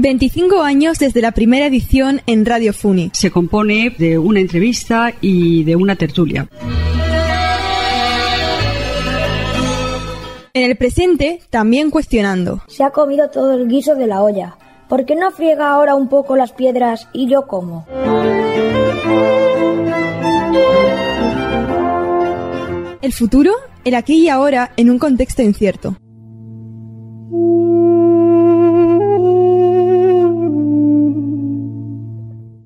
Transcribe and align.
25 0.00 0.62
años 0.62 0.98
desde 0.98 1.20
la 1.20 1.32
primera 1.32 1.66
edición 1.66 2.22
en 2.26 2.46
Radio 2.46 2.72
Funi. 2.72 3.10
Se 3.12 3.30
compone 3.30 3.94
de 3.98 4.18
una 4.18 4.40
entrevista 4.40 5.12
y 5.20 5.62
de 5.64 5.76
una 5.76 5.94
tertulia. 5.94 6.48
En 10.52 10.64
el 10.70 10.76
presente, 10.76 11.40
también 11.50 11.90
cuestionando. 11.90 12.62
Se 12.66 12.82
ha 12.82 12.90
comido 12.90 13.30
todo 13.30 13.52
el 13.54 13.68
guiso 13.68 13.94
de 13.94 14.06
la 14.06 14.22
olla. 14.22 14.56
¿Por 14.90 15.06
qué 15.06 15.14
no 15.14 15.30
friega 15.30 15.70
ahora 15.70 15.94
un 15.94 16.08
poco 16.08 16.34
las 16.34 16.50
piedras 16.52 17.06
y 17.12 17.30
yo 17.30 17.46
como? 17.46 17.86
El 23.00 23.12
futuro, 23.12 23.52
el 23.84 23.94
aquí 23.94 24.24
y 24.24 24.28
ahora, 24.28 24.72
en 24.76 24.90
un 24.90 24.98
contexto 24.98 25.42
incierto. 25.42 25.96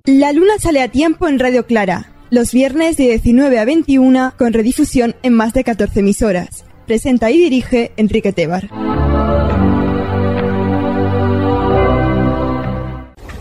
La 0.06 0.32
luna 0.32 0.54
sale 0.58 0.80
a 0.80 0.88
tiempo 0.88 1.28
en 1.28 1.38
Radio 1.38 1.66
Clara, 1.66 2.14
los 2.30 2.52
viernes 2.54 2.96
de 2.96 3.04
19 3.04 3.58
a 3.58 3.66
21 3.66 4.32
con 4.38 4.54
redifusión 4.54 5.14
en 5.22 5.34
más 5.34 5.52
de 5.52 5.62
14 5.62 6.00
emisoras. 6.00 6.64
Presenta 6.86 7.30
y 7.30 7.36
dirige 7.36 7.92
Enrique 7.98 8.32
Tebar. 8.32 8.70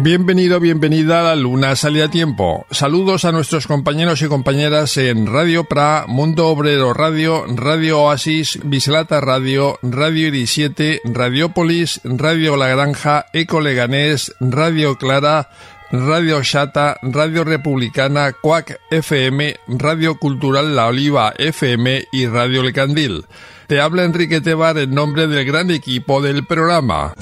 Bienvenido, 0.00 0.60
bienvenida 0.60 1.20
a 1.20 1.24
la 1.24 1.36
Luna 1.36 1.74
Sale 1.74 2.04
a 2.04 2.08
Tiempo. 2.08 2.66
Saludos 2.70 3.24
a 3.24 3.32
nuestros 3.32 3.66
compañeros 3.66 4.22
y 4.22 4.28
compañeras 4.28 4.96
en 4.96 5.26
Radio 5.26 5.64
Pra, 5.64 6.04
Mundo 6.06 6.46
Obrero 6.46 6.94
Radio, 6.94 7.44
Radio 7.48 8.02
Oasis, 8.02 8.60
Bislata 8.62 9.20
Radio, 9.20 9.76
Radio 9.82 10.28
Iris 10.28 10.52
7, 10.52 11.00
Radiopolis, 11.04 12.00
Radio 12.04 12.56
La 12.56 12.68
Granja, 12.68 13.26
Eco 13.32 13.60
Leganés, 13.60 14.32
Radio 14.38 14.96
Clara, 14.96 15.50
Radio 15.90 16.42
Chata, 16.42 16.98
Radio 17.02 17.42
Republicana, 17.42 18.32
Cuac 18.32 18.78
FM, 18.92 19.56
Radio 19.66 20.16
Cultural 20.16 20.76
La 20.76 20.86
Oliva 20.86 21.34
FM 21.36 22.04
y 22.12 22.26
Radio 22.28 22.60
El 22.60 22.72
Candil. 22.72 23.24
Te 23.66 23.80
habla 23.80 24.04
Enrique 24.04 24.40
Tebar 24.40 24.78
en 24.78 24.94
nombre 24.94 25.26
del 25.26 25.44
gran 25.44 25.72
equipo 25.72 26.22
del 26.22 26.46
programa. 26.46 27.14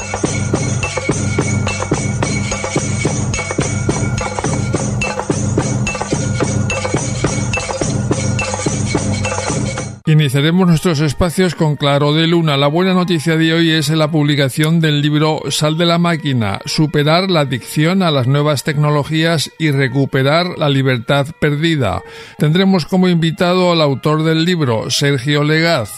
Iniciaremos 10.09 10.69
nuestros 10.69 11.01
espacios 11.01 11.57
con 11.57 11.75
Claro 11.75 12.13
de 12.13 12.29
Luna. 12.29 12.57
La 12.57 12.69
buena 12.69 12.95
noticia 12.95 13.37
de 13.37 13.53
hoy 13.53 13.73
es 13.73 13.89
la 13.89 14.09
publicación 14.09 14.81
del 14.81 15.03
libro 15.03 15.41
Sal 15.51 15.77
de 15.77 15.85
la 15.85 15.99
máquina, 15.99 16.61
superar 16.65 17.29
la 17.29 17.41
adicción 17.41 18.05
a 18.05 18.13
las 18.13 18.29
nuevas 18.29 18.63
tecnologías 18.63 19.51
y 19.59 19.73
recuperar 19.73 20.59
la 20.59 20.69
libertad 20.69 21.27
perdida. 21.41 22.05
Tendremos 22.39 22.87
como 22.87 23.09
invitado 23.09 23.73
al 23.73 23.81
autor 23.81 24.23
del 24.23 24.45
libro, 24.45 24.91
Sergio 24.91 25.43
Legaz. 25.43 25.91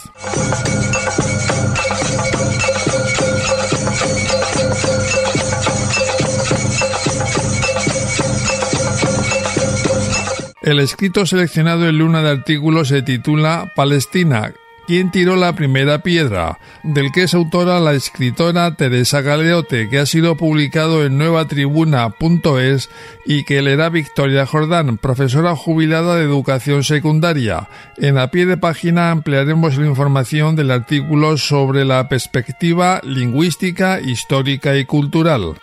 El 10.61 10.79
escrito 10.79 11.25
seleccionado 11.25 11.87
en 11.87 11.97
Luna 11.97 12.21
de 12.21 12.31
artículos 12.31 12.89
se 12.89 13.01
titula 13.01 13.71
Palestina, 13.75 14.51
¿Quién 14.89 15.11
tiró 15.11 15.35
la 15.35 15.53
primera 15.53 15.99
piedra? 15.99 16.57
del 16.83 17.11
que 17.11 17.23
es 17.23 17.35
autora 17.35 17.79
la 17.79 17.93
escritora 17.93 18.75
Teresa 18.75 19.21
Galeote, 19.21 19.87
que 19.87 19.99
ha 19.99 20.07
sido 20.07 20.35
publicado 20.35 21.05
en 21.05 21.17
nuevatribuna.es 21.19 22.89
y 23.23 23.43
que 23.43 23.61
leerá 23.61 23.89
Victoria 23.89 24.47
Jordán, 24.47 24.97
profesora 24.97 25.55
jubilada 25.55 26.15
de 26.15 26.23
educación 26.23 26.83
secundaria. 26.83 27.69
En 27.97 28.17
a 28.17 28.31
pie 28.31 28.47
de 28.47 28.57
página 28.57 29.11
ampliaremos 29.11 29.77
la 29.77 29.85
información 29.85 30.55
del 30.55 30.71
artículo 30.71 31.37
sobre 31.37 31.85
la 31.85 32.09
perspectiva 32.09 32.99
lingüística, 33.03 34.01
histórica 34.01 34.75
y 34.75 34.85
cultural. 34.85 35.53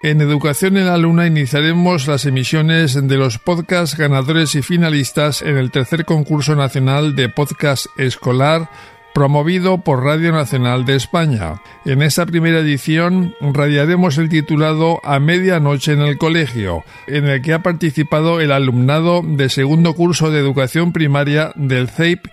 En 0.00 0.20
Educación 0.20 0.76
en 0.76 0.86
la 0.86 0.96
Luna 0.96 1.26
iniciaremos 1.26 2.06
las 2.06 2.24
emisiones 2.24 2.94
de 2.94 3.16
los 3.16 3.38
podcasts 3.38 3.96
ganadores 3.96 4.54
y 4.54 4.62
finalistas 4.62 5.42
en 5.42 5.56
el 5.56 5.72
tercer 5.72 6.04
concurso 6.04 6.54
nacional 6.54 7.16
de 7.16 7.28
podcast 7.28 7.86
escolar 7.96 8.70
promovido 9.12 9.78
por 9.78 10.04
Radio 10.04 10.30
Nacional 10.30 10.84
de 10.84 10.94
España. 10.94 11.60
En 11.84 12.02
esta 12.02 12.26
primera 12.26 12.60
edición 12.60 13.34
radiaremos 13.40 14.18
el 14.18 14.28
titulado 14.28 15.00
A 15.02 15.18
medianoche 15.18 15.94
en 15.94 16.02
el 16.02 16.16
colegio, 16.16 16.84
en 17.08 17.26
el 17.26 17.42
que 17.42 17.52
ha 17.52 17.64
participado 17.64 18.40
el 18.40 18.52
alumnado 18.52 19.22
de 19.24 19.48
segundo 19.48 19.94
curso 19.94 20.30
de 20.30 20.38
educación 20.38 20.92
primaria 20.92 21.50
del 21.56 21.88
CEIP 21.88 22.28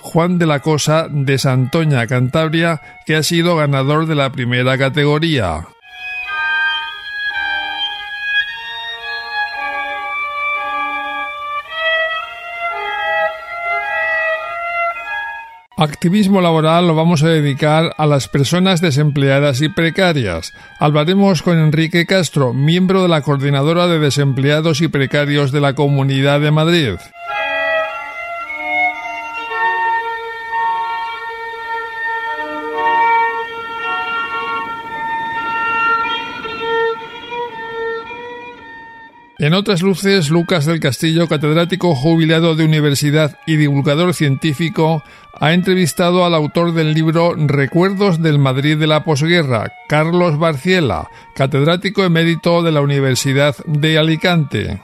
Juan 0.00 0.38
de 0.38 0.46
la 0.46 0.58
Cosa 0.58 1.06
de 1.08 1.38
Santoña, 1.38 2.08
Cantabria, 2.08 2.80
que 3.06 3.14
ha 3.14 3.22
sido 3.22 3.54
ganador 3.54 4.06
de 4.06 4.16
la 4.16 4.32
primera 4.32 4.76
categoría. 4.76 5.68
Activismo 15.76 16.40
laboral 16.40 16.86
lo 16.86 16.94
vamos 16.94 17.24
a 17.24 17.28
dedicar 17.28 17.94
a 17.98 18.06
las 18.06 18.28
personas 18.28 18.80
desempleadas 18.80 19.60
y 19.60 19.68
precarias. 19.68 20.54
Hablaremos 20.78 21.42
con 21.42 21.58
Enrique 21.58 22.06
Castro, 22.06 22.52
miembro 22.52 23.02
de 23.02 23.08
la 23.08 23.22
Coordinadora 23.22 23.88
de 23.88 23.98
Desempleados 23.98 24.80
y 24.82 24.88
Precarios 24.88 25.50
de 25.50 25.60
la 25.60 25.74
Comunidad 25.74 26.40
de 26.40 26.52
Madrid. 26.52 26.94
En 39.38 39.52
otras 39.52 39.82
luces, 39.82 40.30
Lucas 40.30 40.64
del 40.64 40.78
Castillo, 40.78 41.26
catedrático 41.26 41.96
jubilado 41.96 42.54
de 42.54 42.64
universidad 42.64 43.36
y 43.46 43.56
divulgador 43.56 44.14
científico, 44.14 45.02
ha 45.40 45.52
entrevistado 45.52 46.24
al 46.24 46.34
autor 46.34 46.72
del 46.72 46.94
libro 46.94 47.34
Recuerdos 47.36 48.22
del 48.22 48.38
Madrid 48.38 48.78
de 48.78 48.86
la 48.86 49.02
posguerra, 49.02 49.72
Carlos 49.88 50.38
Barciela, 50.38 51.08
catedrático 51.34 52.04
emérito 52.04 52.62
de 52.62 52.70
la 52.70 52.80
Universidad 52.80 53.56
de 53.66 53.98
Alicante. 53.98 54.80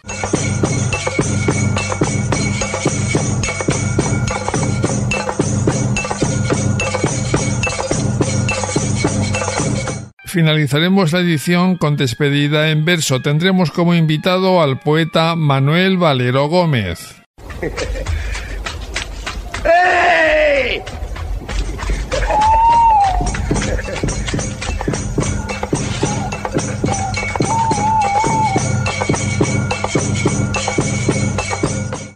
Finalizaremos 10.30 11.12
la 11.12 11.18
edición 11.18 11.76
con 11.76 11.96
despedida 11.96 12.70
en 12.70 12.84
verso. 12.84 13.20
Tendremos 13.20 13.72
como 13.72 13.96
invitado 13.96 14.62
al 14.62 14.78
poeta 14.78 15.34
Manuel 15.34 15.98
Valero 15.98 16.46
Gómez. 16.46 17.16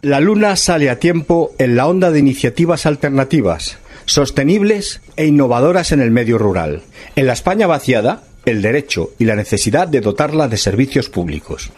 La 0.01 0.21
luna 0.21 0.55
sale 0.55 0.89
a 0.89 0.99
tiempo 0.99 1.51
en 1.57 1.75
la 1.75 1.85
onda 1.85 2.11
de 2.11 2.19
iniciativas 2.19 2.85
alternativas 2.85 3.77
sostenibles 4.05 5.01
e 5.17 5.25
innovadoras 5.25 5.91
en 5.91 5.99
el 5.99 6.11
medio 6.11 6.37
rural. 6.37 6.83
En 7.15 7.27
la 7.27 7.33
España 7.33 7.65
vaciada, 7.65 8.23
el 8.45 8.61
derecho 8.61 9.11
y 9.17 9.25
la 9.25 9.35
necesidad 9.35 9.87
de 9.87 10.01
dotarla 10.01 10.47
de 10.49 10.57
servicios 10.57 11.09
públicos. 11.09 11.71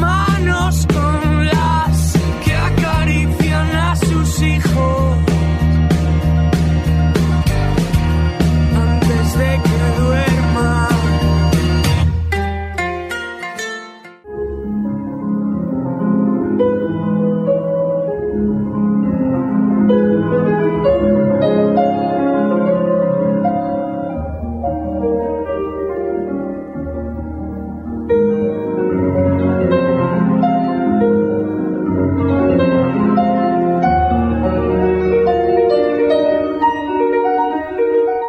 manos 0.00 0.86
con 0.86 1.17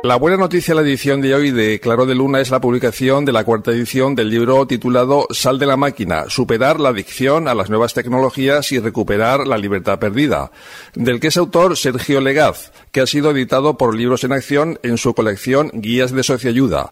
La 0.09 0.15
buena 0.15 0.37
noticia 0.37 0.73
de 0.73 0.81
la 0.81 0.87
edición 0.87 1.21
de 1.21 1.35
hoy 1.35 1.51
de 1.51 1.79
Claro 1.79 2.07
de 2.07 2.15
Luna 2.15 2.41
es 2.41 2.49
la 2.49 2.59
publicación 2.59 3.25
de 3.25 3.31
la 3.31 3.43
cuarta 3.43 3.69
edición 3.69 4.15
del 4.15 4.31
libro 4.31 4.65
titulado 4.65 5.27
Sal 5.29 5.59
de 5.59 5.67
la 5.67 5.77
máquina, 5.77 6.27
superar 6.29 6.79
la 6.79 6.89
adicción 6.89 7.47
a 7.47 7.53
las 7.53 7.69
nuevas 7.69 7.93
tecnologías 7.93 8.71
y 8.71 8.79
recuperar 8.79 9.45
la 9.45 9.59
libertad 9.59 9.99
perdida, 9.99 10.51
del 10.95 11.19
que 11.19 11.27
es 11.27 11.37
autor 11.37 11.77
Sergio 11.77 12.21
Legaz, 12.21 12.71
que 12.91 13.01
ha 13.01 13.05
sido 13.05 13.29
editado 13.29 13.77
por 13.77 13.95
Libros 13.95 14.23
en 14.23 14.31
Acción 14.31 14.79
en 14.81 14.97
su 14.97 15.13
colección 15.13 15.69
Guías 15.75 16.11
de 16.11 16.23
Sociayuda. 16.23 16.89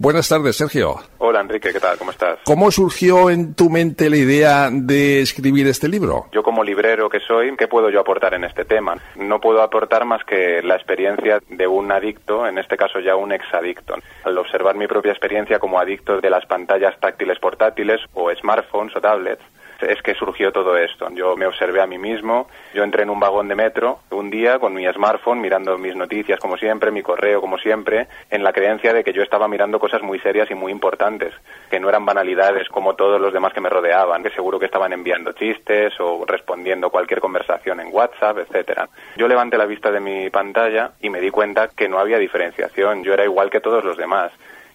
Buenas 0.00 0.30
tardes, 0.30 0.56
Sergio. 0.56 0.94
Hola 1.18 1.42
Enrique, 1.42 1.74
¿qué 1.74 1.78
tal? 1.78 1.98
¿Cómo 1.98 2.10
estás? 2.10 2.38
¿Cómo 2.44 2.70
surgió 2.70 3.28
en 3.28 3.54
tu 3.54 3.68
mente 3.68 4.08
la 4.08 4.16
idea 4.16 4.70
de 4.72 5.20
escribir 5.20 5.66
este 5.66 5.88
libro? 5.88 6.24
Yo 6.32 6.42
como 6.42 6.64
librero 6.64 7.10
que 7.10 7.20
soy, 7.20 7.54
¿qué 7.54 7.68
puedo 7.68 7.90
yo 7.90 8.00
aportar 8.00 8.32
en 8.32 8.44
este 8.44 8.64
tema? 8.64 8.96
No 9.16 9.42
puedo 9.42 9.60
aportar 9.60 10.06
más 10.06 10.24
que 10.24 10.62
la 10.62 10.76
experiencia 10.76 11.42
de 11.50 11.66
un 11.66 11.92
adicto, 11.92 12.46
en 12.46 12.56
este 12.56 12.78
caso 12.78 12.98
ya 13.00 13.14
un 13.14 13.30
exadicto. 13.30 13.94
Al 14.24 14.38
observar 14.38 14.74
mi 14.74 14.86
propia 14.86 15.12
experiencia 15.12 15.58
como 15.58 15.78
adicto 15.78 16.18
de 16.18 16.30
las 16.30 16.46
pantallas 16.46 16.98
táctiles 16.98 17.38
portátiles 17.38 18.00
o 18.14 18.34
smartphones 18.34 18.96
o 18.96 19.02
tablets, 19.02 19.42
es 19.82 20.00
que 20.02 20.14
surgió 20.14 20.52
todo 20.52 20.76
esto. 20.76 21.08
Yo 21.12 21.36
me 21.36 21.46
observé 21.46 21.80
a 21.80 21.86
mí 21.86 21.98
mismo, 21.98 22.48
yo 22.74 22.84
entré 22.84 23.02
en 23.02 23.10
un 23.10 23.20
vagón 23.20 23.48
de 23.48 23.54
metro 23.54 24.00
un 24.10 24.30
día 24.30 24.58
con 24.58 24.74
mi 24.74 24.86
smartphone 24.86 25.40
mirando 25.40 25.76
mis 25.78 25.96
noticias 25.96 26.38
como 26.38 26.56
siempre, 26.56 26.90
mi 26.90 27.02
correo 27.02 27.40
como 27.40 27.58
siempre, 27.58 28.08
en 28.30 28.42
la 28.42 28.52
creencia 28.52 28.92
de 28.92 29.04
que 29.04 29.12
yo 29.12 29.22
estaba 29.22 29.48
mirando 29.48 29.78
cosas 29.78 30.02
muy 30.02 30.18
serias 30.20 30.50
y 30.50 30.54
muy 30.54 30.72
importantes, 30.72 31.34
que 31.70 31.80
no 31.80 31.88
eran 31.88 32.04
banalidades 32.04 32.68
como 32.68 32.94
todos 32.94 33.20
los 33.20 33.32
demás 33.32 33.52
que 33.52 33.60
me 33.60 33.68
rodeaban, 33.68 34.22
que 34.22 34.30
seguro 34.30 34.58
que 34.58 34.66
estaban 34.66 34.92
enviando 34.92 35.32
chistes 35.32 35.92
o 36.00 36.24
respondiendo 36.26 36.90
cualquier 36.90 37.20
conversación 37.20 37.80
en 37.80 37.88
WhatsApp, 37.92 38.38
etcétera. 38.38 38.88
Yo 39.16 39.28
levanté 39.28 39.56
la 39.58 39.66
vista 39.66 39.90
de 39.90 40.00
mi 40.00 40.30
pantalla 40.30 40.92
y 41.00 41.10
me 41.10 41.20
di 41.20 41.30
cuenta 41.30 41.68
que 41.68 41.88
no 41.88 41.98
había 41.98 42.18
diferenciación, 42.18 43.02
yo 43.02 43.14
era 43.14 43.24
igual 43.24 43.50
que 43.50 43.60
todos 43.60 43.84
los 43.84 43.96
demás. 43.96 44.32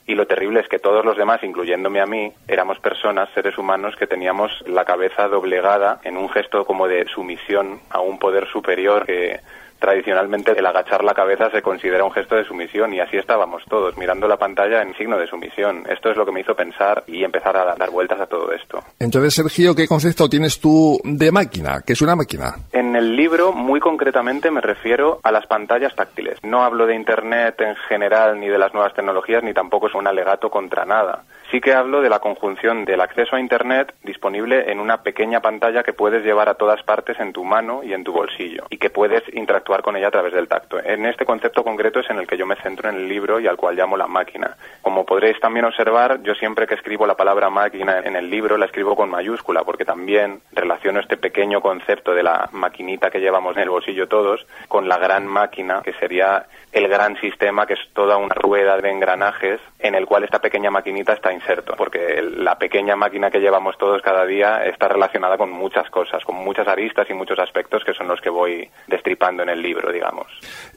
Y 0.07 0.13
lo 0.13 0.28
terrible 0.28 0.60
es 0.60 0.68
que 0.68 0.78
todos 0.78 1.04
los 1.04 1.18
demás, 1.18 1.44
incluyéndome 1.44 2.00
a 2.00 2.06
mí, 2.06 2.31
éramos 2.48 2.80
personas, 2.80 3.30
seres 3.34 3.57
humanos, 3.57 3.96
que 3.96 4.06
teníamos 4.06 4.52
la 4.68 4.86
cabeza 4.86 5.28
doblegada 5.28 6.00
en 6.04 6.16
un 6.16 6.30
gesto 6.30 6.63
como 6.66 6.88
de 6.88 7.06
sumisión 7.06 7.80
a 7.90 8.02
un 8.02 8.19
poder 8.19 8.48
superior 8.48 9.06
que 9.06 9.40
tradicionalmente 9.80 10.51
el 10.57 10.66
agachar 10.66 11.04
la 11.04 11.13
cabeza 11.13 11.50
se 11.51 11.62
considera 11.62 12.04
un 12.04 12.12
gesto 12.12 12.36
de 12.36 12.45
sumisión 12.45 12.94
y 12.94 13.00
así 13.00 13.18
estábamos 13.18 13.63
todos 13.69 13.98
mirando 13.98 14.27
la 14.27 14.38
pantalla 14.38 14.81
en 14.81 14.95
signo 14.95 15.18
de 15.18 15.27
sumisión. 15.27 15.83
Esto 15.89 16.12
es 16.12 16.18
lo 16.18 16.25
que 16.25 16.31
me 16.31 16.42
hizo 16.42 16.56
pensar 16.56 17.04
y 17.07 17.24
empezar 17.24 17.56
a 17.57 17.75
dar 17.75 17.89
vueltas 17.92 18.19
a 18.19 18.27
todo 18.27 18.51
esto. 18.51 18.80
Entonces, 19.00 19.33
Sergio, 19.33 19.75
¿qué 19.75 19.88
concepto 19.88 20.30
tienes 20.30 20.60
tú 20.60 21.00
de 21.04 21.31
máquina? 21.31 21.81
¿Qué 21.86 21.94
es 21.94 22.01
una 22.01 22.16
máquina? 22.16 22.56
En 22.72 22.95
el 22.95 23.16
libro, 23.16 23.51
muy 23.51 23.80
concretamente, 23.80 24.51
me 24.51 24.62
refiero 24.62 25.19
a 25.24 25.31
las 25.31 25.45
pantallas 25.48 25.95
táctiles. 25.95 26.39
No 26.44 26.63
hablo 26.63 26.86
de 26.86 26.95
Internet 26.95 27.60
en 27.62 27.75
general 27.88 28.39
ni 28.39 28.48
de 28.48 28.57
las 28.57 28.74
nuevas 28.74 28.94
tecnologías, 28.94 29.44
ni 29.44 29.54
tampoco 29.54 29.88
es 29.88 29.95
un 29.95 30.07
alegato 30.07 30.50
contra 30.50 30.86
nada. 30.86 31.24
Sí 31.51 31.62
que 31.62 31.74
hablo 31.74 32.01
de 32.01 32.09
la 32.09 32.19
conjunción 32.19 32.86
del 32.86 33.01
acceso 33.01 33.36
a 33.36 33.39
Internet 33.39 33.94
disponible 34.03 34.71
en 34.71 34.80
una 34.80 35.03
pequeña 35.03 35.42
pantalla 35.42 35.83
que 35.83 35.94
puedes 35.94 36.24
llevar 36.24 36.50
a 36.50 36.56
todas 36.56 36.81
partes 36.83 37.19
en 37.19 37.33
tu 37.33 37.44
mano 37.44 37.83
y 37.83 37.94
en 37.94 38.03
tu 38.03 38.12
bolsillo 38.12 38.65
y 38.69 38.77
que 38.77 38.89
puedes 38.89 39.24
interactuar 39.33 39.83
con 39.83 39.95
ella 39.95 40.07
a 40.07 40.12
través 40.12 40.33
del 40.33 40.47
tacto. 40.47 40.83
En 40.83 41.06
este 41.06 41.24
concepto 41.24 41.63
concreto 41.63 42.00
es 42.00 42.09
en 42.09 42.18
el 42.18 42.27
que 42.27 42.38
yo 42.38 42.47
me 42.47 42.56
centro 42.56 42.89
en 42.89 42.95
el 42.95 43.07
libro 43.07 43.39
y 43.39 43.47
al 43.47 43.57
cual 43.57 43.75
llamo 43.75 43.95
la 43.95 44.07
máquina. 44.07 44.57
Como 44.81 45.06
podréis 45.06 45.39
también 45.39 45.65
observar, 45.65 46.21
yo 46.24 46.33
siempre 46.33 46.65
que 46.65 46.74
escribo 46.74 47.06
la 47.06 47.15
palabra 47.15 47.50
máquina 47.50 48.00
en 48.00 48.15
el 48.15 48.30
libro 48.30 48.57
la 48.57 48.65
escribo 48.65 48.95
con 48.95 49.09
mayúscula 49.09 49.63
porque 49.63 49.86
también 49.86 50.42
relaciono 50.51 51.00
este 51.00 51.15
pequeño 51.15 51.62
concepto 51.62 52.15
de 52.15 52.24
la 52.24 52.50
maquinita 52.53 53.12
que 53.12 53.19
llevamos 53.19 53.56
en 53.56 53.63
el 53.63 53.69
bolsillo 53.69 54.07
todos 54.07 54.45
con 54.68 54.89
la 54.89 54.97
gran 54.97 55.27
máquina 55.27 55.81
que 55.83 55.94
sería 55.94 56.47
el 56.71 56.88
gran 56.88 57.18
sistema 57.21 57.65
que 57.65 57.74
es 57.75 57.80
toda 57.94 58.18
una 58.18 58.36
rueda 58.36 58.77
de 58.77 58.89
engranajes 58.89 59.62
en 59.80 59.95
el 59.95 60.06
cual 60.06 60.24
esta 60.24 60.39
pequeña 60.39 60.71
maquinita 60.71 61.14
está 61.14 61.31
inserto, 61.35 61.75
porque 61.77 62.21
la 62.21 62.57
pequeña 62.57 62.95
máquina 62.95 63.30
que 63.30 63.39
llevamos 63.39 63.77
todos 63.77 64.01
cada 64.01 64.25
día 64.25 64.65
está 64.65 64.87
relacionada 64.87 65.37
con 65.37 65.51
muchas 65.51 65.89
cosas, 65.89 66.23
con 66.23 66.35
muchas 66.35 66.68
aristas 66.68 67.07
y 67.09 67.13
muchos 67.13 67.39
aspectos 67.39 67.83
que 67.83 67.94
son 67.94 68.07
los 68.07 68.19
que 68.21 68.30
voy 68.30 68.68
destripando 68.87 69.44
en 69.44 69.49
el 69.49 69.61
libro, 69.61 69.92
digamos. 69.92 70.27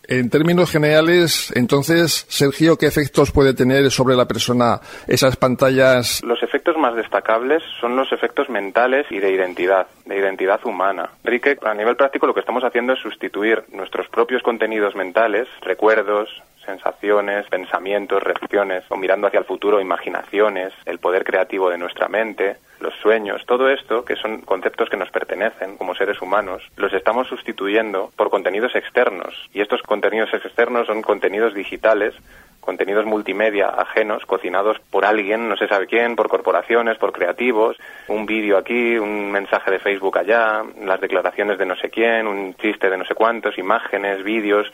En 0.07 0.31
términos 0.31 0.71
generales, 0.71 1.53
entonces, 1.55 2.27
Sergio, 2.29 2.77
¿qué 2.77 2.87
efectos 2.87 3.31
puede 3.31 3.55
tener 3.55 3.91
sobre 3.91 4.17
la 4.17 4.27
persona 4.27 4.81
esas 5.07 5.37
pantallas? 5.37 6.23
Los 6.25 6.43
efectos 6.43 6.77
más 6.77 6.95
destacables 6.95 7.63
son 7.81 7.97
los 7.97 8.11
efectos 8.13 8.49
mentales 8.49 9.07
y 9.11 9.19
de 9.19 9.31
identidad, 9.31 9.87
de 10.05 10.19
identidad 10.19 10.61
humana. 10.65 11.11
Enrique, 11.25 11.57
a 11.63 11.75
nivel 11.75 11.97
práctico 11.97 12.27
lo 12.27 12.35
que 12.35 12.41
estamos 12.41 12.65
haciendo 12.65 12.95
es 12.95 13.01
sustituir 13.01 13.65
nuestros 13.73 14.09
propios 14.09 14.43
contenidos 14.43 14.95
mentales, 14.95 15.49
recuerdos, 15.61 16.29
sensaciones, 16.69 17.47
pensamientos, 17.49 18.23
reacciones, 18.23 18.85
o 18.91 18.97
mirando 18.97 19.27
hacia 19.27 19.41
el 19.41 19.47
futuro, 19.47 19.81
imaginaciones, 19.81 20.75
el 20.85 20.99
poder 20.99 21.25
creativo 21.25 21.71
de 21.71 21.79
nuestra 21.79 22.09
mente, 22.09 22.59
los 22.81 22.95
sueños, 22.97 23.45
todo 23.47 23.71
esto, 23.71 24.05
que 24.05 24.17
son 24.17 24.43
conceptos 24.43 24.91
que 24.91 24.99
nos 24.99 25.11
pertenecen 25.11 25.79
como 25.79 25.95
seres 25.95 26.21
humanos, 26.21 26.63
los 26.77 26.93
estamos 26.93 27.27
sustituyendo 27.27 28.13
por 28.17 28.29
contenidos 28.29 28.75
externos. 28.75 29.49
Y 29.55 29.63
estos 29.63 29.83
contenidos 29.83 30.33
externos 30.35 30.87
son 30.87 31.01
contenidos 31.03 31.55
digitales 31.55 32.15
contenidos 32.61 33.07
multimedia 33.07 33.69
ajenos, 33.69 34.27
cocinados 34.27 34.77
por 34.91 35.07
alguien, 35.07 35.49
no 35.49 35.57
se 35.57 35.69
sabe 35.69 35.87
quién, 35.87 36.17
por 36.17 36.29
corporaciones, 36.29 36.99
por 36.99 37.13
creativos, 37.13 37.79
un 38.09 38.27
vídeo 38.27 38.59
aquí, 38.59 38.99
un 38.99 39.33
mensaje 39.33 39.71
de 39.71 39.79
Facebook 39.79 40.19
allá, 40.19 40.63
las 40.83 41.01
declaraciones 41.01 41.57
de 41.57 41.65
no 41.65 41.77
sé 41.77 41.89
quién, 41.89 42.27
un 42.27 42.55
chiste 42.57 42.91
de 42.91 42.99
no 42.99 43.07
sé 43.07 43.15
cuántos, 43.15 43.57
imágenes, 43.57 44.23
vídeos, 44.23 44.71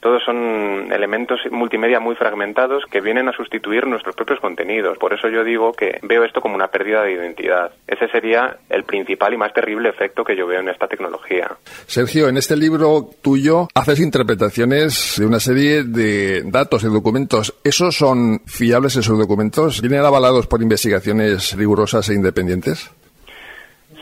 todos 0.00 0.22
son 0.24 0.90
elementos 0.92 1.40
multimedia 1.50 2.00
muy 2.00 2.16
fragmentados 2.16 2.84
que 2.90 3.00
vienen 3.00 3.28
a 3.28 3.32
sustituir 3.32 3.86
nuestros 3.86 4.14
propios 4.14 4.40
contenidos. 4.40 4.98
Por 4.98 5.12
eso 5.12 5.28
yo 5.28 5.44
digo 5.44 5.72
que 5.72 5.98
veo 6.02 6.24
esto 6.24 6.40
como 6.40 6.54
una 6.54 6.68
pérdida 6.68 7.02
de 7.02 7.12
identidad. 7.12 7.72
Ese 7.86 8.08
sería 8.08 8.56
el 8.68 8.84
principal 8.84 9.34
y 9.34 9.36
más 9.36 9.52
terrible 9.52 9.90
efecto 9.90 10.24
que 10.24 10.36
yo 10.36 10.46
veo 10.46 10.60
en 10.60 10.68
esta 10.68 10.88
tecnología. 10.88 11.48
Sergio, 11.86 12.28
en 12.28 12.38
este 12.38 12.56
libro 12.56 13.10
tuyo 13.22 13.68
haces 13.74 14.00
interpretaciones 14.00 15.16
de 15.18 15.26
una 15.26 15.38
serie 15.38 15.84
de 15.84 16.42
datos, 16.44 16.82
de 16.82 16.88
documentos. 16.88 17.54
¿Esos 17.62 17.96
son 17.96 18.40
fiables 18.46 18.96
esos 18.96 19.18
documentos? 19.18 19.82
¿Vienen 19.82 20.04
avalados 20.04 20.46
por 20.46 20.62
investigaciones 20.62 21.56
rigurosas 21.56 22.08
e 22.08 22.14
independientes? 22.14 22.90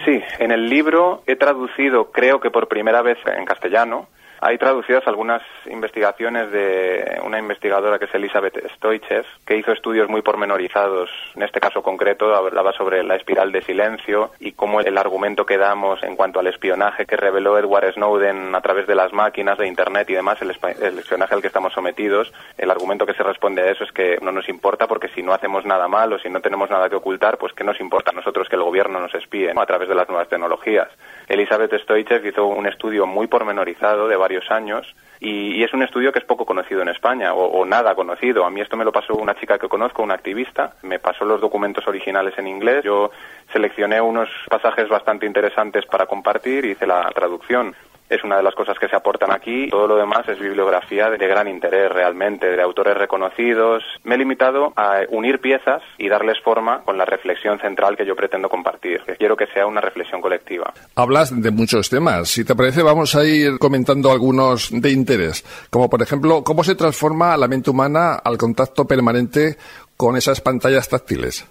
Sí, 0.05 0.23
en 0.39 0.53
el 0.53 0.69
libro 0.69 1.23
he 1.27 1.37
traducido, 1.37 2.13
creo 2.13 2.41
que 2.41 2.51
por 2.51 2.69
primera 2.69 3.03
vez 3.03 3.19
en 3.27 3.45
castellano, 3.45 4.09
Hay 4.41 4.57
traducidas 4.57 5.07
algunas 5.07 5.43
investigaciones 5.67 6.53
de 6.53 7.21
una 7.25 7.41
investigadora 7.41 7.99
que 7.99 8.05
es 8.05 8.15
Elizabeth 8.15 8.71
Stoichev, 8.77 9.25
que 9.45 9.57
hizo 9.57 9.73
estudios 9.73 10.09
muy 10.09 10.23
pormenorizados. 10.23 11.11
En 11.35 11.43
este 11.43 11.59
caso 11.59 11.83
concreto 11.83 12.33
hablaba 12.35 12.73
sobre 12.73 13.03
la 13.03 13.17
espiral 13.17 13.51
de 13.51 13.63
silencio 13.63 14.31
y 14.39 14.53
cómo 14.53 14.81
el 14.81 14.97
argumento 14.97 15.45
que 15.45 15.59
damos 15.59 16.03
en 16.05 16.15
cuanto 16.15 16.39
al 16.39 16.47
espionaje 16.47 17.05
que 17.05 17.17
reveló 17.17 17.59
Edward 17.59 17.95
Snowden 17.95 18.55
a 18.55 18.61
través 18.61 18.87
de 18.87 18.95
las 18.95 19.13
máquinas 19.13 19.59
de 19.59 19.67
Internet 19.67 20.09
y 20.11 20.15
demás, 20.15 20.41
el, 20.41 20.57
el 20.83 20.99
espionaje 20.99 21.35
al 21.35 21.41
que 21.41 21.49
estamos 21.49 21.73
sometidos, 21.73 22.33
el 22.57 22.71
argumento 22.71 23.07
que 23.07 23.15
se 23.15 23.25
responde 23.25 23.63
a 23.63 23.71
eso 23.73 23.83
es 23.83 23.91
que 23.91 24.19
no 24.23 24.31
nos 24.31 24.49
importa 24.49 24.87
porque 24.87 25.09
si 25.09 25.23
no 25.23 25.33
hacemos 25.35 25.65
nada 25.65 25.89
mal 25.89 26.13
o 26.13 26.19
si 26.19 26.29
no 26.31 26.41
tenemos 26.41 26.71
nada 26.71 26.89
que 26.89 26.97
ocultar, 26.97 27.39
pues 27.39 27.53
¿qué 27.55 27.65
nos 27.65 27.81
importa 27.81 28.13
a 28.13 28.15
nosotros 28.15 28.49
que 28.49 28.57
el 28.57 28.63
gobierno 28.63 29.01
nos 29.01 29.15
espíe 29.15 29.53
a 29.57 29.67
través 29.67 29.89
de 29.89 29.97
las 29.97 30.09
nuevas 30.09 30.29
tecnologías? 30.29 30.89
Elizabeth 31.29 31.75
Stoichev 31.83 32.25
hizo 32.27 32.47
un 32.47 32.67
estudio 32.67 33.07
muy 33.07 33.27
pormenorizado 33.27 34.09
de 34.09 34.17
varios 34.17 34.51
años 34.51 34.95
y, 35.21 35.63
es 35.63 35.73
un 35.75 35.83
estudio 35.83 36.13
que 36.13 36.21
es 36.21 36.25
poco 36.25 36.47
conocido 36.47 36.81
en 36.81 36.89
España 36.89 37.35
o, 37.35 37.65
nada 37.67 37.95
conocido. 37.95 38.45
A 38.45 38.51
mí 38.51 38.61
esto 38.61 38.77
me 38.77 38.85
lo 38.85 38.93
pasó 38.93 39.15
una 39.15 39.35
chica 39.35 39.59
que 39.59 39.69
conozco, 39.69 40.03
una 40.03 40.15
activista, 40.15 40.75
me 40.83 40.99
pasó 40.99 41.25
los 41.25 41.41
documentos 41.41 41.87
originales 41.87 42.39
en 42.39 42.47
inglés, 42.47 42.85
yo 42.85 43.11
seleccioné 43.53 44.01
unos 44.01 44.29
pasajes 44.49 44.89
bastante 44.89 45.27
interesantes 45.27 45.85
para 45.87 46.07
compartir 46.07 46.65
y 46.65 46.71
hice 46.71 46.87
la 46.87 47.11
traducción 47.15 47.75
es 48.09 48.25
una 48.25 48.37
de 48.37 48.43
las 48.43 48.55
cosas 48.55 48.79
que 48.79 48.89
se 48.89 48.97
aportan 48.97 49.33
aquí. 49.33 49.69
Todo 49.71 49.87
lo 49.87 49.97
demás 49.97 50.29
es 50.29 50.39
bibliografía 50.39 51.11
de 51.11 51.27
gran 51.27 51.49
interés 51.49 51.91
realmente, 51.93 52.47
de 52.47 52.63
autores 52.63 52.97
reconocidos. 52.97 53.83
Me 54.05 54.15
he 54.15 54.19
limitado 54.19 54.73
a 54.77 55.01
unir 55.11 55.41
piezas 55.41 55.83
y 55.99 56.09
darles 56.09 56.39
forma 56.43 56.83
con 56.83 56.97
la 56.97 57.05
reflexión 57.05 57.59
central 57.59 57.97
que 57.97 58.07
yo 58.07 58.17
pretendo 58.17 58.49
compartir. 58.49 59.03
Quiero 59.19 59.37
que 59.37 59.47
sea 59.49 59.67
una 59.67 59.81
reflexión 59.81 60.21
colectiva. 60.21 60.73
Hablas 60.95 61.41
de 61.41 61.51
muchos 61.51 61.89
temas. 61.89 62.29
Si 62.29 62.45
te 62.45 62.55
parece, 62.55 62.83
vamos 62.83 63.15
a 63.15 63.25
ir 63.25 63.59
comentando 63.59 64.11
algunos 64.11 64.71
de 64.71 64.91
interés, 64.91 65.45
como 65.71 65.89
por 65.89 66.03
ejemplo, 66.03 66.43
cómo 66.43 66.65
se 66.65 66.75
transforma 66.75 67.37
la 67.37 67.49
mente 67.49 67.71
humana 67.71 68.15
al 68.15 68.39
contacto 68.39 68.87
permanente 68.87 69.57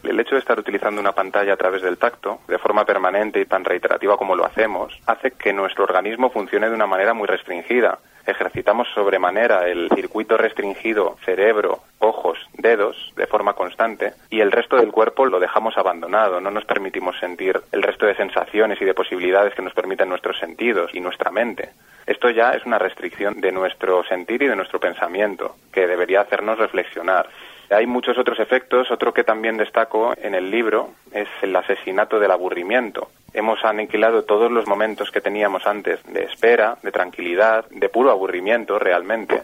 El 0.04 0.18
hecho 0.22 0.36
de 0.36 0.39
estar 0.39 0.58
utilizando 0.58 1.01
una 1.01 1.12
pantalla 1.12 1.51
a 1.51 1.58
través 1.58 1.82
del 1.82 1.98
tacto, 1.98 2.39
de 2.48 2.58
forma 2.58 2.86
permanente 2.86 3.42
y 3.42 3.46
tan 3.46 3.66
reiterativa 3.66 4.16
como 4.16 4.38
lo 4.38 4.46
hacemos, 4.46 4.98
hace 5.06 5.32
que 5.32 5.51
nuestro 5.51 5.84
organismo 5.84 6.30
funcione 6.30 6.70
de 6.70 6.75
una 6.75 6.88
manera 6.88 7.13
muy 7.13 7.27
restringida. 7.27 8.00
Ejercitamos 8.27 8.89
sobremanera 8.93 9.69
el 9.69 9.89
circuito 9.96 10.36
restringido 10.36 11.15
cerebro, 11.24 11.79
ojos, 12.00 12.38
dedos 12.57 13.13
de 13.15 13.25
forma 13.25 13.53
constante 13.53 14.13
y 14.29 14.41
el 14.41 14.51
resto 14.51 14.75
del 14.75 14.91
cuerpo 14.91 15.25
lo 15.25 15.39
dejamos 15.39 15.77
abandonado, 15.77 16.41
no 16.41 16.51
nos 16.51 16.65
permitimos 16.65 17.17
sentir 17.19 17.60
el 17.72 17.81
resto 17.81 18.05
de 18.05 18.15
sensaciones 18.15 18.81
y 18.81 18.86
de 18.86 18.93
posibilidades 18.93 19.55
que 19.55 19.62
nos 19.62 19.74
permiten 19.74 20.10
nuestros 20.10 20.38
sentidos 20.39 20.91
y 20.93 21.00
nuestra 21.00 21.31
mente. 21.31 21.69
Esto 22.05 22.29
ya 22.29 22.51
es 22.51 22.65
una 22.65 22.77
restricción 22.77 23.39
de 23.39 23.53
nuestro 23.53 24.03
sentir 24.03 24.43
y 24.43 24.48
de 24.48 24.57
nuestro 24.57 24.79
pensamiento, 24.79 25.55
que 25.72 25.88
debería 25.88 26.19
hacernos 26.19 26.60
reflexionar. 26.60 27.29
Hay 27.69 27.86
muchos 27.86 28.17
otros 28.17 28.39
efectos. 28.39 28.89
Otro 28.91 29.13
que 29.13 29.24
también 29.24 29.57
destaco 29.57 30.13
en 30.17 30.36
el 30.36 30.50
libro 30.50 30.91
es 31.12 31.27
el 31.41 31.55
asesinato 31.55 32.19
del 32.19 32.31
aburrimiento. 32.31 33.10
Hemos 33.38 33.63
aniquilado 33.63 34.24
todos 34.24 34.51
los 34.51 34.65
momentos 34.65 35.12
que 35.12 35.22
teníamos 35.22 35.67
antes 35.67 36.03
de 36.12 36.24
espera, 36.24 36.79
de 36.82 36.91
tranquilidad, 36.91 37.65
de 37.70 37.88
puro 37.88 38.10
aburrimiento 38.10 38.79
realmente 38.79 39.44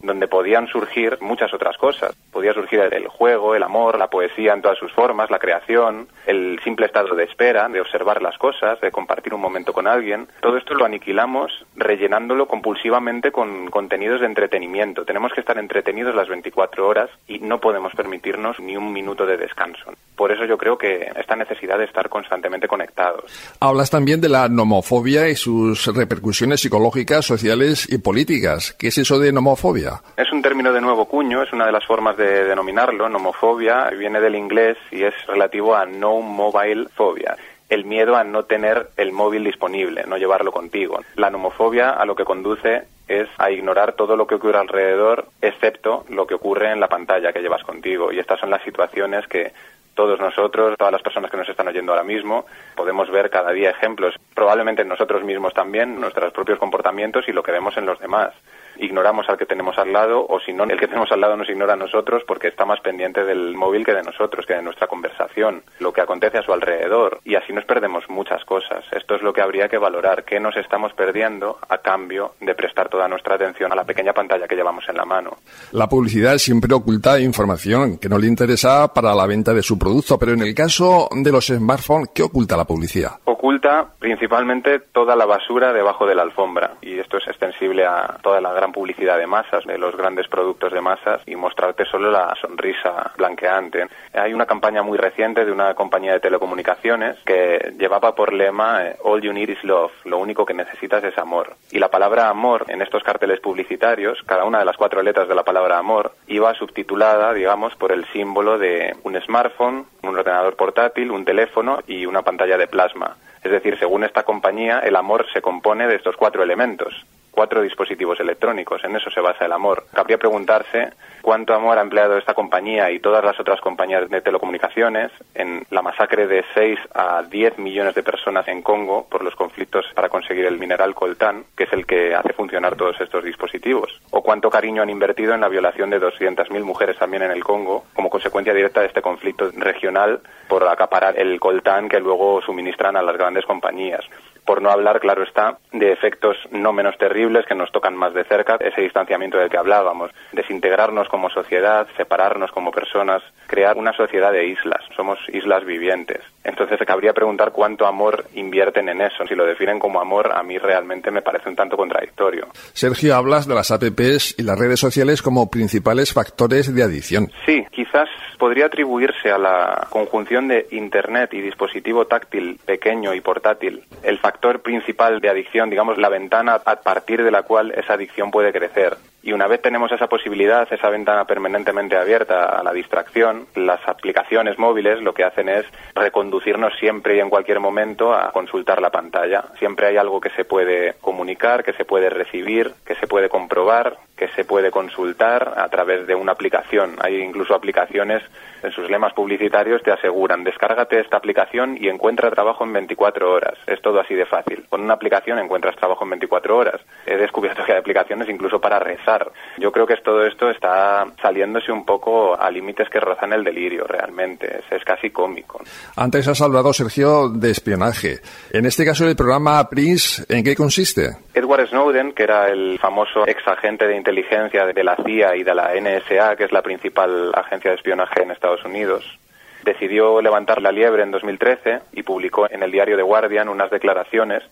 donde 0.00 0.28
podían 0.28 0.66
surgir 0.68 1.18
muchas 1.20 1.52
otras 1.54 1.76
cosas. 1.76 2.14
Podía 2.32 2.52
surgir 2.52 2.80
el 2.80 3.08
juego, 3.08 3.54
el 3.54 3.62
amor, 3.62 3.98
la 3.98 4.08
poesía 4.08 4.52
en 4.52 4.62
todas 4.62 4.78
sus 4.78 4.92
formas, 4.92 5.30
la 5.30 5.38
creación, 5.38 6.08
el 6.26 6.60
simple 6.62 6.86
estado 6.86 7.14
de 7.14 7.24
espera, 7.24 7.68
de 7.68 7.80
observar 7.80 8.22
las 8.22 8.36
cosas, 8.38 8.80
de 8.80 8.90
compartir 8.90 9.34
un 9.34 9.40
momento 9.40 9.72
con 9.72 9.86
alguien. 9.86 10.28
Todo 10.40 10.56
esto 10.56 10.74
lo 10.74 10.84
aniquilamos 10.84 11.64
rellenándolo 11.76 12.46
compulsivamente 12.46 13.32
con 13.32 13.70
contenidos 13.70 14.20
de 14.20 14.26
entretenimiento. 14.26 15.04
Tenemos 15.04 15.32
que 15.32 15.40
estar 15.40 15.58
entretenidos 15.58 16.14
las 16.14 16.28
24 16.28 16.86
horas 16.86 17.10
y 17.26 17.38
no 17.38 17.60
podemos 17.60 17.94
permitirnos 17.94 18.60
ni 18.60 18.76
un 18.76 18.92
minuto 18.92 19.26
de 19.26 19.36
descanso. 19.36 19.92
Por 20.16 20.30
eso 20.30 20.44
yo 20.44 20.56
creo 20.58 20.78
que 20.78 21.10
esta 21.16 21.34
necesidad 21.34 21.78
de 21.78 21.84
estar 21.84 22.08
constantemente 22.08 22.68
conectados. 22.68 23.24
Hablas 23.60 23.90
también 23.90 24.20
de 24.20 24.28
la 24.28 24.48
nomofobia 24.48 25.28
y 25.28 25.34
sus 25.34 25.86
repercusiones 25.86 26.60
psicológicas, 26.60 27.24
sociales 27.24 27.86
y 27.90 27.98
políticas. 27.98 28.74
¿Qué 28.78 28.88
es 28.88 28.98
eso 28.98 29.18
de 29.18 29.32
nomofobia? 29.32 29.83
Es 30.16 30.32
un 30.32 30.42
término 30.42 30.72
de 30.72 30.80
nuevo 30.80 31.06
cuño, 31.06 31.42
es 31.42 31.52
una 31.52 31.66
de 31.66 31.72
las 31.72 31.84
formas 31.86 32.16
de 32.16 32.44
denominarlo, 32.44 33.08
nomofobia, 33.08 33.90
viene 33.90 34.20
del 34.20 34.34
inglés 34.34 34.78
y 34.90 35.02
es 35.02 35.14
relativo 35.26 35.74
a 35.74 35.86
no 35.86 36.20
mobile 36.20 36.88
phobia 36.94 37.36
el 37.68 37.84
miedo 37.84 38.16
a 38.16 38.24
no 38.24 38.44
tener 38.44 38.90
el 38.96 39.12
móvil 39.12 39.44
disponible, 39.44 40.04
no 40.06 40.16
llevarlo 40.16 40.52
contigo. 40.52 41.00
La 41.16 41.30
nomofobia 41.30 41.90
a 41.90 42.04
lo 42.04 42.14
que 42.14 42.24
conduce 42.24 42.84
es 43.08 43.28
a 43.38 43.50
ignorar 43.50 43.94
todo 43.94 44.16
lo 44.16 44.26
que 44.26 44.36
ocurre 44.36 44.58
alrededor, 44.58 45.26
excepto 45.40 46.04
lo 46.08 46.26
que 46.26 46.34
ocurre 46.34 46.70
en 46.70 46.80
la 46.80 46.88
pantalla 46.88 47.32
que 47.32 47.40
llevas 47.40 47.64
contigo. 47.64 48.12
Y 48.12 48.18
estas 48.18 48.40
son 48.40 48.50
las 48.50 48.62
situaciones 48.62 49.26
que 49.26 49.52
todos 49.94 50.18
nosotros, 50.18 50.76
todas 50.76 50.92
las 50.92 51.02
personas 51.02 51.30
que 51.30 51.36
nos 51.36 51.48
están 51.48 51.68
oyendo 51.68 51.92
ahora 51.92 52.04
mismo, 52.04 52.46
podemos 52.74 53.10
ver 53.10 53.30
cada 53.30 53.52
día 53.52 53.70
ejemplos, 53.70 54.14
probablemente 54.34 54.84
nosotros 54.84 55.22
mismos 55.22 55.54
también, 55.54 56.00
nuestros 56.00 56.32
propios 56.32 56.58
comportamientos 56.58 57.28
y 57.28 57.32
lo 57.32 57.42
que 57.42 57.52
vemos 57.52 57.76
en 57.76 57.86
los 57.86 57.98
demás 58.00 58.32
ignoramos 58.78 59.28
al 59.28 59.38
que 59.38 59.46
tenemos 59.46 59.78
al 59.78 59.92
lado 59.92 60.26
o 60.28 60.40
si 60.40 60.52
no, 60.52 60.64
el 60.64 60.78
que 60.78 60.88
tenemos 60.88 61.10
al 61.12 61.20
lado 61.20 61.36
nos 61.36 61.48
ignora 61.48 61.74
a 61.74 61.76
nosotros 61.76 62.22
porque 62.26 62.48
está 62.48 62.64
más 62.64 62.80
pendiente 62.80 63.24
del 63.24 63.54
móvil 63.54 63.84
que 63.84 63.92
de 63.92 64.02
nosotros, 64.02 64.46
que 64.46 64.54
de 64.54 64.62
nuestra 64.62 64.86
conversación, 64.86 65.62
lo 65.78 65.92
que 65.92 66.00
acontece 66.00 66.38
a 66.38 66.42
su 66.42 66.52
alrededor 66.52 67.20
y 67.24 67.34
así 67.36 67.52
nos 67.52 67.64
perdemos 67.64 68.08
muchas 68.08 68.44
cosas. 68.44 68.84
Esto 68.92 69.14
es 69.14 69.22
lo 69.22 69.32
que 69.32 69.40
habría 69.40 69.68
que 69.68 69.78
valorar, 69.78 70.24
qué 70.24 70.40
nos 70.40 70.56
estamos 70.56 70.92
perdiendo 70.94 71.58
a 71.68 71.78
cambio 71.78 72.34
de 72.40 72.54
prestar 72.54 72.88
toda 72.88 73.08
nuestra 73.08 73.36
atención 73.36 73.72
a 73.72 73.76
la 73.76 73.84
pequeña 73.84 74.12
pantalla 74.12 74.48
que 74.48 74.56
llevamos 74.56 74.84
en 74.88 74.96
la 74.96 75.04
mano. 75.04 75.38
La 75.72 75.88
publicidad 75.88 76.38
siempre 76.38 76.74
oculta 76.74 77.20
información 77.20 77.98
que 77.98 78.08
no 78.08 78.18
le 78.18 78.26
interesa 78.26 78.92
para 78.92 79.14
la 79.14 79.26
venta 79.26 79.54
de 79.54 79.62
su 79.62 79.78
producto, 79.78 80.18
pero 80.18 80.32
en 80.32 80.42
el 80.42 80.54
caso 80.54 81.08
de 81.12 81.32
los 81.32 81.46
smartphones, 81.46 82.10
¿qué 82.14 82.22
oculta 82.22 82.56
la 82.56 82.64
publicidad? 82.64 83.12
Oculta 83.24 83.86
principalmente 83.98 84.80
toda 84.92 85.16
la 85.16 85.26
basura 85.26 85.72
debajo 85.72 86.06
de 86.06 86.14
la 86.14 86.22
alfombra 86.22 86.74
y 86.80 86.98
esto 86.98 87.18
es 87.18 87.26
extensible 87.28 87.84
a 87.84 88.18
toda 88.22 88.40
la 88.40 88.52
gran 88.52 88.63
publicidad 88.72 89.18
de 89.18 89.26
masas, 89.26 89.64
de 89.64 89.78
los 89.78 89.96
grandes 89.96 90.28
productos 90.28 90.72
de 90.72 90.80
masas 90.80 91.22
y 91.26 91.36
mostrarte 91.36 91.84
solo 91.84 92.10
la 92.10 92.34
sonrisa 92.40 93.12
blanqueante. 93.16 93.86
Hay 94.12 94.32
una 94.32 94.46
campaña 94.46 94.82
muy 94.82 94.98
reciente 94.98 95.44
de 95.44 95.52
una 95.52 95.74
compañía 95.74 96.12
de 96.12 96.20
telecomunicaciones 96.20 97.16
que 97.24 97.72
llevaba 97.78 98.14
por 98.14 98.32
lema 98.32 98.86
eh, 98.86 98.96
All 99.02 99.20
you 99.20 99.32
need 99.32 99.48
is 99.48 99.62
love, 99.64 99.92
lo 100.04 100.18
único 100.18 100.44
que 100.44 100.54
necesitas 100.54 101.02
es 101.04 101.16
amor. 101.18 101.56
Y 101.70 101.78
la 101.78 101.90
palabra 101.90 102.28
amor 102.28 102.64
en 102.68 102.82
estos 102.82 103.02
carteles 103.02 103.40
publicitarios, 103.40 104.22
cada 104.26 104.44
una 104.44 104.58
de 104.58 104.64
las 104.64 104.76
cuatro 104.76 105.02
letras 105.02 105.28
de 105.28 105.34
la 105.34 105.42
palabra 105.42 105.78
amor, 105.78 106.12
iba 106.26 106.54
subtitulada, 106.54 107.32
digamos, 107.32 107.74
por 107.76 107.92
el 107.92 108.04
símbolo 108.12 108.58
de 108.58 108.96
un 109.02 109.20
smartphone, 109.20 109.86
un 110.02 110.16
ordenador 110.16 110.56
portátil, 110.56 111.10
un 111.10 111.24
teléfono 111.24 111.80
y 111.86 112.06
una 112.06 112.22
pantalla 112.22 112.58
de 112.58 112.66
plasma. 112.66 113.16
Es 113.42 113.50
decir, 113.50 113.78
según 113.78 114.04
esta 114.04 114.22
compañía, 114.22 114.80
el 114.80 114.96
amor 114.96 115.26
se 115.32 115.42
compone 115.42 115.86
de 115.86 115.96
estos 115.96 116.16
cuatro 116.16 116.42
elementos 116.42 117.04
cuatro 117.34 117.62
dispositivos 117.62 118.20
electrónicos. 118.20 118.82
En 118.84 118.96
eso 118.96 119.10
se 119.10 119.20
basa 119.20 119.44
el 119.44 119.52
amor. 119.52 119.84
Cabría 119.92 120.18
preguntarse 120.18 120.92
cuánto 121.20 121.54
amor 121.54 121.78
ha 121.78 121.82
empleado 121.82 122.16
esta 122.16 122.34
compañía 122.34 122.90
y 122.90 123.00
todas 123.00 123.24
las 123.24 123.38
otras 123.38 123.60
compañías 123.60 124.08
de 124.08 124.20
telecomunicaciones 124.20 125.10
en 125.34 125.66
la 125.70 125.82
masacre 125.82 126.26
de 126.26 126.44
6 126.54 126.78
a 126.94 127.22
10 127.22 127.58
millones 127.58 127.94
de 127.94 128.02
personas 128.02 128.46
en 128.48 128.62
Congo 128.62 129.06
por 129.08 129.24
los 129.24 129.34
conflictos 129.34 129.84
para 129.94 130.08
conseguir 130.08 130.46
el 130.46 130.58
mineral 130.58 130.94
coltán, 130.94 131.44
que 131.56 131.64
es 131.64 131.72
el 131.72 131.86
que 131.86 132.14
hace 132.14 132.32
funcionar 132.32 132.76
todos 132.76 133.00
estos 133.00 133.24
dispositivos. 133.24 134.00
O 134.10 134.22
cuánto 134.22 134.48
cariño 134.48 134.82
han 134.82 134.90
invertido 134.90 135.34
en 135.34 135.40
la 135.40 135.48
violación 135.48 135.90
de 135.90 136.00
200.000 136.00 136.62
mujeres 136.62 136.98
también 136.98 137.24
en 137.24 137.32
el 137.32 137.42
Congo 137.42 137.84
como 137.94 138.10
consecuencia 138.10 138.54
directa 138.54 138.80
de 138.80 138.86
este 138.86 139.02
conflicto 139.02 139.50
regional 139.56 140.20
por 140.48 140.66
acaparar 140.68 141.18
el 141.18 141.40
coltán 141.40 141.88
que 141.88 142.00
luego 142.00 142.40
suministran 142.42 142.96
a 142.96 143.02
las 143.02 143.16
grandes 143.16 143.44
compañías 143.44 144.04
por 144.44 144.60
no 144.60 144.70
hablar, 144.70 145.00
claro 145.00 145.22
está, 145.22 145.58
de 145.72 145.92
efectos 145.92 146.36
no 146.50 146.72
menos 146.72 146.96
terribles 146.98 147.46
que 147.46 147.54
nos 147.54 147.72
tocan 147.72 147.96
más 147.96 148.14
de 148.14 148.24
cerca, 148.24 148.56
ese 148.60 148.82
distanciamiento 148.82 149.38
del 149.38 149.50
que 149.50 149.58
hablábamos, 149.58 150.10
desintegrarnos 150.32 151.08
como 151.08 151.30
sociedad, 151.30 151.86
separarnos 151.96 152.50
como 152.52 152.70
personas, 152.70 153.22
crear 153.54 153.76
una 153.76 153.92
sociedad 153.92 154.32
de 154.32 154.48
islas, 154.48 154.82
somos 154.96 155.16
islas 155.32 155.64
vivientes. 155.64 156.18
Entonces 156.42 156.76
se 156.76 156.84
cabría 156.84 157.12
preguntar 157.12 157.52
cuánto 157.52 157.86
amor 157.86 158.24
invierten 158.34 158.88
en 158.88 159.00
eso. 159.00 159.24
Si 159.28 159.36
lo 159.36 159.46
definen 159.46 159.78
como 159.78 160.00
amor, 160.00 160.32
a 160.34 160.42
mí 160.42 160.58
realmente 160.58 161.12
me 161.12 161.22
parece 161.22 161.48
un 161.48 161.54
tanto 161.54 161.76
contradictorio. 161.76 162.48
Sergio, 162.72 163.14
hablas 163.14 163.46
de 163.46 163.54
las 163.54 163.70
apps 163.70 164.34
y 164.36 164.42
las 164.42 164.58
redes 164.58 164.80
sociales 164.80 165.22
como 165.22 165.48
principales 165.50 166.12
factores 166.12 166.74
de 166.74 166.82
adicción. 166.82 167.30
Sí, 167.46 167.64
quizás 167.70 168.08
podría 168.40 168.66
atribuirse 168.66 169.30
a 169.30 169.38
la 169.38 169.86
conjunción 169.88 170.48
de 170.48 170.66
Internet 170.72 171.32
y 171.32 171.40
dispositivo 171.40 172.06
táctil 172.06 172.58
pequeño 172.66 173.14
y 173.14 173.20
portátil 173.20 173.84
el 174.02 174.18
factor 174.18 174.62
principal 174.62 175.20
de 175.20 175.30
adicción, 175.30 175.70
digamos, 175.70 175.96
la 175.96 176.08
ventana 176.08 176.60
a 176.64 176.76
partir 176.80 177.22
de 177.22 177.30
la 177.30 177.44
cual 177.44 177.70
esa 177.70 177.94
adicción 177.94 178.32
puede 178.32 178.52
crecer. 178.52 178.96
Y 179.26 179.32
una 179.32 179.46
vez 179.46 179.62
tenemos 179.62 179.90
esa 179.90 180.06
posibilidad, 180.06 180.70
esa 180.70 180.90
ventana 180.90 181.24
permanentemente 181.24 181.96
abierta 181.96 182.44
a 182.44 182.62
la 182.62 182.74
distracción, 182.74 183.46
las 183.54 183.80
aplicaciones 183.88 184.58
móviles 184.58 185.00
lo 185.00 185.14
que 185.14 185.24
hacen 185.24 185.48
es 185.48 185.64
reconducirnos 185.94 186.74
siempre 186.78 187.16
y 187.16 187.20
en 187.20 187.30
cualquier 187.30 187.58
momento 187.58 188.12
a 188.12 188.30
consultar 188.32 188.82
la 188.82 188.90
pantalla. 188.90 189.46
Siempre 189.58 189.86
hay 189.86 189.96
algo 189.96 190.20
que 190.20 190.28
se 190.28 190.44
puede 190.44 190.96
comunicar, 191.00 191.64
que 191.64 191.72
se 191.72 191.86
puede 191.86 192.10
recibir, 192.10 192.72
que 192.84 192.96
se 192.96 193.06
puede 193.06 193.30
comprobar, 193.30 193.96
que 194.16 194.28
se 194.28 194.44
puede 194.44 194.70
consultar 194.70 195.54
a 195.56 195.68
través 195.68 196.06
de 196.06 196.14
una 196.14 196.32
aplicación. 196.32 196.96
Hay 197.00 197.20
incluso 197.20 197.54
aplicaciones 197.54 198.22
en 198.64 198.72
sus 198.72 198.88
lemas 198.88 199.12
publicitarios 199.12 199.82
te 199.82 199.92
aseguran, 199.92 200.42
descárgate 200.42 200.98
esta 200.98 201.18
aplicación 201.18 201.76
y 201.78 201.88
encuentra 201.88 202.30
trabajo 202.30 202.64
en 202.64 202.72
24 202.72 203.30
horas. 203.30 203.58
Es 203.66 203.82
todo 203.82 204.00
así 204.00 204.14
de 204.14 204.24
fácil. 204.24 204.64
Con 204.70 204.80
una 204.80 204.94
aplicación 204.94 205.38
encuentras 205.38 205.76
trabajo 205.76 206.04
en 206.04 206.10
24 206.10 206.56
horas. 206.56 206.80
He 207.04 207.18
descubierto 207.18 207.62
que 207.62 207.72
hay 207.72 207.78
aplicaciones 207.78 208.26
incluso 208.26 208.58
para 208.58 208.78
rezar. 208.78 209.30
Yo 209.58 209.70
creo 209.70 209.86
que 209.86 209.96
todo 209.96 210.24
esto 210.26 210.48
está 210.48 211.04
saliéndose 211.20 211.72
un 211.72 211.84
poco 211.84 212.40
a 212.40 212.50
límites 212.50 212.88
que 212.88 213.00
rozan 213.00 213.34
el 213.34 213.44
delirio 213.44 213.84
realmente. 213.86 214.46
Es, 214.46 214.64
es 214.72 214.82
casi 214.82 215.10
cómico. 215.10 215.60
Antes 215.96 216.26
has 216.26 216.40
hablado, 216.40 216.72
Sergio, 216.72 217.28
de 217.28 217.50
espionaje. 217.50 218.20
En 218.50 218.64
este 218.64 218.86
caso, 218.86 219.06
el 219.06 219.14
programa 219.14 219.68
Prince, 219.68 220.24
¿en 220.34 220.42
qué 220.42 220.56
consiste? 220.56 221.10
Edward 221.34 221.68
Snowden, 221.68 222.12
que 222.12 222.22
era 222.22 222.48
el 222.48 222.78
famoso 222.78 223.26
ex 223.26 223.46
agente 223.46 223.86
de 223.86 223.96
inteligencia 224.04 224.66
de 224.66 224.84
la 224.84 224.96
CIA 224.96 225.36
y 225.36 225.44
de 225.44 225.54
la 225.54 225.72
NSA, 225.74 226.36
que 226.36 226.44
es 226.44 226.52
la 226.52 226.60
principal 226.60 227.32
agencia 227.34 227.70
de 227.70 227.76
espionaje 227.76 228.22
en 228.22 228.32
Estados 228.32 228.62
Unidos, 228.62 229.18
decidió 229.64 230.20
levantar 230.20 230.60
la 230.60 230.72
liebre 230.72 231.02
en 231.02 231.10
2013 231.10 231.80
y 231.94 232.02
publicó 232.02 232.46
en 232.50 232.62
el 232.62 232.70
diario 232.70 232.96
The 232.96 233.02
Guardian 233.02 233.48
unas 233.48 233.70
declaraciones 233.70 234.42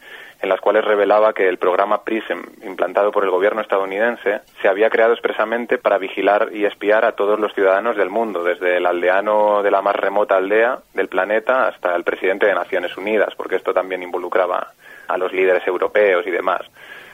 en 0.41 0.49
las 0.49 0.59
cuales 0.63 0.87
revelaba 0.87 1.35
que 1.35 1.47
el 1.49 1.59
programa 1.59 2.03
PRISM, 2.03 2.67
implantado 2.67 3.13
por 3.13 3.25
el 3.25 3.31
gobierno 3.31 3.61
estadounidense, 3.61 4.41
se 4.63 4.69
había 4.69 4.89
creado 4.89 5.13
expresamente 5.13 5.77
para 5.77 5.99
vigilar 5.99 6.49
y 6.51 6.65
espiar 6.65 7.05
a 7.05 7.13
todos 7.13 7.39
los 7.39 7.53
ciudadanos 7.53 7.95
del 7.99 8.09
mundo, 8.09 8.43
desde 8.43 8.79
el 8.79 8.87
aldeano 8.87 9.63
de 9.63 9.71
la 9.71 9.83
más 9.83 9.97
remota 9.97 10.39
aldea 10.39 10.79
del 10.95 11.09
planeta 11.09 11.69
hasta 11.69 11.95
el 11.95 12.05
presidente 12.05 12.47
de 12.47 12.55
Naciones 12.55 12.97
Unidas, 12.97 13.35
porque 13.37 13.57
esto 13.57 13.75
también 13.75 14.03
involucraba 14.03 14.73
a 15.09 15.19
los 15.19 15.31
líderes 15.31 15.67
europeos 15.67 16.27
y 16.27 16.31
demás. 16.31 16.63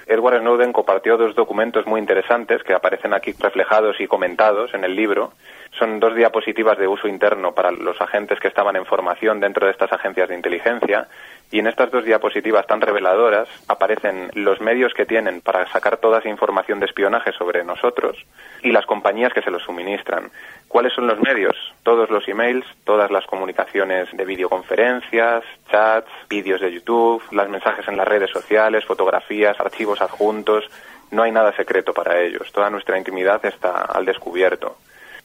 Edward 0.09 0.41
Snowden 0.41 0.73
compartió 0.73 1.19
dos 1.19 1.35
documentos 1.35 1.87
muy 1.87 2.01
interesantes 2.01 2.63
que 2.63 2.73
aparecen 2.73 3.13
aquí 3.13 3.35
reflejados 3.39 4.01
y 4.01 4.07
comentados 4.07 4.73
en 4.73 4.85
el 4.85 4.97
libro. 4.97 5.33
Son 5.79 6.01
dos 6.01 6.15
diapositivas 6.15 6.79
de 6.79 6.89
uso 6.89 7.09
interno 7.09 7.53
para 7.53 7.71
los 7.71 8.01
agentes 8.01 8.41
que 8.41 8.49
estaban 8.49 8.75
en 8.77 8.87
formación 8.87 9.39
dentro 9.39 9.67
de 9.67 9.73
estas 9.73 9.93
agencias 9.93 10.31
de 10.31 10.35
inteligencia 10.35 11.09
y 11.51 11.59
en 11.59 11.67
estas 11.67 11.91
dos 11.91 12.05
diapositivas 12.05 12.67
tan 12.67 12.81
reveladoras 12.81 13.49
aparecen 13.69 14.31
los 14.35 14.61
medios 14.61 14.93
que 14.93 15.07
tienen 15.07 15.41
para 15.41 15.67
sacar 15.71 15.97
toda 15.97 16.19
esa 16.19 16.29
información 16.29 16.79
de 16.81 16.87
espionaje 16.87 17.33
sobre 17.33 17.65
nosotros 17.65 18.17
y 18.63 18.71
las 18.71 18.87
compañías 18.87 19.33
que 19.33 19.43
se 19.43 19.51
los 19.51 19.63
suministran. 19.63 20.31
¿Cuáles 20.69 20.93
son 20.93 21.07
los 21.07 21.19
medios? 21.21 21.57
Todos 21.83 22.11
los 22.11 22.29
emails, 22.29 22.67
todas 22.85 23.11
las 23.11 23.27
comunicaciones 23.27 24.09
de 24.13 24.25
videoconferencias, 24.25 25.43
chats, 25.71 26.11
vídeos 26.29 26.61
de 26.61 26.73
YouTube, 26.73 27.23
los 27.31 27.49
mensajes 27.49 27.89
en 27.89 27.97
las 27.97 28.07
redes 28.07 28.31
sociales, 28.31 28.85
fotografías, 28.85 29.59
archivos 29.59 30.03
adjuntos. 30.03 30.69
No 31.11 31.23
hay 31.23 31.33
nada 31.33 31.53
secreto 31.57 31.95
para 31.95 32.21
ellos. 32.21 32.53
Toda 32.53 32.69
nuestra 32.69 32.99
intimidad 32.99 33.45
está 33.47 33.83
al 33.85 34.05
descubierto. 34.05 34.77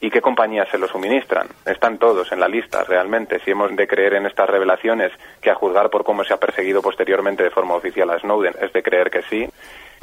¿Y 0.04 0.10
qué 0.10 0.20
compañías 0.20 0.68
se 0.68 0.76
lo 0.76 0.86
suministran? 0.86 1.48
Están 1.64 1.96
todos 1.96 2.30
en 2.30 2.38
la 2.38 2.46
lista, 2.46 2.84
realmente. 2.84 3.40
Si 3.40 3.52
hemos 3.52 3.74
de 3.74 3.86
creer 3.86 4.12
en 4.12 4.26
estas 4.26 4.50
revelaciones, 4.50 5.10
que 5.40 5.48
a 5.48 5.54
juzgar 5.54 5.88
por 5.88 6.04
cómo 6.04 6.24
se 6.24 6.34
ha 6.34 6.36
perseguido 6.36 6.82
posteriormente 6.82 7.42
de 7.42 7.48
forma 7.48 7.74
oficial 7.74 8.10
a 8.10 8.18
Snowden, 8.18 8.52
es 8.60 8.70
de 8.74 8.82
creer 8.82 9.10
que 9.10 9.22
sí, 9.22 9.48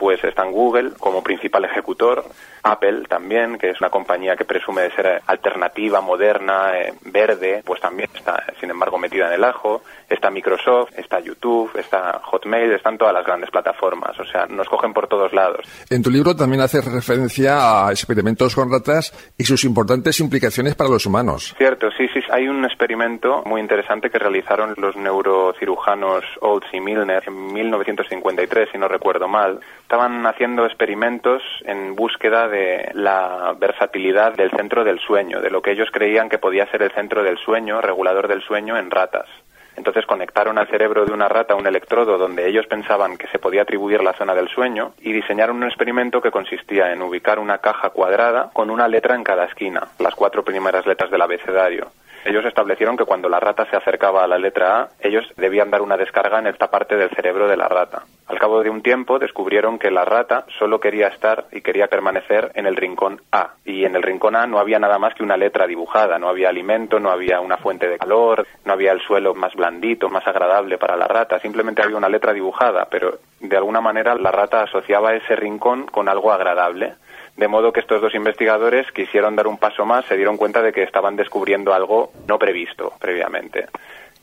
pues 0.02 0.24
están 0.24 0.52
Google 0.52 0.94
como 0.98 1.22
principal 1.22 1.64
ejecutor, 1.64 2.26
Apple 2.64 3.04
también, 3.08 3.60
que 3.60 3.70
es 3.70 3.80
una 3.80 3.92
compañía 3.92 4.36
que 4.36 4.46
presume 4.46 4.82
de 4.82 4.92
ser 4.96 5.22
alternativa, 5.28 6.02
moderna, 6.02 6.72
eh, 6.76 6.92
verde, 7.04 7.62
pues 7.64 7.80
también 7.80 8.10
está, 8.12 8.44
sin 8.60 8.72
embargo, 8.72 8.98
metida 8.98 9.28
en 9.28 9.34
el 9.34 9.44
ajo. 9.44 9.84
Está 10.10 10.32
Microsoft, 10.32 10.90
está 10.98 11.20
YouTube, 11.20 11.72
está 11.78 12.20
Hotmail, 12.24 12.72
están 12.72 12.98
todas 12.98 13.14
las 13.14 13.24
grandes 13.26 13.52
plataformas. 13.52 14.20
O 14.20 14.26
sea, 14.26 14.48
nos 14.48 14.68
cogen 14.68 14.92
por 14.92 15.08
todos 15.08 15.34
lados. 15.34 15.66
En 15.92 16.02
tu 16.02 16.10
libro 16.10 16.36
también 16.36 16.64
haces 16.64 16.84
referencia 16.84 17.86
a 17.86 17.92
experimentos 17.92 18.56
con 18.56 18.72
ratas 18.72 19.14
y 19.38 19.44
sus 19.44 19.64
importantes 19.66 20.20
implicaciones 20.20 20.74
para 20.74 20.90
los 20.90 21.06
humanos. 21.06 21.54
Cierto, 21.60 21.92
sí, 21.92 22.08
sí. 22.12 22.22
Hay 22.32 22.48
un 22.48 22.66
experimento 22.66 23.44
muy 23.46 23.62
interesante 23.62 24.10
que 24.10 24.18
realizaron 24.18 24.74
los 24.78 24.96
neurocirujanos 24.96 26.26
Olds 26.42 26.74
y 26.74 26.80
Milner 26.80 27.24
en 27.28 27.54
1953, 27.54 28.70
si 28.72 28.80
no 28.80 28.88
recuerdo 28.88 29.28
mal. 29.28 29.60
Estaban 29.92 30.26
haciendo 30.26 30.66
experimentos 30.66 31.44
en 31.66 31.98
búsqueda 31.98 32.48
de 32.48 32.92
la 32.94 33.54
versatilidad 33.60 34.34
del 34.34 34.50
centro 34.52 34.86
del 34.86 35.02
sueño, 35.02 35.42
de 35.42 35.50
lo 35.50 35.62
que 35.62 35.72
ellos 35.72 35.90
creían 35.92 36.30
que 36.30 36.38
podía 36.38 36.66
ser 36.72 36.82
el 36.84 36.92
centro 36.92 37.24
del 37.24 37.38
sueño, 37.38 37.82
regulador 37.82 38.30
del 38.30 38.42
sueño 38.42 38.78
en 38.78 38.90
ratas. 38.90 39.28
Entonces 39.76 40.06
conectaron 40.06 40.58
al 40.58 40.70
cerebro 40.70 41.04
de 41.04 41.12
una 41.12 41.28
rata 41.28 41.56
un 41.56 41.68
electrodo 41.68 42.18
donde 42.18 42.48
ellos 42.48 42.68
pensaban 42.68 43.18
que 43.18 43.28
se 43.28 43.40
podía 43.40 43.64
atribuir 43.64 44.02
la 44.02 44.14
zona 44.14 44.34
del 44.34 44.48
sueño 44.48 44.94
y 45.02 45.12
diseñaron 45.12 45.58
un 45.58 45.66
experimento 45.66 46.22
que 46.22 46.32
consistía 46.32 46.94
en 46.94 47.02
ubicar 47.02 47.38
una 47.38 47.58
caja 47.58 47.90
cuadrada 47.90 48.50
con 48.54 48.70
una 48.70 48.88
letra 48.88 49.16
en 49.16 49.26
cada 49.26 49.44
esquina, 49.44 49.90
las 50.00 50.16
cuatro 50.16 50.46
primeras 50.46 50.86
letras 50.86 51.12
del 51.12 51.22
abecedario. 51.22 51.92
Ellos 52.24 52.46
establecieron 52.46 52.98
que 52.98 53.06
cuando 53.06 53.30
la 53.30 53.40
rata 53.40 53.66
se 53.70 53.76
acercaba 53.76 54.24
a 54.24 54.28
la 54.28 54.38
letra 54.38 54.80
A, 54.80 54.90
ellos 55.00 55.26
debían 55.38 55.72
dar 55.72 55.82
una 55.82 55.98
descarga 55.98 56.40
en 56.40 56.48
esta 56.48 56.70
parte 56.70 56.96
del 56.96 57.10
cerebro 57.10 57.48
de 57.48 57.58
la 57.58 57.68
rata. 57.68 58.04
Al 58.28 58.40
cabo 58.40 58.62
de 58.62 58.70
un 58.70 58.82
tiempo 58.82 59.20
descubrieron 59.20 59.80
que 59.80 59.92
la 59.92 60.06
rata 60.06 60.46
solo 60.58 60.80
quería 60.80 61.08
estar 61.08 61.46
y 61.52 61.62
quería 61.62 61.88
permanecer 61.88 62.52
en 62.56 62.66
el 62.66 62.76
rincón 62.76 63.22
A. 63.32 63.56
Y 63.66 63.86
en 63.86 63.96
el 63.96 64.04
rincón 64.04 64.36
A 64.36 64.48
no 64.48 64.60
había 64.60 64.80
nada 64.80 65.00
más 65.00 65.16
que 65.16 65.24
una 65.24 65.36
letra 65.36 65.68
dibujada, 65.68 66.20
no 66.20 66.30
había 66.30 66.50
alimento, 66.50 67.00
no 67.00 67.10
había 67.10 67.40
una 67.40 67.58
fuente 67.58 67.88
de 67.88 67.98
calor, 67.98 68.48
no 68.64 68.74
había 68.74 68.92
el 68.92 69.02
suelo 69.02 69.34
más 69.34 69.54
blandito, 69.56 70.08
más 70.10 70.26
agradable 70.28 70.78
para 70.78 70.96
la 70.96 71.08
rata, 71.08 71.40
simplemente 71.40 71.82
había 71.82 71.98
una 71.98 72.10
letra 72.10 72.34
dibujada, 72.34 72.88
pero 72.90 73.20
de 73.40 73.58
alguna 73.58 73.82
manera 73.82 74.16
la 74.16 74.32
rata 74.32 74.64
asociaba 74.64 75.14
ese 75.14 75.36
rincón 75.36 75.88
con 75.88 76.08
algo 76.08 76.32
agradable. 76.32 76.94
De 77.38 77.48
modo 77.48 77.72
que 77.72 77.80
estos 77.80 78.02
dos 78.02 78.14
investigadores 78.14 78.92
quisieron 78.92 79.36
dar 79.36 79.48
un 79.48 79.58
paso 79.58 79.86
más, 79.86 80.06
se 80.06 80.18
dieron 80.18 80.38
cuenta 80.38 80.62
de 80.62 80.72
que 80.72 80.84
estaban 80.84 81.16
descubriendo 81.16 81.74
algo 81.74 82.12
no 82.28 82.38
previsto 82.38 82.94
previamente. 83.00 83.68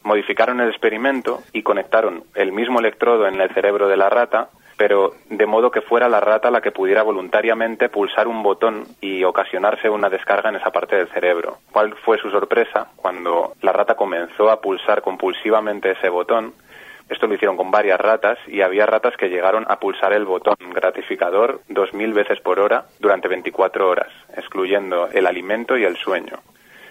Modificaron 0.03 0.61
el 0.61 0.69
experimento 0.69 1.43
y 1.53 1.63
conectaron 1.63 2.25
el 2.35 2.53
mismo 2.53 2.81
electrodo 2.81 3.27
en 3.27 3.41
el 3.41 3.53
cerebro 3.53 3.89
de 3.89 3.97
la 3.97 4.09
rata, 4.09 4.51
pero 4.77 5.15
de 5.29 5.45
modo 5.45 5.71
que 5.73 5.81
fuera 5.81 6.09
la 6.09 6.21
rata 6.21 6.51
la 6.51 6.61
que 6.61 6.71
pudiera 6.71 7.03
voluntariamente 7.03 7.89
pulsar 7.89 8.29
un 8.29 8.43
botón 8.43 8.85
y 9.01 9.25
ocasionarse 9.25 9.91
una 9.91 10.09
descarga 10.09 10.51
en 10.51 10.57
esa 10.57 10.71
parte 10.71 10.97
del 10.97 11.09
cerebro. 11.09 11.59
¿Cuál 11.73 11.95
fue 11.97 12.17
su 12.19 12.31
sorpresa 12.31 12.89
cuando 12.95 13.55
la 13.61 13.73
rata 13.73 13.97
comenzó 13.97 14.51
a 14.51 14.61
pulsar 14.61 15.03
compulsivamente 15.03 15.91
ese 15.91 16.09
botón? 16.09 16.55
Esto 17.09 17.27
lo 17.27 17.35
hicieron 17.35 17.57
con 17.57 17.71
varias 17.71 18.01
ratas 18.01 18.39
y 18.47 18.61
había 18.61 18.87
ratas 18.87 19.17
que 19.17 19.29
llegaron 19.29 19.65
a 19.69 19.81
pulsar 19.81 20.13
el 20.13 20.27
botón 20.27 20.57
gratificador 20.75 21.63
2.000 21.71 22.13
veces 22.13 22.41
por 22.41 22.61
hora 22.61 22.85
durante 23.01 23.29
24 23.29 23.89
horas, 23.89 24.09
excluyendo 24.37 25.09
el 25.13 25.27
alimento 25.27 25.79
y 25.79 25.85
el 25.85 25.97
sueño. 25.97 26.39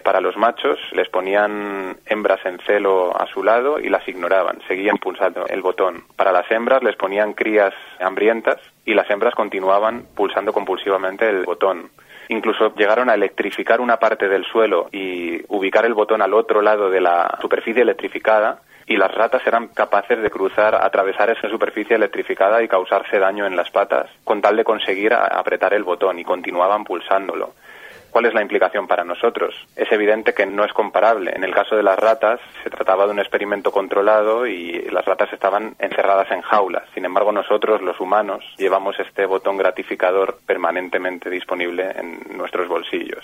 Para 0.08 0.22
los 0.22 0.38
machos 0.38 0.80
les 0.94 1.10
ponían 1.10 1.98
hembras 2.06 2.40
en 2.46 2.60
celo 2.60 3.12
a 3.14 3.28
su 3.28 3.44
lado 3.44 3.78
y 3.78 3.90
las 3.90 4.08
ignoraban, 4.08 4.62
seguían 4.66 4.98
pulsando 4.98 5.46
el 5.48 5.62
botón. 5.62 6.06
Para 6.16 6.32
las 6.32 6.50
hembras 6.50 6.82
les 6.82 6.96
ponían 6.96 7.34
crías 7.34 7.74
hambrientas 8.00 8.58
y 8.86 8.94
las 8.94 9.10
hembras 9.10 9.36
continuaban 9.36 10.06
pulsando 10.16 10.54
compulsivamente 10.54 11.30
el 11.30 11.44
botón. 11.44 11.92
Incluso 12.30 12.74
llegaron 12.76 13.10
a 13.10 13.16
electrificar 13.16 13.82
una 13.82 13.98
parte 13.98 14.30
del 14.30 14.46
suelo 14.46 14.88
y 14.94 15.42
ubicar 15.50 15.86
el 15.86 15.94
botón 15.94 16.22
al 16.22 16.34
otro 16.34 16.62
lado 16.62 16.90
de 16.90 17.02
la 17.02 17.38
superficie 17.42 17.82
electrificada 17.82 18.62
y 18.88 18.96
las 18.96 19.14
ratas 19.14 19.46
eran 19.46 19.68
capaces 19.68 20.22
de 20.22 20.30
cruzar, 20.30 20.74
atravesar 20.74 21.30
esa 21.30 21.50
superficie 21.50 21.98
electrificada 21.98 22.64
y 22.64 22.70
causarse 22.70 23.20
daño 23.20 23.46
en 23.46 23.58
las 23.58 23.70
patas, 23.70 24.10
con 24.24 24.42
tal 24.42 24.56
de 24.56 24.64
conseguir 24.64 25.14
apretar 25.14 25.74
el 25.74 25.84
botón 25.84 26.18
y 26.20 26.24
continuaban 26.24 26.86
pulsándolo. 26.86 27.54
¿Cuál 28.12 28.26
es 28.26 28.34
la 28.34 28.42
implicación 28.42 28.88
para 28.88 29.04
nosotros? 29.04 29.54
Es 29.76 29.92
evidente 29.92 30.34
que 30.34 30.46
no 30.46 30.64
es 30.64 30.74
comparable. 30.74 31.34
En 31.36 31.44
el 31.44 31.54
caso 31.54 31.76
de 31.76 31.84
las 31.84 31.98
ratas 31.98 32.40
se 32.64 32.70
trataba 32.70 33.06
de 33.06 33.12
un 33.12 33.20
experimento 33.20 33.72
controlado 33.72 34.48
y 34.48 34.88
las 34.92 35.06
ratas 35.06 35.32
estaban 35.34 35.76
encerradas 35.80 36.32
en 36.32 36.42
jaulas. 36.42 36.84
Sin 36.94 37.06
embargo, 37.06 37.32
nosotros, 37.32 37.82
los 37.82 38.00
humanos, 38.00 38.44
llevamos 38.58 39.00
este 39.00 39.26
botón 39.26 39.58
gratificador 39.58 40.40
permanentemente 40.46 41.30
disponible 41.30 41.92
en 41.96 42.38
nuestros 42.38 42.68
bolsillos. 42.68 43.24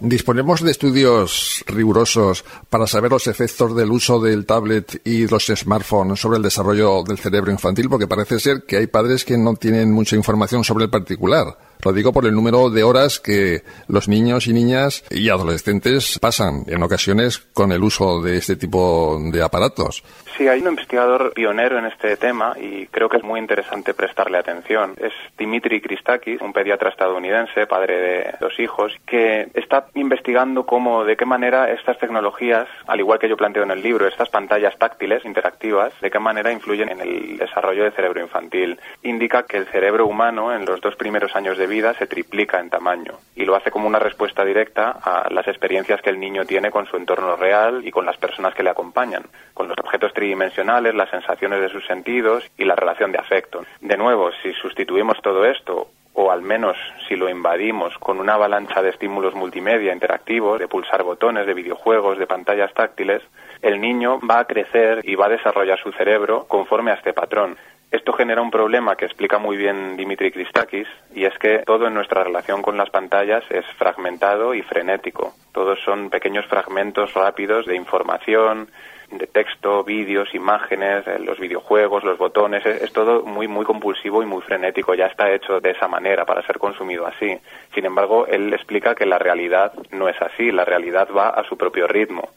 ¿Disponemos 0.00 0.64
de 0.64 0.70
estudios 0.70 1.64
rigurosos 1.66 2.44
para 2.68 2.86
saber 2.86 3.10
los 3.10 3.26
efectos 3.26 3.76
del 3.76 3.90
uso 3.90 4.20
del 4.20 4.46
tablet 4.46 5.00
y 5.04 5.28
los 5.28 5.46
smartphones 5.46 6.20
sobre 6.20 6.38
el 6.38 6.42
desarrollo 6.42 7.02
del 7.02 7.18
cerebro 7.18 7.50
infantil? 7.50 7.88
Porque 7.88 8.06
parece 8.06 8.38
ser 8.38 8.62
que 8.66 8.76
hay 8.76 8.86
padres 8.86 9.24
que 9.24 9.36
no 9.36 9.54
tienen 9.54 9.92
mucha 9.92 10.16
información 10.16 10.64
sobre 10.64 10.84
el 10.84 10.90
particular. 10.90 11.46
Lo 11.84 11.92
digo 11.92 12.12
por 12.12 12.26
el 12.26 12.34
número 12.34 12.70
de 12.70 12.84
horas 12.84 13.18
que 13.18 13.62
los 13.88 14.08
niños 14.08 14.46
y 14.46 14.52
niñas 14.52 15.04
y 15.10 15.28
adolescentes 15.30 16.16
pasan 16.20 16.62
en 16.68 16.80
ocasiones 16.80 17.38
con 17.38 17.72
el 17.72 17.82
uso 17.82 18.22
de 18.22 18.36
este 18.36 18.54
tipo 18.54 19.18
de 19.20 19.42
aparatos. 19.42 20.04
Sí, 20.36 20.46
hay 20.46 20.60
un 20.60 20.68
investigador 20.68 21.32
pionero 21.34 21.78
en 21.78 21.86
este 21.86 22.16
tema 22.16 22.54
y 22.58 22.86
creo 22.86 23.08
que 23.08 23.16
es 23.16 23.24
muy 23.24 23.40
interesante 23.40 23.94
prestarle 23.94 24.38
atención. 24.38 24.94
Es 24.96 25.12
Dimitri 25.36 25.80
Christakis, 25.80 26.40
un 26.40 26.52
pediatra 26.52 26.90
estadounidense, 26.90 27.66
padre 27.66 27.98
de 27.98 28.34
dos 28.40 28.58
hijos, 28.60 28.92
que 29.04 29.48
está 29.52 29.86
investigando 29.94 30.64
cómo, 30.64 31.04
de 31.04 31.16
qué 31.16 31.26
manera 31.26 31.70
estas 31.70 31.98
tecnologías, 31.98 32.68
al 32.86 33.00
igual 33.00 33.18
que 33.18 33.28
yo 33.28 33.36
planteo 33.36 33.64
en 33.64 33.72
el 33.72 33.82
libro, 33.82 34.06
estas 34.06 34.30
pantallas 34.30 34.78
táctiles 34.78 35.24
interactivas, 35.24 35.92
de 36.00 36.10
qué 36.10 36.18
manera 36.18 36.52
influyen 36.52 36.90
en 36.90 37.00
el 37.00 37.38
desarrollo 37.38 37.82
del 37.82 37.92
cerebro 37.92 38.22
infantil. 38.22 38.78
Indica 39.02 39.42
que 39.42 39.58
el 39.58 39.66
cerebro 39.66 40.06
humano 40.06 40.54
en 40.54 40.64
los 40.64 40.80
dos 40.80 40.96
primeros 40.96 41.34
años 41.36 41.58
de 41.58 41.66
vida 41.66 41.71
se 41.72 42.06
triplica 42.06 42.60
en 42.60 42.68
tamaño 42.68 43.14
y 43.34 43.44
lo 43.44 43.56
hace 43.56 43.70
como 43.70 43.86
una 43.86 43.98
respuesta 43.98 44.44
directa 44.44 44.90
a 45.02 45.28
las 45.30 45.48
experiencias 45.48 46.02
que 46.02 46.10
el 46.10 46.20
niño 46.20 46.44
tiene 46.44 46.70
con 46.70 46.86
su 46.86 46.96
entorno 46.96 47.36
real 47.36 47.86
y 47.86 47.90
con 47.90 48.04
las 48.04 48.18
personas 48.18 48.54
que 48.54 48.62
le 48.62 48.70
acompañan, 48.70 49.24
con 49.54 49.68
los 49.68 49.78
objetos 49.78 50.12
tridimensionales, 50.12 50.94
las 50.94 51.10
sensaciones 51.10 51.60
de 51.60 51.70
sus 51.70 51.86
sentidos 51.86 52.44
y 52.58 52.64
la 52.64 52.76
relación 52.76 53.10
de 53.10 53.18
afecto. 53.18 53.64
De 53.80 53.96
nuevo, 53.96 54.30
si 54.42 54.52
sustituimos 54.52 55.16
todo 55.22 55.46
esto 55.46 55.88
o 56.14 56.30
al 56.30 56.42
menos 56.42 56.76
si 57.08 57.16
lo 57.16 57.28
invadimos 57.28 57.96
con 57.98 58.20
una 58.20 58.34
avalancha 58.34 58.82
de 58.82 58.90
estímulos 58.90 59.34
multimedia 59.34 59.94
interactivos, 59.94 60.58
de 60.58 60.68
pulsar 60.68 61.02
botones, 61.02 61.46
de 61.46 61.54
videojuegos, 61.54 62.18
de 62.18 62.26
pantallas 62.26 62.72
táctiles, 62.74 63.22
el 63.62 63.80
niño 63.80 64.20
va 64.20 64.40
a 64.40 64.44
crecer 64.44 65.00
y 65.04 65.14
va 65.14 65.26
a 65.26 65.30
desarrollar 65.30 65.78
su 65.80 65.90
cerebro 65.92 66.44
conforme 66.48 66.90
a 66.90 66.94
este 66.94 67.14
patrón. 67.14 67.56
Esto 67.92 68.14
genera 68.14 68.40
un 68.40 68.50
problema 68.50 68.96
que 68.96 69.04
explica 69.04 69.36
muy 69.38 69.58
bien 69.58 69.98
Dimitri 69.98 70.32
Christakis 70.32 70.88
y 71.14 71.26
es 71.26 71.38
que 71.38 71.58
todo 71.58 71.86
en 71.86 71.92
nuestra 71.92 72.24
relación 72.24 72.62
con 72.62 72.78
las 72.78 72.88
pantallas 72.88 73.44
es 73.50 73.66
fragmentado 73.76 74.54
y 74.54 74.62
frenético. 74.62 75.34
Todos 75.52 75.78
son 75.84 76.08
pequeños 76.08 76.46
fragmentos 76.46 77.12
rápidos 77.12 77.66
de 77.66 77.76
información, 77.76 78.70
de 79.10 79.26
texto, 79.26 79.84
vídeos, 79.84 80.34
imágenes, 80.34 81.06
eh, 81.06 81.18
los 81.18 81.38
videojuegos, 81.38 82.02
los 82.02 82.16
botones, 82.16 82.64
es, 82.64 82.80
es, 82.80 82.92
todo 82.94 83.24
muy 83.24 83.46
muy 83.46 83.66
compulsivo 83.66 84.22
y 84.22 84.26
muy 84.26 84.40
frenético, 84.40 84.94
ya 84.94 85.08
está 85.08 85.30
hecho 85.30 85.60
de 85.60 85.72
esa 85.72 85.86
manera 85.86 86.24
para 86.24 86.46
ser 86.46 86.58
consumido 86.58 87.06
así. 87.06 87.38
Sin 87.74 87.84
embargo, 87.84 88.26
él 88.26 88.54
explica 88.54 88.94
que 88.94 89.04
la 89.04 89.18
realidad 89.18 89.74
no 89.90 90.08
es 90.08 90.16
así, 90.22 90.50
la 90.50 90.64
realidad 90.64 91.08
va 91.14 91.28
a 91.28 91.44
su 91.44 91.58
propio 91.58 91.86
ritmo. 91.86 92.30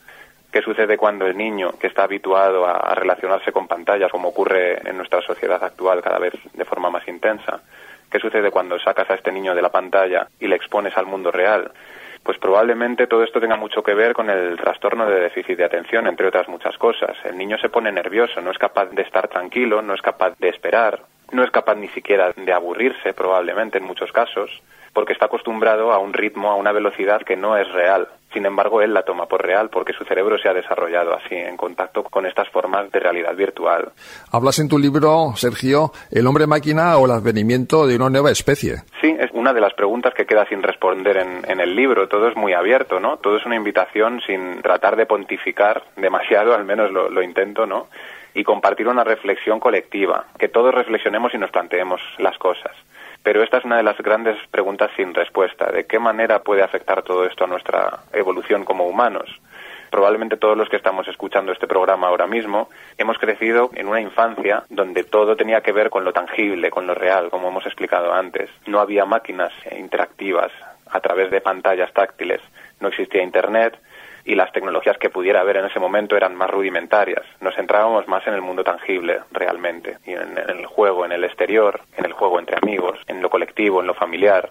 ¿Qué 0.55 0.61
sucede 0.61 0.95
cuando 0.95 1.27
el 1.27 1.35
niño, 1.35 1.73
que 1.77 1.87
está 1.87 2.03
habituado 2.03 2.65
a, 2.65 2.95
relacionarse 2.95 3.51
con 3.51 3.67
pantallas, 3.67 4.09
como 4.09 4.29
ocurre 4.29 4.79
en 4.89 4.95
nuestra 4.95 5.21
sociedad 5.21 5.61
actual 5.61 6.01
cada 6.01 6.17
vez 6.17 6.33
de 6.53 6.63
forma 6.63 6.89
más 6.89 7.05
intensa, 7.09 7.59
qué 8.09 8.19
sucede 8.19 8.51
cuando 8.51 8.79
sacas 8.79 9.09
a 9.09 9.15
este 9.15 9.33
niño 9.33 9.53
de 9.53 9.61
la 9.61 9.69
pantalla 9.69 10.29
y 10.39 10.47
le 10.47 10.55
expones 10.55 10.95
al 10.95 11.07
mundo 11.07 11.29
real? 11.29 11.73
Pues 12.23 12.37
probablemente 12.37 13.05
todo 13.05 13.25
esto 13.25 13.41
tenga 13.41 13.57
mucho 13.57 13.83
que 13.83 13.93
ver 13.93 14.13
con 14.13 14.29
el 14.29 14.55
trastorno 14.55 15.05
de 15.07 15.19
déficit 15.19 15.57
de 15.57 15.65
atención, 15.65 16.07
entre 16.07 16.27
otras 16.27 16.47
muchas 16.47 16.77
cosas. 16.77 17.17
El 17.25 17.37
niño 17.37 17.57
se 17.57 17.67
pone 17.67 17.91
nervioso, 17.91 18.39
no 18.39 18.51
es 18.51 18.57
capaz 18.57 18.85
de 18.91 19.01
estar 19.01 19.27
tranquilo, 19.27 19.81
no 19.81 19.93
es 19.93 20.01
capaz 20.01 20.37
de 20.39 20.47
esperar, 20.47 21.01
no 21.33 21.43
es 21.43 21.51
capaz 21.51 21.75
ni 21.75 21.89
siquiera 21.89 22.31
de 22.31 22.53
aburrirse, 22.53 23.13
probablemente 23.13 23.79
en 23.79 23.83
muchos 23.83 24.13
casos, 24.13 24.61
porque 24.93 25.11
está 25.11 25.25
acostumbrado 25.25 25.91
a 25.91 25.99
un 25.99 26.13
ritmo, 26.13 26.49
a 26.49 26.55
una 26.55 26.71
velocidad 26.71 27.23
que 27.23 27.35
no 27.35 27.57
es 27.57 27.69
real. 27.73 28.07
Sin 28.35 28.45
embargo, 28.45 28.81
él 28.81 28.93
la 28.93 29.03
toma 29.03 29.27
por 29.27 29.41
real 29.41 29.69
porque 29.69 29.93
su 29.93 30.03
cerebro 30.03 30.37
se 30.37 30.49
ha 30.49 30.53
desarrollado 30.53 31.13
así, 31.13 31.35
en 31.35 31.55
contacto 31.55 32.03
con 32.03 32.25
estas 32.25 32.49
formas 32.49 32.91
de 32.91 32.99
realidad 32.99 33.33
virtual. 33.33 33.93
Hablas 34.29 34.59
en 34.59 34.67
tu 34.67 34.77
libro, 34.77 35.31
Sergio, 35.37 35.93
el 36.11 36.27
hombre 36.27 36.45
máquina 36.45 36.97
o 36.97 37.05
el 37.05 37.11
advenimiento 37.11 37.87
de 37.87 37.95
una 37.95 38.09
nueva 38.09 38.31
especie. 38.31 38.83
Sí, 38.99 39.15
es 39.17 39.31
una 39.31 39.53
de 39.53 39.61
las 39.61 39.73
preguntas 39.73 40.13
que 40.13 40.25
queda 40.25 40.45
sin 40.49 40.61
responder 40.61 41.15
en, 41.15 41.49
en, 41.49 41.61
el 41.61 41.77
libro. 41.77 42.09
Todo 42.09 42.27
es 42.27 42.35
muy 42.35 42.51
abierto, 42.51 42.99
¿no? 42.99 43.19
Todo 43.19 43.37
es 43.37 43.45
una 43.45 43.55
invitación 43.55 44.19
sin 44.27 44.61
tratar 44.61 44.97
de 44.97 45.05
pontificar 45.05 45.83
demasiado, 45.95 46.53
al 46.53 46.65
menos 46.65 46.91
lo, 46.91 47.09
lo 47.09 47.23
intento, 47.23 47.65
¿no? 47.65 47.87
Y 48.33 48.43
compartir 48.43 48.89
una 48.89 49.05
reflexión 49.05 49.61
colectiva, 49.61 50.25
que 50.37 50.49
todos 50.49 50.75
reflexionemos 50.75 51.33
y 51.33 51.37
nos 51.37 51.51
planteemos 51.51 52.01
las 52.17 52.37
cosas. 52.37 52.73
Pero 53.25 53.41
esta 53.41 53.57
es 53.57 53.65
una 53.65 53.77
de 53.77 53.83
las 53.83 53.97
grandes 53.97 54.37
preguntas 54.51 54.91
sin 54.95 55.11
respuesta. 55.11 55.71
¿De 55.71 55.87
qué 55.87 55.97
manera 55.97 56.43
puede 56.43 56.61
afectar 56.61 57.01
todo 57.01 57.25
esto 57.25 57.45
a 57.45 57.47
nuestra 57.47 58.01
evolución 58.13 58.63
como 58.63 58.87
humanos? 58.87 59.41
Probablemente 59.89 60.37
todos 60.37 60.55
los 60.55 60.69
que 60.69 60.75
estamos 60.75 61.07
escuchando 61.07 61.51
este 61.51 61.65
programa 61.65 62.07
ahora 62.07 62.27
mismo 62.27 62.69
hemos 62.99 63.17
crecido 63.17 63.71
en 63.73 63.87
una 63.87 63.99
infancia 63.99 64.65
donde 64.69 65.03
todo 65.05 65.35
tenía 65.35 65.61
que 65.61 65.71
ver 65.71 65.89
con 65.89 66.05
lo 66.05 66.13
tangible, 66.13 66.69
con 66.69 66.85
lo 66.85 66.93
real, 66.93 67.31
como 67.31 67.47
hemos 67.47 67.65
explicado 67.65 68.13
antes. 68.13 68.51
No 68.67 68.79
había 68.79 69.05
máquinas 69.05 69.51
interactivas 69.75 70.51
a 70.85 70.99
través 70.99 71.31
de 71.31 71.41
pantallas 71.41 71.91
táctiles, 71.93 72.41
no 72.79 72.89
existía 72.89 73.23
Internet, 73.23 73.75
y 74.25 74.35
las 74.35 74.51
tecnologías 74.51 74.97
que 74.97 75.09
pudiera 75.09 75.41
haber 75.41 75.57
en 75.57 75.65
ese 75.65 75.79
momento 75.79 76.17
eran 76.17 76.35
más 76.35 76.49
rudimentarias. 76.49 77.23
Nos 77.39 77.55
centrábamos 77.55 78.07
más 78.07 78.25
en 78.27 78.33
el 78.33 78.41
mundo 78.41 78.63
tangible, 78.63 79.19
realmente, 79.31 79.97
y 80.05 80.11
en, 80.13 80.37
en, 80.37 80.57
el 80.57 80.65
juego, 80.65 81.05
en 81.05 81.11
el 81.11 81.23
exterior, 81.23 81.79
en 81.95 82.05
el 82.05 82.13
juego 82.13 82.39
entre 82.39 82.57
amigos, 82.57 82.99
en 83.07 83.21
lo 83.21 83.29
colectivo, 83.29 83.81
en 83.81 83.87
lo 83.87 83.93
familiar. 83.93 84.49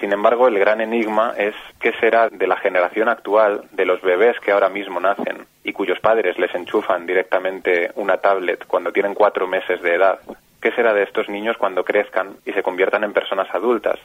Sin 0.00 0.12
embargo, 0.12 0.46
el 0.46 0.58
gran 0.58 0.80
enigma 0.80 1.34
es 1.36 1.54
qué 1.80 1.92
será 1.94 2.28
de 2.28 2.46
la 2.46 2.56
generación 2.56 3.08
actual, 3.08 3.64
de 3.72 3.84
los 3.84 4.00
bebés 4.00 4.38
que 4.38 4.52
ahora 4.52 4.68
mismo 4.68 5.00
nacen 5.00 5.46
y 5.64 5.72
cuyos 5.72 5.98
padres 5.98 6.38
les 6.38 6.54
enchufan 6.54 7.04
directamente 7.04 7.90
una 7.96 8.18
tablet 8.18 8.64
cuando 8.66 8.92
tienen 8.92 9.14
cuatro 9.14 9.48
meses 9.48 9.82
de 9.82 9.94
edad. 9.94 10.20
¿Qué 10.60 10.70
será 10.72 10.92
de 10.92 11.02
estos 11.02 11.28
niños 11.28 11.56
cuando 11.56 11.84
crezcan 11.84 12.36
y 12.44 12.52
se 12.52 12.62
conviertan 12.62 13.04
en 13.04 13.12
personas 13.12 13.52
adultas? 13.52 13.98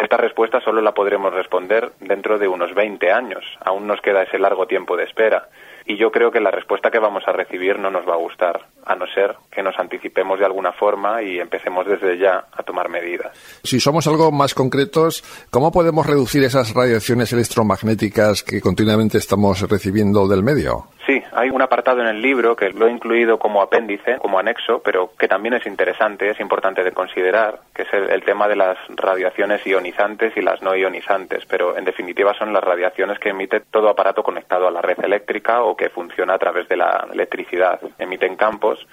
Esta 0.00 0.16
respuesta 0.16 0.60
solo 0.62 0.80
la 0.80 0.94
podremos 0.94 1.34
responder 1.34 1.92
dentro 2.00 2.38
de 2.38 2.48
unos 2.48 2.74
20 2.74 3.12
años. 3.12 3.44
Aún 3.62 3.86
nos 3.86 4.00
queda 4.00 4.22
ese 4.22 4.38
largo 4.38 4.66
tiempo 4.66 4.96
de 4.96 5.04
espera. 5.04 5.50
Y 5.84 5.98
yo 5.98 6.10
creo 6.10 6.30
que 6.30 6.40
la 6.40 6.50
respuesta 6.50 6.90
que 6.90 6.98
vamos 6.98 7.24
a 7.26 7.32
recibir 7.32 7.78
no 7.78 7.90
nos 7.90 8.08
va 8.08 8.14
a 8.14 8.16
gustar, 8.16 8.60
a 8.86 8.94
no 8.94 9.06
ser 9.06 9.36
que 9.50 9.62
nos 9.62 9.78
anticipemos 9.78 10.38
de 10.38 10.46
alguna 10.46 10.72
forma 10.72 11.22
y 11.22 11.38
empecemos 11.38 11.86
desde 11.86 12.16
ya 12.16 12.46
a 12.50 12.62
tomar 12.62 12.88
medidas. 12.88 13.36
Si 13.62 13.78
somos 13.78 14.06
algo 14.06 14.32
más 14.32 14.54
concretos, 14.54 15.22
¿cómo 15.50 15.70
podemos 15.70 16.06
reducir 16.06 16.44
esas 16.44 16.72
radiaciones 16.72 17.32
electromagnéticas 17.34 18.42
que 18.42 18.62
continuamente 18.62 19.18
estamos 19.18 19.68
recibiendo 19.68 20.26
del 20.28 20.42
medio? 20.42 20.86
Sí, 21.06 21.22
hay 21.32 21.48
un 21.48 21.62
apartado 21.62 22.02
en 22.02 22.08
el 22.08 22.20
libro 22.20 22.54
que 22.54 22.70
lo 22.70 22.86
he 22.86 22.90
incluido 22.90 23.38
como 23.38 23.62
apéndice, 23.62 24.18
como 24.18 24.38
anexo, 24.38 24.82
pero 24.82 25.12
que 25.18 25.28
también 25.28 25.54
es 25.54 25.66
interesante, 25.66 26.30
es 26.30 26.40
importante 26.40 26.84
de 26.84 26.92
considerar, 26.92 27.60
que 27.74 27.82
es 27.82 27.92
el, 27.92 28.22
tema 28.22 28.48
de 28.48 28.56
las 28.56 28.76
radiaciones 28.88 29.66
ionizantes 29.66 30.36
y 30.36 30.42
las 30.42 30.60
no 30.60 30.76
ionizantes, 30.76 31.46
pero 31.46 31.76
en 31.76 31.84
definitiva 31.84 32.34
son 32.34 32.52
las 32.52 32.62
radiaciones 32.62 33.18
que 33.18 33.30
emite 33.30 33.60
todo 33.60 33.88
aparato 33.88 34.22
conectado 34.22 34.68
a 34.68 34.70
la 34.70 34.82
red 34.82 35.02
eléctrica 35.02 35.62
o 35.62 35.74
que 35.74 35.88
funciona 35.88 36.34
a 36.34 36.38
través 36.38 36.68
de 36.68 36.76
la 36.76 37.06
electricidad. 37.10 37.80
Emiten 37.98 38.36
campos 38.36 38.86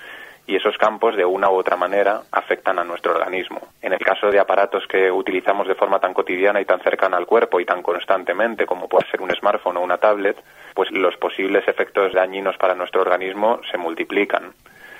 y 0.47 0.55
esos 0.55 0.77
campos 0.77 1.15
de 1.17 1.25
una 1.25 1.49
u 1.49 1.55
otra 1.55 1.75
manera 1.75 2.21
afectan 2.31 2.79
a 2.79 2.85
nuestro 2.85 3.11
organismo. 3.13 3.59
En 3.81 3.91
el 3.91 3.99
caso 3.99 4.31
de 4.31 4.39
aparatos 4.39 4.87
que 4.87 5.11
utilizamos 5.11 5.67
de 5.67 5.75
forma 5.75 5.99
tan 5.99 6.13
cotidiana 6.13 6.61
y 6.61 6.65
tan 6.65 6.79
cercana 6.79 7.17
al 7.17 7.27
cuerpo 7.27 7.59
y 7.59 7.65
tan 7.65 7.83
constantemente 7.83 8.65
como 8.65 8.87
puede 8.87 9.09
ser 9.11 9.21
un 9.21 9.29
smartphone 9.31 9.77
o 9.77 9.81
una 9.81 9.97
tablet, 9.97 10.37
pues 10.77 10.91
los 10.91 11.17
posibles 11.17 11.67
efectos 11.67 12.13
dañinos 12.13 12.55
para 12.57 12.75
nuestro 12.75 13.01
organismo 13.01 13.59
se 13.71 13.79
multiplican. 13.79 14.53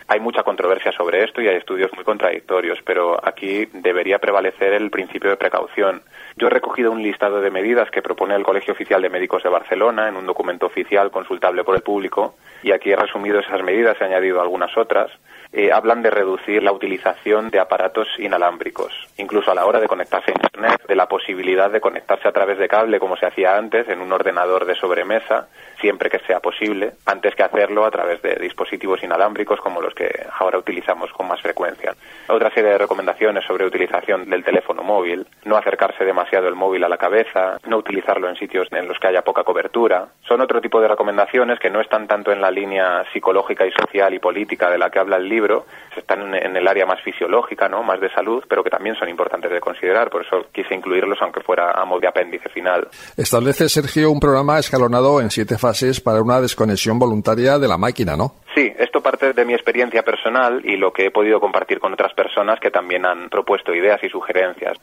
Hay 0.08 0.20
mucha 0.20 0.42
controversia 0.42 0.92
sobre 0.92 1.24
esto 1.24 1.40
y 1.40 1.48
hay 1.48 1.58
estudios 1.58 1.94
muy 1.94 2.04
contradictorios, 2.04 2.80
pero 2.84 3.24
aquí 3.24 3.68
debería 3.72 4.18
prevalecer 4.18 4.74
el 4.74 4.90
principio 4.90 5.30
de 5.30 5.38
precaución. 5.38 6.02
Yo 6.36 6.48
he 6.48 6.50
recogido 6.50 6.92
un 6.92 7.04
listado 7.04 7.42
de 7.42 7.52
medidas 7.52 7.92
que 7.92 8.02
propone 8.02 8.34
el 8.34 8.42
Colegio 8.42 8.74
Oficial 8.74 9.04
de 9.04 9.12
Médicos 9.12 9.44
de 9.44 9.50
Barcelona 9.50 10.08
en 10.08 10.16
un 10.16 10.26
documento 10.26 10.66
oficial 10.66 11.12
consultable 11.12 11.64
por 11.64 11.76
el 11.76 11.84
público 11.84 12.34
y 12.64 12.72
aquí 12.72 12.92
he 12.92 12.96
resumido 12.96 13.38
esas 13.38 13.62
medidas, 13.62 14.02
he 14.02 14.06
añadido 14.06 14.42
algunas 14.42 14.76
otras. 14.76 15.12
Eh, 15.60 15.72
hablan 15.74 16.04
de 16.04 16.12
reducir 16.12 16.62
la 16.62 16.72
utilización 16.72 17.50
de 17.50 17.60
aparatos 17.60 18.08
inalámbricos, 18.20 18.94
incluso 19.18 19.50
a 19.50 19.56
la 19.56 19.66
hora 19.66 19.80
de 19.80 19.88
conectarse 19.88 20.30
a 20.30 20.36
Internet, 20.36 20.86
de 20.88 20.96
la 20.96 21.08
posibilidad 21.08 21.72
de 21.72 21.82
conectarse 21.82 22.28
a 22.28 22.32
través 22.32 22.60
de 22.60 22.68
cable 22.68 23.00
como 23.00 23.18
se 23.18 23.26
hacía 23.26 23.58
antes 23.58 23.90
en 23.90 24.00
un 24.02 24.14
ordenador 24.14 24.66
de 24.66 24.76
sobremesa, 24.76 25.48
siempre 25.82 26.12
que 26.12 26.20
sea 26.20 26.42
posible, 26.42 26.92
antes 27.08 27.34
que 27.34 27.42
hacerlo 27.42 27.86
a 27.86 27.90
través 27.90 28.22
de 28.22 28.36
dispositivos 28.36 29.02
inalámbricos 29.02 29.60
como 29.60 29.82
los 29.82 29.96
que 29.96 30.28
ahora 30.40 30.60
utilizamos 30.60 31.12
con 31.12 31.28
más 31.28 31.42
frecuencia. 31.42 31.96
Otra 32.28 32.52
serie 32.52 32.70
de 32.70 32.78
recomendaciones 32.78 33.44
sobre 33.44 33.66
utilización 33.66 34.30
del 34.30 34.44
teléfono 34.44 34.84
móvil, 34.84 35.26
no 35.46 35.58
acercarse 35.58 36.06
demasiado 36.06 36.48
el 36.48 36.54
móvil 36.54 36.84
a 36.84 36.90
la 36.90 37.00
cabeza, 37.00 37.58
no 37.66 37.78
utilizarlo 37.78 38.30
en 38.30 38.36
sitios 38.36 38.68
en 38.72 38.88
los 38.88 39.00
que 39.00 39.08
haya 39.08 39.24
poca 39.24 39.44
cobertura. 39.44 40.10
Son 40.28 40.40
otro 40.40 40.62
tipo 40.62 40.80
de 40.80 40.88
recomendaciones 40.88 41.58
que 41.58 41.72
no 41.72 41.82
están 41.82 42.08
tanto 42.08 42.32
en 42.32 42.42
la 42.42 42.52
línea 42.52 43.04
psicológica 43.12 43.66
y 43.66 43.72
social 43.72 44.14
y 44.14 44.20
política 44.20 44.70
de 44.70 44.78
la 44.78 44.92
que 44.92 45.00
habla 45.00 45.18
el 45.18 45.28
libro, 45.28 45.47
están 45.96 46.34
en 46.34 46.56
el 46.56 46.68
área 46.68 46.86
más 46.86 47.02
fisiológica, 47.02 47.68
¿no? 47.68 47.84
más 47.84 48.00
de 48.00 48.10
salud, 48.10 48.44
pero 48.48 48.64
que 48.64 48.70
también 48.70 48.96
son 48.96 49.10
importantes 49.10 49.52
de 49.52 49.60
considerar, 49.60 50.10
por 50.10 50.26
eso 50.26 50.48
quise 50.52 50.76
incluirlos 50.76 51.18
aunque 51.22 51.42
fuera 51.42 51.72
a 51.72 51.86
modo 51.86 52.00
de 52.00 52.08
apéndice 52.08 52.50
final. 52.50 52.88
Establece, 53.16 53.70
Sergio, 53.70 54.12
un 54.12 54.20
programa 54.20 54.60
escalonado 54.60 55.22
en 55.22 55.32
siete 55.32 55.58
fases 55.58 56.00
para 56.02 56.22
una 56.22 56.40
desconexión 56.40 57.00
voluntaria 57.00 57.58
de 57.58 57.68
la 57.68 57.78
máquina, 57.78 58.16
¿no? 58.16 58.36
Sí, 58.56 58.72
esto 58.78 59.02
parte 59.02 59.34
de 59.34 59.46
mi 59.46 59.54
experiencia 59.54 60.04
personal 60.04 60.62
y 60.64 60.78
lo 60.78 60.92
que 60.92 61.06
he 61.06 61.12
podido 61.12 61.40
compartir 61.40 61.80
con 61.80 61.94
otras 61.94 62.14
personas 62.14 62.60
que 62.60 62.72
también 62.72 63.06
han 63.06 63.30
propuesto 63.30 63.74
ideas 63.74 64.04
y 64.04 64.10
sugerencias. 64.10 64.78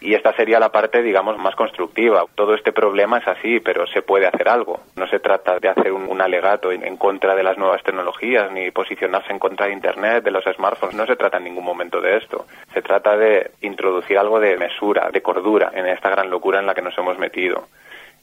Y 0.00 0.14
esta 0.14 0.32
sería 0.32 0.58
la 0.58 0.72
parte, 0.72 1.02
digamos, 1.02 1.36
más 1.38 1.54
constructiva. 1.54 2.24
Todo 2.34 2.54
este 2.54 2.72
problema 2.72 3.18
es 3.18 3.28
así, 3.28 3.60
pero 3.60 3.86
se 3.86 4.00
puede 4.00 4.26
hacer 4.26 4.48
algo. 4.48 4.80
No 4.96 5.06
se 5.06 5.18
trata 5.18 5.58
de 5.58 5.68
hacer 5.68 5.92
un, 5.92 6.20
alegato 6.20 6.72
en, 6.72 6.84
en, 6.86 6.96
contra 6.96 7.34
de 7.34 7.42
las 7.42 7.58
nuevas 7.58 7.82
tecnologías, 7.82 8.50
ni 8.50 8.70
posicionarse 8.70 9.32
en 9.32 9.38
contra 9.38 9.66
de 9.66 9.72
Internet, 9.72 10.24
de 10.24 10.30
los 10.30 10.44
smartphones. 10.44 10.96
No 10.96 11.06
se 11.06 11.16
trata 11.16 11.36
en 11.36 11.44
ningún 11.44 11.64
momento 11.64 12.00
de 12.00 12.16
esto. 12.16 12.46
Se 12.72 12.82
trata 12.82 13.16
de 13.16 13.50
introducir 13.60 14.18
algo 14.18 14.40
de 14.40 14.56
mesura, 14.56 15.10
de 15.12 15.22
cordura 15.22 15.70
en 15.74 15.86
esta 15.86 16.08
gran 16.08 16.30
locura 16.30 16.60
en 16.60 16.66
la 16.66 16.74
que 16.74 16.82
nos 16.82 16.96
hemos 16.96 17.18
metido. 17.18 17.68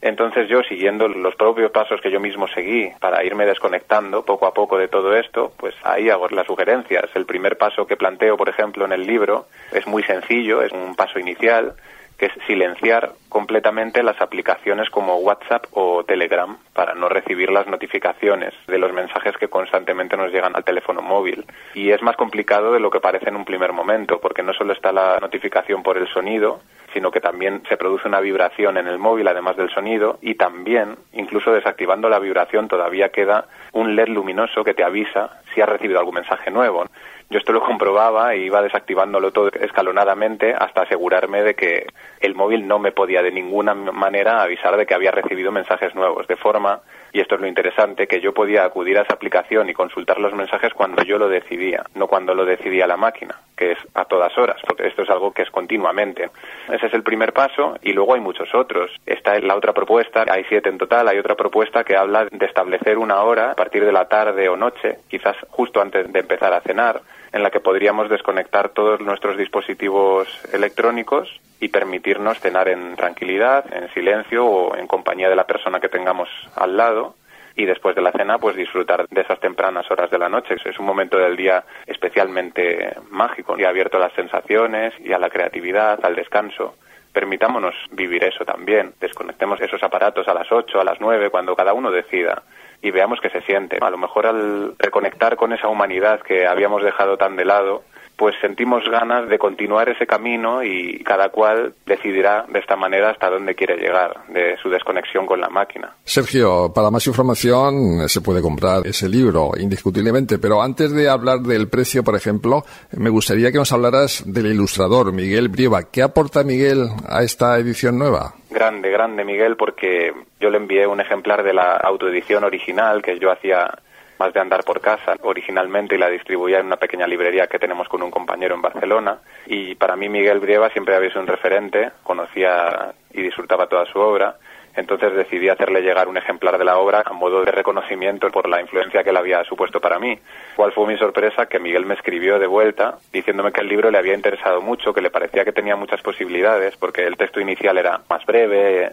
Entonces 0.01 0.47
yo, 0.47 0.61
siguiendo 0.63 1.07
los 1.07 1.35
propios 1.35 1.71
pasos 1.71 1.99
que 2.01 2.11
yo 2.11 2.19
mismo 2.19 2.47
seguí 2.47 2.91
para 2.99 3.23
irme 3.23 3.45
desconectando 3.45 4.23
poco 4.23 4.45
a 4.45 4.53
poco 4.53 4.77
de 4.77 4.87
todo 4.87 5.15
esto, 5.15 5.51
pues 5.57 5.73
ahí 5.83 6.09
hago 6.09 6.27
las 6.29 6.45
sugerencias. 6.45 7.09
El 7.15 7.25
primer 7.25 7.57
paso 7.57 7.87
que 7.87 7.97
planteo, 7.97 8.37
por 8.37 8.49
ejemplo, 8.49 8.85
en 8.85 8.91
el 8.91 9.07
libro 9.07 9.47
es 9.71 9.87
muy 9.87 10.03
sencillo, 10.03 10.61
es 10.61 10.71
un 10.71 10.95
paso 10.95 11.17
inicial, 11.19 11.75
que 12.17 12.27
es 12.27 12.31
silenciar 12.47 13.11
completamente 13.29 14.01
las 14.01 14.19
aplicaciones 14.21 14.89
como 14.89 15.17
WhatsApp 15.17 15.65
o 15.71 16.03
Telegram 16.03 16.57
para 16.73 16.95
no 16.95 17.09
recibir 17.09 17.51
las 17.51 17.67
notificaciones 17.67 18.53
de 18.67 18.79
los 18.79 18.91
mensajes 18.91 19.37
que 19.37 19.47
constantemente 19.47 20.17
nos 20.17 20.31
llegan 20.31 20.55
al 20.55 20.63
teléfono 20.63 21.01
móvil. 21.01 21.45
Y 21.75 21.91
es 21.91 22.01
más 22.01 22.15
complicado 22.15 22.73
de 22.73 22.79
lo 22.79 22.89
que 22.89 22.99
parece 22.99 23.29
en 23.29 23.35
un 23.35 23.45
primer 23.45 23.71
momento, 23.71 24.19
porque 24.19 24.41
no 24.41 24.53
solo 24.53 24.73
está 24.73 24.91
la 24.91 25.19
notificación 25.19 25.83
por 25.83 25.97
el 25.97 26.07
sonido, 26.07 26.61
sino 26.93 27.11
que 27.11 27.19
también 27.19 27.63
se 27.67 27.77
produce 27.77 28.07
una 28.07 28.19
vibración 28.19 28.77
en 28.77 28.87
el 28.87 28.97
móvil 28.97 29.27
además 29.27 29.57
del 29.57 29.69
sonido 29.69 30.17
y 30.21 30.35
también, 30.35 30.95
incluso 31.13 31.51
desactivando 31.51 32.09
la 32.09 32.19
vibración, 32.19 32.67
todavía 32.67 33.09
queda 33.09 33.45
un 33.73 33.95
LED 33.95 34.07
luminoso 34.07 34.63
que 34.63 34.73
te 34.73 34.83
avisa 34.83 35.41
si 35.53 35.61
has 35.61 35.69
recibido 35.69 35.99
algún 35.99 36.15
mensaje 36.15 36.51
nuevo. 36.51 36.85
Yo 37.29 37.39
esto 37.39 37.51
lo 37.51 37.61
comprobaba 37.61 38.33
e 38.33 38.39
iba 38.39 38.61
desactivándolo 38.61 39.31
todo 39.31 39.49
escalonadamente 39.49 40.53
hasta 40.53 40.83
asegurarme 40.83 41.43
de 41.43 41.55
que 41.55 41.87
el 42.21 42.35
móvil 42.35 42.65
no 42.65 42.79
me 42.79 42.93
podía 42.93 43.21
de 43.21 43.31
ninguna 43.31 43.73
manera 43.73 44.41
avisar 44.41 44.77
de 44.77 44.85
que 44.85 44.93
había 44.93 45.11
recibido 45.11 45.51
mensajes 45.51 45.93
nuevos, 45.93 46.25
de 46.27 46.37
forma, 46.37 46.79
y 47.17 47.19
esto 47.19 47.33
es 47.33 47.41
lo 47.41 47.47
interesante, 47.47 48.05
que 48.05 48.21
yo 48.21 48.31
podía 48.31 48.63
acudir 48.63 48.95
a 48.99 49.01
esa 49.01 49.15
aplicación 49.15 49.67
y 49.71 49.73
consultar 49.73 50.19
los 50.19 50.35
mensajes 50.35 50.71
cuando 50.75 51.01
yo 51.01 51.17
lo 51.17 51.27
decidía, 51.27 51.83
no 51.95 52.05
cuando 52.05 52.35
lo 52.35 52.45
decidía 52.45 52.85
la 52.85 52.95
máquina, 52.95 53.33
que 53.55 53.71
es 53.71 53.79
a 53.95 54.05
todas 54.05 54.37
horas, 54.37 54.57
porque 54.67 54.85
esto 54.85 55.01
es 55.01 55.09
algo 55.09 55.31
que 55.31 55.41
es 55.41 55.49
continuamente. 55.49 56.29
Ese 56.71 56.85
es 56.85 56.93
el 56.93 57.01
primer 57.01 57.33
paso 57.33 57.75
y 57.81 57.93
luego 57.93 58.13
hay 58.13 58.21
muchos 58.21 58.53
otros. 58.53 58.91
Esta 59.03 59.35
es 59.35 59.43
la 59.43 59.55
otra 59.55 59.73
propuesta, 59.73 60.25
hay 60.29 60.43
siete 60.47 60.69
en 60.69 60.77
total, 60.77 61.07
hay 61.07 61.17
otra 61.17 61.33
propuesta 61.33 61.83
que 61.83 61.97
habla 61.97 62.25
de 62.25 62.45
establecer 62.45 62.99
una 62.99 63.23
hora 63.23 63.53
a 63.53 63.55
partir 63.55 63.83
de 63.83 63.91
la 63.91 64.07
tarde 64.07 64.47
o 64.47 64.55
noche, 64.55 64.99
quizás 65.07 65.37
justo 65.49 65.81
antes 65.81 66.13
de 66.13 66.19
empezar 66.19 66.53
a 66.53 66.61
cenar, 66.61 67.01
en 67.37 67.43
la 67.43 67.51
que 67.51 67.59
podríamos 67.59 68.09
desconectar 68.09 68.69
todos 68.69 68.99
nuestros 68.99 69.37
dispositivos 69.37 70.27
electrónicos 70.51 71.29
y 71.59 71.69
permitirnos 71.69 72.39
cenar 72.39 72.67
en 72.67 72.95
tranquilidad, 72.95 73.65
en 73.71 73.93
silencio 73.93 74.45
o 74.45 74.75
en 74.75 74.87
compañía 74.87 75.29
de 75.29 75.35
la 75.35 75.45
persona 75.45 75.79
que 75.79 75.87
tengamos 75.87 76.29
al 76.55 76.75
lado 76.75 77.15
y 77.55 77.65
después 77.65 77.95
de 77.95 78.01
la 78.01 78.11
cena 78.11 78.39
pues 78.39 78.55
disfrutar 78.55 79.07
de 79.07 79.21
esas 79.21 79.39
tempranas 79.39 79.89
horas 79.89 80.09
de 80.09 80.17
la 80.17 80.29
noche. 80.29 80.55
Es 80.63 80.79
un 80.79 80.85
momento 80.85 81.17
del 81.17 81.37
día 81.37 81.63
especialmente 81.85 82.95
mágico 83.11 83.55
y 83.57 83.63
abierto 83.63 83.97
a 83.97 84.01
las 84.01 84.13
sensaciones 84.13 84.93
y 84.99 85.13
a 85.13 85.19
la 85.19 85.29
creatividad, 85.29 86.03
al 86.03 86.15
descanso. 86.15 86.75
Permitámonos 87.13 87.75
vivir 87.91 88.23
eso 88.23 88.45
también. 88.45 88.93
Desconectemos 88.99 89.61
esos 89.61 89.81
aparatos 89.81 90.27
a 90.27 90.33
las 90.33 90.51
8, 90.51 90.79
a 90.79 90.83
las 90.83 90.99
9, 90.99 91.29
cuando 91.29 91.55
cada 91.55 91.73
uno 91.73 91.91
decida 91.91 92.43
y 92.81 92.91
veamos 92.91 93.19
qué 93.21 93.29
se 93.29 93.41
siente. 93.41 93.77
A 93.81 93.89
lo 93.89 93.97
mejor 93.97 94.27
al 94.27 94.75
reconectar 94.77 95.35
con 95.35 95.53
esa 95.53 95.67
humanidad 95.67 96.21
que 96.21 96.45
habíamos 96.45 96.83
dejado 96.83 97.17
tan 97.17 97.35
de 97.35 97.45
lado, 97.45 97.83
pues 98.17 98.35
sentimos 98.41 98.83
ganas 98.89 99.29
de 99.29 99.37
continuar 99.37 99.89
ese 99.89 100.07
camino 100.07 100.63
y 100.63 100.99
cada 101.03 101.29
cual 101.29 101.73
decidirá 101.85 102.45
de 102.49 102.59
esta 102.59 102.75
manera 102.75 103.11
hasta 103.11 103.29
dónde 103.29 103.53
quiere 103.53 103.77
llegar 103.77 104.25
de 104.29 104.57
su 104.57 104.69
desconexión 104.69 105.27
con 105.27 105.39
la 105.39 105.49
máquina. 105.49 105.93
Sergio, 106.03 106.73
para 106.73 106.89
más 106.89 107.05
información 107.05 108.09
se 108.09 108.21
puede 108.21 108.41
comprar 108.41 108.85
ese 108.87 109.07
libro, 109.07 109.51
indiscutiblemente, 109.57 110.39
pero 110.39 110.63
antes 110.63 110.91
de 110.91 111.07
hablar 111.07 111.39
del 111.41 111.69
precio, 111.69 112.03
por 112.03 112.15
ejemplo, 112.15 112.63
me 112.97 113.11
gustaría 113.11 113.51
que 113.51 113.59
nos 113.59 113.71
hablaras 113.71 114.23
del 114.25 114.47
ilustrador, 114.47 115.13
Miguel 115.13 115.49
Brieva. 115.49 115.83
¿Qué 115.91 116.01
aporta 116.01 116.43
Miguel 116.43 116.89
a 117.07 117.21
esta 117.21 117.57
edición 117.59 117.99
nueva? 117.99 118.33
Grande, 118.49 118.89
grande 118.89 119.23
Miguel, 119.23 119.55
porque 119.57 120.11
yo 120.39 120.49
le 120.49 120.57
envié 120.57 120.87
un 120.87 120.99
ejemplar 120.99 121.43
de 121.43 121.53
la 121.53 121.75
autoedición 121.75 122.43
original 122.43 123.03
que 123.03 123.19
yo 123.19 123.31
hacía 123.31 123.77
más 124.19 124.33
de 124.33 124.39
andar 124.39 124.63
por 124.63 124.81
casa 124.81 125.15
originalmente 125.21 125.95
y 125.95 125.97
la 125.97 126.09
distribuía 126.09 126.59
en 126.59 126.67
una 126.67 126.77
pequeña 126.77 127.07
librería 127.07 127.47
que 127.47 127.59
tenemos 127.59 127.87
con 127.87 128.03
un 128.03 128.11
compañero 128.11 128.55
en 128.55 128.61
Barcelona. 128.61 129.19
Y 129.45 129.75
para 129.75 129.95
mí 129.95 130.09
Miguel 130.09 130.39
Brieva 130.39 130.69
siempre 130.69 130.95
había 130.95 131.09
sido 131.09 131.21
un 131.21 131.27
referente, 131.27 131.91
conocía 132.03 132.93
y 133.13 133.21
disfrutaba 133.21 133.67
toda 133.67 133.85
su 133.85 133.99
obra. 133.99 134.35
Entonces 134.77 135.11
decidí 135.15 135.49
hacerle 135.49 135.81
llegar 135.81 136.07
un 136.07 136.17
ejemplar 136.17 136.59
de 136.59 136.63
la 136.63 136.77
obra 136.77 137.01
a 137.03 137.11
modo 137.11 137.43
de 137.43 137.51
reconocimiento 137.51 138.29
por 138.29 138.47
la 138.47 138.61
influencia 138.61 139.03
que 139.03 139.09
él 139.09 139.17
había 139.17 139.43
supuesto 139.43 139.79
para 139.81 139.97
mí. 139.97 140.19
¿Cuál 140.55 140.71
fue 140.71 140.85
mi 140.85 140.95
sorpresa? 140.99 141.47
Que 141.47 141.59
Miguel 141.59 141.87
me 141.87 141.95
escribió 141.95 142.37
de 142.37 142.45
vuelta 142.45 142.99
diciéndome 143.11 143.51
que 143.51 143.61
el 143.61 143.69
libro 143.69 143.89
le 143.89 143.97
había 143.97 144.13
interesado 144.13 144.61
mucho, 144.61 144.93
que 144.93 145.01
le 145.01 145.09
parecía 145.09 145.43
que 145.43 145.51
tenía 145.51 145.75
muchas 145.75 146.01
posibilidades, 146.03 146.77
porque 146.77 147.07
el 147.07 147.17
texto 147.17 147.39
inicial 147.39 147.79
era 147.79 148.01
más 148.07 148.23
breve, 148.27 148.91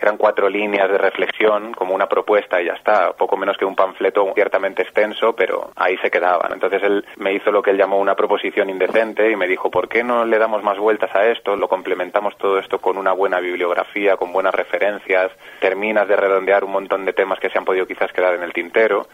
eran 0.00 0.16
cuatro 0.16 0.48
líneas 0.48 0.88
de 0.90 0.98
reflexión, 0.98 1.72
como 1.74 1.94
una 1.94 2.08
propuesta 2.08 2.60
y 2.60 2.66
ya 2.66 2.74
está, 2.74 3.12
poco 3.12 3.36
menos 3.36 3.56
que 3.56 3.64
un 3.64 3.74
panfleto 3.74 4.32
ciertamente 4.34 4.82
extenso, 4.82 5.34
pero 5.34 5.72
ahí 5.74 5.96
se 5.98 6.10
quedaban. 6.10 6.52
Entonces 6.52 6.82
él 6.84 7.04
me 7.16 7.32
hizo 7.32 7.50
lo 7.50 7.62
que 7.62 7.70
él 7.70 7.78
llamó 7.78 7.98
una 7.98 8.14
proposición 8.14 8.70
indecente 8.70 9.30
y 9.30 9.36
me 9.36 9.48
dijo, 9.48 9.70
¿por 9.70 9.88
qué 9.88 10.04
no 10.04 10.24
le 10.24 10.38
damos 10.38 10.62
más 10.62 10.78
vueltas 10.78 11.14
a 11.14 11.26
esto? 11.26 11.56
Lo 11.56 11.68
complementamos 11.68 12.36
todo 12.38 12.58
esto 12.58 12.78
con 12.78 12.96
una 12.96 13.12
buena 13.12 13.40
bibliografía, 13.40 14.16
con 14.16 14.32
buenas 14.32 14.54
referencias, 14.54 15.32
terminas 15.60 16.06
de 16.06 16.16
redondear 16.16 16.64
un 16.64 16.72
montón 16.72 17.04
de 17.04 17.12
temas 17.12 17.40
que 17.40 17.50
se 17.50 17.58
han 17.58 17.64
podido 17.64 17.86
quizás 17.86 18.12
quedar 18.12 18.34
en 18.34 18.44
el 18.44 18.52
tintero. 18.52 19.08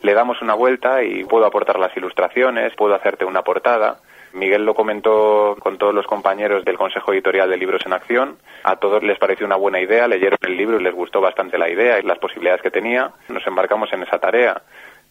Le 0.00 0.14
damos 0.14 0.40
una 0.40 0.54
vuelta 0.54 1.02
y 1.02 1.24
puedo 1.24 1.44
aportar 1.44 1.78
las 1.78 1.94
ilustraciones, 1.94 2.74
puedo 2.74 2.94
hacerte 2.94 3.26
una 3.26 3.42
portada 3.42 3.98
Miguel 4.32 4.64
lo 4.64 4.74
comentó 4.74 5.56
con 5.58 5.76
todos 5.76 5.94
los 5.94 6.06
compañeros 6.06 6.64
del 6.64 6.78
Consejo 6.78 7.12
Editorial 7.12 7.50
de 7.50 7.56
Libros 7.56 7.84
en 7.84 7.92
Acción. 7.92 8.38
A 8.62 8.76
todos 8.76 9.02
les 9.02 9.18
pareció 9.18 9.46
una 9.46 9.56
buena 9.56 9.80
idea, 9.80 10.06
leyeron 10.06 10.38
el 10.42 10.56
libro 10.56 10.80
y 10.80 10.84
les 10.84 10.94
gustó 10.94 11.20
bastante 11.20 11.58
la 11.58 11.68
idea 11.68 11.98
y 11.98 12.02
las 12.02 12.18
posibilidades 12.18 12.62
que 12.62 12.70
tenía. 12.70 13.10
Nos 13.28 13.46
embarcamos 13.46 13.92
en 13.92 14.02
esa 14.02 14.18
tarea. 14.18 14.62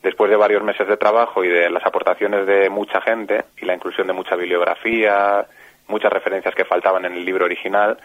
Después 0.02 0.32
de 0.32 0.38
varios 0.38 0.64
meses 0.64 0.88
de 0.88 0.96
trabajo 0.96 1.44
y 1.44 1.50
de 1.50 1.70
las 1.70 1.86
aportaciones 1.86 2.48
de 2.48 2.70
mucha 2.70 3.02
gente 3.02 3.44
y 3.58 3.66
la 3.66 3.76
inclusión 3.76 4.08
de 4.08 4.14
mucha 4.14 4.38
bibliografía, 4.38 5.46
muchas 5.88 6.14
referencias 6.14 6.56
que 6.56 6.64
faltaban 6.64 7.04
en 7.04 7.14
el 7.14 7.26
libro 7.26 7.44
original, 7.44 7.98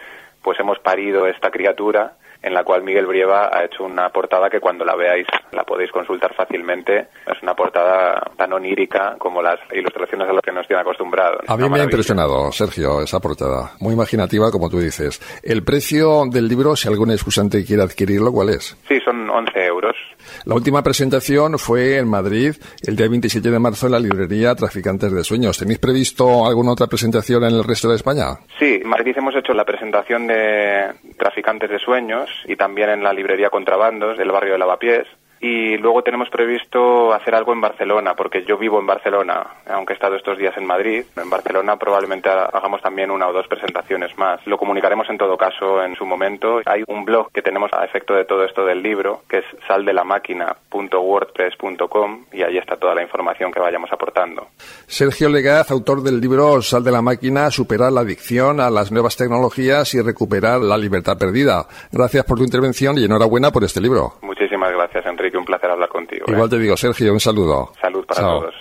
pues 0.42 0.58
hemos 0.58 0.80
parido 0.80 1.28
esta 1.28 1.50
criatura 1.50 2.14
en 2.44 2.52
la 2.52 2.62
cual 2.62 2.82
Miguel 2.82 3.06
Brieva 3.06 3.48
ha 3.50 3.64
hecho 3.64 3.84
una 3.84 4.10
portada 4.10 4.50
que 4.50 4.60
cuando 4.60 4.84
la 4.84 4.94
veáis 4.94 5.26
la 5.52 5.64
podéis 5.64 5.90
consultar 5.90 6.34
fácilmente. 6.34 7.08
Es 7.26 7.42
una 7.42 7.54
portada 7.54 8.20
tan 8.36 8.52
onírica 8.52 9.16
como 9.18 9.40
las 9.40 9.58
ilustraciones 9.72 10.28
a 10.28 10.32
las 10.34 10.42
que 10.42 10.52
nos 10.52 10.66
tiene 10.66 10.82
acostumbrado. 10.82 11.38
A 11.46 11.56
mí 11.56 11.68
me 11.70 11.80
ha 11.80 11.84
impresionado, 11.84 12.52
Sergio, 12.52 13.00
esa 13.00 13.18
portada. 13.18 13.72
Muy 13.80 13.94
imaginativa, 13.94 14.50
como 14.50 14.68
tú 14.68 14.78
dices. 14.78 15.20
¿El 15.42 15.64
precio 15.64 16.24
del 16.30 16.46
libro, 16.46 16.76
si 16.76 16.86
algún 16.86 17.10
excusante 17.10 17.64
quiere 17.64 17.82
adquirirlo, 17.82 18.30
cuál 18.30 18.50
es? 18.50 18.76
Sí, 18.86 19.00
son 19.00 19.30
11 19.30 19.64
euros. 19.64 19.96
La 20.44 20.54
última 20.54 20.82
presentación 20.82 21.58
fue 21.58 21.98
en 21.98 22.08
Madrid 22.08 22.54
el 22.86 22.96
día 22.96 23.08
27 23.08 23.50
de 23.50 23.58
marzo 23.58 23.86
en 23.86 23.92
la 23.92 23.98
librería 23.98 24.54
Traficantes 24.54 25.12
de 25.12 25.24
Sueños. 25.24 25.58
¿Tenéis 25.58 25.78
previsto 25.78 26.46
alguna 26.46 26.72
otra 26.72 26.86
presentación 26.86 27.44
en 27.44 27.54
el 27.54 27.64
resto 27.64 27.88
de 27.88 27.96
España? 27.96 28.38
Sí, 28.58 28.80
en 28.82 28.88
Madrid 28.88 29.14
hemos 29.16 29.34
hecho 29.36 29.54
la 29.54 29.64
presentación 29.64 30.26
de 30.26 30.92
Traficantes 31.18 31.70
de 31.70 31.78
Sueños 31.78 32.28
y 32.46 32.56
también 32.56 32.90
en 32.90 33.02
la 33.02 33.12
librería 33.12 33.50
Contrabandos 33.50 34.18
del 34.18 34.30
barrio 34.30 34.52
de 34.52 34.58
Lavapiés. 34.58 35.06
Y 35.44 35.76
luego 35.76 36.02
tenemos 36.02 36.30
previsto 36.30 37.12
hacer 37.12 37.34
algo 37.34 37.52
en 37.52 37.60
Barcelona, 37.60 38.14
porque 38.14 38.46
yo 38.46 38.56
vivo 38.56 38.80
en 38.80 38.86
Barcelona, 38.86 39.46
aunque 39.68 39.92
he 39.92 39.96
estado 39.96 40.16
estos 40.16 40.38
días 40.38 40.56
en 40.56 40.64
Madrid. 40.64 41.04
En 41.18 41.28
Barcelona 41.28 41.76
probablemente 41.76 42.30
hagamos 42.30 42.80
también 42.80 43.10
una 43.10 43.28
o 43.28 43.32
dos 43.34 43.46
presentaciones 43.46 44.16
más. 44.16 44.40
Lo 44.46 44.56
comunicaremos 44.56 45.06
en 45.10 45.18
todo 45.18 45.36
caso 45.36 45.84
en 45.84 45.96
su 45.96 46.06
momento. 46.06 46.62
Hay 46.64 46.82
un 46.86 47.04
blog 47.04 47.30
que 47.30 47.42
tenemos 47.42 47.70
a 47.74 47.84
efecto 47.84 48.14
de 48.14 48.24
todo 48.24 48.42
esto 48.42 48.64
del 48.64 48.82
libro, 48.82 49.20
que 49.28 49.40
es 49.40 49.44
saldelamaquina.wordpress.com 49.68 52.24
y 52.32 52.42
ahí 52.42 52.56
está 52.56 52.78
toda 52.78 52.94
la 52.94 53.02
información 53.02 53.52
que 53.52 53.60
vayamos 53.60 53.92
aportando. 53.92 54.46
Sergio 54.86 55.28
Legaz, 55.28 55.70
autor 55.70 56.02
del 56.02 56.22
libro 56.22 56.62
Sal 56.62 56.84
de 56.84 56.90
la 56.90 57.02
máquina, 57.02 57.50
superar 57.50 57.92
la 57.92 58.00
adicción 58.00 58.60
a 58.60 58.70
las 58.70 58.90
nuevas 58.90 59.18
tecnologías 59.18 59.92
y 59.92 60.00
recuperar 60.00 60.62
la 60.62 60.78
libertad 60.78 61.18
perdida. 61.18 61.66
Gracias 61.92 62.24
por 62.24 62.38
tu 62.38 62.44
intervención 62.44 62.96
y 62.96 63.04
enhorabuena 63.04 63.50
por 63.50 63.62
este 63.62 63.82
libro. 63.82 64.14
Muchísimas 64.22 64.53
gracias, 64.72 65.04
Enrique. 65.06 65.36
Un 65.36 65.44
placer 65.44 65.70
hablar 65.70 65.88
contigo. 65.88 66.24
Igual 66.28 66.46
¿eh? 66.46 66.50
te 66.50 66.58
digo, 66.58 66.76
Sergio, 66.76 67.12
un 67.12 67.20
saludo. 67.20 67.72
Salud 67.80 68.04
para 68.06 68.20
Chao. 68.20 68.40
todos. 68.40 68.54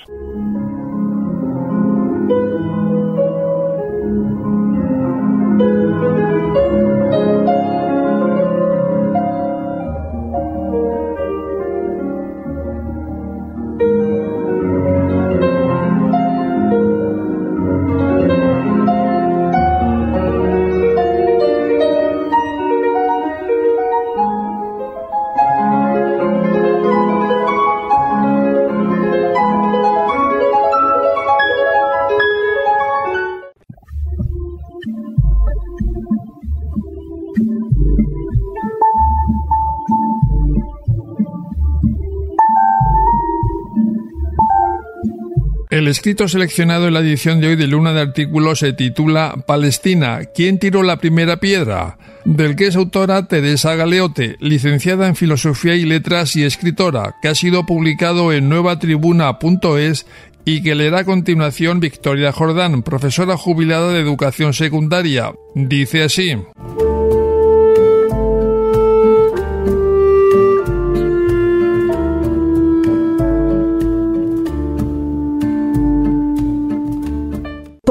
Escrito 45.93 46.27
seleccionado 46.27 46.88
en 46.88 46.95
la 46.95 47.01
edición 47.01 47.39
de 47.39 47.49
hoy 47.49 47.56
de 47.56 47.67
Luna 47.67 47.93
de 47.93 48.01
Artículos 48.01 48.58
se 48.60 48.73
titula 48.73 49.36
Palestina, 49.45 50.21
¿quién 50.34 50.58
tiró 50.58 50.82
la 50.82 50.97
primera 50.97 51.38
piedra? 51.38 51.99
Del 52.25 52.56
que 52.56 52.65
es 52.65 52.75
autora 52.75 53.27
Teresa 53.27 53.75
Galeote, 53.75 54.38
licenciada 54.39 55.08
en 55.08 55.15
Filosofía 55.15 55.75
y 55.75 55.86
Letras 55.86 56.36
y 56.36 56.45
escritora, 56.45 57.13
que 57.21 57.27
ha 57.27 57.36
sido 57.36 57.67
publicado 57.67 58.34
en 58.34 58.49
nuevatribuna.es 58.49 60.08
y 60.45 60.63
que 60.63 60.73
leerá 60.73 61.01
a 61.01 61.06
continuación 61.06 61.79
Victoria 61.79 62.32
Jordán, 62.32 62.82
profesora 62.82 63.38
jubilada 63.38 63.93
de 63.93 63.99
educación 63.99 64.56
secundaria. 64.56 65.32
Dice 65.53 66.01
así. 66.01 66.36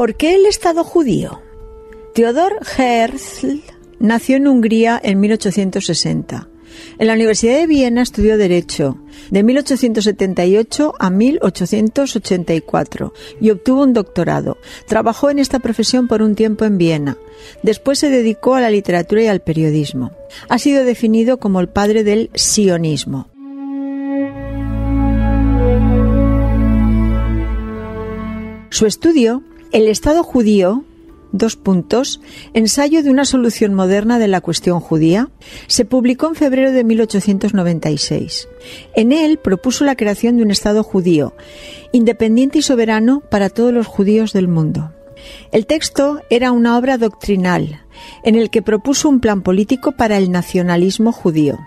¿Por 0.03 0.17
qué 0.17 0.35
el 0.35 0.47
Estado 0.47 0.83
judío? 0.83 1.41
Theodor 2.13 2.59
Herzl 2.77 3.61
nació 4.01 4.35
en 4.35 4.49
Hungría 4.49 5.01
en 5.01 5.21
1860. 5.21 6.49
En 6.99 7.07
la 7.07 7.13
Universidad 7.13 7.59
de 7.59 7.69
Viena 7.69 8.03
estudió 8.03 8.37
Derecho 8.37 8.99
de 9.31 9.45
1878 9.45 10.95
a 10.99 11.09
1884 11.09 13.13
y 13.41 13.51
obtuvo 13.51 13.85
un 13.85 13.93
doctorado. 13.93 14.59
Trabajó 14.89 15.31
en 15.31 15.39
esta 15.39 15.61
profesión 15.61 16.09
por 16.09 16.21
un 16.21 16.35
tiempo 16.35 16.65
en 16.65 16.79
Viena. 16.79 17.17
Después 17.63 18.01
se 18.01 18.11
dedicó 18.11 18.57
a 18.57 18.61
la 18.61 18.71
literatura 18.71 19.23
y 19.23 19.29
al 19.29 19.39
periodismo. 19.39 20.11
Ha 20.49 20.59
sido 20.59 20.85
definido 20.85 21.39
como 21.39 21.61
el 21.61 21.69
padre 21.69 22.03
del 22.03 22.29
sionismo. 22.35 23.29
Su 28.71 28.87
estudio 28.87 29.45
el 29.73 29.89
Estado 29.89 30.23
judío, 30.23 30.85
dos 31.33 31.57
puntos, 31.57 32.21
ensayo 32.53 33.03
de 33.03 33.11
una 33.11 33.25
solución 33.25 33.73
moderna 33.73 34.19
de 34.19 34.29
la 34.29 34.43
cuestión 34.43 34.81
judía, 34.81 35.31
se 35.67 35.85
publicó 35.85 36.29
en 36.29 36.35
febrero 36.35 36.73
de 36.73 36.85
1896. 36.85 38.49
En 38.95 39.13
él 39.13 39.39
propuso 39.39 39.85
la 39.85 39.97
creación 39.97 40.37
de 40.37 40.43
un 40.43 40.51
Estado 40.51 40.83
judío, 40.83 41.35
independiente 41.93 42.59
y 42.59 42.63
soberano 42.63 43.23
para 43.31 43.49
todos 43.49 43.73
los 43.73 43.87
judíos 43.87 44.33
del 44.33 44.47
mundo. 44.47 44.93
El 45.53 45.67
texto 45.67 46.21
era 46.29 46.53
una 46.53 46.77
obra 46.77 46.99
doctrinal, 46.99 47.81
en 48.25 48.35
el 48.35 48.51
que 48.51 48.63
propuso 48.63 49.09
un 49.09 49.21
plan 49.21 49.43
político 49.43 49.93
para 49.93 50.19
el 50.19 50.31
nacionalismo 50.31 51.13
judío. 51.13 51.59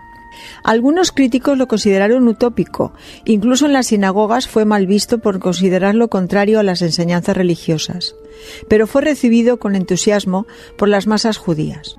Algunos 0.63 1.11
críticos 1.11 1.57
lo 1.57 1.67
consideraron 1.67 2.27
utópico. 2.27 2.93
Incluso 3.25 3.65
en 3.65 3.73
las 3.73 3.87
sinagogas 3.87 4.47
fue 4.47 4.65
mal 4.65 4.87
visto 4.87 5.19
por 5.19 5.39
considerarlo 5.39 6.09
contrario 6.09 6.59
a 6.59 6.63
las 6.63 6.81
enseñanzas 6.81 7.37
religiosas. 7.37 8.15
Pero 8.67 8.87
fue 8.87 9.01
recibido 9.01 9.57
con 9.57 9.75
entusiasmo 9.75 10.45
por 10.77 10.89
las 10.89 11.07
masas 11.07 11.37
judías. 11.37 11.95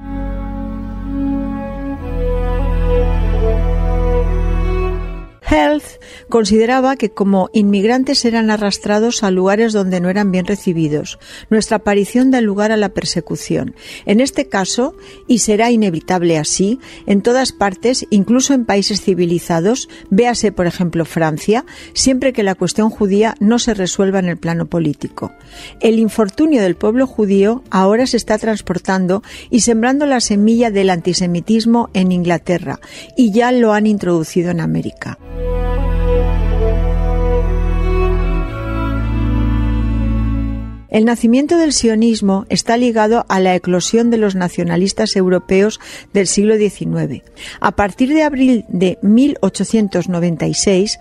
Health 5.49 5.85
consideraba 6.29 6.97
que 6.97 7.11
como 7.11 7.51
inmigrantes 7.53 8.25
eran 8.25 8.51
arrastrados 8.51 9.23
a 9.23 9.31
lugares 9.31 9.73
donde 9.73 10.01
no 10.01 10.11
eran 10.11 10.33
bien 10.33 10.45
recibidos. 10.45 11.19
Nuestra 11.51 11.79
aparición 11.79 12.31
da 12.31 12.41
lugar 12.41 12.73
a 12.73 12.77
la 12.77 12.89
persecución. 12.89 13.75
En 14.07 14.21
este 14.21 14.49
caso, 14.49 14.97
y 15.29 15.39
será 15.39 15.71
inevitable 15.71 16.37
así, 16.37 16.81
en 17.07 17.23
todas 17.23 17.53
partes, 17.53 18.07
incluso 18.11 18.55
en 18.55 18.65
países 18.65 19.01
civilizados, 19.01 19.89
véase 20.11 20.51
por 20.51 20.67
ejemplo 20.67 21.05
Francia, 21.05 21.65
siempre 21.93 22.33
que 22.33 22.43
la 22.43 22.57
cuestión 22.57 22.91
judía 22.91 23.37
no 23.39 23.59
se 23.59 23.75
resuelva 23.75 24.19
en 24.19 24.27
el 24.27 24.39
plano 24.39 24.67
político. 24.67 25.33
El 25.81 25.99
infortunio 25.99 26.61
del 26.61 26.75
pueblo 26.75 27.07
judío 27.07 27.63
ahora 27.71 28.07
se 28.07 28.17
está 28.17 28.39
transportando 28.39 29.23
y 29.51 29.61
sembrando 29.61 30.07
la 30.07 30.21
semilla 30.21 30.71
del 30.71 30.91
antisemitismo 30.91 31.89
en 31.95 32.11
Inglaterra, 32.11 32.81
y 33.17 33.31
ya 33.31 33.53
lo 33.53 33.73
han 33.73 33.87
introducido 33.87 34.51
en 34.51 34.61
América. 34.61 35.19
El 40.97 41.05
nacimiento 41.05 41.59
del 41.59 41.75
sionismo 41.75 42.47
está 42.49 42.79
ligado 42.79 43.27
a 43.29 43.39
la 43.39 43.55
eclosión 43.55 44.09
de 44.09 44.17
los 44.17 44.35
nacionalistas 44.35 45.15
europeos 45.15 45.79
del 46.15 46.27
siglo 46.27 46.57
XIX. 46.57 47.23
A 47.61 47.73
partir 47.73 48.15
de 48.15 48.23
abril 48.23 48.65
de 48.69 48.99
1896, 49.03 50.99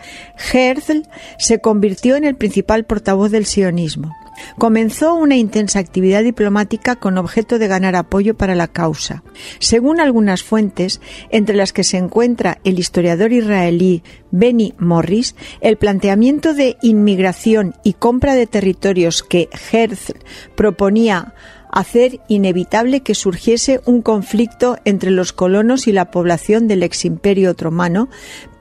Herzl 0.51 1.03
se 1.39 1.61
convirtió 1.61 2.17
en 2.17 2.25
el 2.25 2.35
principal 2.35 2.83
portavoz 2.83 3.31
del 3.31 3.45
sionismo. 3.45 4.13
Comenzó 4.57 5.15
una 5.15 5.35
intensa 5.35 5.79
actividad 5.79 6.23
diplomática 6.23 6.95
con 6.95 7.17
objeto 7.17 7.59
de 7.59 7.67
ganar 7.67 7.95
apoyo 7.95 8.35
para 8.35 8.55
la 8.55 8.67
causa. 8.67 9.23
Según 9.59 9.99
algunas 9.99 10.43
fuentes, 10.43 11.01
entre 11.29 11.55
las 11.55 11.73
que 11.73 11.83
se 11.83 11.97
encuentra 11.97 12.59
el 12.63 12.79
historiador 12.79 13.31
israelí 13.31 14.03
Benny 14.31 14.73
Morris, 14.77 15.35
el 15.61 15.77
planteamiento 15.77 16.53
de 16.53 16.77
inmigración 16.81 17.75
y 17.83 17.93
compra 17.93 18.35
de 18.35 18.47
territorios 18.47 19.23
que 19.23 19.49
Herzl 19.71 20.17
proponía 20.55 21.33
hacer 21.75 22.21
inevitable 22.29 23.01
que 23.01 23.13
surgiese 23.13 23.81
un 23.85 24.01
conflicto 24.01 24.77
entre 24.85 25.11
los 25.11 25.33
colonos 25.33 25.87
y 25.87 25.91
la 25.91 26.09
población 26.09 26.69
del 26.69 26.83
ex 26.83 27.03
imperio 27.03 27.51
otomano, 27.51 28.07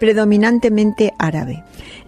predominantemente 0.00 1.14
árabe. 1.16 1.62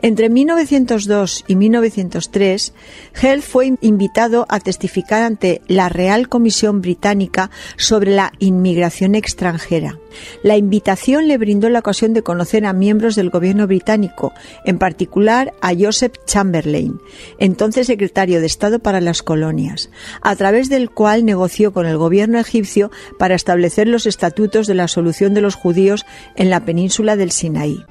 Entre 0.07 0.29
1902 0.31 1.45
y 1.49 1.57
1903, 1.57 2.73
Hell 3.21 3.43
fue 3.43 3.73
invitado 3.81 4.47
a 4.49 4.61
testificar 4.61 5.25
ante 5.25 5.63
la 5.67 5.89
Real 5.89 6.29
Comisión 6.29 6.81
Británica 6.81 7.51
sobre 7.77 8.13
la 8.13 8.31
inmigración 8.39 9.17
extranjera. 9.17 9.99
La 10.45 10.57
invitación 10.57 11.27
le 11.27 11.39
brindó 11.39 11.71
la 11.71 11.81
ocasión 11.81 12.13
de 12.15 12.23
conocer 12.23 12.67
a 12.67 12.73
miembros 12.73 13.17
del 13.17 13.31
gobierno 13.31 13.67
británico, 13.67 14.33
en 14.65 14.79
particular 14.79 15.55
a 15.61 15.73
Joseph 15.77 16.15
Chamberlain, 16.25 17.01
entonces 17.41 17.89
secretario 17.89 18.39
de 18.39 18.47
Estado 18.47 18.79
para 18.79 19.01
las 19.01 19.25
colonias, 19.25 19.91
a 20.23 20.37
través 20.37 20.69
del 20.69 20.89
cual 20.89 21.25
negoció 21.25 21.73
con 21.73 21.85
el 21.85 21.99
gobierno 21.99 22.39
egipcio 22.39 22.93
para 23.19 23.35
establecer 23.35 23.89
los 23.89 24.07
estatutos 24.07 24.69
de 24.69 24.75
la 24.75 24.87
solución 24.87 25.35
de 25.35 25.41
los 25.41 25.57
judíos 25.57 26.07
en 26.37 26.49
la 26.49 26.65
península 26.65 27.17
del 27.17 27.33
Sinaí. 27.33 27.85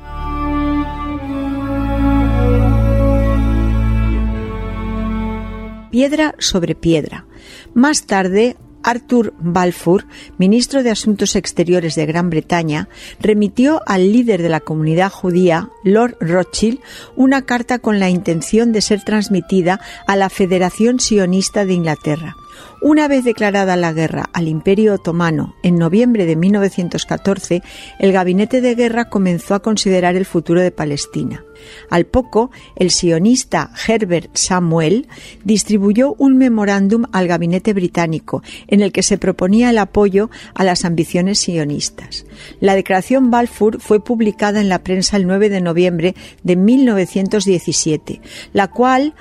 Piedra 5.95 6.35
sobre 6.39 6.75
piedra. 6.75 7.25
Más 7.73 8.05
tarde, 8.05 8.57
Arthur 8.83 9.33
Balfour, 9.39 10.05
ministro 10.37 10.83
de 10.83 10.89
Asuntos 10.89 11.37
Exteriores 11.37 11.95
de 11.95 12.05
Gran 12.05 12.29
Bretaña, 12.29 12.89
remitió 13.21 13.81
al 13.85 14.11
líder 14.11 14.41
de 14.41 14.49
la 14.49 14.59
comunidad 14.59 15.09
judía, 15.09 15.69
Lord 15.85 16.17
Rothschild, 16.19 16.81
una 17.15 17.43
carta 17.43 17.79
con 17.79 18.01
la 18.01 18.09
intención 18.09 18.73
de 18.73 18.81
ser 18.81 19.05
transmitida 19.05 19.79
a 20.05 20.17
la 20.17 20.29
Federación 20.29 20.99
Sionista 20.99 21.63
de 21.63 21.75
Inglaterra. 21.75 22.35
Una 22.81 23.07
vez 23.07 23.23
declarada 23.23 23.75
la 23.75 23.93
guerra 23.93 24.29
al 24.33 24.47
Imperio 24.47 24.93
Otomano 24.93 25.55
en 25.63 25.77
noviembre 25.77 26.25
de 26.25 26.35
1914, 26.35 27.63
el 27.99 28.11
gabinete 28.11 28.61
de 28.61 28.75
guerra 28.75 29.09
comenzó 29.09 29.55
a 29.55 29.61
considerar 29.61 30.15
el 30.15 30.25
futuro 30.25 30.61
de 30.61 30.71
Palestina. 30.71 31.43
Al 31.89 32.05
poco, 32.05 32.51
el 32.75 32.91
sionista 32.91 33.71
Herbert 33.87 34.35
Samuel 34.35 35.07
distribuyó 35.43 36.15
un 36.17 36.37
memorándum 36.37 37.05
al 37.11 37.27
gabinete 37.27 37.73
británico 37.73 38.43
en 38.67 38.81
el 38.81 38.91
que 38.91 39.03
se 39.03 39.17
proponía 39.17 39.69
el 39.69 39.77
apoyo 39.77 40.29
a 40.53 40.63
las 40.63 40.85
ambiciones 40.85 41.39
sionistas. 41.39 42.25
La 42.59 42.75
declaración 42.75 43.31
Balfour 43.31 43.79
fue 43.79 44.03
publicada 44.03 44.61
en 44.61 44.69
la 44.69 44.83
prensa 44.83 45.17
el 45.17 45.27
9 45.27 45.49
de 45.49 45.61
noviembre 45.61 46.15
de 46.43 46.55
1917, 46.55 48.21
la 48.53 48.67
cual 48.67 49.13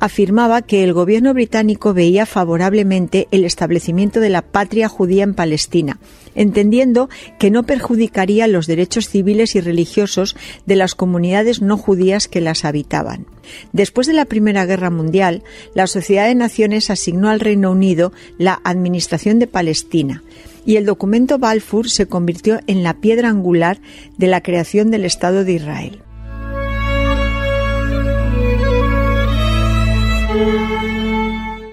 afirmaba 0.00 0.62
que 0.62 0.82
el 0.82 0.92
gobierno 0.92 1.34
británico 1.34 1.94
veía 1.94 2.26
favorablemente 2.26 3.28
el 3.30 3.44
establecimiento 3.44 4.18
de 4.18 4.30
la 4.30 4.42
patria 4.42 4.88
judía 4.88 5.22
en 5.22 5.34
Palestina, 5.34 5.98
entendiendo 6.34 7.08
que 7.38 7.50
no 7.50 7.64
perjudicaría 7.64 8.48
los 8.48 8.66
derechos 8.66 9.08
civiles 9.08 9.54
y 9.54 9.60
religiosos 9.60 10.36
de 10.66 10.76
las 10.76 10.94
comunidades 10.94 11.60
no 11.60 11.76
judías 11.76 12.28
que 12.28 12.40
las 12.40 12.64
habitaban. 12.64 13.26
Después 13.72 14.06
de 14.06 14.14
la 14.14 14.24
Primera 14.24 14.64
Guerra 14.64 14.90
Mundial, 14.90 15.42
la 15.74 15.86
Sociedad 15.86 16.26
de 16.26 16.34
Naciones 16.34 16.90
asignó 16.90 17.28
al 17.28 17.40
Reino 17.40 17.70
Unido 17.70 18.12
la 18.38 18.60
administración 18.64 19.38
de 19.38 19.46
Palestina, 19.46 20.22
y 20.64 20.76
el 20.76 20.86
documento 20.86 21.38
Balfour 21.38 21.88
se 21.90 22.06
convirtió 22.06 22.60
en 22.66 22.82
la 22.82 22.94
piedra 22.94 23.28
angular 23.28 23.80
de 24.18 24.26
la 24.26 24.42
creación 24.42 24.90
del 24.90 25.04
Estado 25.04 25.44
de 25.44 25.54
Israel. 25.54 26.02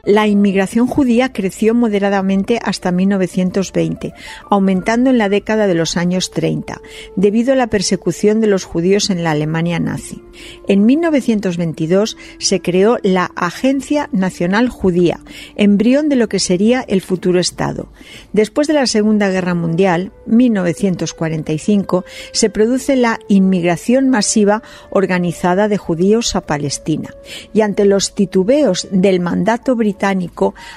La 0.08 0.26
inmigración 0.26 0.88
judía 0.88 1.34
creció 1.34 1.76
moderadamente 1.76 2.62
hasta 2.64 2.94
1920, 2.94 4.14
aumentando 4.50 5.10
en 5.10 5.18
la 5.18 5.28
década 5.28 5.68
de 5.68 5.74
los 5.74 5.98
años 5.98 6.32
30, 6.32 6.80
debido 7.18 7.52
a 7.52 7.58
la 7.58 7.68
persecución 7.68 8.40
de 8.40 8.48
los 8.48 8.64
judíos 8.64 9.10
en 9.10 9.22
la 9.22 9.32
Alemania 9.32 9.82
nazi. 9.82 10.24
En 10.70 10.86
1922 10.86 12.16
se 12.38 12.62
creó 12.62 13.00
la 13.04 13.32
Agencia 13.36 14.08
Nacional 14.14 14.70
Judía, 14.70 15.20
embrión 15.58 16.08
de 16.08 16.16
lo 16.16 16.30
que 16.30 16.40
sería 16.40 16.86
el 16.88 17.02
futuro 17.02 17.42
Estado. 17.42 17.92
Después 18.32 18.70
de 18.70 18.76
la 18.76 18.88
Segunda 18.88 19.30
Guerra 19.30 19.56
Mundial, 19.56 20.14
1945, 20.26 22.06
se 22.32 22.50
produce 22.50 22.96
la 22.96 23.20
inmigración 23.28 24.08
masiva 24.08 24.64
organizada 24.90 25.68
de 25.68 25.78
judíos 25.78 26.34
a 26.38 26.40
Palestina. 26.40 27.10
Y 27.54 27.60
ante 27.60 27.84
los 27.84 28.16
titubeos 28.16 28.88
del 28.90 29.20
mandato 29.20 29.76
británico 29.76 29.97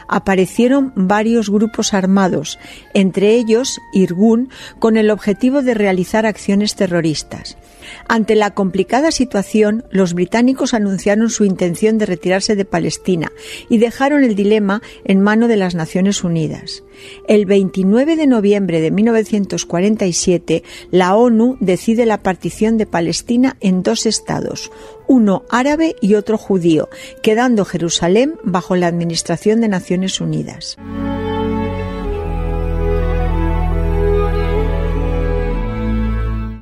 aparecieron 0.08 0.92
varios 0.96 1.50
grupos 1.50 1.94
armados, 1.94 2.58
entre 2.94 3.34
ellos 3.34 3.80
Irgun, 3.92 4.50
con 4.78 4.96
el 4.96 5.10
objetivo 5.10 5.62
de 5.62 5.74
realizar 5.74 6.26
acciones 6.26 6.74
terroristas. 6.74 7.56
Ante 8.08 8.34
la 8.34 8.52
complicada 8.52 9.10
situación, 9.10 9.84
los 9.90 10.14
británicos 10.14 10.74
anunciaron 10.74 11.30
su 11.30 11.44
intención 11.44 11.98
de 11.98 12.06
retirarse 12.06 12.56
de 12.56 12.64
Palestina 12.64 13.32
y 13.68 13.78
dejaron 13.78 14.24
el 14.24 14.34
dilema 14.34 14.82
en 15.04 15.20
mano 15.20 15.48
de 15.48 15.56
las 15.56 15.74
Naciones 15.74 16.24
Unidas. 16.24 16.82
El 17.26 17.46
29 17.46 18.16
de 18.16 18.26
noviembre 18.26 18.80
de 18.80 18.90
1947, 18.90 20.62
la 20.90 21.16
ONU 21.16 21.56
decide 21.60 22.06
la 22.06 22.22
partición 22.22 22.76
de 22.76 22.86
Palestina 22.86 23.56
en 23.60 23.82
dos 23.82 24.06
estados, 24.06 24.70
uno 25.06 25.44
árabe 25.48 25.96
y 26.00 26.14
otro 26.14 26.38
judío, 26.38 26.88
quedando 27.22 27.64
Jerusalén 27.64 28.34
bajo 28.44 28.76
la 28.76 28.86
administración 28.86 29.60
de 29.60 29.68
Naciones 29.68 30.20
Unidas. 30.20 30.76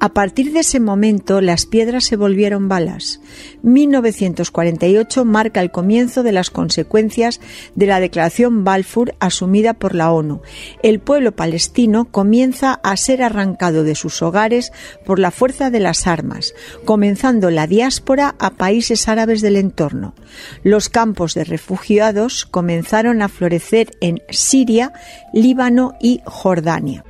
A 0.01 0.11
partir 0.11 0.53
de 0.53 0.61
ese 0.61 0.79
momento, 0.79 1.41
las 1.41 1.67
piedras 1.67 2.05
se 2.05 2.15
volvieron 2.15 2.69
balas. 2.69 3.21
1948 3.63 5.25
marca 5.25 5.61
el 5.61 5.73
comienzo 5.73 6.23
de 6.23 6.31
las 6.31 6.51
consecuencias 6.51 7.41
de 7.75 7.87
la 7.87 7.99
Declaración 7.99 8.63
Balfour 8.63 9.15
asumida 9.19 9.75
por 9.75 9.97
la 9.97 10.13
ONU. 10.13 10.41
El 10.85 11.01
pueblo 11.01 11.33
palestino 11.33 12.05
comienza 12.05 12.75
a 12.85 12.97
ser 12.97 13.23
arrancado 13.23 13.83
de 13.83 13.97
sus 13.97 14.23
hogares 14.23 14.73
por 15.05 15.19
la 15.19 15.33
fuerza 15.33 15.71
de 15.71 15.81
las 15.81 16.07
armas, 16.07 16.55
comenzando 16.85 17.51
la 17.51 17.67
diáspora 17.67 18.37
a 18.39 18.51
países 18.51 19.09
árabes 19.09 19.41
del 19.41 19.57
entorno. 19.57 20.15
Los 20.63 20.89
campos 20.89 21.35
de 21.35 21.43
refugiados 21.43 22.47
comenzaron 22.47 23.21
a 23.21 23.29
florecer 23.29 23.91
en 24.01 24.23
Siria, 24.31 24.93
Líbano 25.33 25.95
y 26.01 26.21
Jordania. 26.25 27.05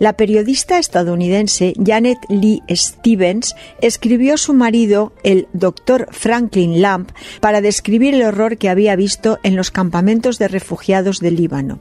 La 0.00 0.14
periodista 0.14 0.78
estadounidense 0.78 1.74
Janet 1.76 2.16
Lee 2.30 2.62
Stevens 2.70 3.54
escribió 3.82 4.32
a 4.32 4.38
su 4.38 4.54
marido, 4.54 5.12
el 5.24 5.46
doctor 5.52 6.08
Franklin 6.10 6.80
Lamp, 6.80 7.10
para 7.42 7.60
describir 7.60 8.14
el 8.14 8.22
horror 8.22 8.56
que 8.56 8.70
había 8.70 8.96
visto 8.96 9.38
en 9.42 9.56
los 9.56 9.70
campamentos 9.70 10.38
de 10.38 10.48
refugiados 10.48 11.20
del 11.20 11.36
Líbano. 11.36 11.80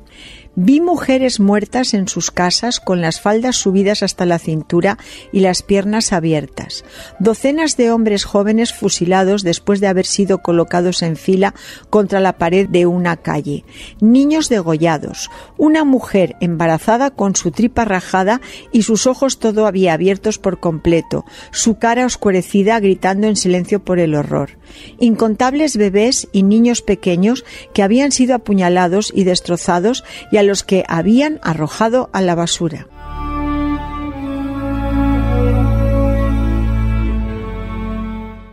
Vi 0.55 0.81
mujeres 0.81 1.39
muertas 1.39 1.93
en 1.93 2.07
sus 2.07 2.31
casas 2.31 2.79
con 2.79 3.01
las 3.01 3.21
faldas 3.21 3.55
subidas 3.55 4.03
hasta 4.03 4.25
la 4.25 4.39
cintura 4.39 4.97
y 5.31 5.41
las 5.41 5.61
piernas 5.61 6.11
abiertas. 6.11 6.83
Docenas 7.19 7.77
de 7.77 7.91
hombres 7.91 8.25
jóvenes 8.25 8.73
fusilados 8.73 9.43
después 9.43 9.79
de 9.79 9.87
haber 9.87 10.05
sido 10.05 10.39
colocados 10.39 11.01
en 11.03 11.15
fila 11.15 11.53
contra 11.89 12.19
la 12.19 12.37
pared 12.37 12.67
de 12.67 12.87
una 12.87 13.17
calle. 13.17 13.63
Niños 14.01 14.49
degollados. 14.49 15.29
Una 15.57 15.83
mujer 15.85 16.35
embarazada 16.41 17.11
con 17.11 17.35
su 17.35 17.51
tripa 17.51 17.85
rajada 17.85 18.41
y 18.71 18.81
sus 18.81 19.07
ojos 19.07 19.39
todavía 19.39 19.93
abiertos 19.93 20.39
por 20.39 20.59
completo. 20.59 21.25
Su 21.51 21.77
cara 21.77 22.05
oscurecida 22.05 22.79
gritando 22.79 23.27
en 23.27 23.35
silencio 23.35 23.83
por 23.83 23.99
el 23.99 24.15
horror. 24.15 24.57
Incontables 24.99 25.77
bebés 25.77 26.27
y 26.31 26.43
niños 26.43 26.81
pequeños 26.81 27.45
que 27.73 27.83
habían 27.83 28.11
sido 28.11 28.35
apuñalados 28.35 29.11
y 29.13 29.23
destrozados 29.23 30.03
y 30.31 30.37
a 30.39 30.43
los 30.43 30.63
que 30.63 30.85
habían 30.87 31.39
arrojado 31.43 32.09
a 32.13 32.21
la 32.21 32.33
basura. 32.33 32.87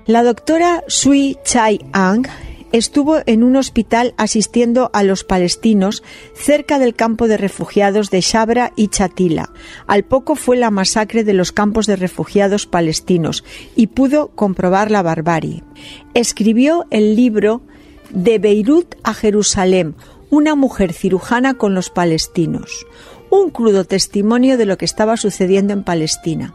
La 0.07 0.23
doctora 0.25 0.83
Sui 0.89 1.37
Chai 1.45 1.81
Ang 1.93 2.27
estuvo 2.73 3.19
en 3.27 3.45
un 3.45 3.55
hospital 3.55 4.15
asistiendo 4.17 4.91
a 4.93 5.05
los 5.05 5.23
palestinos 5.23 6.03
cerca 6.35 6.81
del 6.81 6.95
campo 6.95 7.29
de 7.29 7.37
refugiados 7.37 8.11
de 8.11 8.21
Shabra 8.21 8.73
y 8.75 8.89
Chatila. 8.89 9.53
Al 9.87 10.05
poco 10.05 10.35
fue 10.35 10.57
la 10.57 10.73
masacre 10.73 11.23
de 11.23 11.35
los 11.35 11.53
campos 11.53 11.87
de 11.87 11.95
refugiados 11.95 12.67
palestinos 12.67 13.45
y 13.77 13.89
pudo 13.89 14.29
comprobar 14.29 14.91
la 14.91 15.03
barbarie. 15.03 15.63
Escribió 16.15 16.87
el 16.91 17.15
libro 17.15 17.63
De 18.11 18.39
Beirut 18.39 18.97
a 19.05 19.15
Jerusalén, 19.15 19.95
una 20.31 20.55
mujer 20.55 20.93
cirujana 20.93 21.55
con 21.55 21.75
los 21.75 21.91
palestinos, 21.91 22.87
un 23.31 23.51
crudo 23.51 23.85
testimonio 23.85 24.57
de 24.57 24.67
lo 24.67 24.79
que 24.79 24.85
estaba 24.85 25.17
sucediendo 25.17 25.73
en 25.73 25.83
Palestina. 25.83 26.55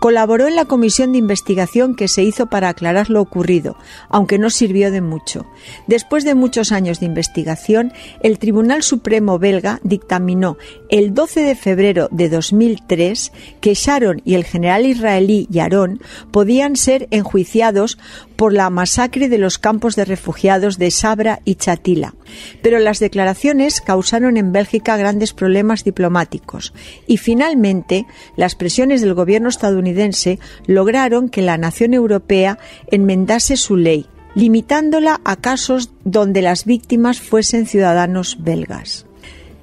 Colaboró 0.00 0.48
en 0.48 0.56
la 0.56 0.64
comisión 0.64 1.12
de 1.12 1.18
investigación 1.18 1.94
que 1.94 2.08
se 2.08 2.22
hizo 2.24 2.46
para 2.46 2.68
aclarar 2.68 3.08
lo 3.08 3.20
ocurrido, 3.20 3.76
aunque 4.08 4.38
no 4.38 4.50
sirvió 4.50 4.90
de 4.90 5.00
mucho. 5.00 5.46
Después 5.86 6.24
de 6.24 6.34
muchos 6.34 6.72
años 6.72 6.98
de 6.98 7.06
investigación, 7.06 7.92
el 8.22 8.38
Tribunal 8.38 8.82
Supremo 8.82 9.38
belga 9.38 9.80
dictaminó 9.84 10.56
el 10.88 11.14
12 11.14 11.40
de 11.42 11.54
febrero 11.54 12.08
de 12.10 12.28
2003 12.28 13.32
que 13.60 13.74
Sharon 13.74 14.22
y 14.24 14.34
el 14.34 14.44
general 14.44 14.86
israelí 14.86 15.46
Yaron 15.50 16.00
podían 16.32 16.76
ser 16.76 17.06
enjuiciados 17.10 17.98
por 18.40 18.54
la 18.54 18.70
masacre 18.70 19.28
de 19.28 19.36
los 19.36 19.58
campos 19.58 19.96
de 19.96 20.06
refugiados 20.06 20.78
de 20.78 20.90
Sabra 20.90 21.40
y 21.44 21.56
Chatila. 21.56 22.14
Pero 22.62 22.78
las 22.78 22.98
declaraciones 22.98 23.82
causaron 23.82 24.38
en 24.38 24.50
Bélgica 24.50 24.96
grandes 24.96 25.34
problemas 25.34 25.84
diplomáticos 25.84 26.72
y 27.06 27.18
finalmente 27.18 28.06
las 28.36 28.54
presiones 28.54 29.02
del 29.02 29.12
gobierno 29.12 29.50
estadounidense 29.50 30.38
lograron 30.64 31.28
que 31.28 31.42
la 31.42 31.58
nación 31.58 31.92
europea 31.92 32.58
enmendase 32.90 33.58
su 33.58 33.76
ley, 33.76 34.06
limitándola 34.34 35.20
a 35.22 35.36
casos 35.36 35.90
donde 36.04 36.40
las 36.40 36.64
víctimas 36.64 37.20
fuesen 37.20 37.66
ciudadanos 37.66 38.38
belgas. 38.40 39.04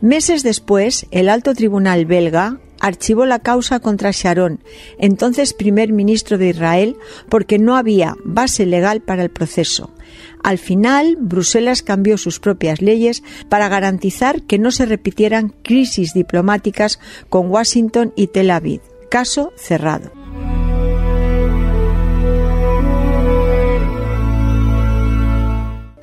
Meses 0.01 0.43
después, 0.43 1.07
el 1.09 1.29
alto 1.29 1.55
tribunal 1.55 2.05
belga 2.05 2.59
archivó 2.79 3.25
la 3.25 3.39
causa 3.39 3.79
contra 3.79 4.11
Sharon, 4.11 4.59
entonces 4.97 5.53
primer 5.53 5.91
ministro 5.91 6.37
de 6.37 6.49
Israel, 6.49 6.95
porque 7.29 7.59
no 7.59 7.75
había 7.75 8.15
base 8.23 8.65
legal 8.65 9.01
para 9.01 9.23
el 9.23 9.29
proceso. 9.29 9.91
Al 10.43 10.57
final, 10.57 11.17
Bruselas 11.19 11.81
cambió 11.81 12.17
sus 12.17 12.39
propias 12.39 12.81
leyes 12.81 13.23
para 13.49 13.69
garantizar 13.69 14.43
que 14.43 14.59
no 14.59 14.71
se 14.71 14.85
repitieran 14.85 15.53
crisis 15.63 16.13
diplomáticas 16.13 16.99
con 17.29 17.49
Washington 17.49 18.13
y 18.15 18.27
Tel 18.27 18.51
Aviv. 18.51 18.81
Caso 19.09 19.51
cerrado. 19.57 20.16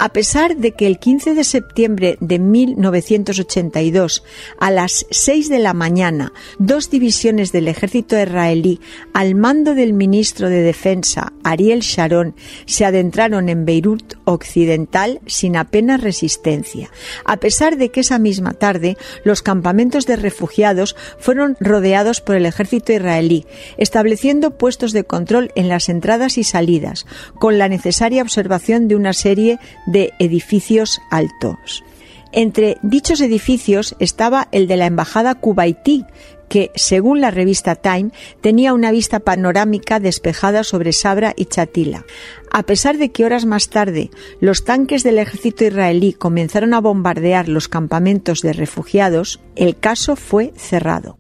A 0.05 0.11
pesar 0.11 0.59
de 0.59 0.73
que 0.73 0.87
el 0.87 0.99
15 0.99 1.33
de 1.33 1.45
septiembre 1.45 2.19
de 2.21 2.39
1982, 2.39 4.23
a 4.61 4.71
las 4.71 5.07
6 5.11 5.49
de 5.49 5.59
la 5.59 5.73
mañana, 5.73 6.35
dos 6.59 6.91
divisiones 6.91 7.53
del 7.53 7.69
ejército 7.69 8.21
israelí, 8.21 8.83
al 9.15 9.35
mando 9.35 9.75
del 9.75 9.95
ministro 9.95 10.51
de 10.51 10.61
Defensa, 10.61 11.33
Ariel 11.43 11.81
Sharon, 11.81 12.35
se 12.67 12.85
adentraron 12.85 13.49
en 13.49 13.65
Beirut 13.65 14.17
Occidental 14.27 15.23
sin 15.25 15.57
apenas 15.57 16.03
resistencia, 16.03 16.91
a 17.25 17.39
pesar 17.39 17.79
de 17.79 17.91
que 17.91 18.01
esa 18.01 18.19
misma 18.19 18.53
tarde 18.53 18.99
los 19.25 19.41
campamentos 19.41 20.05
de 20.05 20.17
refugiados 20.17 20.97
fueron 21.19 21.57
rodeados 21.61 22.21
por 22.21 22.37
el 22.37 22.45
ejército 22.45 22.93
israelí, 22.93 23.47
estableciendo 23.79 24.59
puestos 24.59 24.93
de 24.93 25.05
control 25.05 25.51
en 25.55 25.71
las 25.71 25.89
entradas 25.89 26.37
y 26.37 26.45
salidas, 26.45 27.07
con 27.39 27.57
la 27.57 27.71
necesaria 27.71 28.21
observación 28.21 28.87
de 28.87 28.97
una 28.97 29.15
serie 29.15 29.59
de 29.94 29.94
edificios 30.19 31.01
altos. 31.11 31.85
Entre 32.33 32.79
dichos 32.83 33.21
edificios 33.21 33.95
estaba 34.01 34.49
el 34.51 34.67
de 34.67 34.77
la 34.77 34.87
Embajada 34.87 35.37
Kuwaití, 35.37 36.05
que, 36.49 36.73
según 36.75 37.21
la 37.21 37.31
revista 37.31 37.77
Time, 37.77 38.11
tenía 38.41 38.75
una 38.75 38.91
vista 38.91 39.21
panorámica 39.21 40.01
despejada 40.01 40.65
sobre 40.65 40.93
Sabra 40.93 41.33
y 41.37 41.47
Chatila. 41.47 42.05
A 42.51 42.65
pesar 42.65 42.99
de 42.99 43.11
que 43.11 43.25
horas 43.25 43.47
más 43.47 43.71
tarde 43.71 44.11
los 44.41 44.65
tanques 44.65 45.05
del 45.05 45.19
ejército 45.19 45.65
israelí 45.65 46.13
comenzaron 46.13 46.75
a 46.75 46.81
bombardear 46.81 47.49
los 47.49 47.69
campamentos 47.69 48.41
de 48.41 48.53
refugiados, 48.53 49.41
el 49.55 49.77
caso 49.79 50.17
fue 50.17 50.53
cerrado. 50.57 51.19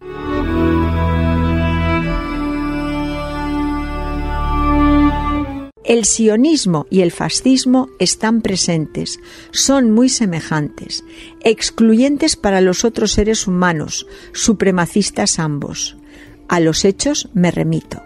El 5.84 6.06
sionismo 6.06 6.86
y 6.88 7.02
el 7.02 7.12
fascismo 7.12 7.90
están 7.98 8.40
presentes, 8.40 9.20
son 9.50 9.90
muy 9.90 10.08
semejantes, 10.08 11.04
excluyentes 11.42 12.36
para 12.36 12.62
los 12.62 12.86
otros 12.86 13.12
seres 13.12 13.46
humanos, 13.46 14.06
supremacistas 14.32 15.38
ambos. 15.38 15.98
A 16.48 16.60
los 16.60 16.86
hechos 16.86 17.28
me 17.34 17.50
remito. 17.50 18.02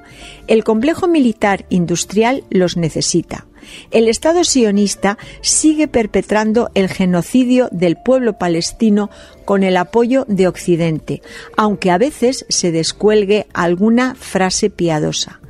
El 0.48 0.64
complejo 0.64 1.06
militar 1.06 1.66
industrial 1.68 2.42
los 2.50 2.76
necesita. 2.76 3.46
El 3.92 4.08
Estado 4.08 4.42
sionista 4.42 5.16
sigue 5.40 5.86
perpetrando 5.86 6.70
el 6.74 6.88
genocidio 6.88 7.68
del 7.70 7.96
pueblo 7.96 8.38
palestino 8.38 9.08
con 9.44 9.62
el 9.62 9.76
apoyo 9.76 10.24
de 10.26 10.48
Occidente, 10.48 11.22
aunque 11.56 11.92
a 11.92 11.98
veces 11.98 12.44
se 12.48 12.72
descuelgue 12.72 13.46
alguna 13.52 14.16
frase 14.16 14.68
piadosa. 14.68 15.40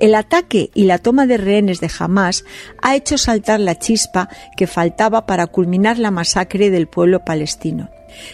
El 0.00 0.14
ataque 0.14 0.70
y 0.74 0.84
la 0.84 0.96
toma 0.96 1.26
de 1.26 1.36
rehenes 1.36 1.80
de 1.80 1.90
Hamas 1.98 2.44
ha 2.80 2.96
hecho 2.96 3.18
saltar 3.18 3.60
la 3.60 3.78
chispa 3.78 4.30
que 4.56 4.66
faltaba 4.66 5.26
para 5.26 5.46
culminar 5.46 5.98
la 5.98 6.10
masacre 6.10 6.70
del 6.70 6.88
pueblo 6.88 7.22
palestino. 7.24 7.90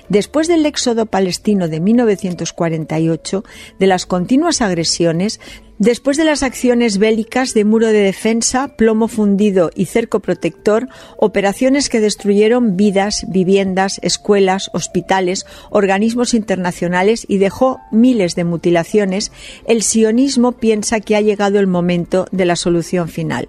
Después 0.09 0.47
del 0.49 0.64
éxodo 0.64 1.07
palestino 1.07 1.69
de 1.69 1.81
1948, 1.81 3.45
de 3.79 3.87
las 3.87 4.07
continuas 4.07 4.62
agresiones, 4.62 5.41
Después 5.79 6.16
de 6.16 6.24
las 6.24 6.43
acciones 6.43 6.97
bélicas 6.97 7.53
de 7.53 7.66
muro 7.66 7.89
de 7.89 8.01
defensa, 8.01 8.77
plomo 8.79 9.09
fundido 9.09 9.70
y 9.74 9.85
cerco 9.85 10.20
protector, 10.20 10.89
operaciones 11.18 11.91
que 11.91 12.01
destruyeron 12.01 12.79
vidas, 12.79 13.27
viviendas, 13.29 14.01
escuelas, 14.03 14.70
hospitales, 14.72 15.45
organismos 15.68 16.33
internacionales 16.33 17.27
y 17.29 17.37
dejó 17.37 17.79
miles 17.93 18.35
de 18.37 18.45
mutilaciones, 18.45 19.33
el 19.68 19.83
sionismo 19.83 20.53
piensa 20.53 21.01
que 21.01 21.14
ha 21.14 21.20
llegado 21.20 21.59
el 21.59 21.66
momento 21.66 22.27
de 22.33 22.47
la 22.47 22.57
solución 22.57 23.11
final. 23.11 23.47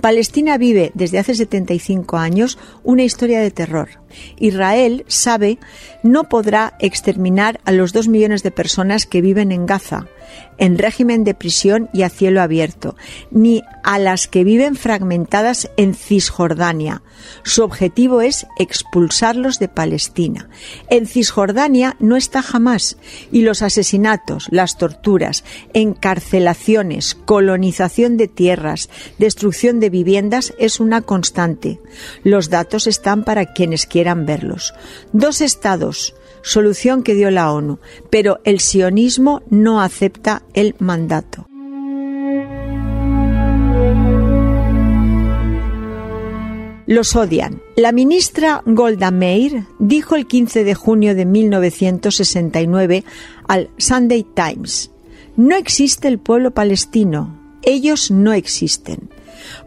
Palestina 0.00 0.56
vive 0.56 0.92
desde 0.94 1.18
hace 1.18 1.34
75 1.34 2.16
años 2.16 2.56
una 2.84 3.02
historia 3.02 3.40
de 3.40 3.50
terror. 3.50 4.00
Israel 4.38 5.04
sabe 5.08 5.58
no 6.02 6.30
podrá 6.30 6.74
exterminar 6.80 7.60
a 7.66 7.72
los 7.72 7.92
dos 7.92 8.08
millones 8.08 8.42
de 8.42 8.50
personas 8.50 9.04
que 9.04 9.20
viven 9.20 9.52
en 9.52 9.66
Gaza 9.66 10.06
en 10.58 10.78
régimen 10.78 11.24
de 11.24 11.34
prisión 11.34 11.88
y 11.92 12.02
a 12.02 12.08
cielo 12.08 12.40
abierto, 12.40 12.96
ni 13.30 13.62
a 13.82 13.98
las 13.98 14.26
que 14.26 14.44
viven 14.44 14.76
fragmentadas 14.76 15.70
en 15.76 15.94
Cisjordania. 15.94 17.02
Su 17.42 17.62
objetivo 17.62 18.20
es 18.20 18.46
expulsarlos 18.58 19.58
de 19.58 19.68
Palestina. 19.68 20.48
En 20.90 21.06
Cisjordania 21.06 21.96
no 21.98 22.16
está 22.16 22.42
jamás 22.42 22.96
y 23.30 23.42
los 23.42 23.62
asesinatos, 23.62 24.46
las 24.50 24.78
torturas, 24.78 25.44
encarcelaciones, 25.72 27.14
colonización 27.14 28.16
de 28.16 28.28
tierras, 28.28 28.88
destrucción 29.18 29.80
de 29.80 29.90
viviendas 29.90 30.54
es 30.58 30.80
una 30.80 31.02
constante. 31.02 31.80
Los 32.22 32.50
datos 32.50 32.86
están 32.86 33.24
para 33.24 33.52
quienes 33.52 33.86
quieran 33.86 34.26
verlos. 34.26 34.74
Dos 35.12 35.40
estados, 35.40 36.14
solución 36.46 37.02
que 37.02 37.14
dio 37.14 37.30
la 37.32 37.52
ONU, 37.52 37.80
pero 38.08 38.38
el 38.44 38.60
sionismo 38.60 39.42
no 39.50 39.80
acepta 39.80 40.44
el 40.54 40.76
mandato. 40.78 41.44
Los 46.86 47.16
odian. 47.16 47.60
La 47.74 47.90
ministra 47.90 48.62
Golda 48.64 49.10
Meir 49.10 49.64
dijo 49.80 50.14
el 50.14 50.28
15 50.28 50.62
de 50.62 50.74
junio 50.76 51.16
de 51.16 51.24
1969 51.24 53.02
al 53.48 53.70
Sunday 53.76 54.24
Times, 54.24 54.92
no 55.34 55.56
existe 55.56 56.06
el 56.06 56.20
pueblo 56.20 56.52
palestino, 56.52 57.40
ellos 57.62 58.12
no 58.12 58.32
existen. 58.32 59.10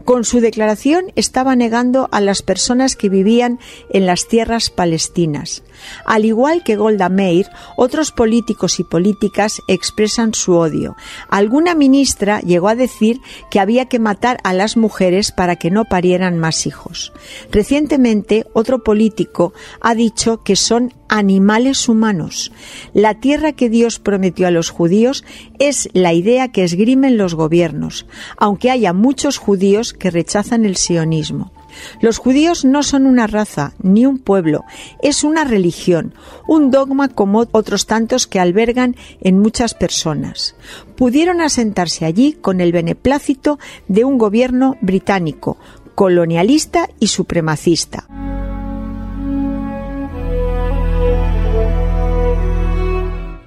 Con 0.04 0.24
su 0.24 0.40
declaración 0.40 1.12
estaba 1.14 1.56
negando 1.56 2.08
a 2.10 2.22
las 2.22 2.40
personas 2.40 2.96
que 2.96 3.10
vivían 3.10 3.58
en 3.90 4.06
las 4.06 4.26
tierras 4.26 4.70
palestinas. 4.70 5.62
Al 6.04 6.24
igual 6.24 6.62
que 6.64 6.76
Golda 6.76 7.08
Meir, 7.08 7.48
otros 7.76 8.12
políticos 8.12 8.80
y 8.80 8.84
políticas 8.84 9.62
expresan 9.66 10.34
su 10.34 10.54
odio. 10.54 10.96
Alguna 11.28 11.74
ministra 11.74 12.40
llegó 12.40 12.68
a 12.68 12.74
decir 12.74 13.20
que 13.50 13.60
había 13.60 13.86
que 13.86 13.98
matar 13.98 14.38
a 14.44 14.52
las 14.52 14.76
mujeres 14.76 15.32
para 15.32 15.56
que 15.56 15.70
no 15.70 15.84
parieran 15.84 16.38
más 16.38 16.66
hijos. 16.66 17.12
Recientemente, 17.50 18.46
otro 18.52 18.82
político 18.82 19.52
ha 19.80 19.94
dicho 19.94 20.42
que 20.42 20.56
son 20.56 20.94
animales 21.08 21.88
humanos. 21.88 22.52
La 22.94 23.20
tierra 23.20 23.52
que 23.52 23.68
Dios 23.68 23.98
prometió 23.98 24.46
a 24.46 24.50
los 24.50 24.70
judíos 24.70 25.24
es 25.58 25.88
la 25.92 26.12
idea 26.12 26.52
que 26.52 26.64
esgrimen 26.64 27.16
los 27.16 27.34
gobiernos, 27.34 28.06
aunque 28.36 28.70
haya 28.70 28.92
muchos 28.92 29.38
judíos 29.38 29.92
que 29.92 30.10
rechazan 30.10 30.64
el 30.64 30.76
sionismo. 30.76 31.52
Los 32.00 32.18
judíos 32.18 32.64
no 32.64 32.82
son 32.82 33.06
una 33.06 33.26
raza 33.26 33.74
ni 33.82 34.06
un 34.06 34.18
pueblo, 34.18 34.64
es 35.02 35.24
una 35.24 35.44
religión, 35.44 36.14
un 36.46 36.70
dogma 36.70 37.08
como 37.08 37.46
otros 37.52 37.86
tantos 37.86 38.26
que 38.26 38.40
albergan 38.40 38.96
en 39.20 39.38
muchas 39.38 39.74
personas. 39.74 40.54
Pudieron 40.96 41.40
asentarse 41.40 42.04
allí 42.04 42.32
con 42.32 42.60
el 42.60 42.72
beneplácito 42.72 43.58
de 43.88 44.04
un 44.04 44.18
gobierno 44.18 44.76
británico, 44.80 45.58
colonialista 45.94 46.88
y 46.98 47.08
supremacista. 47.08 48.06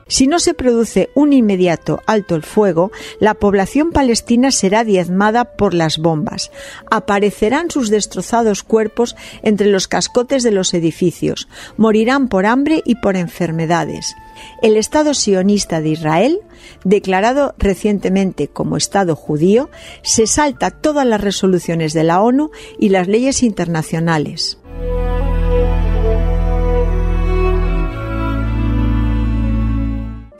Si 0.07 0.27
no 0.27 0.39
se 0.39 0.53
produce 0.53 1.09
un 1.15 1.33
inmediato 1.33 2.01
alto 2.05 2.35
el 2.35 2.43
fuego, 2.43 2.91
la 3.19 3.33
población 3.35 3.91
palestina 3.91 4.51
será 4.51 4.83
diezmada 4.83 5.55
por 5.55 5.73
las 5.73 5.97
bombas. 5.97 6.51
Aparecerán 6.91 7.71
sus 7.71 7.89
destrozados 7.89 8.63
cuerpos 8.63 9.15
entre 9.41 9.67
los 9.67 9.87
cascotes 9.87 10.43
de 10.43 10.51
los 10.51 10.73
edificios. 10.73 11.47
Morirán 11.77 12.27
por 12.27 12.45
hambre 12.45 12.81
y 12.85 12.95
por 12.95 13.15
enfermedades. 13.15 14.15
El 14.61 14.77
Estado 14.77 15.13
sionista 15.13 15.79
de 15.81 15.89
Israel, 15.89 16.39
declarado 16.83 17.55
recientemente 17.57 18.47
como 18.47 18.77
Estado 18.77 19.15
judío, 19.15 19.69
se 20.01 20.27
salta 20.27 20.71
todas 20.71 21.05
las 21.05 21.21
resoluciones 21.21 21.93
de 21.93 22.03
la 22.03 22.21
ONU 22.21 22.51
y 22.77 22.89
las 22.89 23.07
leyes 23.07 23.43
internacionales. 23.43 24.57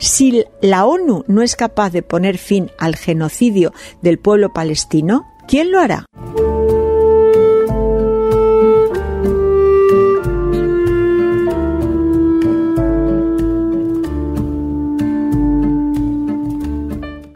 Si 0.04 0.44
la 0.60 0.84
ONU 0.84 1.24
no 1.28 1.40
es 1.40 1.56
capaz 1.56 1.88
de 1.88 2.02
poner 2.02 2.36
fin 2.36 2.70
al 2.78 2.94
genocidio 2.94 3.72
del 4.02 4.18
pueblo 4.18 4.52
palestino, 4.52 5.24
¿quién 5.48 5.72
lo 5.72 5.80
hará? 5.80 6.04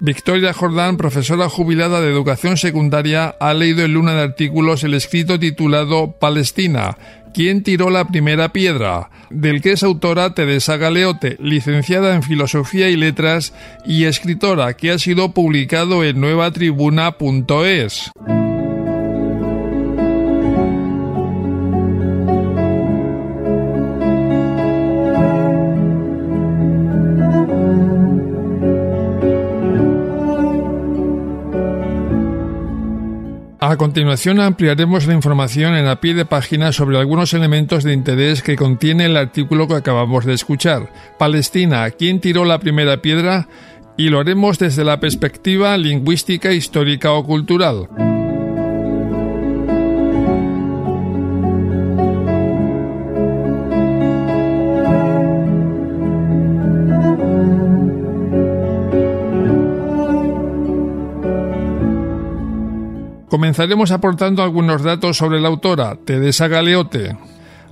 Victoria 0.01 0.53
Jordán, 0.53 0.99
profesora 0.99 1.49
jubilada 1.49 2.03
de 2.03 2.11
educación 2.11 2.59
secundaria, 2.59 3.29
ha 3.41 3.55
leído 3.55 3.83
en 3.83 3.95
Luna 3.95 4.13
de 4.13 4.23
Artículos 4.23 4.85
el 4.85 4.93
escrito 4.93 5.39
titulado 5.39 6.13
Palestina, 6.13 6.99
¿Quién 7.35 7.63
tiró 7.63 7.91
la 7.91 8.07
primera 8.07 8.53
piedra? 8.53 9.11
del 9.31 9.61
que 9.61 9.73
es 9.73 9.83
autora 9.83 10.35
Teresa 10.35 10.77
Galeote, 10.77 11.37
licenciada 11.41 12.15
en 12.15 12.23
Filosofía 12.23 12.89
y 12.89 12.97
Letras 12.97 13.53
y 13.85 14.05
escritora, 14.05 14.75
que 14.75 14.91
ha 14.91 14.99
sido 14.99 15.33
publicado 15.33 16.05
en 16.05 16.21
nuevatribuna.es. 16.21 18.11
A 33.61 33.77
continuación 33.77 34.39
ampliaremos 34.39 35.09
la 35.09 35.15
información 35.15 35.75
en 35.75 35.89
a 35.89 36.01
pie 36.01 36.15
de 36.15 36.25
página 36.25 36.71
sobre 36.71 36.97
algunos 36.97 37.35
elementos 37.35 37.83
de 37.83 37.93
interés 37.93 38.41
que 38.41 38.55
contiene 38.55 39.07
el 39.07 39.17
artículo 39.17 39.67
que 39.67 39.75
acabamos 39.75 40.25
de 40.25 40.35
escuchar. 40.35 40.93
Palestina, 41.19 41.91
¿quién 41.91 42.21
tiró 42.21 42.45
la 42.45 42.61
primera 42.61 43.03
piedra? 43.03 43.49
Y 43.97 44.11
lo 44.11 44.21
haremos 44.21 44.61
desde 44.61 44.85
la 44.85 45.01
perspectiva 45.01 45.77
lingüística, 45.77 46.53
histórica 46.53 47.11
o 47.11 47.25
cultural. 47.25 47.89
Comenzaremos 63.29 63.91
aportando 63.91 64.43
algunos 64.43 64.83
datos 64.83 65.17
sobre 65.17 65.41
la 65.41 65.49
autora, 65.49 65.97
Teresa 65.97 66.49
Galeote. 66.49 67.17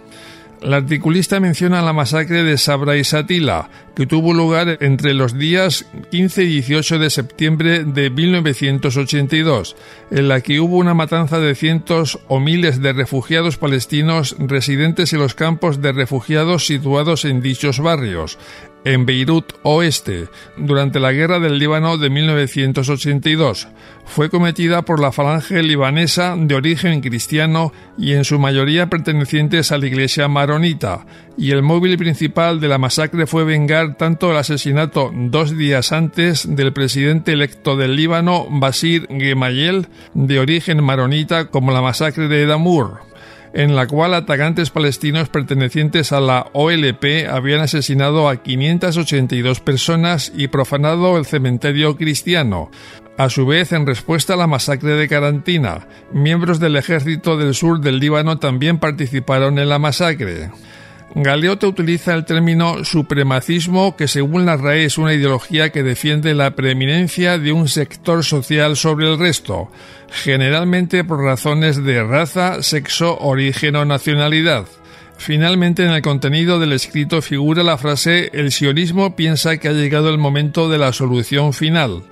La 0.65 0.79
articulista 0.79 1.41
menciona 1.41 1.83
la 1.83 1.93
masacre 1.93 2.43
de 2.43 2.57
Sabra 2.57 2.97
y 2.97 3.05
Satila, 3.05 3.69
que 3.95 4.07
tuvo 4.07 4.33
lugar 4.33 4.79
entre 4.81 5.13
los 5.13 5.39
días 5.39 5.85
15 6.11 6.45
y 6.45 6.47
18 6.63 6.99
de 6.99 7.11
septiembre 7.11 7.85
de 7.85 8.09
1982, 8.09 9.77
en 10.11 10.29
la 10.29 10.41
que 10.41 10.61
hubo 10.61 10.79
una 10.79 10.95
matanza 10.95 11.39
de 11.39 11.55
cientos 11.55 12.19
o 12.29 12.41
miles 12.41 12.81
de 12.81 12.95
refugiados 12.95 13.59
palestinos 13.59 14.37
residentes 14.39 15.13
en 15.13 15.19
los 15.19 15.35
campos 15.35 15.83
de 15.83 15.93
refugiados 15.93 16.65
situados 16.65 17.27
en 17.27 17.43
dichos 17.43 17.79
barrios, 17.81 18.39
en 18.85 19.07
Beirut 19.07 19.53
Oeste, 19.63 20.29
durante 20.57 21.01
la 21.01 21.13
Guerra 21.13 21.39
del 21.39 21.59
Líbano 21.59 21.97
de 21.99 22.11
1982. 22.11 23.69
Fue 24.07 24.29
cometida 24.29 24.83
por 24.83 25.01
la 25.01 25.13
falange 25.13 25.63
libanesa 25.63 26.37
de 26.39 26.55
origen 26.55 27.01
cristiano 27.01 27.73
y 27.97 28.13
en 28.13 28.25
su 28.25 28.39
mayoría 28.39 28.89
pertenecientes 28.89 29.73
a 29.73 29.79
la 29.79 29.87
Iglesia 29.87 30.29
maronita, 30.29 31.07
y 31.39 31.51
el 31.51 31.63
móvil 31.63 31.97
principal 31.97 32.61
de 32.61 32.69
la 32.69 32.79
masacre 32.79 33.27
fue 33.27 33.45
vengar 33.45 33.97
tanto 33.97 34.31
el 34.31 34.37
asesinato 34.37 35.11
dos 35.15 35.57
días 35.57 35.93
antes 35.93 36.55
del 36.55 36.73
presidente 36.73 37.33
electo 37.33 37.77
del 37.77 37.97
Líbano, 37.97 38.47
Basir 38.51 39.09
Gemayel, 39.09 39.89
de 40.13 40.39
origen 40.39 40.85
maronita, 40.85 41.47
como 41.47 41.73
la 41.73 41.83
masacre 41.83 42.29
de 42.29 42.43
Edamur 42.43 43.14
en 43.55 43.77
la 43.77 43.87
cual 43.87 44.15
atacantes 44.15 44.71
palestinos 44.71 45.29
pertenecientes 45.29 46.13
a 46.13 46.21
la 46.21 46.49
OLP 46.53 47.29
habían 47.31 47.61
asesinado 47.61 48.29
a 48.29 48.43
582 48.43 49.61
personas 49.61 50.33
y 50.35 50.49
profanado 50.49 51.17
el 51.17 51.25
cementerio 51.25 51.97
cristiano. 51.97 52.71
A 53.17 53.31
su 53.31 53.47
vez, 53.47 53.71
en 53.73 53.87
respuesta 53.87 54.35
a 54.35 54.37
la 54.37 54.49
masacre 54.49 54.95
de 54.95 55.09
Carantina, 55.09 55.87
miembros 56.13 56.59
del 56.59 56.75
ejército 56.75 57.37
del 57.37 57.55
sur 57.55 57.81
del 57.81 58.01
Líbano 58.01 58.39
también 58.39 58.79
participaron 58.79 59.61
en 59.61 59.69
la 59.69 59.79
masacre. 59.79 60.51
Galeote 61.15 61.67
utiliza 61.67 62.15
el 62.15 62.25
término 62.25 62.85
supremacismo 62.85 63.97
que 63.97 64.09
según 64.09 64.47
la 64.47 64.57
RAE 64.57 64.87
es 64.87 64.99
una 64.99 65.15
ideología 65.15 65.71
que 65.71 65.83
defiende 65.83 66.35
la 66.35 66.57
preeminencia 66.57 67.39
de 67.39 67.53
un 67.53 67.69
sector 67.69 68.25
social 68.25 68.77
sobre 68.77 69.09
el 69.11 69.19
resto, 69.19 69.71
generalmente 70.11 71.05
por 71.05 71.23
razones 71.23 71.85
de 71.85 72.03
raza, 72.03 72.63
sexo, 72.63 73.17
origen 73.19 73.77
o 73.77 73.85
nacionalidad. 73.85 74.67
Finalmente, 75.17 75.85
en 75.85 75.93
el 75.93 76.03
contenido 76.03 76.59
del 76.59 76.73
escrito 76.73 77.23
figura 77.23 77.63
la 77.63 77.79
frase 77.79 78.31
El 78.33 78.51
sionismo 78.51 79.15
piensa 79.15 79.59
que 79.59 79.69
ha 79.69 79.73
llegado 79.73 80.11
el 80.11 80.19
momento 80.19 80.69
de 80.69 80.79
la 80.79 80.93
solución 80.93 81.53
final. 81.53 82.03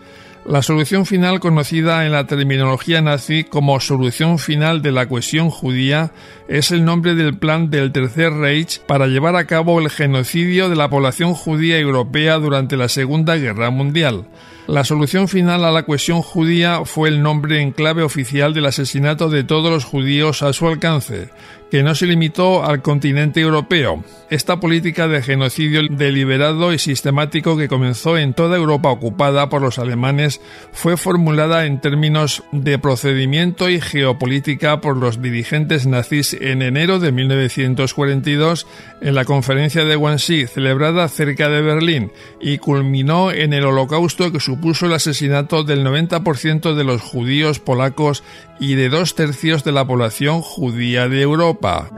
La 0.45 0.61
solución 0.61 1.07
final, 1.07 1.39
conocida 1.39 2.05
en 2.05 2.11
la 2.11 2.27
terminología 2.27 3.01
nazi 3.01 3.45
como 3.45 3.79
solución 3.79 4.41
final 4.41 4.83
de 4.83 4.91
la 4.91 5.07
cuestión 5.07 5.51
judía, 5.51 6.11
es 6.49 6.73
el 6.73 6.85
nombre 6.85 7.15
del 7.15 7.39
plan 7.39 7.71
del 7.71 7.93
Tercer 7.93 8.33
Reich 8.33 8.81
para 8.81 9.07
llevar 9.07 9.37
a 9.37 9.47
cabo 9.47 9.79
el 9.81 9.89
genocidio 9.89 10.69
de 10.69 10.75
la 10.75 10.91
población 10.91 11.35
judía 11.35 11.79
europea 11.79 12.39
durante 12.39 12.77
la 12.77 12.89
Segunda 12.89 13.37
Guerra 13.37 13.71
Mundial. 13.71 14.27
La 14.67 14.83
solución 14.83 15.29
final 15.29 15.65
a 15.65 15.71
la 15.71 15.85
cuestión 15.85 16.23
judía 16.23 16.85
fue 16.87 17.09
el 17.09 17.23
nombre 17.23 17.61
en 17.61 17.71
clave 17.71 18.03
oficial 18.03 18.53
del 18.53 18.67
asesinato 18.67 19.29
de 19.29 19.45
todos 19.45 19.71
los 19.71 19.85
judíos 19.85 20.43
a 20.43 20.53
su 20.53 20.67
alcance, 20.67 21.31
que 21.73 21.83
no 21.83 21.95
se 21.95 22.05
limitó 22.05 22.63
al 22.63 22.83
continente 22.83 23.41
europeo. 23.41 24.05
Esta 24.29 24.61
política 24.61 25.09
de 25.09 25.23
genocidio 25.23 25.81
deliberado 25.89 26.75
y 26.75 26.79
sistemático 26.79 27.57
que 27.57 27.67
comenzó 27.67 28.19
en 28.19 28.35
toda 28.35 28.59
Europa 28.59 28.91
ocupada 28.91 29.49
por 29.49 29.63
los 29.63 29.79
alemanes 29.79 30.43
fue 30.73 30.99
formulada 30.99 31.65
en 31.65 31.81
términos 31.81 32.45
de 32.53 32.79
procedimiento 32.79 33.71
y 33.71 33.81
geopolítica 33.81 34.83
por 34.83 34.99
los 34.99 35.23
dirigentes 35.23 35.87
nazis 35.87 36.35
en 36.39 36.61
enero 36.61 36.99
de 36.99 37.11
1942 37.11 38.67
en 39.01 39.15
la 39.15 39.25
conferencia 39.25 39.87
de 39.87 39.97
Wannsee 39.97 40.49
celebrada 40.49 41.09
cerca 41.09 41.49
de 41.49 41.63
Berlín 41.63 42.13
y 42.39 42.59
culminó 42.59 43.33
en 43.33 43.55
el 43.55 43.65
holocausto 43.65 44.31
que 44.31 44.41
supuso 44.41 44.85
el 44.85 44.93
asesinato 44.93 45.65
del 45.65 45.87
90% 45.87 46.75
de 46.75 46.85
los 46.85 47.01
judíos 47.01 47.61
polacos 47.61 48.23
y 48.63 48.77
de 48.77 48.89
dos 48.89 49.17
tercios 49.17 49.65
de 49.65 49.73
la 49.73 49.85
población 49.85 50.41
judía 50.41 51.09
de 51.09 51.21
Europa. 51.21 51.91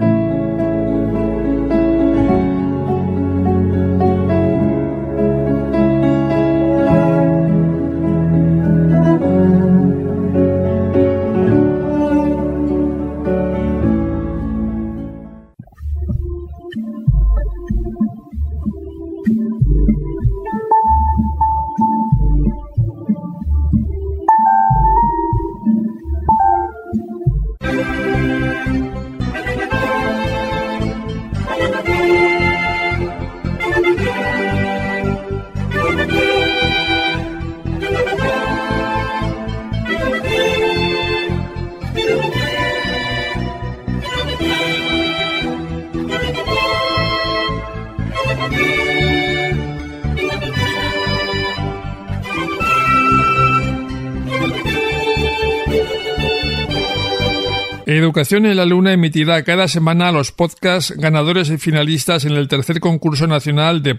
En 58.31 58.57
la 58.57 58.65
Luna 58.65 58.95
emitirá 58.95 59.43
cada 59.45 59.69
semana 59.69 60.11
los 60.11 60.33
podcasts 60.33 60.95
ganadores 60.97 61.51
y 61.51 61.59
finalistas 61.59 62.25
en 62.25 62.33
el 62.33 62.49
tercer 62.49 62.81
concurso 62.81 63.27
nacional 63.27 63.83
de 63.83 63.99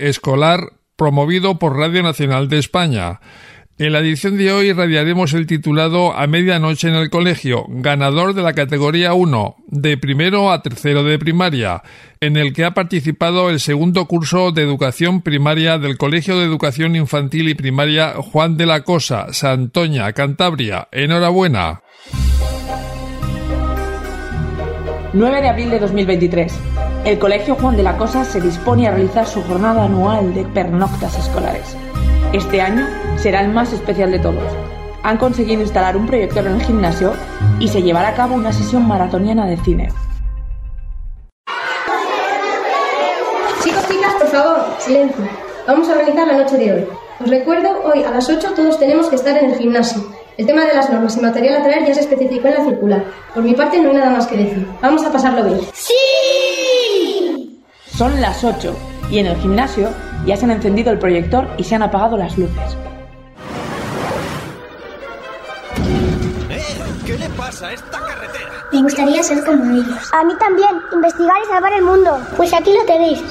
escolar 0.00 0.60
promovido 0.96 1.58
por 1.58 1.76
Radio 1.76 2.02
Nacional 2.02 2.48
de 2.48 2.58
España. 2.58 3.20
En 3.78 3.92
la 3.92 4.00
edición 4.00 4.36
de 4.36 4.52
hoy 4.52 4.72
radiaremos 4.72 5.32
el 5.32 5.46
titulado 5.46 6.14
A 6.14 6.26
medianoche 6.26 6.88
en 6.88 6.94
el 6.94 7.08
colegio, 7.08 7.64
ganador 7.68 8.34
de 8.34 8.42
la 8.42 8.52
categoría 8.52 9.14
1, 9.14 9.56
de 9.68 9.96
primero 9.96 10.52
a 10.52 10.60
tercero 10.60 11.02
de 11.02 11.18
primaria, 11.18 11.82
en 12.20 12.36
el 12.36 12.52
que 12.52 12.64
ha 12.64 12.74
participado 12.74 13.48
el 13.48 13.60
segundo 13.60 14.06
curso 14.06 14.52
de 14.52 14.62
educación 14.62 15.22
primaria 15.22 15.78
del 15.78 15.96
Colegio 15.96 16.38
de 16.38 16.44
Educación 16.44 16.96
Infantil 16.96 17.48
y 17.48 17.54
Primaria 17.54 18.14
Juan 18.14 18.58
de 18.58 18.66
la 18.66 18.82
Cosa, 18.82 19.32
Santoña, 19.32 20.12
Cantabria. 20.12 20.88
Enhorabuena. 20.92 21.80
9 25.14 25.42
de 25.42 25.48
abril 25.48 25.70
de 25.70 25.78
2023. 25.78 26.52
El 27.04 27.20
Colegio 27.20 27.54
Juan 27.54 27.76
de 27.76 27.84
la 27.84 27.96
Cosa 27.96 28.24
se 28.24 28.40
dispone 28.40 28.88
a 28.88 28.90
realizar 28.90 29.24
su 29.26 29.40
jornada 29.44 29.84
anual 29.84 30.34
de 30.34 30.44
pernoctas 30.44 31.16
escolares. 31.16 31.76
Este 32.32 32.60
año 32.60 32.84
será 33.16 33.42
el 33.42 33.52
más 33.52 33.72
especial 33.72 34.10
de 34.10 34.18
todos. 34.18 34.42
Han 35.04 35.18
conseguido 35.18 35.62
instalar 35.62 35.96
un 35.96 36.08
proyector 36.08 36.44
en 36.44 36.54
el 36.54 36.62
gimnasio 36.62 37.12
y 37.60 37.68
se 37.68 37.80
llevará 37.80 38.08
a 38.08 38.14
cabo 38.14 38.34
una 38.34 38.52
sesión 38.52 38.88
maratoniana 38.88 39.46
de 39.46 39.56
cine. 39.58 39.88
Chicos, 43.62 43.88
chicas, 43.88 44.14
por 44.18 44.26
favor, 44.26 44.66
silencio. 44.80 45.24
Vamos 45.68 45.88
a 45.88 45.92
organizar 45.92 46.26
la 46.26 46.38
noche 46.38 46.56
de 46.56 46.72
hoy. 46.72 46.86
Os 47.20 47.30
recuerdo, 47.30 47.68
hoy 47.84 48.02
a 48.02 48.10
las 48.10 48.28
8 48.28 48.54
todos 48.56 48.80
tenemos 48.80 49.08
que 49.08 49.14
estar 49.14 49.36
en 49.36 49.50
el 49.50 49.58
gimnasio. 49.58 50.13
El 50.36 50.46
tema 50.46 50.64
de 50.64 50.74
las 50.74 50.90
normas 50.90 51.16
y 51.16 51.20
material 51.20 51.60
a 51.60 51.62
traer 51.62 51.86
ya 51.86 51.94
se 51.94 52.00
especificó 52.00 52.48
en 52.48 52.54
la 52.54 52.64
circular. 52.64 53.04
Por 53.32 53.44
mi 53.44 53.54
parte 53.54 53.80
no 53.80 53.90
hay 53.90 53.96
nada 53.96 54.10
más 54.10 54.26
que 54.26 54.36
decir. 54.36 54.66
Vamos 54.82 55.04
a 55.04 55.12
pasarlo 55.12 55.44
bien. 55.44 55.60
¡Sí! 55.72 57.60
Son 57.86 58.20
las 58.20 58.42
8 58.42 58.74
y 59.12 59.20
en 59.20 59.26
el 59.26 59.36
gimnasio 59.36 59.90
ya 60.26 60.36
se 60.36 60.44
han 60.44 60.50
encendido 60.50 60.90
el 60.90 60.98
proyector 60.98 61.46
y 61.56 61.62
se 61.62 61.76
han 61.76 61.84
apagado 61.84 62.16
las 62.16 62.36
luces. 62.36 62.76
¿Qué 67.06 67.18
le 67.18 67.28
pasa 67.30 67.68
a 67.68 67.72
esta 67.74 68.00
carretera? 68.00 68.50
Me 68.72 68.82
gustaría 68.82 69.22
ser 69.22 69.44
como 69.44 69.62
ellos. 69.72 70.10
A 70.12 70.24
mí 70.24 70.32
también, 70.40 70.70
investigar 70.92 71.36
y 71.44 71.46
salvar 71.46 71.72
el 71.74 71.82
mundo. 71.82 72.18
Pues 72.36 72.52
aquí 72.52 72.72
lo 72.72 72.84
tenéis. 72.86 73.22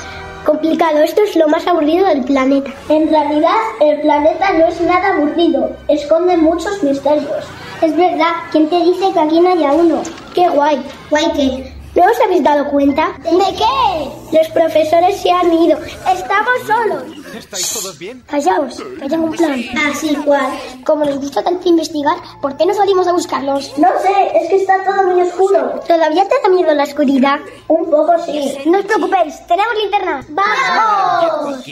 Complicado, 0.46 1.00
esto 1.00 1.22
es 1.22 1.38
lo 1.38 1.48
más 1.48 1.66
aburrido 1.68 2.06
del 2.08 2.26
planeta. 2.26 2.70
En 2.90 3.10
realidad, 3.10 3.56
el 3.80 4.02
planeta 4.02 4.52
no 4.54 4.68
es 4.68 4.82
nada 4.82 5.14
aburrido, 5.14 5.70
esconde 5.88 6.36
muchos 6.36 6.84
misterios. 6.84 7.46
Es 7.82 7.96
verdad, 7.96 8.34
¿quién 8.52 8.70
te 8.70 8.80
dice 8.84 9.12
que 9.14 9.20
aquí 9.20 9.40
no 9.40 9.52
haya 9.54 9.72
uno? 9.72 10.02
¡Qué 10.34 10.50
guay! 10.50 10.84
¿Guay 11.10 11.32
qué? 11.34 11.74
¿No 11.96 12.04
os 12.04 12.20
habéis 12.22 12.44
dado 12.44 12.70
cuenta? 12.70 13.14
¿De 13.24 13.56
qué? 13.56 14.38
Los 14.38 14.48
profesores 14.50 15.22
se 15.22 15.32
han 15.32 15.54
ido. 15.54 15.78
Estamos 16.12 16.60
solos. 16.68 17.23
¿Estáis 17.34 17.74
todos 17.74 17.98
bien? 17.98 18.24
Callaos, 18.28 18.76
que 19.00 19.10
tengo 19.10 19.26
un 19.26 19.32
plan. 19.32 19.64
Así 19.90 20.16
cual. 20.18 20.48
Como 20.86 21.06
les 21.06 21.20
gusta 21.20 21.44
tanto 21.44 21.68
investigar, 21.68 22.18
¿por 22.42 22.56
qué 22.58 22.66
no 22.66 22.74
salimos 22.74 23.08
a 23.08 23.14
buscarlos? 23.14 23.78
No 23.78 23.88
sé, 24.02 24.38
es 24.38 24.50
que 24.50 24.56
está 24.58 24.84
todo 24.84 25.04
muy 25.08 25.22
oscuro. 25.22 25.80
¿Todavía 25.88 26.28
te 26.28 26.36
da 26.44 26.50
miedo 26.50 26.74
la 26.74 26.84
oscuridad? 26.84 27.40
Un 27.68 27.90
poco 27.90 28.14
sí. 28.26 28.58
No 28.66 28.80
os 28.80 28.86
preocupéis, 28.86 29.46
tenemos 29.48 29.74
linterna. 29.82 30.26
¡Vamos! 30.30 31.64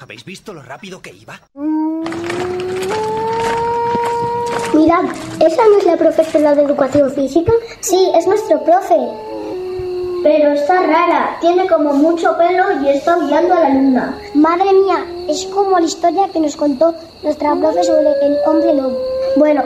¿Habéis 0.00 0.24
visto 0.24 0.52
lo 0.52 0.62
rápido 0.62 1.00
que 1.00 1.10
iba? 1.14 1.40
Mirad, 4.74 5.04
¿esa 5.40 5.62
no 5.68 5.78
es 5.78 5.84
la 5.84 5.96
profesora 5.96 6.54
de 6.54 6.62
educación 6.64 7.12
física? 7.12 7.52
Sí, 7.80 8.10
es 8.14 8.26
nuestro 8.26 8.64
profe. 8.64 8.96
Pero 10.22 10.52
está 10.52 10.80
rara, 10.82 11.36
tiene 11.40 11.66
como 11.66 11.92
mucho 11.94 12.36
pelo 12.38 12.80
y 12.80 12.90
está 12.90 13.18
guiando 13.18 13.54
a 13.54 13.60
la 13.60 13.68
luna. 13.70 14.18
Madre 14.34 14.72
mía, 14.72 15.04
es 15.28 15.46
como 15.46 15.80
la 15.80 15.84
historia 15.86 16.28
que 16.32 16.38
nos 16.38 16.54
contó 16.54 16.94
nuestra 17.24 17.56
profe 17.56 17.82
sobre 17.82 18.10
el 18.22 18.36
hombre 18.46 18.72
lobo. 18.72 18.98
Bueno, 19.34 19.64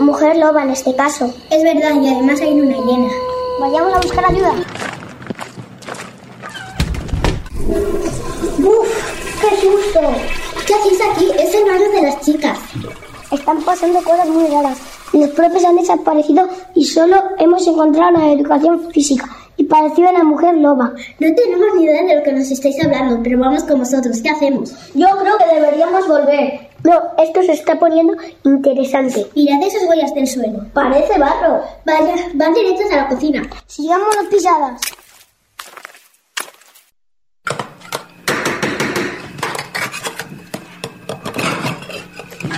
mujer 0.00 0.36
loba 0.36 0.64
en 0.64 0.70
este 0.70 0.94
caso. 0.94 1.32
Es 1.50 1.62
verdad, 1.62 1.94
y 2.02 2.06
además 2.06 2.38
hay 2.42 2.54
luna 2.54 2.76
llena. 2.84 3.08
Vayamos 3.60 3.94
a 3.94 4.00
buscar 4.00 4.24
ayuda. 4.26 4.52
¡Uf! 8.58 9.40
¡Qué 9.40 9.56
susto! 9.56 10.00
¿Qué 10.66 10.74
hacéis 10.74 11.00
aquí? 11.12 11.30
Es 11.38 11.54
el 11.54 11.64
barrio 11.64 11.90
de 11.92 12.02
las 12.02 12.20
chicas. 12.20 12.58
Están 13.32 13.62
pasando 13.62 14.02
cosas 14.02 14.28
muy 14.28 14.48
raras. 14.48 14.76
Los 15.14 15.30
profes 15.30 15.64
han 15.64 15.76
desaparecido 15.76 16.46
y 16.74 16.84
solo 16.84 17.16
hemos 17.38 17.66
encontrado 17.66 18.18
la 18.18 18.32
educación 18.32 18.90
física 18.90 19.26
y 19.58 19.64
parecido 19.64 20.08
a 20.08 20.12
la 20.12 20.24
mujer 20.24 20.56
loba. 20.56 20.94
No 21.18 21.34
tenemos 21.34 21.66
ni 21.76 21.84
idea 21.84 22.04
de 22.04 22.16
lo 22.16 22.22
que 22.22 22.32
nos 22.32 22.50
estáis 22.50 22.82
hablando, 22.82 23.20
pero 23.22 23.38
vamos 23.38 23.64
con 23.64 23.80
vosotros. 23.80 24.22
¿Qué 24.22 24.30
hacemos? 24.30 24.72
Yo 24.94 25.08
creo 25.20 25.36
que 25.36 25.54
deberíamos 25.54 26.08
volver. 26.08 26.68
No, 26.84 26.94
esto 27.18 27.42
se 27.42 27.52
está 27.52 27.76
poniendo 27.78 28.14
interesante. 28.44 29.26
Mirad 29.34 29.62
esas 29.62 29.82
huellas 29.88 30.14
del 30.14 30.28
suelo. 30.28 30.64
Parece 30.72 31.18
barro. 31.18 31.60
Vaya, 31.84 32.14
van 32.34 32.54
directos 32.54 32.92
a 32.92 32.96
la 32.96 33.08
cocina. 33.08 33.42
Sigamos 33.66 34.14
las 34.14 34.26
pisadas. 34.26 34.80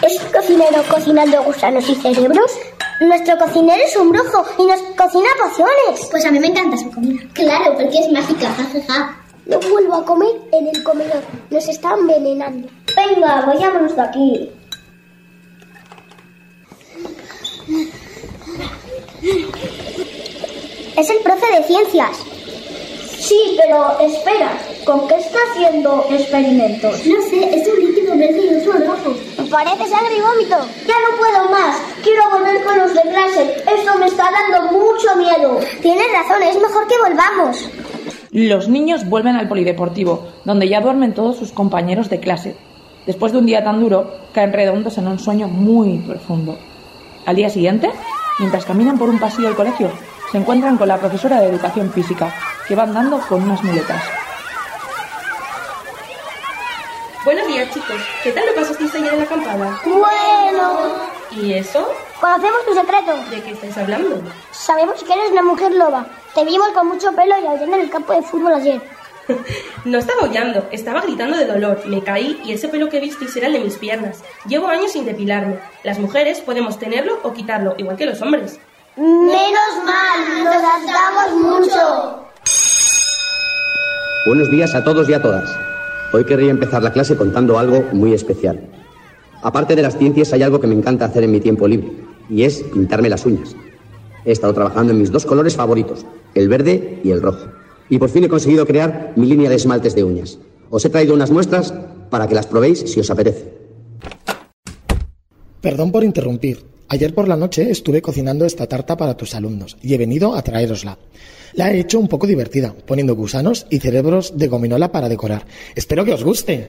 ¿Es 0.02 0.22
un 0.22 0.32
cocinero 0.32 0.82
cocinando 0.90 1.42
gusanos 1.44 1.88
y 1.88 1.94
cerebros? 1.94 2.52
Nuestro 3.00 3.38
cocinero 3.38 3.82
es 3.82 3.96
un 3.96 4.10
brujo 4.10 4.44
y 4.58 4.64
nos 4.66 4.80
cocina 4.94 5.28
pociones. 5.42 6.06
Pues 6.10 6.22
a 6.26 6.30
mí 6.30 6.38
me 6.38 6.48
encanta 6.48 6.76
su 6.76 6.90
comida. 6.90 7.22
Claro, 7.32 7.74
porque 7.74 7.98
es 7.98 8.12
mágica, 8.12 8.52
jajaja. 8.52 9.16
No 9.46 9.58
vuelvo 9.58 9.94
a 9.94 10.04
comer 10.04 10.30
en 10.52 10.68
el 10.68 10.82
comedor. 10.82 11.22
Nos 11.48 11.66
está 11.66 11.94
envenenando. 11.94 12.68
Venga, 12.94 13.46
vayámonos 13.46 13.96
de 13.96 14.02
aquí. 14.02 14.50
Es 20.98 21.08
el 21.08 21.18
profe 21.22 21.46
de 21.56 21.64
ciencias. 21.64 22.18
Sí, 23.20 23.58
pero 23.60 23.98
espera, 24.00 24.50
¿con 24.86 25.06
qué 25.06 25.16
está 25.16 25.38
haciendo 25.50 26.06
experimentos? 26.10 27.06
No 27.06 27.20
sé, 27.28 27.54
es 27.54 27.68
un 27.68 27.78
líquido 27.78 28.16
verde 28.16 28.40
y 28.46 28.54
otro 28.54 28.72
rojo. 28.72 29.14
Parece 29.50 29.88
sangre 29.88 30.16
y 30.16 30.20
vómito. 30.22 30.56
Ya 30.86 30.94
no 31.04 31.18
puedo 31.18 31.50
más. 31.50 31.76
Quiero 32.02 32.22
volver 32.30 32.64
con 32.64 32.78
los 32.78 32.94
de 32.94 33.02
clase. 33.02 33.62
Esto 33.76 33.98
me 33.98 34.06
está 34.06 34.24
dando 34.30 34.72
mucho 34.72 35.16
miedo. 35.16 35.60
Tienes 35.82 36.06
razón, 36.12 36.42
es 36.42 36.56
mejor 36.56 36.86
que 36.88 36.94
volvamos. 36.98 37.68
Los 38.32 38.68
niños 38.70 39.06
vuelven 39.06 39.36
al 39.36 39.48
polideportivo, 39.48 40.26
donde 40.46 40.68
ya 40.68 40.80
duermen 40.80 41.12
todos 41.12 41.36
sus 41.36 41.52
compañeros 41.52 42.08
de 42.08 42.20
clase. 42.20 42.56
Después 43.04 43.32
de 43.32 43.38
un 43.38 43.46
día 43.46 43.62
tan 43.62 43.80
duro, 43.80 44.14
caen 44.32 44.54
redondos 44.54 44.96
en 44.96 45.08
un 45.08 45.18
sueño 45.18 45.46
muy 45.46 45.98
profundo. 45.98 46.58
Al 47.26 47.36
día 47.36 47.50
siguiente, 47.50 47.90
mientras 48.38 48.64
caminan 48.64 48.98
por 48.98 49.10
un 49.10 49.18
pasillo 49.18 49.48
del 49.48 49.56
colegio, 49.56 49.90
se 50.32 50.38
encuentran 50.38 50.78
con 50.78 50.88
la 50.88 50.98
profesora 50.98 51.40
de 51.40 51.48
educación 51.48 51.92
física, 51.92 52.32
que 52.70 52.76
va 52.76 52.84
andando 52.84 53.18
con 53.28 53.42
unas 53.42 53.60
muletas. 53.64 54.00
Buenos 57.24 57.44
días, 57.48 57.68
chicos. 57.74 57.96
¿Qué 58.22 58.30
tal 58.30 58.46
lo 58.46 58.54
pasasteis 58.54 58.94
ayer 58.94 59.12
en 59.12 59.18
la 59.18 59.24
acampada? 59.24 59.80
Bueno. 59.84 60.92
¿Y 61.32 61.54
eso? 61.54 61.92
Conocemos 62.20 62.64
tu 62.64 62.74
secreto. 62.74 63.16
¿De 63.28 63.42
qué 63.42 63.50
estáis 63.50 63.76
hablando? 63.76 64.22
Sabemos 64.52 65.02
que 65.02 65.12
eres 65.12 65.32
una 65.32 65.42
mujer 65.42 65.72
loba. 65.72 66.06
Te 66.32 66.44
vimos 66.44 66.68
con 66.68 66.86
mucho 66.86 67.10
pelo 67.10 67.34
y 67.42 67.46
aullando 67.48 67.74
en 67.74 67.82
el 67.82 67.90
campo 67.90 68.12
de 68.12 68.22
fútbol 68.22 68.54
ayer. 68.54 68.80
No 69.84 69.98
estaba 69.98 70.22
aullando, 70.22 70.68
estaba 70.70 71.00
gritando 71.00 71.38
de 71.38 71.46
dolor. 71.46 71.82
Me 71.86 72.04
caí 72.04 72.40
y 72.44 72.52
ese 72.52 72.68
pelo 72.68 72.88
que 72.88 73.00
visteis 73.00 73.34
era 73.34 73.48
el 73.48 73.54
de 73.54 73.60
mis 73.60 73.78
piernas. 73.78 74.22
Llevo 74.46 74.68
años 74.68 74.92
sin 74.92 75.06
depilarme. 75.06 75.58
Las 75.82 75.98
mujeres 75.98 76.40
podemos 76.40 76.78
tenerlo 76.78 77.18
o 77.24 77.32
quitarlo, 77.32 77.74
igual 77.78 77.96
que 77.96 78.06
los 78.06 78.22
hombres. 78.22 78.60
Menos 78.94 79.84
mal, 79.84 80.44
nos 80.44 80.54
adaptamos 80.54 81.32
mucho. 81.32 82.19
Buenos 84.26 84.50
días 84.50 84.74
a 84.74 84.84
todos 84.84 85.08
y 85.08 85.14
a 85.14 85.22
todas. 85.22 85.50
Hoy 86.12 86.26
querría 86.26 86.50
empezar 86.50 86.82
la 86.82 86.92
clase 86.92 87.16
contando 87.16 87.58
algo 87.58 87.82
muy 87.94 88.12
especial. 88.12 88.68
Aparte 89.42 89.74
de 89.74 89.80
las 89.80 89.96
ciencias, 89.96 90.34
hay 90.34 90.42
algo 90.42 90.60
que 90.60 90.66
me 90.66 90.74
encanta 90.74 91.06
hacer 91.06 91.24
en 91.24 91.32
mi 91.32 91.40
tiempo 91.40 91.66
libre, 91.66 91.90
y 92.28 92.42
es 92.42 92.62
pintarme 92.62 93.08
las 93.08 93.24
uñas. 93.24 93.56
He 94.26 94.32
estado 94.32 94.52
trabajando 94.52 94.92
en 94.92 94.98
mis 94.98 95.10
dos 95.10 95.24
colores 95.24 95.56
favoritos, 95.56 96.04
el 96.34 96.50
verde 96.50 97.00
y 97.02 97.12
el 97.12 97.22
rojo. 97.22 97.46
Y 97.88 97.98
por 97.98 98.10
fin 98.10 98.24
he 98.24 98.28
conseguido 98.28 98.66
crear 98.66 99.14
mi 99.16 99.26
línea 99.26 99.48
de 99.48 99.56
esmaltes 99.56 99.94
de 99.94 100.04
uñas. 100.04 100.38
Os 100.68 100.84
he 100.84 100.90
traído 100.90 101.14
unas 101.14 101.30
muestras 101.30 101.72
para 102.10 102.28
que 102.28 102.34
las 102.34 102.46
probéis 102.46 102.80
si 102.80 103.00
os 103.00 103.10
apetece. 103.10 103.54
Perdón 105.62 105.92
por 105.92 106.04
interrumpir. 106.04 106.62
Ayer 106.88 107.14
por 107.14 107.26
la 107.26 107.36
noche 107.36 107.70
estuve 107.70 108.02
cocinando 108.02 108.44
esta 108.44 108.66
tarta 108.66 108.98
para 108.98 109.16
tus 109.16 109.34
alumnos 109.34 109.78
y 109.80 109.94
he 109.94 109.98
venido 109.98 110.34
a 110.34 110.42
traerosla. 110.42 110.98
La 111.54 111.72
he 111.72 111.80
hecho 111.80 111.98
un 111.98 112.08
poco 112.08 112.26
divertida, 112.26 112.74
poniendo 112.86 113.14
gusanos 113.14 113.66
y 113.70 113.78
cerebros 113.78 114.36
de 114.36 114.48
gominola 114.48 114.92
para 114.92 115.08
decorar. 115.08 115.46
Espero 115.74 116.04
que 116.04 116.12
os 116.12 116.24
guste. 116.24 116.68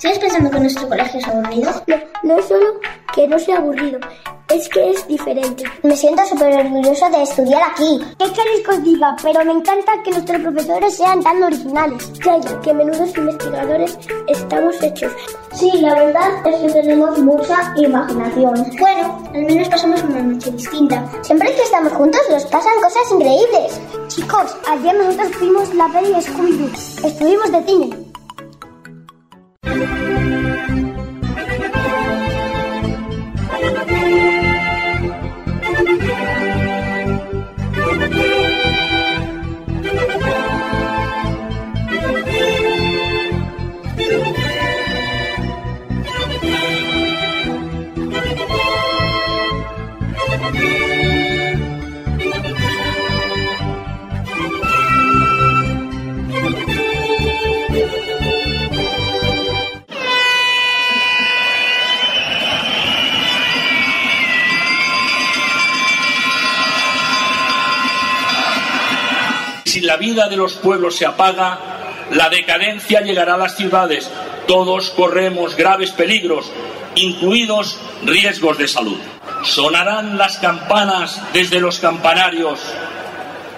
¿Sigues 0.00 0.18
pensando 0.18 0.50
que 0.50 0.60
nuestro 0.60 0.88
colegio 0.88 1.20
es 1.20 1.28
aburrido? 1.28 1.70
No, 1.86 1.96
no 2.22 2.38
es 2.38 2.46
solo 2.46 2.80
que 3.14 3.28
no 3.28 3.38
sea 3.38 3.58
aburrido, 3.58 3.98
es 4.48 4.66
que 4.70 4.92
es 4.92 5.06
diferente. 5.06 5.62
Me 5.82 5.94
siento 5.94 6.24
súper 6.24 6.54
orgulloso 6.54 7.10
de 7.10 7.22
estudiar 7.22 7.62
aquí. 7.70 8.00
¿Qué 8.18 8.32
queréis 8.32 8.66
que 8.66 8.70
os 8.70 8.82
diga? 8.82 9.14
Pero 9.22 9.44
me 9.44 9.52
encanta 9.52 9.92
que 10.02 10.10
nuestros 10.12 10.40
profesores 10.40 10.96
sean 10.96 11.22
tan 11.22 11.42
originales. 11.42 12.12
Ya, 12.24 12.38
ya, 12.38 12.60
que 12.62 12.72
menudos 12.72 13.14
investigadores 13.14 13.98
estamos 14.26 14.82
hechos. 14.82 15.12
Sí, 15.52 15.70
la 15.82 15.94
verdad 15.94 16.46
es 16.46 16.56
que 16.72 16.80
tenemos 16.80 17.18
mucha 17.18 17.74
imaginación. 17.76 18.54
Bueno, 18.78 19.22
al 19.34 19.44
menos 19.44 19.68
pasamos 19.68 20.02
una 20.04 20.22
noche 20.22 20.50
distinta. 20.52 21.04
Siempre 21.20 21.54
que 21.54 21.62
estamos 21.62 21.92
juntos 21.92 22.22
nos 22.30 22.46
pasan 22.46 22.72
cosas 22.82 23.02
increíbles. 23.12 23.80
Chicos, 24.08 24.56
ayer 24.66 24.94
nosotros 24.94 25.28
fuimos 25.36 25.74
la 25.74 25.88
peli 25.88 26.14
Scooby-Doo. 26.14 27.06
Estuvimos 27.06 27.52
de 27.52 27.62
cine. 27.64 28.09
Si 29.62 30.09
la 69.90 69.96
vida 69.96 70.28
de 70.28 70.36
los 70.36 70.52
pueblos 70.52 70.94
se 70.94 71.04
apaga, 71.04 71.58
la 72.12 72.28
decadencia 72.28 73.00
llegará 73.00 73.34
a 73.34 73.38
las 73.38 73.56
ciudades. 73.56 74.08
Todos 74.46 74.90
corremos 74.90 75.56
graves 75.56 75.90
peligros, 75.90 76.48
incluidos 76.94 77.76
riesgos 78.04 78.56
de 78.56 78.68
salud. 78.68 79.00
Sonarán 79.42 80.16
las 80.16 80.38
campanas 80.38 81.20
desde 81.32 81.58
los 81.58 81.80
campanarios 81.80 82.60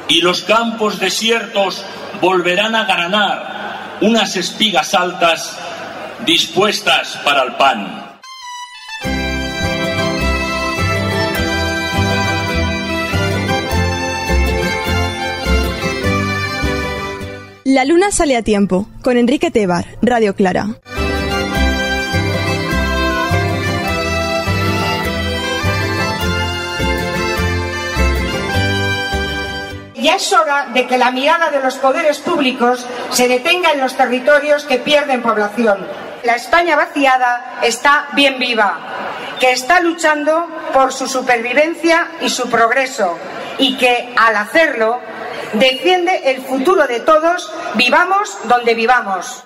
y 0.08 0.22
los 0.22 0.40
campos 0.40 0.98
desiertos 0.98 1.84
volverán 2.22 2.76
a 2.76 2.86
granar 2.86 3.98
unas 4.00 4.34
espigas 4.34 4.94
altas 4.94 5.58
dispuestas 6.24 7.18
para 7.26 7.42
el 7.42 7.56
pan. 7.56 8.01
La 17.72 17.86
luna 17.86 18.10
sale 18.10 18.36
a 18.36 18.42
tiempo, 18.42 18.86
con 19.02 19.16
Enrique 19.16 19.50
Tebar, 19.50 19.86
Radio 20.02 20.34
Clara. 20.34 20.66
Ya 29.94 30.16
es 30.16 30.32
hora 30.34 30.66
de 30.74 30.86
que 30.86 30.98
la 30.98 31.10
mirada 31.12 31.50
de 31.50 31.62
los 31.62 31.76
poderes 31.76 32.18
públicos 32.18 32.86
se 33.10 33.26
detenga 33.26 33.72
en 33.72 33.80
los 33.80 33.96
territorios 33.96 34.64
que 34.64 34.76
pierden 34.76 35.22
población. 35.22 35.86
La 36.24 36.34
España 36.34 36.76
vaciada 36.76 37.58
está 37.62 38.08
bien 38.12 38.38
viva, 38.38 38.80
que 39.40 39.50
está 39.50 39.80
luchando 39.80 40.46
por 40.74 40.92
su 40.92 41.06
supervivencia 41.06 42.08
y 42.20 42.28
su 42.28 42.50
progreso, 42.50 43.16
y 43.56 43.78
que 43.78 44.12
al 44.14 44.36
hacerlo 44.36 45.00
defiende 45.54 46.30
el 46.30 46.42
futuro 46.42 46.86
de 46.86 47.00
todos, 47.00 47.52
vivamos 47.74 48.38
donde 48.44 48.74
vivamos. 48.74 49.44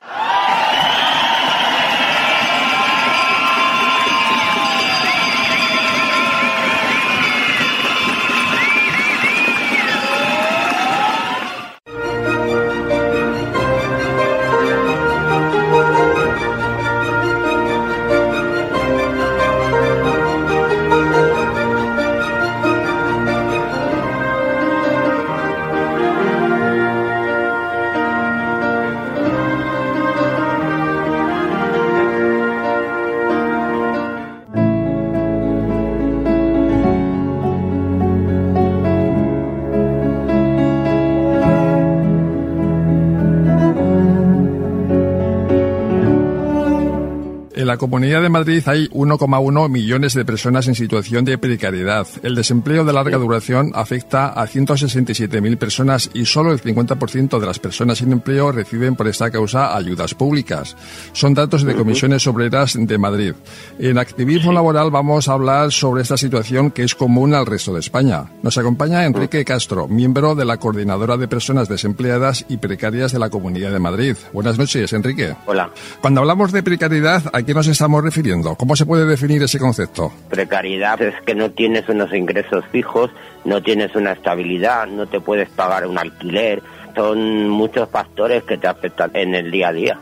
La 47.76 47.80
Comunidad 47.80 48.22
de 48.22 48.30
Madrid 48.30 48.62
hay 48.64 48.88
1,1 48.88 49.68
millones 49.68 50.14
de 50.14 50.24
personas 50.24 50.66
en 50.66 50.74
situación 50.74 51.26
de 51.26 51.36
precariedad. 51.36 52.06
El 52.22 52.34
desempleo 52.34 52.86
de 52.86 52.92
larga 52.94 53.18
duración 53.18 53.70
afecta 53.74 54.28
a 54.28 54.46
167.000 54.46 55.58
personas 55.58 56.08
y 56.14 56.24
solo 56.24 56.52
el 56.52 56.62
50% 56.62 57.38
de 57.38 57.46
las 57.46 57.58
personas 57.58 57.98
sin 57.98 58.12
empleo 58.12 58.50
reciben 58.50 58.96
por 58.96 59.08
esta 59.08 59.30
causa 59.30 59.76
ayudas 59.76 60.14
públicas. 60.14 60.74
Son 61.12 61.34
datos 61.34 61.64
de 61.64 61.74
comisiones 61.74 62.26
obreras 62.26 62.78
de 62.78 62.96
Madrid. 62.96 63.34
En 63.78 63.98
activismo 63.98 64.52
laboral 64.52 64.90
vamos 64.90 65.28
a 65.28 65.34
hablar 65.34 65.70
sobre 65.70 66.00
esta 66.00 66.16
situación 66.16 66.70
que 66.70 66.82
es 66.82 66.94
común 66.94 67.34
al 67.34 67.44
resto 67.44 67.74
de 67.74 67.80
España. 67.80 68.24
Nos 68.42 68.56
acompaña 68.56 69.04
Enrique 69.04 69.44
Castro, 69.44 69.86
miembro 69.86 70.34
de 70.34 70.46
la 70.46 70.56
Coordinadora 70.56 71.18
de 71.18 71.28
Personas 71.28 71.68
Desempleadas 71.68 72.46
y 72.48 72.56
Precarias 72.56 73.12
de 73.12 73.18
la 73.18 73.28
Comunidad 73.28 73.70
de 73.70 73.80
Madrid. 73.80 74.16
Buenas 74.32 74.56
noches, 74.56 74.94
Enrique. 74.94 75.36
Hola. 75.44 75.70
Cuando 76.00 76.22
hablamos 76.22 76.52
de 76.52 76.62
precariedad, 76.62 77.22
¿a 77.34 77.42
qué 77.42 77.52
nos 77.66 77.72
estamos 77.72 78.04
refiriendo? 78.04 78.54
¿Cómo 78.54 78.76
se 78.76 78.86
puede 78.86 79.04
definir 79.06 79.42
ese 79.42 79.58
concepto? 79.58 80.12
Precariedad 80.28 81.00
es 81.02 81.14
que 81.22 81.34
no 81.34 81.50
tienes 81.50 81.88
unos 81.88 82.12
ingresos 82.12 82.64
fijos, 82.70 83.10
no 83.44 83.60
tienes 83.60 83.94
una 83.96 84.12
estabilidad, 84.12 84.86
no 84.86 85.06
te 85.06 85.20
puedes 85.20 85.48
pagar 85.50 85.86
un 85.86 85.98
alquiler. 85.98 86.62
Son 86.94 87.48
muchos 87.48 87.88
factores 87.90 88.44
que 88.44 88.56
te 88.56 88.68
afectan 88.68 89.10
en 89.14 89.34
el 89.34 89.50
día 89.50 89.68
a 89.68 89.72
día. 89.72 89.98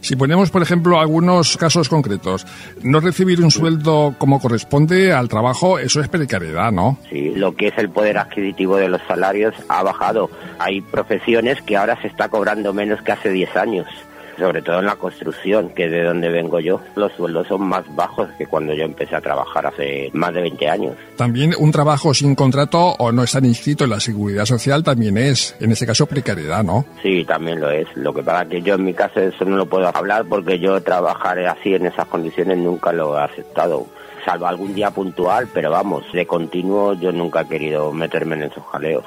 Si 0.00 0.14
ponemos, 0.14 0.50
por 0.50 0.62
ejemplo, 0.62 1.00
algunos 1.00 1.56
casos 1.56 1.88
concretos, 1.88 2.46
no 2.82 3.00
recibir 3.00 3.42
un 3.42 3.50
sueldo 3.50 4.14
como 4.16 4.40
corresponde 4.40 5.12
al 5.12 5.28
trabajo, 5.28 5.80
eso 5.80 6.00
es 6.00 6.08
precariedad, 6.08 6.70
¿no? 6.70 6.98
Sí, 7.10 7.32
lo 7.34 7.56
que 7.56 7.68
es 7.68 7.78
el 7.78 7.90
poder 7.90 8.16
adquisitivo 8.18 8.76
de 8.76 8.88
los 8.88 9.02
salarios 9.08 9.54
ha 9.68 9.82
bajado. 9.82 10.30
Hay 10.60 10.80
profesiones 10.82 11.60
que 11.62 11.76
ahora 11.76 12.00
se 12.00 12.06
está 12.06 12.28
cobrando 12.28 12.72
menos 12.72 13.02
que 13.02 13.10
hace 13.10 13.30
10 13.30 13.56
años 13.56 13.86
sobre 14.38 14.62
todo 14.62 14.78
en 14.78 14.86
la 14.86 14.96
construcción, 14.96 15.70
que 15.70 15.86
es 15.86 15.90
de 15.90 16.04
donde 16.04 16.28
vengo 16.28 16.60
yo, 16.60 16.80
los 16.96 17.12
sueldos 17.12 17.46
son 17.48 17.62
más 17.62 17.84
bajos 17.94 18.28
que 18.38 18.46
cuando 18.46 18.74
yo 18.74 18.84
empecé 18.84 19.16
a 19.16 19.20
trabajar 19.20 19.66
hace 19.66 20.10
más 20.12 20.32
de 20.34 20.42
20 20.42 20.68
años. 20.68 20.96
También 21.16 21.54
un 21.58 21.72
trabajo 21.72 22.14
sin 22.14 22.34
contrato 22.34 22.94
o 22.98 23.12
no 23.12 23.22
estar 23.22 23.44
inscrito 23.44 23.84
en 23.84 23.90
la 23.90 24.00
seguridad 24.00 24.44
social 24.44 24.82
también 24.82 25.18
es, 25.18 25.56
en 25.60 25.72
ese 25.72 25.86
caso, 25.86 26.06
precariedad, 26.06 26.62
¿no? 26.64 26.84
Sí, 27.02 27.24
también 27.24 27.60
lo 27.60 27.70
es. 27.70 27.88
Lo 27.96 28.12
que 28.14 28.22
pasa 28.22 28.42
es 28.42 28.48
que 28.48 28.62
yo 28.62 28.74
en 28.74 28.84
mi 28.84 28.94
caso 28.94 29.20
eso 29.20 29.44
no 29.44 29.56
lo 29.56 29.66
puedo 29.66 29.90
hablar 29.94 30.24
porque 30.28 30.58
yo 30.58 30.80
trabajar 30.82 31.38
así 31.46 31.74
en 31.74 31.86
esas 31.86 32.06
condiciones 32.06 32.58
nunca 32.58 32.92
lo 32.92 33.18
he 33.18 33.22
aceptado 33.22 33.86
salvo 34.24 34.46
algún 34.46 34.74
día 34.74 34.90
puntual, 34.90 35.48
pero 35.54 35.70
vamos, 35.70 36.04
de 36.12 36.26
continuo 36.26 36.92
yo 36.94 37.12
nunca 37.12 37.42
he 37.42 37.48
querido 37.48 37.92
meterme 37.92 38.34
en 38.36 38.42
esos 38.42 38.64
jaleos 38.64 39.04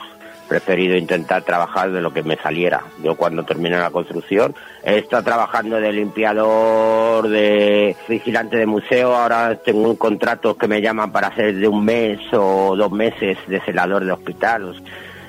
preferido 0.52 0.98
intentar 0.98 1.44
trabajar 1.44 1.94
de 1.94 2.02
lo 2.02 2.12
que 2.12 2.24
me 2.24 2.36
saliera. 2.36 2.84
Yo 3.02 3.16
cuando 3.16 3.46
terminé 3.46 3.78
la 3.78 3.90
construcción 3.90 4.54
he 4.84 4.98
estado 4.98 5.24
trabajando 5.24 5.78
de 5.78 5.94
limpiador, 5.94 7.30
de 7.30 7.96
vigilante 8.10 8.58
de 8.58 8.66
museo, 8.66 9.16
ahora 9.16 9.56
tengo 9.56 9.90
un 9.90 9.96
contrato 9.96 10.58
que 10.58 10.68
me 10.68 10.82
llaman 10.82 11.14
para 11.14 11.28
hacer 11.28 11.56
de 11.56 11.70
un 11.70 11.86
mes 11.86 12.20
o 12.34 12.76
dos 12.76 12.92
meses 12.92 13.38
de 13.48 13.62
celador 13.62 14.04
de 14.04 14.12
hospital. 14.12 14.76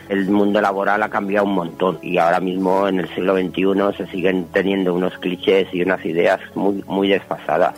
El 0.09 0.29
mundo 0.29 0.61
laboral 0.61 1.01
ha 1.05 1.09
cambiado 1.09 1.47
un 1.47 1.55
montón 1.55 2.01
y 2.03 2.19
ahora 2.19 2.41
mismo 2.41 2.89
en 2.89 2.99
el 2.99 3.09
siglo 3.15 3.37
XXI 3.37 3.97
se 3.97 4.11
siguen 4.11 4.49
teniendo 4.53 4.93
unos 4.93 5.17
clichés 5.19 5.69
y 5.73 5.83
unas 5.83 6.05
ideas 6.05 6.41
muy, 6.57 6.83
muy 6.89 7.07
desfasadas 7.07 7.77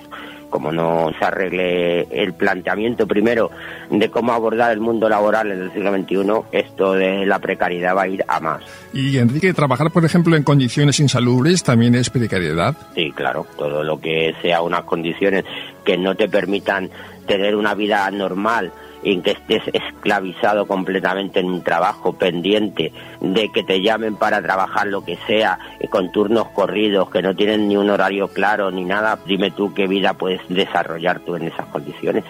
como 0.55 0.71
no 0.71 1.11
se 1.19 1.25
arregle 1.25 2.03
el 2.13 2.33
planteamiento 2.33 3.09
primero 3.09 3.51
de 3.91 4.09
cómo 4.09 4.33
abordar 4.33 4.71
el 4.71 4.79
mundo 4.79 5.09
laboral 5.09 5.51
en 5.51 5.63
el 5.63 5.73
siglo 5.73 5.93
XXI, 5.93 6.57
esto 6.57 6.93
de 6.93 7.27
la 7.27 7.41
precariedad 7.41 7.97
va 7.97 8.03
a 8.03 8.07
ir 8.07 8.25
a 8.29 8.39
más. 8.39 8.63
Y 8.93 9.19
Enrique, 9.19 9.53
trabajar, 9.53 9.91
por 9.91 10.05
ejemplo, 10.05 10.37
en 10.37 10.45
condiciones 10.45 11.01
insalubres 11.01 11.65
también 11.65 11.97
es 11.97 12.09
precariedad. 12.09 12.77
Sí, 12.95 13.11
claro, 13.11 13.49
todo 13.59 13.83
lo 13.83 13.99
que 13.99 14.33
sea 14.43 14.63
unas 14.63 14.85
condiciones 14.85 15.45
que 15.85 15.99
no 15.99 16.15
te 16.15 16.29
permitan 16.29 16.89
tener 17.27 17.57
una 17.57 17.75
vida 17.75 18.09
normal 18.13 18.71
en 19.05 19.23
que 19.23 19.33
estés 19.33 19.63
esclavizado 19.73 20.67
completamente 20.67 21.41
en 21.41 21.47
un 21.47 21.63
trabajo 21.63 22.15
pendiente 22.15 22.93
de 23.21 23.51
que 23.51 23.63
te 23.63 23.83
llamen 23.83 24.17
para 24.17 24.43
trabajar 24.43 24.87
lo 24.87 25.05
que 25.05 25.19
sea, 25.27 25.59
eh, 25.79 25.89
con 25.89 26.11
turnos 26.11 26.49
corridos, 26.49 27.11
que 27.11 27.23
no 27.23 27.37
tienen 27.37 27.69
ni 27.69 27.77
un 27.77 27.91
horario 27.91 28.29
claro 28.29 28.71
ni 28.71 28.85
nada, 28.85 29.19
dime 29.27 29.51
tú 29.51 29.75
qué 29.75 29.87
vida 29.87 30.15
puedes 30.15 30.41
desarrollar 30.49 31.21
tú 31.21 31.37
en 31.37 31.45
esas 31.45 31.67
condiciones. 31.67 32.25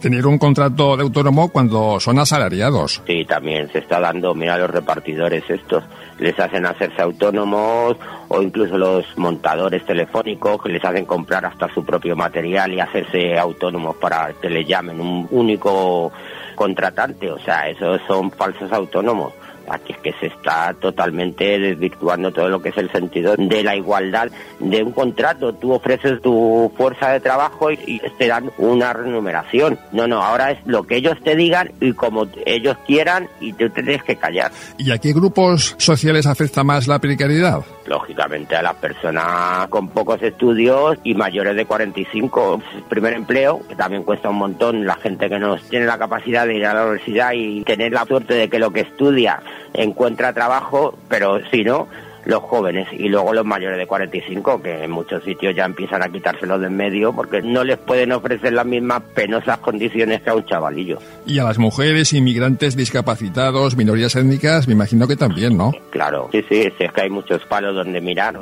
Tener 0.00 0.26
un 0.26 0.38
contrato 0.38 0.96
de 0.96 1.02
autónomo 1.02 1.50
cuando 1.50 2.00
son 2.00 2.18
asalariados. 2.18 3.02
Sí, 3.06 3.24
también 3.26 3.70
se 3.70 3.78
está 3.78 4.00
dando, 4.00 4.34
mira 4.34 4.56
los 4.56 4.70
repartidores 4.70 5.44
estos, 5.48 5.84
les 6.18 6.38
hacen 6.38 6.64
hacerse 6.64 7.02
autónomos 7.02 7.96
o 8.28 8.40
incluso 8.40 8.78
los 8.78 9.04
montadores 9.18 9.84
telefónicos 9.84 10.62
que 10.62 10.70
les 10.70 10.84
hacen 10.84 11.04
comprar 11.04 11.44
hasta 11.44 11.68
su 11.74 11.84
propio 11.84 12.16
material 12.16 12.72
y 12.72 12.80
hacerse 12.80 13.38
autónomos 13.38 13.96
para 13.96 14.32
que 14.40 14.48
le 14.48 14.64
llamen 14.64 15.00
un 15.00 15.28
único 15.30 16.12
contratante, 16.54 17.30
o 17.30 17.38
sea, 17.38 17.68
esos 17.68 18.00
son 18.06 18.30
falsos 18.30 18.72
autónomos. 18.72 19.32
Aquí 19.70 19.92
es 19.92 19.98
que 19.98 20.12
se 20.20 20.26
está 20.26 20.74
totalmente 20.74 21.58
desvirtuando 21.58 22.32
todo 22.32 22.48
lo 22.48 22.60
que 22.60 22.70
es 22.70 22.76
el 22.76 22.90
sentido 22.90 23.36
de 23.36 23.62
la 23.62 23.76
igualdad 23.76 24.28
de 24.58 24.82
un 24.82 24.92
contrato. 24.92 25.54
Tú 25.54 25.72
ofreces 25.72 26.20
tu 26.20 26.72
fuerza 26.76 27.10
de 27.10 27.20
trabajo 27.20 27.70
y, 27.70 28.00
te 28.18 28.26
dan 28.26 28.50
una 28.58 28.92
remuneración. 28.92 29.78
No, 29.92 30.06
no, 30.06 30.22
ahora 30.22 30.50
es 30.50 30.58
lo 30.66 30.82
que 30.82 30.96
ellos 30.96 31.16
te 31.22 31.36
digan 31.36 31.70
y 31.80 31.92
como 31.92 32.26
ellos 32.44 32.76
quieran 32.86 33.28
y 33.40 33.52
tú 33.52 33.70
tienes 33.70 34.02
que 34.02 34.16
callar. 34.16 34.50
¿Y 34.76 34.90
a 34.90 34.98
qué 34.98 35.12
grupos 35.12 35.76
sociales 35.78 36.26
afecta 36.26 36.64
más 36.64 36.88
la 36.88 36.98
precariedad? 36.98 37.60
Lógicamente 37.86 38.56
a 38.56 38.62
las 38.62 38.74
personas 38.76 39.68
con 39.68 39.88
pocos 39.88 40.22
estudios 40.22 40.98
y 41.04 41.14
mayores 41.14 41.56
de 41.56 41.64
45. 41.64 42.62
Primer 42.88 43.14
empleo, 43.14 43.60
que 43.68 43.76
también 43.76 44.02
cuesta 44.02 44.28
un 44.28 44.36
montón. 44.36 44.86
La 44.86 44.96
gente 44.96 45.28
que 45.28 45.38
no 45.38 45.56
tiene 45.56 45.86
la 45.86 45.98
capacidad 45.98 46.46
de 46.46 46.56
ir 46.56 46.66
a 46.66 46.74
la 46.74 46.82
universidad 46.82 47.32
y 47.34 47.62
tener 47.62 47.92
la 47.92 48.04
suerte 48.04 48.34
de 48.34 48.48
que 48.48 48.58
lo 48.58 48.72
que 48.72 48.80
estudia 48.80 49.42
encuentra 49.74 50.32
trabajo, 50.32 50.98
pero 51.08 51.40
si 51.50 51.64
no, 51.64 51.88
los 52.24 52.42
jóvenes 52.42 52.88
y 52.92 53.08
luego 53.08 53.32
los 53.32 53.44
mayores 53.44 53.78
de 53.78 53.86
45 53.86 54.62
que 54.62 54.84
en 54.84 54.90
muchos 54.90 55.24
sitios 55.24 55.54
ya 55.54 55.64
empiezan 55.64 56.02
a 56.02 56.08
quitárselos 56.08 56.60
de 56.60 56.66
en 56.66 56.76
medio 56.76 57.12
porque 57.12 57.42
no 57.42 57.64
les 57.64 57.78
pueden 57.78 58.12
ofrecer 58.12 58.52
las 58.52 58.66
mismas 58.66 59.02
penosas 59.14 59.58
condiciones 59.58 60.20
que 60.22 60.30
a 60.30 60.34
un 60.34 60.44
chavalillo. 60.44 60.98
Y 61.26 61.38
a 61.38 61.44
las 61.44 61.58
mujeres, 61.58 62.12
inmigrantes, 62.12 62.76
discapacitados, 62.76 63.76
minorías 63.76 64.14
étnicas, 64.16 64.68
me 64.68 64.74
imagino 64.74 65.08
que 65.08 65.16
también, 65.16 65.56
¿no? 65.56 65.72
Claro, 65.90 66.28
sí, 66.32 66.44
sí, 66.48 66.62
sí, 66.76 66.84
es 66.84 66.92
que 66.92 67.00
hay 67.02 67.10
muchos 67.10 67.44
palos 67.46 67.74
donde 67.74 68.00
mirar. 68.00 68.38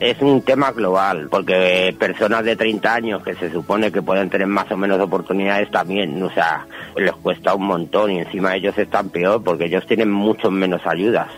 Es 0.00 0.20
un 0.22 0.42
tema 0.42 0.70
global, 0.70 1.26
porque 1.28 1.94
personas 1.98 2.44
de 2.44 2.54
30 2.54 2.94
años 2.94 3.22
que 3.24 3.34
se 3.34 3.50
supone 3.50 3.90
que 3.90 4.00
pueden 4.00 4.30
tener 4.30 4.46
más 4.46 4.70
o 4.70 4.76
menos 4.76 5.00
oportunidades 5.00 5.70
también, 5.72 6.22
o 6.22 6.30
sea, 6.30 6.66
les 6.96 7.12
cuesta 7.14 7.54
un 7.54 7.66
montón 7.66 8.12
y 8.12 8.20
encima 8.20 8.54
ellos 8.54 8.78
están 8.78 9.10
peor 9.10 9.42
porque 9.42 9.64
ellos 9.64 9.84
tienen 9.88 10.10
mucho 10.10 10.52
menos 10.52 10.86
ayudas. 10.86 11.28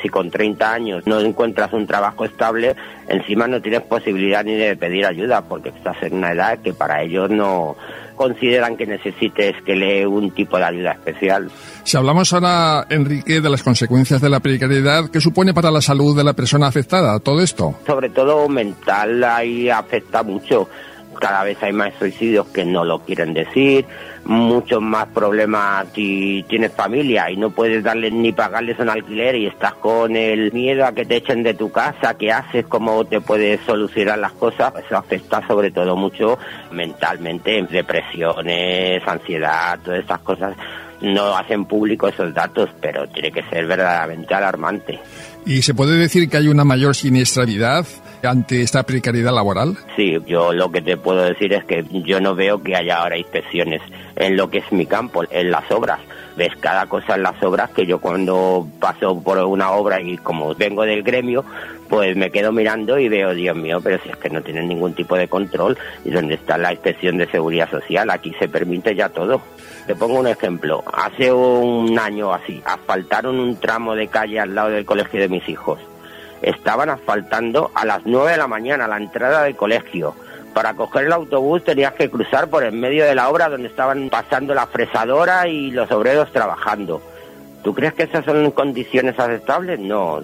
Si 0.00 0.08
con 0.08 0.30
30 0.30 0.72
años 0.72 1.06
no 1.06 1.20
encuentras 1.20 1.74
un 1.74 1.86
trabajo 1.86 2.24
estable, 2.24 2.74
encima 3.06 3.48
no 3.48 3.60
tienes 3.60 3.82
posibilidad 3.82 4.44
ni 4.44 4.54
de 4.54 4.76
pedir 4.76 5.04
ayuda 5.04 5.42
porque 5.42 5.68
estás 5.68 6.02
en 6.02 6.14
una 6.14 6.32
edad 6.32 6.58
que 6.60 6.72
para 6.72 7.02
ellos 7.02 7.28
no 7.28 7.76
consideran 8.16 8.76
que 8.76 8.86
necesites 8.86 9.54
que 9.64 9.76
le 9.76 10.06
un 10.06 10.30
tipo 10.32 10.56
de 10.58 10.64
ayuda 10.64 10.92
especial. 10.92 11.50
Si 11.84 11.96
hablamos 11.96 12.32
ahora, 12.32 12.86
Enrique, 12.90 13.40
de 13.40 13.50
las 13.50 13.62
consecuencias 13.62 14.20
de 14.20 14.30
la 14.30 14.40
precariedad, 14.40 15.08
¿qué 15.10 15.20
supone 15.20 15.54
para 15.54 15.70
la 15.70 15.80
salud 15.80 16.16
de 16.16 16.24
la 16.24 16.32
persona 16.32 16.66
afectada 16.66 17.20
todo 17.20 17.40
esto? 17.40 17.74
Sobre 17.86 18.10
todo 18.10 18.48
mental, 18.48 19.22
ahí 19.22 19.68
afecta 19.68 20.22
mucho. 20.22 20.68
Cada 21.18 21.44
vez 21.44 21.62
hay 21.62 21.72
más 21.72 21.94
suicidios 21.98 22.46
que 22.48 22.64
no 22.64 22.84
lo 22.84 23.00
quieren 23.00 23.34
decir, 23.34 23.84
muchos 24.24 24.82
más 24.82 25.06
problemas 25.08 25.86
si 25.94 26.44
tienes 26.48 26.72
familia 26.72 27.30
y 27.30 27.36
no 27.36 27.50
puedes 27.50 27.82
darles 27.82 28.12
ni 28.12 28.32
pagarles 28.32 28.78
un 28.78 28.88
alquiler 28.88 29.36
y 29.36 29.46
estás 29.46 29.74
con 29.74 30.16
el 30.16 30.52
miedo 30.52 30.84
a 30.84 30.92
que 30.92 31.04
te 31.04 31.16
echen 31.16 31.42
de 31.42 31.54
tu 31.54 31.70
casa, 31.70 32.14
qué 32.14 32.32
haces, 32.32 32.66
cómo 32.66 33.04
te 33.04 33.20
puedes 33.20 33.60
solucionar 33.62 34.18
las 34.18 34.32
cosas, 34.32 34.72
eso 34.84 34.96
afecta 34.96 35.46
sobre 35.46 35.70
todo 35.70 35.96
mucho 35.96 36.38
mentalmente, 36.72 37.62
depresiones, 37.70 39.06
ansiedad, 39.06 39.78
todas 39.82 40.00
estas 40.00 40.20
cosas. 40.20 40.56
No 41.00 41.36
hacen 41.36 41.66
público 41.66 42.08
esos 42.08 42.32
datos, 42.32 42.70
pero 42.80 43.06
tiene 43.08 43.30
que 43.30 43.42
ser 43.44 43.66
verdaderamente 43.66 44.34
alarmante. 44.34 44.98
¿Y 45.46 45.62
se 45.62 45.74
puede 45.74 45.96
decir 45.96 46.28
que 46.28 46.38
hay 46.38 46.48
una 46.48 46.64
mayor 46.64 46.96
siniestralidad 46.96 47.86
ante 48.24 48.62
esta 48.62 48.82
precariedad 48.82 49.32
laboral? 49.32 49.76
Sí, 49.94 50.16
yo 50.26 50.52
lo 50.52 50.72
que 50.72 50.82
te 50.82 50.96
puedo 50.96 51.22
decir 51.22 51.52
es 51.52 51.64
que 51.64 51.84
yo 52.04 52.20
no 52.20 52.34
veo 52.34 52.60
que 52.60 52.74
haya 52.74 52.98
ahora 52.98 53.16
inspecciones 53.16 53.80
en 54.16 54.36
lo 54.36 54.50
que 54.50 54.58
es 54.58 54.72
mi 54.72 54.86
campo, 54.86 55.22
en 55.30 55.52
las 55.52 55.70
obras. 55.70 56.00
Ves 56.36 56.52
cada 56.58 56.86
cosa 56.86 57.14
en 57.14 57.22
las 57.22 57.40
obras 57.44 57.70
que 57.70 57.86
yo 57.86 58.00
cuando 58.00 58.66
paso 58.80 59.22
por 59.22 59.38
una 59.38 59.70
obra 59.70 60.02
y 60.02 60.16
como 60.18 60.52
vengo 60.56 60.82
del 60.82 61.04
gremio, 61.04 61.44
pues 61.88 62.16
me 62.16 62.30
quedo 62.30 62.52
mirando 62.52 62.98
y 62.98 63.08
veo, 63.08 63.34
Dios 63.34 63.56
mío, 63.56 63.80
pero 63.82 63.98
si 64.02 64.08
es 64.08 64.16
que 64.16 64.30
no 64.30 64.42
tienen 64.42 64.68
ningún 64.68 64.94
tipo 64.94 65.16
de 65.16 65.28
control 65.28 65.78
y 66.04 66.10
donde 66.10 66.34
está 66.34 66.58
la 66.58 66.72
inspección 66.72 67.18
de 67.18 67.26
seguridad 67.28 67.70
social, 67.70 68.10
aquí 68.10 68.34
se 68.38 68.48
permite 68.48 68.94
ya 68.94 69.08
todo. 69.08 69.40
Te 69.86 69.94
pongo 69.94 70.18
un 70.18 70.26
ejemplo. 70.26 70.82
Hace 70.92 71.32
un 71.32 71.98
año 71.98 72.32
así, 72.32 72.62
asfaltaron 72.64 73.38
un 73.38 73.56
tramo 73.56 73.94
de 73.94 74.08
calle 74.08 74.40
al 74.40 74.54
lado 74.54 74.70
del 74.70 74.84
colegio 74.84 75.20
de 75.20 75.28
mis 75.28 75.48
hijos. 75.48 75.78
Estaban 76.42 76.90
asfaltando 76.90 77.70
a 77.74 77.84
las 77.84 78.04
9 78.04 78.32
de 78.32 78.36
la 78.36 78.48
mañana 78.48 78.88
la 78.88 78.98
entrada 78.98 79.44
del 79.44 79.56
colegio. 79.56 80.14
Para 80.54 80.74
coger 80.74 81.04
el 81.04 81.12
autobús 81.12 81.64
tenías 81.64 81.92
que 81.92 82.10
cruzar 82.10 82.48
por 82.48 82.64
en 82.64 82.80
medio 82.80 83.04
de 83.04 83.14
la 83.14 83.28
obra 83.28 83.48
donde 83.48 83.68
estaban 83.68 84.08
pasando 84.08 84.54
la 84.54 84.66
fresadora 84.66 85.46
y 85.48 85.70
los 85.70 85.90
obreros 85.90 86.32
trabajando. 86.32 87.02
¿Tú 87.62 87.74
crees 87.74 87.94
que 87.94 88.04
esas 88.04 88.24
son 88.24 88.50
condiciones 88.52 89.18
aceptables? 89.18 89.78
No. 89.78 90.22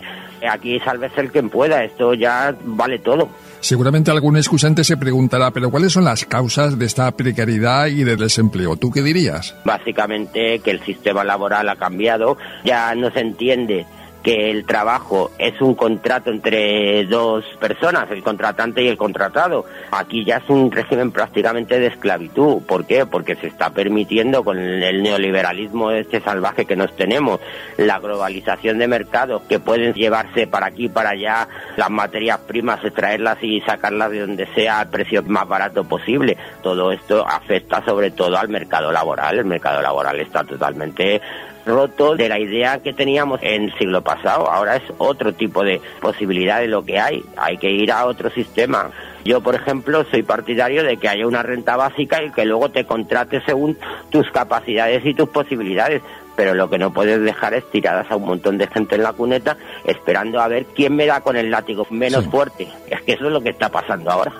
Aquí 0.50 0.80
salves 0.80 1.12
el 1.16 1.30
quien 1.30 1.50
pueda, 1.50 1.84
esto 1.84 2.14
ya 2.14 2.54
vale 2.64 2.98
todo. 2.98 3.28
Seguramente 3.60 4.10
algún 4.10 4.36
excusante 4.36 4.82
se 4.82 4.96
preguntará, 4.96 5.50
pero 5.52 5.70
¿cuáles 5.70 5.92
son 5.92 6.04
las 6.04 6.24
causas 6.24 6.78
de 6.78 6.86
esta 6.86 7.10
precariedad 7.12 7.86
y 7.86 8.02
de 8.02 8.16
desempleo? 8.16 8.76
¿Tú 8.76 8.90
qué 8.90 9.02
dirías? 9.02 9.54
Básicamente 9.64 10.58
que 10.58 10.72
el 10.72 10.80
sistema 10.84 11.22
laboral 11.22 11.68
ha 11.68 11.76
cambiado, 11.76 12.36
ya 12.64 12.94
no 12.94 13.10
se 13.12 13.20
entiende 13.20 13.86
que 14.22 14.50
el 14.50 14.64
trabajo 14.64 15.30
es 15.38 15.60
un 15.60 15.74
contrato 15.74 16.30
entre 16.30 17.04
dos 17.06 17.44
personas, 17.60 18.10
el 18.10 18.22
contratante 18.22 18.82
y 18.82 18.88
el 18.88 18.96
contratado. 18.96 19.64
Aquí 19.90 20.24
ya 20.24 20.36
es 20.36 20.48
un 20.48 20.70
régimen 20.70 21.10
prácticamente 21.10 21.78
de 21.78 21.88
esclavitud. 21.88 22.62
¿Por 22.62 22.86
qué? 22.86 23.04
Porque 23.06 23.34
se 23.36 23.48
está 23.48 23.70
permitiendo 23.70 24.44
con 24.44 24.58
el 24.58 25.02
neoliberalismo 25.02 25.90
este 25.90 26.20
salvaje 26.20 26.64
que 26.64 26.76
nos 26.76 26.94
tenemos, 26.96 27.40
la 27.76 27.98
globalización 27.98 28.78
de 28.78 28.88
mercados 28.88 29.42
que 29.48 29.58
pueden 29.58 29.92
llevarse 29.94 30.46
para 30.46 30.66
aquí 30.66 30.88
para 30.88 31.10
allá 31.10 31.48
las 31.76 31.90
materias 31.90 32.38
primas, 32.38 32.84
extraerlas 32.84 33.38
y 33.42 33.60
sacarlas 33.62 34.10
de 34.10 34.20
donde 34.20 34.46
sea 34.54 34.80
al 34.80 34.90
precio 34.90 35.22
más 35.24 35.48
barato 35.48 35.84
posible. 35.84 36.36
Todo 36.62 36.92
esto 36.92 37.26
afecta 37.26 37.84
sobre 37.84 38.10
todo 38.12 38.36
al 38.36 38.48
mercado 38.48 38.92
laboral. 38.92 39.38
El 39.38 39.46
mercado 39.46 39.82
laboral 39.82 40.20
está 40.20 40.44
totalmente 40.44 41.20
roto 41.66 42.16
de 42.16 42.28
la 42.28 42.38
idea 42.38 42.82
que 42.82 42.92
teníamos 42.92 43.40
en 43.42 43.64
el 43.64 43.74
siglo 43.78 44.02
pasado. 44.02 44.50
Ahora 44.50 44.76
es 44.76 44.82
otro 44.98 45.32
tipo 45.32 45.62
de 45.64 45.80
posibilidad 46.00 46.60
de 46.60 46.68
lo 46.68 46.84
que 46.84 46.98
hay. 46.98 47.22
Hay 47.36 47.58
que 47.58 47.70
ir 47.70 47.92
a 47.92 48.06
otro 48.06 48.30
sistema. 48.30 48.90
Yo, 49.24 49.40
por 49.40 49.54
ejemplo, 49.54 50.04
soy 50.10 50.22
partidario 50.22 50.82
de 50.82 50.96
que 50.96 51.08
haya 51.08 51.26
una 51.26 51.42
renta 51.42 51.76
básica 51.76 52.22
y 52.22 52.30
que 52.32 52.44
luego 52.44 52.70
te 52.70 52.84
contrate 52.84 53.40
según 53.46 53.78
tus 54.10 54.28
capacidades 54.30 55.04
y 55.06 55.14
tus 55.14 55.28
posibilidades. 55.28 56.02
Pero 56.34 56.54
lo 56.54 56.68
que 56.70 56.78
no 56.78 56.92
puedes 56.92 57.20
dejar 57.20 57.54
es 57.54 57.70
tiradas 57.70 58.10
a 58.10 58.16
un 58.16 58.24
montón 58.24 58.58
de 58.58 58.66
gente 58.66 58.94
en 58.96 59.02
la 59.02 59.12
cuneta 59.12 59.56
esperando 59.84 60.40
a 60.40 60.48
ver 60.48 60.64
quién 60.74 60.96
me 60.96 61.06
da 61.06 61.20
con 61.20 61.36
el 61.36 61.50
látigo 61.50 61.86
menos 61.90 62.24
Sí. 62.24 62.30
fuerte. 62.30 62.68
Es 62.88 63.02
que 63.02 63.12
eso 63.12 63.26
es 63.26 63.32
lo 63.32 63.40
que 63.42 63.50
está 63.50 63.68
pasando 63.68 64.10
ahora. 64.10 64.32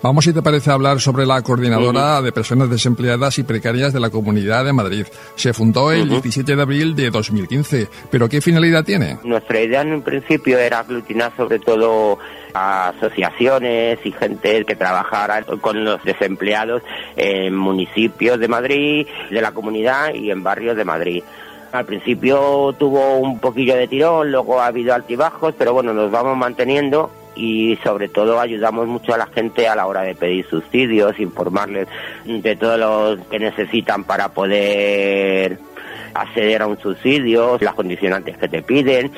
Vamos, 0.00 0.24
si 0.24 0.32
te 0.32 0.42
parece, 0.42 0.70
a 0.70 0.74
hablar 0.74 1.00
sobre 1.00 1.26
la 1.26 1.42
coordinadora 1.42 2.22
de 2.22 2.30
personas 2.30 2.70
desempleadas 2.70 3.36
y 3.38 3.42
precarias 3.42 3.92
de 3.92 3.98
la 3.98 4.10
Comunidad 4.10 4.64
de 4.64 4.72
Madrid. 4.72 5.06
Se 5.34 5.52
fundó 5.52 5.90
el 5.90 6.08
17 6.08 6.54
de 6.54 6.62
abril 6.62 6.94
de 6.94 7.10
2015. 7.10 7.88
¿Pero 8.08 8.28
qué 8.28 8.40
finalidad 8.40 8.84
tiene? 8.84 9.18
Nuestra 9.24 9.60
idea 9.60 9.82
en 9.82 9.94
un 9.94 10.02
principio 10.02 10.56
era 10.56 10.80
aglutinar 10.80 11.32
sobre 11.36 11.58
todo 11.58 12.18
a 12.54 12.90
asociaciones 12.90 13.98
y 14.04 14.12
gente 14.12 14.64
que 14.64 14.76
trabajara 14.76 15.42
con 15.42 15.84
los 15.84 16.02
desempleados 16.04 16.82
en 17.16 17.56
municipios 17.56 18.38
de 18.38 18.46
Madrid, 18.46 19.06
de 19.30 19.42
la 19.42 19.50
comunidad 19.50 20.14
y 20.14 20.30
en 20.30 20.44
barrios 20.44 20.76
de 20.76 20.84
Madrid. 20.84 21.24
Al 21.72 21.84
principio 21.84 22.72
tuvo 22.78 23.16
un 23.18 23.40
poquillo 23.40 23.74
de 23.74 23.88
tirón, 23.88 24.30
luego 24.30 24.60
ha 24.60 24.66
habido 24.66 24.94
altibajos, 24.94 25.54
pero 25.58 25.74
bueno, 25.74 25.92
nos 25.92 26.10
vamos 26.10 26.36
manteniendo 26.36 27.10
y 27.38 27.78
sobre 27.84 28.08
todo 28.08 28.40
ayudamos 28.40 28.86
mucho 28.88 29.14
a 29.14 29.18
la 29.18 29.26
gente 29.26 29.68
a 29.68 29.76
la 29.76 29.86
hora 29.86 30.02
de 30.02 30.14
pedir 30.14 30.44
subsidios, 30.46 31.18
informarles 31.20 31.86
de 32.24 32.56
todo 32.56 32.76
lo 32.76 33.28
que 33.30 33.38
necesitan 33.38 34.04
para 34.04 34.30
poder 34.30 35.58
acceder 36.14 36.62
a 36.62 36.66
un 36.66 36.78
subsidio, 36.78 37.56
las 37.60 37.74
condicionantes 37.74 38.36
que 38.36 38.48
te 38.48 38.62
piden, 38.62 39.12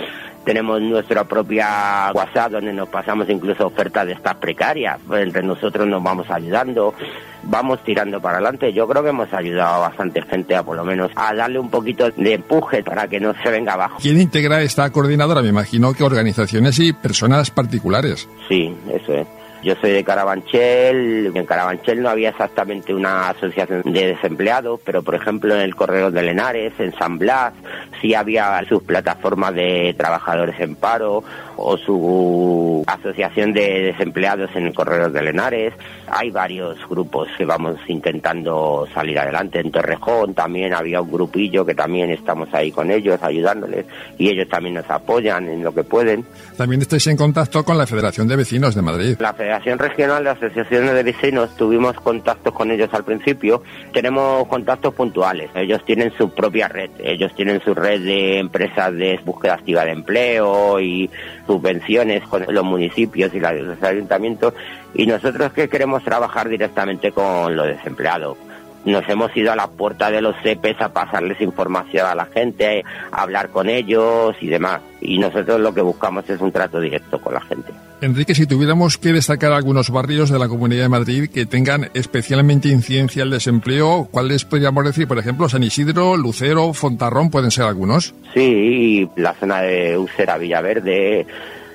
tenemos 0.45 0.80
nuestra 0.80 1.24
propia 1.24 2.11
WhatsApp 2.14 2.53
donde 2.53 2.72
nos 2.72 2.88
pasamos 2.88 3.28
incluso 3.28 3.66
ofertas 3.66 4.07
de 4.07 4.12
estas 4.12 4.36
precarias. 4.36 4.99
Entre 5.12 5.43
nosotros 5.43 5.86
nos 5.86 6.03
vamos 6.03 6.30
ayudando, 6.30 6.95
vamos 7.43 7.82
tirando 7.84 8.20
para 8.20 8.36
adelante. 8.36 8.72
Yo 8.72 8.86
creo 8.88 9.03
que 9.03 9.11
hemos 9.11 9.32
ayudado 9.32 9.74
a 9.74 9.88
bastante 9.88 10.22
gente 10.22 10.55
a 10.55 10.62
por 10.62 10.76
lo 10.76 10.84
menos 10.84 11.11
a 11.14 11.34
darle 11.34 11.59
un 11.59 11.70
poquito 11.70 12.11
de 12.11 12.34
empuje 12.34 12.82
para 12.82 13.09
que 13.09 13.20
no 13.20 13.34
se 13.43 13.51
venga 13.51 13.74
abajo. 13.74 13.99
¿Quién 14.01 14.20
integra 14.20 14.62
esta 14.62 14.91
coordinadora? 14.91 15.43
Me 15.43 15.49
imagino 15.49 15.93
que 15.93 16.05
organizaciones 16.05 16.78
y 16.78 16.93
personas 16.93 17.51
particulares. 17.51 18.28
Sí, 18.49 18.74
eso 18.93 19.14
es. 19.14 19.39
Yo 19.62 19.74
soy 19.76 19.90
de 19.90 20.04
Carabanchel. 20.04 21.32
En 21.34 21.44
Carabanchel 21.44 22.02
no 22.02 22.08
había 22.08 22.30
exactamente 22.30 22.94
una 22.94 23.28
asociación 23.28 23.82
de 23.84 24.06
desempleados, 24.14 24.80
pero 24.84 25.02
por 25.02 25.14
ejemplo 25.14 25.54
en 25.54 25.61
el 25.61 25.74
Correo 25.74 26.11
de 26.11 26.22
Lenares, 26.22 26.72
en 26.78 26.94
San 26.94 27.18
Blas, 27.18 27.52
sí 28.00 28.14
había 28.14 28.62
sus 28.66 28.82
plataformas 28.82 29.54
de 29.54 29.94
trabajadores 29.98 30.58
en 30.61 30.76
paro 30.76 31.22
o 31.56 31.76
su 31.76 32.82
asociación 32.86 33.52
de 33.52 33.82
desempleados 33.92 34.50
en 34.54 34.68
el 34.68 34.72
Correo 34.72 35.11
de 35.11 35.22
Lenares. 35.22 35.74
Hay 36.11 36.30
varios 36.30 36.78
grupos 36.88 37.28
que 37.36 37.44
vamos 37.44 37.76
intentando 37.86 38.88
salir 38.94 39.18
adelante. 39.18 39.61
En 39.61 39.70
Torrejón 39.70 40.32
también 40.32 40.72
había 40.72 41.02
un 41.02 41.12
grupillo 41.12 41.66
que 41.66 41.74
también 41.74 42.11
estamos 42.11 42.48
ahí 42.54 42.72
con 42.72 42.90
ellos, 42.90 43.22
ayudándoles, 43.22 43.84
y 44.16 44.30
ellos 44.30 44.48
también 44.48 44.76
nos 44.76 44.88
apoyan 44.88 45.48
en 45.50 45.62
lo 45.62 45.74
que 45.74 45.84
pueden. 45.84 46.24
También 46.56 46.80
estáis 46.80 47.06
en 47.08 47.18
contacto 47.18 47.62
con 47.62 47.76
la 47.76 47.86
Federación 47.86 48.26
de 48.26 48.36
Vecinos 48.36 48.74
de 48.74 48.80
Madrid. 48.80 49.16
La 49.18 49.34
Federación 49.34 49.49
Regional 49.59 50.24
de 50.24 50.30
Asociaciones 50.30 50.94
de 50.94 51.03
Vecinos 51.03 51.57
tuvimos 51.57 51.94
contactos 52.01 52.55
con 52.55 52.70
ellos 52.70 52.88
al 52.92 53.05
principio. 53.05 53.62
Tenemos 53.92 54.46
contactos 54.46 54.94
puntuales. 54.94 55.51
Ellos 55.55 55.84
tienen 55.84 56.12
su 56.16 56.30
propia 56.30 56.68
red. 56.68 56.90
Ellos 56.98 57.34
tienen 57.34 57.61
su 57.61 57.74
red 57.74 58.01
de 58.01 58.38
empresas 58.38 58.92
de 58.94 59.18
búsqueda 59.24 59.55
activa 59.55 59.84
de 59.84 59.92
empleo 59.92 60.80
y 60.80 61.11
subvenciones 61.46 62.22
con 62.24 62.44
los 62.48 62.64
municipios 62.64 63.34
y 63.34 63.40
los 63.40 63.82
ayuntamientos. 63.82 64.55
Y 64.94 65.07
nosotros 65.07 65.53
que 65.53 65.68
queremos 65.68 66.05
trabajar 66.05 66.48
directamente 66.48 67.12
con 67.12 67.57
los 67.57 67.66
desempleados 67.66 68.36
nos 68.84 69.08
hemos 69.08 69.36
ido 69.36 69.52
a 69.52 69.56
la 69.56 69.68
puerta 69.68 70.10
de 70.10 70.20
los 70.20 70.34
CEPES 70.42 70.80
a 70.80 70.92
pasarles 70.92 71.40
información 71.40 72.06
a 72.06 72.14
la 72.14 72.26
gente, 72.26 72.84
a 73.12 73.22
hablar 73.22 73.50
con 73.50 73.68
ellos 73.68 74.36
y 74.40 74.48
demás. 74.48 74.80
Y 75.00 75.18
nosotros 75.18 75.60
lo 75.60 75.74
que 75.74 75.80
buscamos 75.80 76.28
es 76.28 76.40
un 76.40 76.52
trato 76.52 76.80
directo 76.80 77.20
con 77.20 77.34
la 77.34 77.40
gente. 77.40 77.72
Enrique, 78.02 78.34
si 78.34 78.46
tuviéramos 78.46 78.96
que 78.96 79.12
destacar 79.12 79.52
algunos 79.52 79.90
barrios 79.90 80.30
de 80.30 80.38
la 80.38 80.48
Comunidad 80.48 80.84
de 80.84 80.88
Madrid 80.88 81.28
que 81.28 81.44
tengan 81.44 81.90
especialmente 81.92 82.68
incidencia 82.68 83.22
el 83.22 83.30
desempleo, 83.30 84.08
¿cuáles 84.10 84.46
podríamos 84.46 84.84
decir? 84.84 85.06
Por 85.06 85.18
ejemplo, 85.18 85.48
San 85.50 85.62
Isidro, 85.62 86.16
Lucero, 86.16 86.72
Fontarrón, 86.72 87.30
¿pueden 87.30 87.50
ser 87.50 87.64
algunos? 87.64 88.14
Sí, 88.32 89.06
la 89.16 89.34
zona 89.34 89.60
de 89.60 89.98
Usera, 89.98 90.38
Villaverde, 90.38 91.26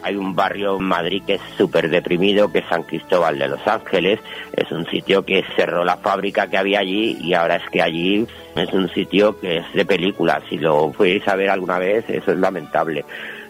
hay 0.05 0.15
un 0.15 0.35
barrio 0.35 0.77
en 0.77 0.83
Madrid 0.83 1.23
que 1.25 1.35
es 1.35 1.41
súper 1.57 1.89
deprimido, 1.89 2.51
que 2.51 2.59
es 2.59 2.65
San 2.69 2.83
Cristóbal 2.83 3.39
de 3.39 3.47
los 3.47 3.67
Ángeles. 3.67 4.19
Es 4.53 4.71
un 4.71 4.85
sitio 4.85 5.25
que 5.25 5.43
cerró 5.55 5.83
la 5.83 5.97
fábrica 5.97 6.47
que 6.47 6.57
había 6.57 6.79
allí 6.79 7.17
y 7.19 7.33
ahora 7.33 7.55
es 7.55 7.67
que 7.71 7.81
allí 7.81 8.27
es 8.55 8.71
un 8.71 8.87
sitio 8.89 9.39
que 9.39 9.57
es 9.57 9.73
de 9.73 9.83
película. 9.83 10.43
Si 10.47 10.59
lo 10.59 10.93
fuerais 10.93 11.27
a 11.27 11.35
ver 11.35 11.49
alguna 11.49 11.79
vez, 11.79 12.05
eso 12.07 12.31
es 12.31 12.37
lamentable. 12.37 13.03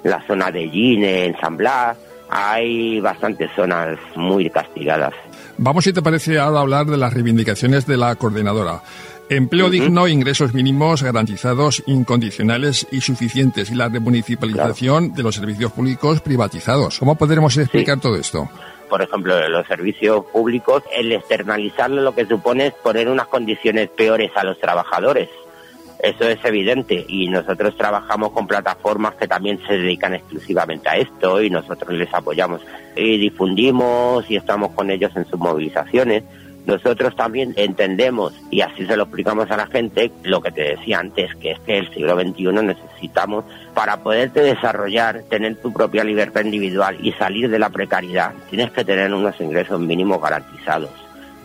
La 0.03 0.25
zona 0.25 0.49
de 0.49 0.69
Gine, 0.69 1.25
en 1.25 1.37
San 1.41 1.57
Blas, 1.57 1.97
hay 2.29 3.01
bastantes 3.01 3.51
zonas 3.53 3.97
muy 4.15 4.49
castigadas. 4.49 5.13
Vamos, 5.57 5.83
si 5.83 5.91
te 5.91 6.01
parece, 6.01 6.39
a 6.39 6.45
hablar 6.45 6.85
de 6.85 6.97
las 6.97 7.13
reivindicaciones 7.13 7.85
de 7.85 7.97
la 7.97 8.15
coordinadora. 8.15 8.81
Empleo 9.29 9.71
digno, 9.71 10.07
ingresos 10.07 10.53
mínimos 10.53 11.01
garantizados, 11.01 11.81
incondicionales 11.87 12.87
y 12.91 13.01
suficientes. 13.01 13.71
Y 13.71 13.75
la 13.75 13.89
remunicipalización 13.89 15.13
de 15.13 15.23
los 15.23 15.33
servicios 15.33 15.71
públicos 15.71 16.21
privatizados. 16.21 16.99
¿Cómo 16.99 17.15
podremos 17.15 17.57
explicar 17.57 17.99
todo 17.99 18.17
esto? 18.17 18.47
Por 18.87 19.01
ejemplo, 19.01 19.49
los 19.49 19.65
servicios 19.65 20.25
públicos, 20.31 20.83
el 20.95 21.11
externalizarlo 21.11 22.03
lo 22.03 22.13
que 22.13 22.27
supone 22.27 22.67
es 22.67 22.73
poner 22.75 23.09
unas 23.09 23.25
condiciones 23.27 23.89
peores 23.89 24.29
a 24.35 24.43
los 24.43 24.59
trabajadores. 24.59 25.27
Eso 26.03 26.29
es 26.29 26.37
evidente. 26.45 27.03
Y 27.07 27.27
nosotros 27.27 27.75
trabajamos 27.75 28.31
con 28.31 28.45
plataformas 28.45 29.15
que 29.15 29.27
también 29.27 29.59
se 29.65 29.73
dedican 29.73 30.13
exclusivamente 30.13 30.87
a 30.87 30.97
esto 30.97 31.41
y 31.41 31.49
nosotros 31.49 31.93
les 31.93 32.13
apoyamos. 32.13 32.61
Y 32.95 33.17
difundimos 33.17 34.29
y 34.29 34.35
estamos 34.35 34.71
con 34.73 34.91
ellos 34.91 35.11
en 35.15 35.25
sus 35.25 35.39
movilizaciones 35.39 36.23
nosotros 36.65 37.15
también 37.15 37.53
entendemos, 37.55 38.33
y 38.49 38.61
así 38.61 38.85
se 38.85 38.97
lo 38.97 39.03
explicamos 39.03 39.49
a 39.51 39.57
la 39.57 39.67
gente, 39.67 40.11
lo 40.23 40.41
que 40.41 40.51
te 40.51 40.63
decía 40.63 40.99
antes, 40.99 41.33
que 41.35 41.51
es 41.51 41.59
que 41.59 41.77
el 41.77 41.93
siglo 41.93 42.19
XXI 42.19 42.45
necesitamos, 42.63 43.45
para 43.73 43.97
poderte 43.97 44.41
desarrollar, 44.41 45.23
tener 45.29 45.55
tu 45.57 45.71
propia 45.71 46.03
libertad 46.03 46.43
individual 46.43 46.97
y 47.01 47.11
salir 47.13 47.49
de 47.49 47.59
la 47.59 47.69
precariedad, 47.69 48.33
tienes 48.49 48.71
que 48.71 48.83
tener 48.83 49.13
unos 49.13 49.39
ingresos 49.39 49.79
mínimos 49.79 50.21
garantizados. 50.21 50.91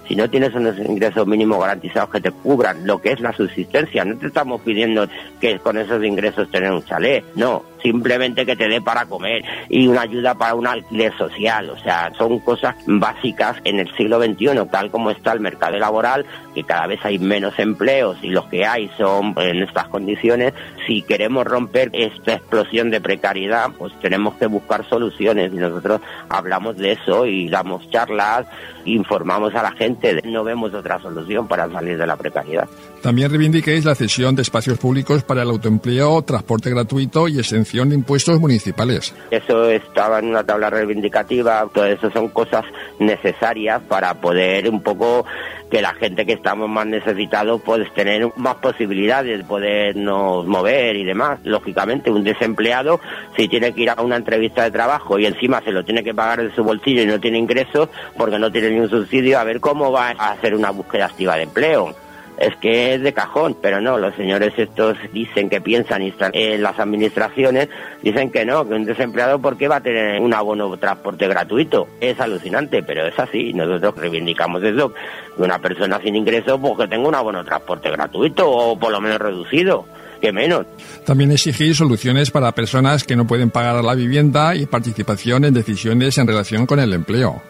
Si 0.09 0.17
no 0.17 0.29
tienes 0.29 0.53
unos 0.55 0.77
ingresos 0.77 1.25
mínimos 1.25 1.61
garantizados 1.61 2.11
que 2.11 2.21
te 2.21 2.33
cubran 2.33 2.85
lo 2.85 3.01
que 3.01 3.13
es 3.13 3.21
la 3.21 3.33
subsistencia, 3.33 4.05
no 4.05 4.17
te 4.17 4.27
estamos 4.27 4.61
pidiendo 4.63 5.07
que 5.41 5.61
con 5.61 5.79
esos 5.79 6.03
ingresos 6.03 6.51
tener 6.51 6.73
un 6.73 6.85
chalet, 6.85 7.25
no, 7.37 7.63
simplemente 7.83 8.47
que 8.47 8.57
te 8.57 8.69
dé 8.69 8.81
para 8.81 9.07
comer 9.07 9.45
y 9.69 9.87
una 9.87 10.03
ayuda 10.03 10.35
para 10.35 10.55
un 10.55 10.67
alquiler 10.67 11.17
social. 11.17 11.71
O 11.71 11.79
sea, 11.79 12.13
son 12.17 12.39
cosas 12.41 12.75
básicas 12.87 13.57
en 13.65 13.79
el 13.79 13.95
siglo 13.97 14.23
XXI, 14.23 14.67
tal 14.71 14.91
como 14.91 15.11
está 15.11 15.33
el 15.33 15.41
mercado 15.41 15.79
laboral, 15.79 16.27
que 16.55 16.65
cada 16.65 16.87
vez 16.87 17.01
hay 17.05 17.19
menos 17.19 17.59
empleos 17.59 18.19
y 18.23 18.29
los 18.29 18.47
que 18.47 18.67
hay 18.67 18.91
son 18.97 19.35
en 19.37 19.63
estas 19.63 19.89
condiciones. 19.89 20.53
Si 20.87 21.03
queremos 21.03 21.47
romper 21.47 21.91
esta 21.93 22.35
explosión 22.35 22.91
de 22.91 23.01
precariedad, 23.01 23.71
pues 23.77 23.93
tenemos 24.01 24.35
que 24.35 24.47
buscar 24.47 24.89
soluciones 24.89 25.53
y 25.53 25.57
nosotros 25.57 26.01
hablamos 26.29 26.77
de 26.77 26.93
eso 26.93 27.27
y 27.27 27.49
damos 27.49 27.89
charlas, 27.91 28.47
informamos 28.85 29.55
a 29.55 29.63
la 29.63 29.73
gente, 29.73 30.21
no 30.25 30.45
vemos 30.45 30.75
otra 30.75 30.99
solución 31.01 31.47
para 31.47 31.71
salir 31.71 31.99
de 31.99 32.07
la 32.07 32.17
precariedad. 32.17 32.69
También 33.03 33.31
reivindiquéis 33.31 33.87
la 33.87 33.95
cesión 33.95 34.37
de 34.37 34.43
espacios 34.43 34.79
públicos 34.79 35.23
para 35.23 35.43
el 35.43 35.49
autoempleo, 35.49 36.21
transporte 36.21 36.69
gratuito 36.69 37.29
y 37.29 37.39
exención 37.39 37.89
de 37.89 37.95
impuestos 37.95 38.39
municipales. 38.39 39.15
Eso 39.31 39.71
estaba 39.71 40.19
en 40.19 40.27
una 40.27 40.45
tabla 40.45 40.69
reivindicativa, 40.69 41.67
todo 41.73 41.87
eso 41.87 42.11
son 42.11 42.29
cosas 42.29 42.63
necesarias 42.99 43.81
para 43.89 44.21
poder 44.21 44.69
un 44.69 44.83
poco 44.83 45.25
que 45.71 45.81
la 45.81 45.95
gente 45.95 46.27
que 46.27 46.35
estamos 46.35 46.69
más 46.69 46.87
necesitados 46.87 47.63
pues 47.65 47.91
tener 47.95 48.29
más 48.37 48.57
posibilidades 48.57 49.39
de 49.39 49.45
podernos 49.45 50.47
mover 50.47 50.97
y 50.97 51.05
demás. 51.05 51.39
Lógicamente 51.45 52.11
un 52.11 52.23
desempleado 52.23 53.01
si 53.35 53.49
tiene 53.49 53.73
que 53.73 53.83
ir 53.83 53.91
a 53.91 54.03
una 54.03 54.17
entrevista 54.17 54.65
de 54.65 54.73
trabajo 54.73 55.19
y 55.19 55.25
encima 55.25 55.63
se 55.63 55.73
lo 55.73 55.85
tiene 55.85 56.05
que 56.05 56.13
pagar 56.13 56.43
de 56.43 56.55
su 56.55 56.63
bolsillo 56.63 57.03
y 57.03 57.07
no 57.07 57.19
tiene 57.19 57.39
ingresos 57.39 57.89
porque 58.19 58.39
no 58.39 58.53
tiene 58.53 58.71
ni 58.71 58.81
un 58.81 58.91
subsidio, 58.91 59.39
a 59.39 59.45
ver 59.45 59.61
cómo 59.61 59.91
va 59.91 60.11
a 60.19 60.33
hacer 60.33 60.55
una 60.55 60.71
búsqueda 60.71 61.07
activa 61.07 61.37
de 61.37 61.45
empleo 61.45 61.95
es 62.41 62.57
que 62.57 62.95
es 62.95 63.03
de 63.03 63.13
cajón, 63.13 63.55
pero 63.61 63.83
no, 63.83 63.99
los 63.99 64.15
señores 64.15 64.55
estos 64.57 64.97
dicen 65.13 65.51
que 65.51 65.61
piensan 65.61 66.03
y 66.03 66.13
en 66.33 66.63
las 66.63 66.79
administraciones, 66.79 67.69
dicen 68.03 68.31
que 68.31 68.47
no, 68.47 68.67
que 68.67 68.75
un 68.75 68.87
desempleado 68.87 69.39
¿por 69.39 69.59
qué 69.59 69.69
va 69.69 69.77
a 69.77 69.83
tener 69.83 70.21
un 70.21 70.33
abono 70.33 70.71
de 70.71 70.79
transporte 70.79 71.29
gratuito? 71.29 71.87
Es 72.01 72.19
alucinante, 72.19 72.83
pero 72.83 73.07
es 73.07 73.19
así, 73.19 73.53
nosotros 73.53 73.95
reivindicamos 73.97 74.63
eso, 74.63 74.93
que 75.37 75.43
una 75.43 75.59
persona 75.59 76.01
sin 76.03 76.17
ingresos 76.17 76.59
pues 76.59 76.79
que 76.79 76.89
tenga 76.89 77.07
un 77.07 77.15
abono 77.15 77.41
de 77.41 77.45
transporte 77.45 77.91
gratuito 77.91 78.51
o 78.51 78.79
por 78.79 78.91
lo 78.91 79.01
menos 79.01 79.19
reducido. 79.19 79.85
Que 80.21 80.33
menos. 80.33 80.67
También 81.07 81.33
exigir 81.33 81.75
soluciones 81.75 82.31
para 82.31 82.53
personas 82.53 83.05
que 83.05 83.17
no 83.17 83.27
pueden 83.27 83.49
pagar 83.49 83.83
la 83.83 83.95
vivienda 83.95 84.55
y 84.55 84.67
participación 84.67 85.47
en 85.47 85.55
decisiones 85.55 86.19
en 86.19 86.27
relación 86.27 86.67
con 86.67 86.79
el 86.79 86.93
empleo 86.93 87.41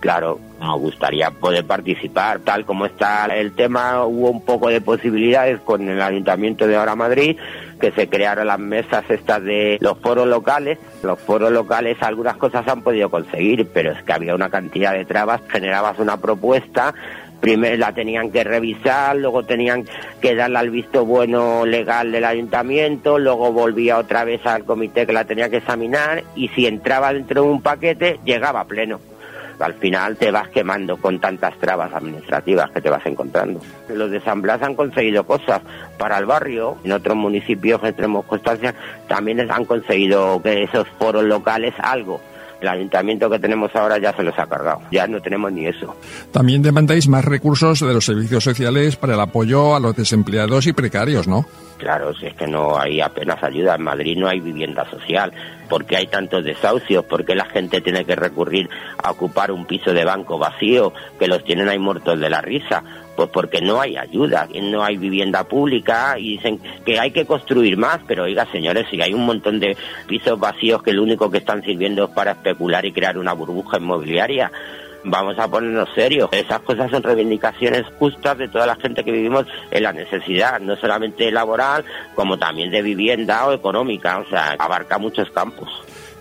claro, 0.00 0.38
nos 0.60 0.80
gustaría 0.80 1.30
poder 1.30 1.64
participar. 1.64 2.40
Tal 2.40 2.64
como 2.64 2.86
está 2.86 3.26
el 3.26 3.52
tema, 3.52 4.04
hubo 4.04 4.30
un 4.30 4.44
poco 4.44 4.68
de 4.68 4.80
posibilidades 4.80 5.60
con 5.60 5.88
el 5.88 6.00
Ayuntamiento 6.00 6.66
de 6.66 6.76
Ahora 6.76 6.96
Madrid, 6.96 7.36
que 7.80 7.92
se 7.92 8.08
crearon 8.08 8.46
las 8.46 8.58
mesas 8.58 9.04
estas 9.08 9.42
de 9.42 9.78
los 9.80 9.98
foros 9.98 10.26
locales. 10.26 10.78
Los 11.02 11.20
foros 11.20 11.52
locales 11.52 11.96
algunas 12.00 12.36
cosas 12.36 12.66
han 12.68 12.82
podido 12.82 13.10
conseguir, 13.10 13.68
pero 13.72 13.92
es 13.92 14.02
que 14.02 14.12
había 14.12 14.34
una 14.34 14.50
cantidad 14.50 14.92
de 14.92 15.04
trabas. 15.04 15.40
Generabas 15.48 15.98
una 15.98 16.16
propuesta, 16.16 16.94
primero 17.40 17.76
la 17.76 17.92
tenían 17.92 18.30
que 18.30 18.44
revisar, 18.44 19.16
luego 19.16 19.44
tenían 19.44 19.84
que 20.20 20.34
darle 20.34 20.58
al 20.58 20.70
visto 20.70 21.04
bueno 21.04 21.66
legal 21.66 22.12
del 22.12 22.24
ayuntamiento, 22.24 23.18
luego 23.18 23.52
volvía 23.52 23.98
otra 23.98 24.24
vez 24.24 24.44
al 24.46 24.64
comité 24.64 25.06
que 25.06 25.12
la 25.12 25.24
tenía 25.24 25.50
que 25.50 25.58
examinar 25.58 26.24
y 26.34 26.48
si 26.48 26.66
entraba 26.66 27.12
dentro 27.12 27.42
de 27.42 27.48
un 27.48 27.62
paquete 27.62 28.20
llegaba 28.24 28.60
a 28.60 28.64
pleno 28.64 29.00
al 29.58 29.74
final 29.74 30.16
te 30.16 30.30
vas 30.30 30.48
quemando 30.48 30.96
con 30.96 31.20
tantas 31.20 31.56
trabas 31.58 31.92
administrativas 31.92 32.70
que 32.70 32.80
te 32.80 32.90
vas 32.90 33.04
encontrando. 33.06 33.60
Los 33.88 34.10
de 34.10 34.20
San 34.20 34.42
Blas 34.42 34.62
han 34.62 34.74
conseguido 34.74 35.24
cosas 35.24 35.62
para 35.98 36.18
el 36.18 36.26
barrio, 36.26 36.76
en 36.84 36.92
otros 36.92 37.16
municipios 37.16 37.80
que 37.80 37.92
tenemos 37.92 38.24
constancia 38.26 38.74
también 39.08 39.50
han 39.50 39.64
conseguido 39.64 40.40
que 40.42 40.64
esos 40.64 40.88
foros 40.98 41.24
locales 41.24 41.74
algo 41.78 42.20
El 42.60 42.68
ayuntamiento 42.68 43.28
que 43.28 43.38
tenemos 43.38 43.74
ahora 43.74 43.98
ya 43.98 44.14
se 44.14 44.22
los 44.22 44.38
ha 44.38 44.46
cargado, 44.46 44.80
ya 44.90 45.06
no 45.06 45.20
tenemos 45.20 45.52
ni 45.52 45.66
eso. 45.66 45.94
También 46.32 46.62
demandáis 46.62 47.06
más 47.08 47.24
recursos 47.24 47.80
de 47.80 47.92
los 47.92 48.04
servicios 48.04 48.44
sociales 48.44 48.96
para 48.96 49.14
el 49.14 49.20
apoyo 49.20 49.76
a 49.76 49.80
los 49.80 49.94
desempleados 49.94 50.66
y 50.66 50.72
precarios, 50.72 51.28
¿no? 51.28 51.44
Claro, 51.78 52.14
si 52.14 52.26
es 52.26 52.34
que 52.34 52.46
no 52.46 52.78
hay 52.78 53.00
apenas 53.00 53.42
ayuda. 53.42 53.74
En 53.74 53.82
Madrid 53.82 54.16
no 54.16 54.28
hay 54.28 54.40
vivienda 54.40 54.88
social. 54.90 55.32
¿Por 55.68 55.84
qué 55.84 55.96
hay 55.96 56.06
tantos 56.06 56.44
desahucios? 56.44 57.04
¿Por 57.04 57.24
qué 57.24 57.34
la 57.34 57.44
gente 57.44 57.80
tiene 57.80 58.04
que 58.04 58.16
recurrir 58.16 58.68
a 59.02 59.10
ocupar 59.10 59.50
un 59.50 59.66
piso 59.66 59.92
de 59.92 60.04
banco 60.04 60.38
vacío 60.38 60.92
que 61.18 61.28
los 61.28 61.44
tienen 61.44 61.68
ahí 61.68 61.78
muertos 61.78 62.18
de 62.18 62.30
la 62.30 62.40
risa? 62.40 62.82
Pues 63.16 63.30
porque 63.30 63.60
no 63.60 63.80
hay 63.80 63.96
ayuda, 63.96 64.46
no 64.62 64.84
hay 64.84 64.98
vivienda 64.98 65.44
pública 65.44 66.18
y 66.18 66.36
dicen 66.36 66.60
que 66.84 67.00
hay 67.00 67.10
que 67.10 67.24
construir 67.24 67.76
más, 67.76 68.00
pero 68.06 68.24
oiga 68.24 68.46
señores, 68.52 68.86
si 68.90 69.00
hay 69.00 69.14
un 69.14 69.24
montón 69.24 69.58
de 69.58 69.76
pisos 70.06 70.38
vacíos 70.38 70.82
que 70.82 70.92
lo 70.92 71.02
único 71.02 71.30
que 71.30 71.38
están 71.38 71.62
sirviendo 71.62 72.04
es 72.04 72.10
para 72.10 72.32
especular 72.32 72.84
y 72.84 72.92
crear 72.92 73.16
una 73.16 73.32
burbuja 73.32 73.78
inmobiliaria, 73.78 74.52
vamos 75.06 75.38
a 75.38 75.48
ponernos 75.48 75.88
serios. 75.94 76.28
Esas 76.32 76.60
cosas 76.60 76.90
son 76.90 77.02
reivindicaciones 77.02 77.84
justas 77.98 78.36
de 78.38 78.48
toda 78.48 78.66
la 78.66 78.76
gente 78.76 79.02
que 79.02 79.12
vivimos 79.12 79.46
en 79.70 79.82
la 79.82 79.92
necesidad, 79.92 80.60
no 80.60 80.76
solamente 80.76 81.30
laboral, 81.30 81.84
como 82.14 82.38
también 82.38 82.70
de 82.70 82.82
vivienda 82.82 83.46
o 83.46 83.52
económica, 83.52 84.18
o 84.18 84.28
sea, 84.28 84.56
abarca 84.58 84.98
muchos 84.98 85.30
campos. 85.30 85.68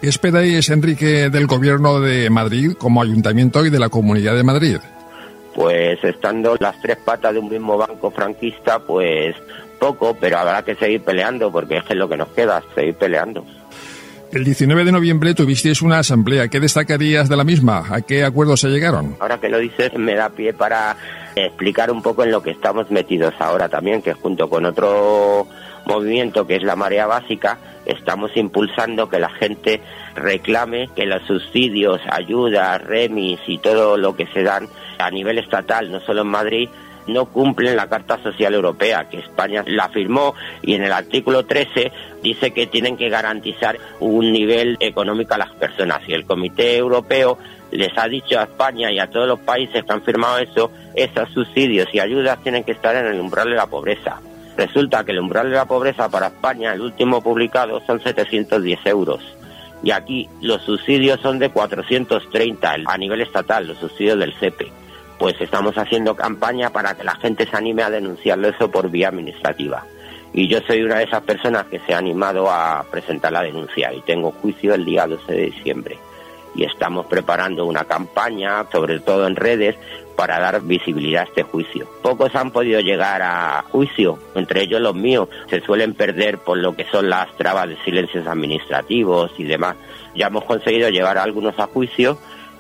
¿Qué 0.02 0.08
esperáis, 0.08 0.70
Enrique, 0.70 1.30
del 1.30 1.48
Gobierno 1.48 2.00
de 2.00 2.30
Madrid 2.30 2.74
como 2.78 3.02
ayuntamiento 3.02 3.66
y 3.66 3.70
de 3.70 3.80
la 3.80 3.90
Comunidad 3.90 4.36
de 4.36 4.44
Madrid? 4.44 4.78
Pues 5.56 6.04
estando 6.04 6.58
las 6.60 6.80
tres 6.82 6.98
patas 6.98 7.34
de 7.34 7.40
un 7.40 7.50
mismo 7.50 7.78
banco 7.78 8.12
franquista, 8.12 8.80
pues 8.80 9.36
poco, 9.80 10.18
pero 10.20 10.38
habrá 10.38 10.64
que 10.64 10.76
seguir 10.76 11.02
peleando, 11.02 11.52
porque 11.52 11.78
es 11.78 11.96
lo 11.96 12.10
que 12.10 12.18
nos 12.18 12.28
queda, 12.30 12.62
seguir 12.76 12.96
peleando. 12.96 13.46
El 14.32 14.44
19 14.44 14.84
de 14.84 14.92
noviembre 14.92 15.34
tuvisteis 15.34 15.82
una 15.82 16.00
asamblea. 16.00 16.50
¿Qué 16.50 16.60
destacarías 16.60 17.30
de 17.30 17.38
la 17.38 17.46
misma? 17.46 17.86
¿A 17.90 18.02
qué 18.02 18.26
acuerdos 18.26 18.60
se 18.60 18.68
llegaron? 18.68 19.16
Ahora 19.20 19.40
que 19.40 19.48
lo 19.48 19.60
dices, 19.60 19.94
me 19.94 20.16
da 20.16 20.30
pie 20.30 20.54
para 20.54 20.98
explicar 21.36 21.90
un 21.90 22.02
poco 22.02 22.24
en 22.24 22.32
lo 22.32 22.44
que 22.44 22.52
estamos 22.52 22.92
metidos 22.92 23.34
ahora 23.40 23.70
también, 23.70 24.02
que 24.02 24.14
junto 24.14 24.50
con 24.50 24.66
otro 24.66 25.48
movimiento 25.86 26.46
que 26.46 26.58
es 26.58 26.64
la 26.64 26.76
marea 26.76 27.06
básica, 27.06 27.60
estamos 27.86 28.32
impulsando 28.36 29.08
que 29.08 29.20
la 29.20 29.30
gente 29.30 29.80
reclame 30.16 30.90
que 30.96 31.06
los 31.06 31.26
subsidios, 31.28 32.02
ayudas, 32.10 32.82
remis 32.82 33.40
y 33.48 33.60
todo 33.60 33.98
lo 33.98 34.16
que 34.16 34.28
se 34.28 34.44
dan 34.44 34.68
a 35.00 35.10
nivel 35.10 35.38
estatal, 35.38 35.92
no 35.92 36.00
solo 36.02 36.22
en 36.22 36.28
Madrid, 36.28 36.70
no 37.08 37.26
cumplen 37.26 37.76
la 37.76 37.88
Carta 37.88 38.22
Social 38.22 38.54
Europea, 38.54 39.08
que 39.10 39.20
España 39.20 39.64
la 39.68 39.90
firmó 39.90 40.34
y 40.62 40.74
en 40.74 40.84
el 40.84 40.92
artículo 40.92 41.46
13 41.46 41.92
dice 42.24 42.52
que 42.52 42.68
tienen 42.68 42.98
que 42.98 43.10
garantizar 43.10 43.78
un 44.00 44.32
nivel 44.32 44.78
económico 44.80 45.34
a 45.34 45.40
las 45.40 45.52
personas. 45.52 46.02
Y 46.08 46.14
el 46.14 46.26
Comité 46.26 46.78
Europeo 46.78 47.38
les 47.72 47.96
ha 47.98 48.08
dicho 48.08 48.40
a 48.40 48.44
España 48.44 48.92
y 48.92 49.00
a 49.00 49.10
todos 49.10 49.28
los 49.28 49.40
países 49.40 49.84
que 49.84 49.94
han 49.94 50.04
firmado 50.04 50.40
eso, 50.40 50.72
esos 50.96 51.30
subsidios 51.32 51.88
y 51.94 52.00
ayudas 52.00 52.42
tienen 52.42 52.64
que 52.64 52.72
estar 52.72 52.96
en 52.96 53.06
el 53.06 53.20
umbral 53.20 53.50
de 53.50 53.56
la 53.56 53.68
pobreza. 53.68 54.20
Resulta 54.58 55.04
que 55.04 55.12
el 55.12 55.20
umbral 55.20 55.50
de 55.50 55.58
la 55.58 55.66
pobreza 55.66 56.10
para 56.10 56.28
España, 56.28 56.74
el 56.74 56.82
último 56.82 57.22
publicado, 57.22 57.82
son 57.86 58.00
710 58.00 58.86
euros. 58.86 59.22
Y 59.84 59.92
aquí 59.92 60.30
los 60.42 60.62
subsidios 60.62 61.20
son 61.20 61.38
de 61.38 61.50
430 61.50 62.76
a 62.86 62.98
nivel 62.98 63.22
estatal, 63.22 63.68
los 63.68 63.78
subsidios 63.78 64.18
del 64.18 64.34
CEPE 64.34 64.85
pues 65.18 65.36
estamos 65.40 65.78
haciendo 65.78 66.16
campaña 66.16 66.72
para 66.72 66.96
que 66.96 67.04
la 67.04 67.16
gente 67.16 67.46
se 67.46 67.56
anime 67.56 67.84
a 67.84 67.90
denunciarlo 67.90 68.50
eso 68.50 68.70
por 68.70 68.90
vía 68.90 69.10
administrativa. 69.10 69.86
Y 70.34 70.48
yo 70.48 70.60
soy 70.68 70.82
una 70.84 70.98
de 70.98 71.06
esas 71.06 71.24
personas 71.24 71.66
que 71.68 71.80
se 71.80 71.94
ha 71.94 71.98
animado 71.98 72.52
a 72.52 72.86
presentar 72.92 73.32
la 73.32 73.42
denuncia 73.42 73.94
y 73.94 74.02
tengo 74.02 74.32
juicio 74.32 74.74
el 74.74 74.84
día 74.84 75.08
12 75.08 75.32
de 75.32 75.46
diciembre. 75.46 75.98
Y 76.54 76.64
estamos 76.64 77.06
preparando 77.06 77.66
una 77.66 77.86
campaña, 77.86 78.66
sobre 78.72 79.00
todo 79.00 79.28
en 79.28 79.36
redes, 79.36 79.78
para 80.16 80.40
dar 80.40 80.62
visibilidad 80.62 81.24
a 81.24 81.26
este 81.26 81.44
juicio. 81.44 81.88
Pocos 82.02 82.36
han 82.36 82.52
podido 82.52 82.80
llegar 82.82 83.22
a 83.22 83.64
juicio, 83.72 84.20
entre 84.36 84.64
ellos 84.64 84.82
los 84.82 84.96
míos. 84.96 85.30
Se 85.50 85.62
suelen 85.62 85.94
perder 85.94 86.38
por 86.40 86.58
lo 86.58 86.76
que 86.76 86.86
son 86.86 87.10
las 87.10 87.34
trabas 87.38 87.70
de 87.70 87.78
silencios 87.84 88.28
administrativos 88.28 89.32
y 89.38 89.44
demás. 89.44 89.76
Ya 90.16 90.28
hemos 90.28 90.46
conseguido 90.46 90.90
llevar 90.90 91.18
a 91.18 91.24
algunos 91.24 91.58
a 91.60 91.68
juicio 91.68 92.18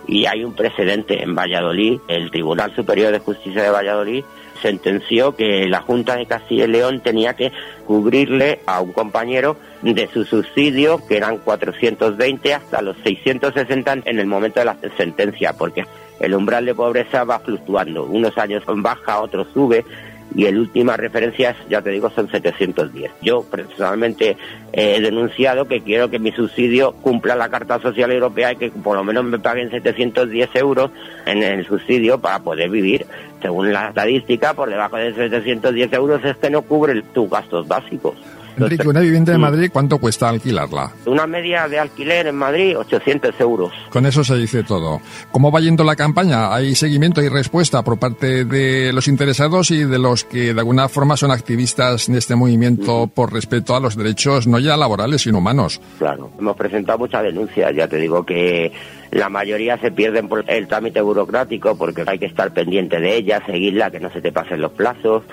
y 0.08 0.26
hay 0.26 0.44
un 0.44 0.54
precedente 0.54 1.22
en 1.24 1.36
Valladolid. 1.36 2.00
El 2.08 2.32
Tribunal 2.32 2.74
Superior 2.76 3.12
de 3.12 3.20
Justicia 3.20 3.64
de 3.64 3.70
Valladolid 3.70 4.24
sentenció 4.62 5.36
que 5.36 5.68
la 5.68 5.82
Junta 5.82 6.16
de 6.16 6.26
Castilla 6.26 6.66
y 6.66 6.70
León 6.70 7.02
tenía 7.02 7.34
que 7.34 7.52
cubrirle 7.86 8.60
a 8.66 8.82
un 8.82 8.94
compañero 8.94 9.58
de 9.82 10.08
su 10.08 10.24
subsidio, 10.24 11.00
que 11.08 11.18
eran 11.18 11.38
420 11.38 12.54
hasta 12.54 12.82
los 12.82 12.98
660 13.04 13.98
en 14.06 14.20
el 14.20 14.28
momento 14.28 14.60
de 14.60 14.66
la 14.66 14.78
sentencia, 14.98 15.54
porque 15.54 15.86
el 16.20 16.34
umbral 16.34 16.66
de 16.66 16.74
pobreza 16.74 17.24
va 17.24 17.40
fluctuando. 17.40 18.06
Unos 18.06 18.38
años 18.38 18.64
baja, 18.68 19.22
otros 19.22 19.48
sube 19.54 19.86
y 20.36 20.46
el 20.46 20.60
última 20.60 20.98
referencia, 20.98 21.56
ya 21.70 21.82
te 21.82 21.92
digo, 21.92 22.10
son 22.10 22.30
710. 22.30 23.12
Yo 23.22 23.44
personalmente 23.44 24.36
he 24.74 25.00
denunciado 25.00 25.68
que 25.68 25.82
quiero 25.82 26.10
que 26.10 26.20
mi 26.20 26.32
subsidio 26.32 26.94
cumpla 26.94 27.36
la 27.36 27.50
Carta 27.50 27.80
Social 27.80 28.12
Europea 28.12 28.52
y 28.52 28.58
que 28.58 28.70
por 28.70 28.98
lo 28.98 29.04
menos 29.04 29.24
me 29.24 29.40
paguen 29.40 29.72
710 29.72 30.50
euros 30.56 30.92
en 31.26 31.42
el 31.42 31.66
subsidio 31.66 32.20
para 32.20 32.40
poder 32.40 32.70
vivir. 32.70 33.06
Según 33.42 33.72
la 33.72 33.90
estadística, 33.90 34.54
por 34.54 34.70
debajo 34.70 34.98
de 34.98 35.14
710 35.14 35.94
euros 35.94 36.24
es 36.26 36.36
que 36.38 36.50
no 36.50 36.64
cubre 36.64 37.02
tus 37.14 37.30
gastos 37.30 37.68
básicos. 37.68 38.16
Enrique, 38.58 38.88
una 38.88 39.02
vivienda 39.02 39.32
de 39.32 39.38
Madrid, 39.38 39.70
¿cuánto 39.72 39.98
cuesta 39.98 40.30
alquilarla? 40.30 40.92
Una 41.06 41.28
media 41.28 41.68
de 41.68 41.80
alquiler 41.80 42.28
en 42.28 42.36
Madrid, 42.36 42.78
800 42.78 43.40
euros. 43.40 43.74
Con 43.90 44.06
eso 44.06 44.24
se 44.24 44.36
dice 44.36 44.64
todo. 44.64 45.02
¿Cómo 45.32 45.52
va 45.52 45.60
yendo 45.60 45.84
la 45.84 45.96
campaña? 45.96 46.54
¿Hay 46.54 46.76
seguimiento 46.76 47.22
y 47.22 47.30
respuesta 47.30 47.84
por 47.84 48.00
parte 48.00 48.46
de 48.46 48.94
los 48.94 49.08
interesados 49.08 49.72
y 49.72 49.84
de 49.84 50.00
los 50.00 50.24
que 50.24 50.54
de 50.54 50.60
alguna 50.60 50.88
forma 50.90 51.18
son 51.18 51.32
activistas 51.32 52.10
en 52.10 52.16
este 52.16 52.36
movimiento 52.36 53.08
por 53.08 53.34
respeto 53.34 53.76
a 53.76 53.80
los 53.80 53.96
derechos 53.96 54.48
no 54.48 54.60
ya 54.60 54.78
laborales, 54.78 55.22
sino 55.22 55.40
humanos? 55.40 55.82
Claro, 55.98 56.32
hemos 56.40 56.56
presentado 56.56 57.00
muchas 57.00 57.24
denuncias. 57.24 57.76
Ya 57.76 57.88
te 57.88 57.98
digo 57.98 58.26
que 58.26 58.72
la 59.12 59.30
mayoría 59.30 59.78
se 59.78 59.92
pierden 59.92 60.28
por 60.28 60.44
el 60.50 60.68
trámite 60.68 61.02
burocrático 61.02 61.78
porque 61.78 62.04
hay 62.06 62.20
que 62.20 62.26
estar 62.26 62.52
pendiente 62.54 63.00
de 63.00 63.16
ella, 63.16 63.42
seguirla, 63.46 63.92
que 63.92 64.00
no 64.00 64.12
se 64.12 64.22
te 64.22 64.32
pasen 64.32 64.62
los 64.62 64.72
plazos 64.72 65.24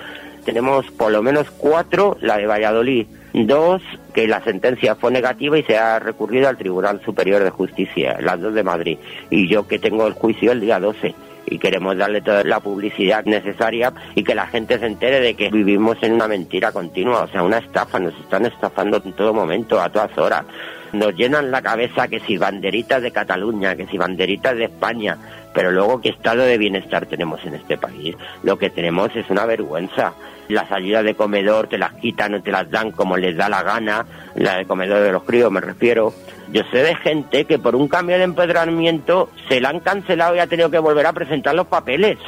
tenemos 0.44 0.90
por 0.92 1.12
lo 1.12 1.22
menos 1.22 1.50
cuatro, 1.50 2.16
la 2.20 2.36
de 2.36 2.46
Valladolid, 2.46 3.06
dos 3.32 3.82
que 4.12 4.26
la 4.26 4.42
sentencia 4.42 4.94
fue 4.94 5.10
negativa 5.10 5.58
y 5.58 5.62
se 5.62 5.78
ha 5.78 5.98
recurrido 5.98 6.48
al 6.48 6.58
Tribunal 6.58 7.00
Superior 7.04 7.42
de 7.42 7.50
Justicia, 7.50 8.18
las 8.20 8.40
dos 8.40 8.54
de 8.54 8.62
Madrid, 8.62 8.98
y 9.30 9.48
yo 9.48 9.66
que 9.66 9.78
tengo 9.78 10.06
el 10.06 10.12
juicio 10.12 10.52
el 10.52 10.60
día 10.60 10.78
12 10.78 11.14
y 11.46 11.58
queremos 11.58 11.96
darle 11.96 12.20
toda 12.20 12.44
la 12.44 12.60
publicidad 12.60 13.24
necesaria 13.24 13.92
y 14.14 14.22
que 14.22 14.34
la 14.34 14.46
gente 14.46 14.78
se 14.78 14.86
entere 14.86 15.20
de 15.20 15.34
que 15.34 15.50
vivimos 15.50 15.98
en 16.02 16.12
una 16.12 16.28
mentira 16.28 16.72
continua, 16.72 17.22
o 17.22 17.28
sea, 17.28 17.42
una 17.42 17.58
estafa, 17.58 17.98
nos 17.98 18.14
están 18.20 18.46
estafando 18.46 19.02
en 19.04 19.12
todo 19.12 19.34
momento, 19.34 19.80
a 19.80 19.90
todas 19.90 20.16
horas. 20.18 20.44
Nos 20.92 21.14
llenan 21.14 21.50
la 21.50 21.62
cabeza 21.62 22.08
que 22.08 22.20
si 22.20 22.36
banderitas 22.36 23.02
de 23.02 23.12
Cataluña, 23.12 23.74
que 23.76 23.86
si 23.86 23.96
banderitas 23.96 24.56
de 24.56 24.64
España, 24.64 25.16
pero 25.54 25.70
luego 25.70 26.00
qué 26.00 26.10
estado 26.10 26.42
de 26.42 26.58
bienestar 26.58 27.06
tenemos 27.06 27.44
en 27.44 27.54
este 27.54 27.78
país. 27.78 28.14
Lo 28.42 28.58
que 28.58 28.70
tenemos 28.70 29.14
es 29.16 29.28
una 29.30 29.46
vergüenza. 29.46 30.12
Las 30.52 30.70
ayudas 30.70 31.02
de 31.04 31.14
comedor 31.14 31.66
te 31.66 31.78
las 31.78 31.94
quitan 31.94 32.34
o 32.34 32.42
te 32.42 32.50
las 32.50 32.70
dan 32.70 32.90
como 32.90 33.16
les 33.16 33.34
da 33.34 33.48
la 33.48 33.62
gana, 33.62 34.04
la 34.34 34.58
de 34.58 34.66
comedor 34.66 35.02
de 35.02 35.10
los 35.10 35.22
críos 35.22 35.50
me 35.50 35.62
refiero. 35.62 36.12
Yo 36.52 36.62
sé 36.70 36.82
de 36.82 36.94
gente 36.96 37.46
que 37.46 37.58
por 37.58 37.74
un 37.74 37.88
cambio 37.88 38.18
de 38.18 38.24
empedramiento 38.24 39.30
se 39.48 39.62
la 39.62 39.70
han 39.70 39.80
cancelado 39.80 40.36
y 40.36 40.40
ha 40.40 40.46
tenido 40.46 40.70
que 40.70 40.78
volver 40.78 41.06
a 41.06 41.14
presentar 41.14 41.54
los 41.54 41.68
papeles. 41.68 42.18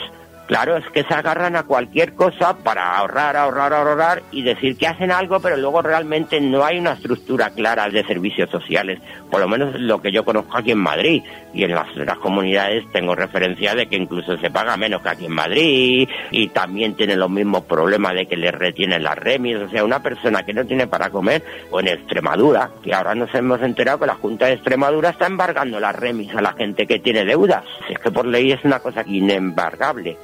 Claro, 0.47 0.77
es 0.77 0.85
que 0.91 1.05
se 1.05 1.15
agarran 1.15 1.57
a 1.57 1.63
cualquier 1.63 2.13
cosa 2.13 2.55
para 2.59 2.99
ahorrar, 2.99 3.35
ahorrar, 3.35 3.73
ahorrar 3.73 4.23
y 4.31 4.43
decir 4.43 4.77
que 4.77 4.87
hacen 4.87 5.11
algo, 5.11 5.41
pero 5.41 5.57
luego 5.57 5.81
realmente 5.81 6.39
no 6.39 6.63
hay 6.63 6.79
una 6.79 6.93
estructura 6.93 7.49
clara 7.51 7.89
de 7.89 8.05
servicios 8.05 8.51
sociales, 8.51 9.01
por 9.31 9.41
lo 9.41 9.49
menos 9.49 9.81
lo 9.81 10.03
que 10.03 10.13
yo 10.13 10.23
conozco 10.23 10.59
aquí 10.59 10.73
en 10.73 10.79
Madrid. 10.79 11.23
Y 11.55 11.65
en 11.65 11.75
las 11.75 11.89
otras 11.97 12.19
comunidades 12.19 12.85
tengo 12.93 13.15
referencia 13.15 13.75
de 13.75 13.87
que 13.87 13.97
incluso 13.97 14.37
se 14.37 14.51
paga 14.51 14.77
menos 14.77 15.01
que 15.01 15.09
aquí 15.09 15.27
en 15.27 15.33
Madrid 15.33 16.09
y 16.31 16.49
también 16.49 16.95
tienen 16.95 17.21
los 17.21 17.31
mismos 17.31 17.63
problemas 17.63 18.15
de 18.15 18.27
que 18.27 18.37
le 18.37 18.51
retienen 18.51 19.03
las 19.03 19.17
remis. 19.17 19.57
O 19.57 19.69
sea, 19.71 19.85
una 19.85 20.03
persona 20.03 20.43
que 20.43 20.53
no 20.53 20.67
tiene 20.67 20.87
para 20.89 21.09
comer, 21.09 21.43
o 21.71 21.81
en 21.81 21.89
Extremadura, 21.89 22.71
que 22.83 22.93
ahora 22.93 23.15
nos 23.15 23.33
hemos 23.35 23.63
enterado 23.63 24.01
que 24.01 24.07
la 24.07 24.17
Junta 24.17 24.47
de 24.47 24.55
Extremadura 24.55 25.11
está 25.11 25.27
embargando 25.27 25.81
las 25.81 25.97
remis 25.97 26.35
a 26.35 26.43
la 26.43 26.53
gente 26.53 26.87
que 26.87 26.99
tiene 26.99 27.25
deudas. 27.25 27.65
Es 27.89 27.99
que 27.99 28.11
por 28.11 28.27
ley 28.27 28.53
es 28.53 28.63
una 28.65 28.81
cosa 28.81 29.05
inembargable 29.07 30.19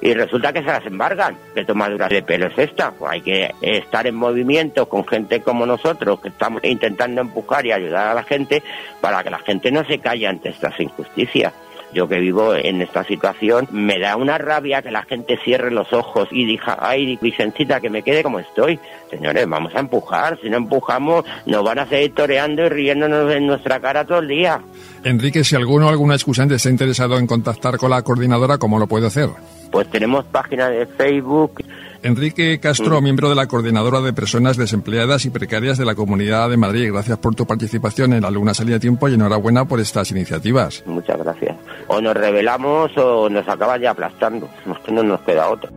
y 0.00 0.14
resulta 0.14 0.52
que 0.52 0.60
se 0.60 0.66
las 0.66 0.84
embargan. 0.86 1.36
¿Qué 1.54 1.64
tomadura 1.64 2.08
de 2.08 2.22
pelo 2.22 2.46
es 2.46 2.58
esta? 2.58 2.92
Hay 3.08 3.20
que 3.20 3.54
estar 3.60 4.06
en 4.06 4.14
movimiento 4.14 4.88
con 4.88 5.06
gente 5.06 5.40
como 5.40 5.66
nosotros, 5.66 6.20
que 6.20 6.28
estamos 6.28 6.62
intentando 6.64 7.20
empujar 7.20 7.66
y 7.66 7.72
ayudar 7.72 8.08
a 8.08 8.14
la 8.14 8.22
gente 8.22 8.62
para 9.00 9.22
que 9.22 9.30
la 9.30 9.38
gente 9.38 9.70
no 9.70 9.84
se 9.84 9.98
calle 9.98 10.26
ante 10.26 10.50
estas 10.50 10.78
injusticias. 10.80 11.52
Yo 11.92 12.06
que 12.08 12.20
vivo 12.20 12.54
en 12.54 12.80
esta 12.82 13.02
situación, 13.02 13.66
me 13.72 13.98
da 13.98 14.14
una 14.14 14.38
rabia 14.38 14.80
que 14.80 14.92
la 14.92 15.02
gente 15.02 15.36
cierre 15.44 15.72
los 15.72 15.92
ojos 15.92 16.28
y 16.30 16.44
diga, 16.44 16.78
ay, 16.80 17.18
Vicencita, 17.20 17.80
que 17.80 17.90
me 17.90 18.02
quede 18.02 18.22
como 18.22 18.38
estoy. 18.38 18.78
Señores, 19.10 19.48
vamos 19.48 19.74
a 19.74 19.80
empujar. 19.80 20.38
Si 20.40 20.48
no 20.48 20.58
empujamos, 20.58 21.24
nos 21.46 21.64
van 21.64 21.80
a 21.80 21.86
seguir 21.86 22.14
toreando 22.14 22.66
y 22.66 22.68
riéndonos 22.68 23.32
en 23.32 23.46
nuestra 23.46 23.80
cara 23.80 24.04
todo 24.04 24.20
el 24.20 24.28
día. 24.28 24.60
Enrique, 25.02 25.42
si 25.42 25.56
alguno 25.56 25.86
o 25.86 25.90
alguna 25.90 26.14
excusante 26.14 26.54
está 26.54 26.70
interesado 26.70 27.18
en 27.18 27.26
contactar 27.26 27.76
con 27.76 27.90
la 27.90 28.02
coordinadora, 28.02 28.58
¿cómo 28.58 28.78
lo 28.78 28.86
puede 28.86 29.08
hacer? 29.08 29.30
Pues 29.70 29.88
tenemos 29.90 30.24
página 30.26 30.68
de 30.68 30.86
Facebook. 30.86 31.62
Enrique 32.02 32.58
Castro, 32.60 33.00
miembro 33.02 33.28
de 33.28 33.34
la 33.34 33.46
Coordinadora 33.46 34.00
de 34.00 34.14
Personas 34.14 34.56
Desempleadas 34.56 35.26
y 35.26 35.30
Precarias 35.30 35.76
de 35.76 35.84
la 35.84 35.94
Comunidad 35.94 36.48
de 36.48 36.56
Madrid. 36.56 36.90
Gracias 36.90 37.18
por 37.18 37.34
tu 37.34 37.46
participación 37.46 38.14
en 38.14 38.22
la 38.22 38.30
Luna 38.30 38.54
Salida 38.54 38.76
a 38.76 38.80
Tiempo 38.80 39.08
y 39.08 39.14
enhorabuena 39.14 39.66
por 39.66 39.80
estas 39.80 40.10
iniciativas. 40.10 40.82
Muchas 40.86 41.18
gracias. 41.18 41.56
O 41.88 42.00
nos 42.00 42.14
revelamos 42.14 42.90
o 42.96 43.28
nos 43.28 43.46
acaban 43.46 43.82
ya 43.82 43.90
aplastando. 43.90 44.48
No 44.90 45.02
nos 45.02 45.20
queda 45.20 45.50
otra. 45.50 45.70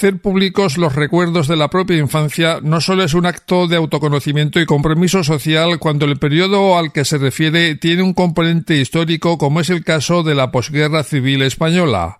Hacer 0.00 0.18
públicos 0.18 0.78
los 0.78 0.94
recuerdos 0.94 1.46
de 1.46 1.56
la 1.56 1.68
propia 1.68 1.98
infancia 1.98 2.60
no 2.62 2.80
solo 2.80 3.04
es 3.04 3.12
un 3.12 3.26
acto 3.26 3.68
de 3.68 3.76
autoconocimiento 3.76 4.58
y 4.58 4.64
compromiso 4.64 5.22
social 5.22 5.78
cuando 5.78 6.06
el 6.06 6.16
periodo 6.16 6.78
al 6.78 6.90
que 6.90 7.04
se 7.04 7.18
refiere 7.18 7.74
tiene 7.74 8.02
un 8.02 8.14
componente 8.14 8.80
histórico 8.80 9.36
como 9.36 9.60
es 9.60 9.68
el 9.68 9.84
caso 9.84 10.22
de 10.22 10.34
la 10.34 10.50
posguerra 10.50 11.02
civil 11.02 11.42
española 11.42 12.18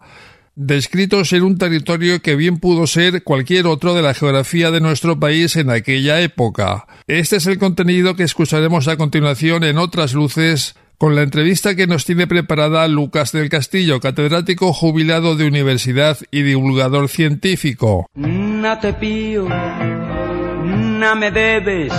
descritos 0.56 1.32
en 1.32 1.42
un 1.42 1.56
territorio 1.56 2.20
que 2.20 2.36
bien 2.36 2.58
pudo 2.58 2.86
ser 2.86 3.22
cualquier 3.22 3.66
otro 3.66 3.94
de 3.94 4.02
la 4.02 4.12
geografía 4.12 4.70
de 4.70 4.82
nuestro 4.82 5.18
país 5.18 5.56
en 5.56 5.70
aquella 5.70 6.20
época. 6.20 6.86
Este 7.06 7.36
es 7.36 7.46
el 7.46 7.58
contenido 7.58 8.14
que 8.14 8.24
escucharemos 8.24 8.88
a 8.88 8.98
continuación 8.98 9.64
en 9.64 9.78
otras 9.78 10.12
luces 10.12 10.74
con 11.00 11.16
la 11.16 11.22
entrevista 11.22 11.74
que 11.74 11.86
nos 11.86 12.04
tiene 12.04 12.26
preparada 12.26 12.86
Lucas 12.86 13.32
del 13.32 13.48
Castillo, 13.48 14.00
catedrático 14.00 14.74
jubilado 14.74 15.34
de 15.34 15.46
universidad 15.46 16.18
y 16.30 16.42
divulgador 16.42 17.08
científico. 17.08 18.06
No 18.16 18.78
te 18.80 18.92
pío, 18.92 19.48
no 19.48 21.16
me 21.16 21.30
debes. 21.30 21.90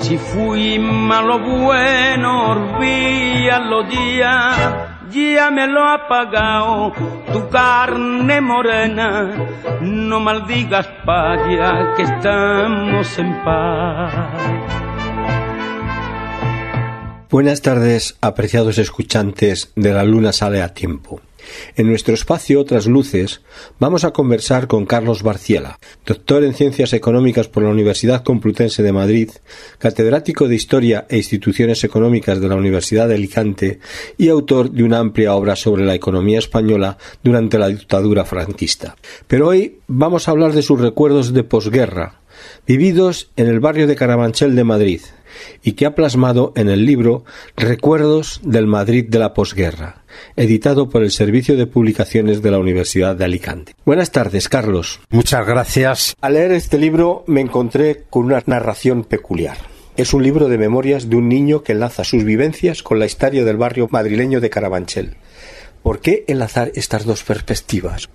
Si 0.00 0.18
fui 0.18 0.78
malo 0.78 1.38
bueno, 1.38 2.50
olvídalo 2.50 3.88
ya, 3.90 4.98
ya 5.10 5.50
me 5.50 5.66
lo 5.66 5.88
ha 5.88 6.06
pagado 6.06 6.92
tu 7.32 7.48
carne 7.48 8.42
morena. 8.42 9.32
No 9.80 10.20
maldigas, 10.20 10.86
paya, 11.06 11.94
que 11.96 12.02
estamos 12.02 13.18
en 13.18 13.42
paz. 13.42 14.95
Buenas 17.36 17.60
tardes, 17.60 18.16
apreciados 18.22 18.78
escuchantes 18.78 19.70
de 19.76 19.92
la 19.92 20.04
Luna 20.04 20.32
Sale 20.32 20.62
a 20.62 20.72
Tiempo. 20.72 21.20
En 21.76 21.86
nuestro 21.86 22.14
espacio 22.14 22.58
Otras 22.58 22.86
Luces 22.86 23.42
vamos 23.78 24.04
a 24.04 24.12
conversar 24.12 24.68
con 24.68 24.86
Carlos 24.86 25.22
Barciela, 25.22 25.78
doctor 26.06 26.44
en 26.44 26.54
Ciencias 26.54 26.94
Económicas 26.94 27.48
por 27.48 27.62
la 27.62 27.68
Universidad 27.68 28.24
Complutense 28.24 28.82
de 28.82 28.90
Madrid, 28.90 29.28
catedrático 29.76 30.48
de 30.48 30.54
Historia 30.54 31.06
e 31.10 31.18
Instituciones 31.18 31.84
Económicas 31.84 32.40
de 32.40 32.48
la 32.48 32.56
Universidad 32.56 33.06
de 33.06 33.16
Alicante 33.16 33.80
y 34.16 34.30
autor 34.30 34.70
de 34.70 34.84
una 34.84 35.00
amplia 35.00 35.34
obra 35.34 35.56
sobre 35.56 35.84
la 35.84 35.94
economía 35.94 36.38
española 36.38 36.96
durante 37.22 37.58
la 37.58 37.68
dictadura 37.68 38.24
franquista. 38.24 38.96
Pero 39.26 39.48
hoy 39.48 39.80
vamos 39.88 40.26
a 40.26 40.30
hablar 40.30 40.54
de 40.54 40.62
sus 40.62 40.80
recuerdos 40.80 41.34
de 41.34 41.44
posguerra, 41.44 42.22
vividos 42.66 43.30
en 43.36 43.48
el 43.48 43.60
barrio 43.60 43.86
de 43.86 43.94
Carabanchel 43.94 44.56
de 44.56 44.64
Madrid, 44.64 45.02
y 45.62 45.72
que 45.72 45.86
ha 45.86 45.94
plasmado 45.94 46.52
en 46.56 46.68
el 46.68 46.86
libro 46.86 47.24
Recuerdos 47.56 48.40
del 48.42 48.66
Madrid 48.66 49.06
de 49.08 49.18
la 49.18 49.34
posguerra, 49.34 50.04
editado 50.36 50.88
por 50.88 51.02
el 51.02 51.10
Servicio 51.10 51.56
de 51.56 51.66
Publicaciones 51.66 52.42
de 52.42 52.50
la 52.50 52.58
Universidad 52.58 53.16
de 53.16 53.24
Alicante. 53.24 53.74
Buenas 53.84 54.10
tardes, 54.10 54.48
Carlos. 54.48 55.00
Muchas 55.10 55.46
gracias. 55.46 56.16
Al 56.20 56.34
leer 56.34 56.52
este 56.52 56.78
libro 56.78 57.24
me 57.26 57.40
encontré 57.40 58.04
con 58.10 58.26
una 58.26 58.42
narración 58.46 59.04
peculiar. 59.04 59.56
Es 59.96 60.12
un 60.12 60.22
libro 60.22 60.48
de 60.48 60.58
memorias 60.58 61.08
de 61.08 61.16
un 61.16 61.28
niño 61.28 61.62
que 61.62 61.72
enlaza 61.72 62.04
sus 62.04 62.22
vivencias 62.22 62.82
con 62.82 62.98
la 62.98 63.06
historia 63.06 63.44
del 63.44 63.56
barrio 63.56 63.88
madrileño 63.90 64.40
de 64.40 64.50
Carabanchel. 64.50 65.16
¿Por 65.82 66.00
qué 66.00 66.24
enlazar 66.28 66.70
estas 66.74 67.04
dos 67.06 67.22
perspectivas? 67.22 68.08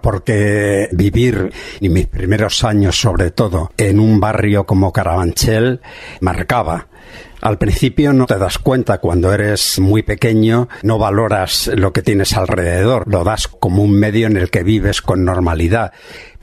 Porque 0.00 0.88
vivir, 0.92 1.52
y 1.80 1.88
mis 1.88 2.06
primeros 2.06 2.64
años 2.64 3.00
sobre 3.00 3.30
todo, 3.30 3.70
en 3.76 4.00
un 4.00 4.20
barrio 4.20 4.64
como 4.64 4.92
Carabanchel, 4.92 5.80
marcaba. 6.20 6.88
Al 7.40 7.56
principio 7.56 8.12
no 8.12 8.26
te 8.26 8.36
das 8.36 8.58
cuenta 8.58 8.98
cuando 8.98 9.32
eres 9.32 9.78
muy 9.78 10.02
pequeño, 10.02 10.68
no 10.82 10.98
valoras 10.98 11.70
lo 11.74 11.92
que 11.92 12.02
tienes 12.02 12.36
alrededor, 12.36 13.08
lo 13.08 13.24
das 13.24 13.48
como 13.48 13.82
un 13.82 13.92
medio 13.92 14.26
en 14.26 14.36
el 14.36 14.50
que 14.50 14.62
vives 14.62 15.00
con 15.00 15.24
normalidad 15.24 15.92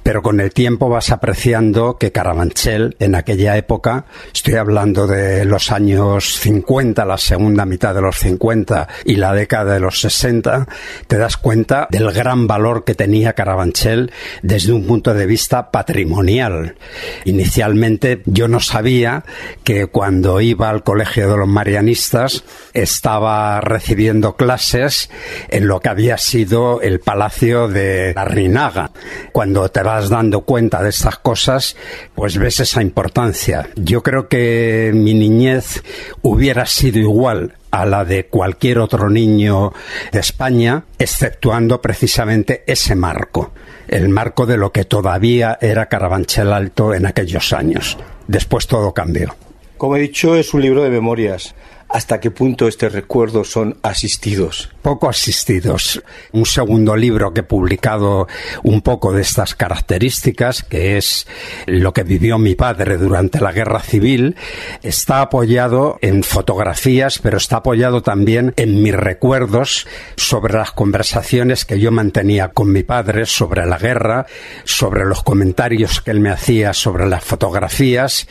pero 0.08 0.22
con 0.22 0.40
el 0.40 0.54
tiempo 0.54 0.88
vas 0.88 1.12
apreciando 1.12 1.98
que 1.98 2.14
Carabanchel 2.14 2.96
en 3.00 3.14
aquella 3.14 3.58
época, 3.58 4.06
estoy 4.34 4.54
hablando 4.54 5.06
de 5.06 5.44
los 5.44 5.70
años 5.70 6.38
50, 6.38 7.04
la 7.04 7.18
segunda 7.18 7.66
mitad 7.66 7.94
de 7.94 8.00
los 8.00 8.16
50 8.20 8.88
y 9.04 9.18
la 9.18 9.34
década 9.34 9.74
de 9.74 9.82
los 9.82 10.00
60, 10.00 10.66
te 11.08 11.18
das 11.18 11.36
cuenta 11.36 11.90
del 11.92 12.10
gran 12.14 12.48
valor 12.48 12.86
que 12.86 12.96
tenía 12.96 13.34
Carabanchel 13.34 14.14
desde 14.44 14.72
un 14.72 14.88
punto 14.88 15.14
de 15.14 15.26
vista 15.26 15.72
patrimonial. 15.72 16.78
Inicialmente 17.26 18.22
yo 18.28 18.48
no 18.48 18.62
sabía 18.62 19.26
que 19.66 19.88
cuando 19.88 20.40
iba 20.40 20.70
al 20.70 20.84
colegio 20.84 21.30
de 21.30 21.36
los 21.36 21.50
marianistas 21.50 22.46
estaba 22.74 23.60
recibiendo 23.60 24.38
clases 24.38 25.10
en 25.50 25.68
lo 25.68 25.82
que 25.82 25.90
había 25.90 26.18
sido 26.18 26.80
el 26.80 27.02
palacio 27.02 27.68
de 27.68 28.14
la 28.16 28.24
Rinaga. 28.24 28.92
Cuando 29.34 29.68
te 29.68 29.84
vas 29.84 29.97
dando 30.02 30.42
cuenta 30.42 30.82
de 30.82 30.90
estas 30.90 31.18
cosas, 31.18 31.76
pues 32.16 32.38
ves 32.38 32.60
esa 32.60 32.82
importancia. 32.82 33.70
Yo 33.76 34.04
creo 34.04 34.28
que 34.28 34.92
mi 34.94 35.14
niñez 35.14 35.84
hubiera 36.22 36.66
sido 36.66 37.00
igual 37.00 37.56
a 37.72 37.86
la 37.86 38.06
de 38.06 38.28
cualquier 38.28 38.80
otro 38.80 39.10
niño 39.10 39.74
de 40.12 40.20
España, 40.20 40.84
exceptuando 40.98 41.82
precisamente 41.82 42.64
ese 42.66 42.96
marco, 42.96 43.52
el 43.88 44.10
marco 44.10 44.46
de 44.46 44.58
lo 44.58 44.72
que 44.72 44.86
todavía 44.86 45.58
era 45.62 45.88
Carabanchel 45.88 46.54
Alto 46.54 46.94
en 46.94 47.06
aquellos 47.06 47.54
años. 47.54 47.98
Después 48.28 48.68
todo 48.68 48.94
cambió. 48.94 49.36
Como 49.78 49.96
he 49.96 50.02
dicho, 50.02 50.36
es 50.36 50.54
un 50.54 50.62
libro 50.62 50.84
de 50.84 50.90
memorias. 50.90 51.54
¿Hasta 51.90 52.20
qué 52.20 52.32
punto 52.32 52.68
estos 52.68 52.92
recuerdos 52.92 53.50
son 53.50 53.78
asistidos? 53.82 54.70
Poco 54.82 55.08
asistidos. 55.08 56.04
Un 56.34 56.46
segundo 56.46 56.98
libro 56.98 57.34
que 57.34 57.40
he 57.42 57.44
publicado 57.44 58.28
un 58.64 58.82
poco 58.82 59.14
de 59.14 59.22
estas 59.22 59.56
características, 59.56 60.64
que 60.64 60.98
es 60.98 61.28
lo 61.66 61.94
que 61.94 62.04
vivió 62.04 62.38
mi 62.40 62.56
padre 62.56 62.98
durante 62.98 63.40
la 63.40 63.54
guerra 63.54 63.80
civil, 63.80 64.36
está 64.84 65.22
apoyado 65.22 65.98
en 66.02 66.24
fotografías, 66.24 67.20
pero 67.20 67.38
está 67.38 67.58
apoyado 67.58 68.02
también 68.02 68.54
en 68.58 68.84
mis 68.84 68.94
recuerdos 68.94 69.88
sobre 70.18 70.56
las 70.56 70.72
conversaciones 70.72 71.64
que 71.64 71.80
yo 71.80 71.92
mantenía 71.92 72.50
con 72.50 72.72
mi 72.72 72.84
padre 72.84 73.26
sobre 73.26 73.66
la 73.66 73.78
guerra, 73.78 74.26
sobre 74.66 75.06
los 75.06 75.24
comentarios 75.24 76.02
que 76.02 76.12
él 76.12 76.20
me 76.20 76.32
hacía 76.32 76.74
sobre 76.74 77.08
las 77.08 77.24
fotografías 77.24 78.28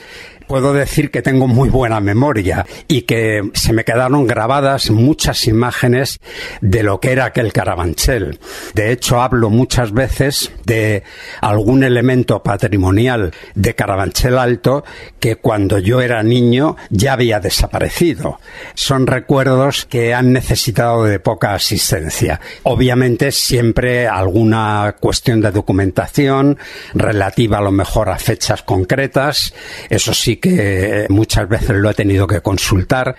puedo 0.46 0.72
decir 0.72 1.10
que 1.10 1.22
tengo 1.22 1.46
muy 1.46 1.68
buena 1.68 2.00
memoria 2.00 2.66
y 2.88 3.02
que 3.02 3.50
se 3.54 3.72
me 3.72 3.84
quedaron 3.84 4.26
grabadas 4.26 4.90
muchas 4.90 5.46
imágenes 5.46 6.20
de 6.60 6.82
lo 6.82 7.00
que 7.00 7.12
era 7.12 7.26
aquel 7.26 7.52
carabanchel. 7.52 8.38
De 8.74 8.92
hecho, 8.92 9.20
hablo 9.20 9.50
muchas 9.50 9.92
veces 9.92 10.52
de 10.64 11.02
algún 11.40 11.84
elemento 11.84 12.42
patrimonial 12.42 13.32
de 13.54 13.74
Carabanchel 13.74 14.38
Alto 14.38 14.84
que 15.20 15.36
cuando 15.36 15.78
yo 15.78 16.00
era 16.00 16.22
niño 16.22 16.76
ya 16.90 17.14
había 17.14 17.40
desaparecido. 17.40 18.40
Son 18.74 19.06
recuerdos 19.06 19.86
que 19.86 20.14
han 20.14 20.32
necesitado 20.32 21.04
de 21.04 21.20
poca 21.20 21.54
asistencia. 21.54 22.40
Obviamente 22.62 23.32
siempre 23.32 24.06
alguna 24.06 24.96
cuestión 25.00 25.40
de 25.40 25.50
documentación 25.50 26.58
relativa 26.94 27.58
a 27.58 27.62
lo 27.62 27.72
mejor 27.72 28.08
a 28.08 28.18
fechas 28.18 28.62
concretas, 28.62 29.54
eso 29.88 30.14
sí 30.14 30.35
que 30.36 31.06
muchas 31.08 31.48
veces 31.48 31.76
lo 31.76 31.90
he 31.90 31.94
tenido 31.94 32.26
que 32.26 32.40
consultar, 32.40 33.16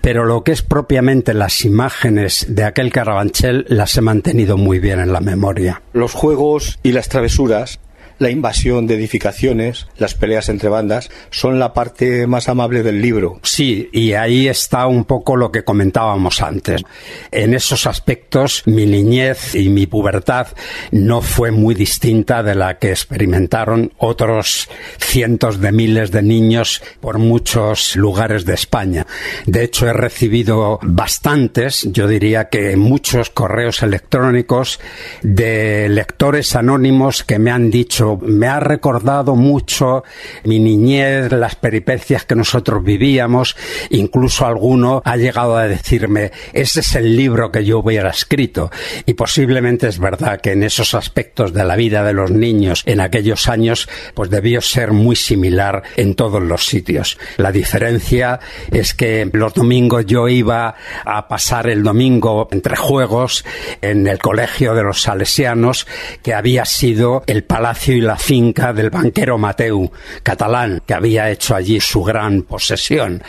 pero 0.00 0.24
lo 0.24 0.44
que 0.44 0.52
es 0.52 0.62
propiamente 0.62 1.34
las 1.34 1.64
imágenes 1.64 2.46
de 2.48 2.64
aquel 2.64 2.92
carabanchel 2.92 3.66
las 3.68 3.96
he 3.96 4.00
mantenido 4.00 4.56
muy 4.56 4.78
bien 4.78 5.00
en 5.00 5.12
la 5.12 5.20
memoria. 5.20 5.82
Los 5.92 6.12
juegos 6.12 6.78
y 6.82 6.92
las 6.92 7.08
travesuras 7.08 7.80
la 8.18 8.30
invasión 8.30 8.86
de 8.86 8.94
edificaciones, 8.94 9.86
las 9.96 10.14
peleas 10.14 10.48
entre 10.48 10.68
bandas, 10.68 11.10
son 11.30 11.58
la 11.58 11.72
parte 11.72 12.26
más 12.26 12.48
amable 12.48 12.82
del 12.82 13.00
libro. 13.00 13.40
Sí, 13.42 13.88
y 13.92 14.12
ahí 14.12 14.48
está 14.48 14.86
un 14.86 15.04
poco 15.04 15.36
lo 15.36 15.52
que 15.52 15.64
comentábamos 15.64 16.42
antes. 16.42 16.82
En 17.30 17.54
esos 17.54 17.86
aspectos, 17.86 18.62
mi 18.66 18.86
niñez 18.86 19.54
y 19.54 19.68
mi 19.68 19.86
pubertad 19.86 20.48
no 20.90 21.20
fue 21.20 21.50
muy 21.50 21.74
distinta 21.74 22.42
de 22.42 22.54
la 22.54 22.78
que 22.78 22.90
experimentaron 22.90 23.92
otros 23.98 24.68
cientos 24.98 25.60
de 25.60 25.72
miles 25.72 26.10
de 26.10 26.22
niños 26.22 26.82
por 27.00 27.18
muchos 27.18 27.96
lugares 27.96 28.44
de 28.44 28.54
España. 28.54 29.06
De 29.46 29.64
hecho, 29.64 29.86
he 29.88 29.92
recibido 29.92 30.78
bastantes, 30.82 31.88
yo 31.92 32.06
diría 32.08 32.48
que 32.48 32.76
muchos 32.76 33.30
correos 33.30 33.82
electrónicos 33.82 34.80
de 35.22 35.88
lectores 35.88 36.56
anónimos 36.56 37.24
que 37.24 37.38
me 37.38 37.50
han 37.50 37.70
dicho 37.70 38.07
me 38.16 38.46
ha 38.46 38.60
recordado 38.60 39.36
mucho 39.36 40.04
mi 40.44 40.58
niñez, 40.58 41.32
las 41.32 41.56
peripecias 41.56 42.24
que 42.24 42.34
nosotros 42.34 42.82
vivíamos, 42.82 43.56
incluso 43.90 44.46
alguno 44.46 45.02
ha 45.04 45.16
llegado 45.16 45.56
a 45.56 45.68
decirme, 45.68 46.32
ese 46.52 46.80
es 46.80 46.94
el 46.94 47.16
libro 47.16 47.50
que 47.50 47.64
yo 47.64 47.80
hubiera 47.80 48.10
escrito. 48.10 48.70
Y 49.06 49.14
posiblemente 49.14 49.88
es 49.88 49.98
verdad 49.98 50.40
que 50.40 50.52
en 50.52 50.62
esos 50.62 50.94
aspectos 50.94 51.52
de 51.52 51.64
la 51.64 51.76
vida 51.76 52.04
de 52.04 52.12
los 52.12 52.30
niños 52.30 52.82
en 52.86 53.00
aquellos 53.00 53.48
años, 53.48 53.88
pues 54.14 54.30
debió 54.30 54.60
ser 54.60 54.92
muy 54.92 55.16
similar 55.16 55.82
en 55.96 56.14
todos 56.14 56.42
los 56.42 56.66
sitios. 56.66 57.18
La 57.36 57.52
diferencia 57.52 58.40
es 58.70 58.94
que 58.94 59.28
los 59.32 59.54
domingos 59.54 60.06
yo 60.06 60.28
iba 60.28 60.74
a 61.04 61.28
pasar 61.28 61.68
el 61.68 61.82
domingo 61.82 62.48
entre 62.50 62.76
juegos 62.76 63.44
en 63.80 64.06
el 64.06 64.18
colegio 64.18 64.74
de 64.74 64.82
los 64.82 65.02
salesianos, 65.02 65.86
que 66.22 66.34
había 66.34 66.64
sido 66.64 67.22
el 67.26 67.44
palacio 67.44 67.96
y 67.98 68.00
la 68.00 68.16
finca 68.16 68.72
del 68.72 68.90
banquero 68.90 69.38
Mateu, 69.38 69.90
catalán, 70.22 70.82
que 70.86 70.94
había 70.94 71.30
hecho 71.30 71.56
allí 71.56 71.80
su 71.80 72.04
gran 72.04 72.42
posesión. 72.42 73.24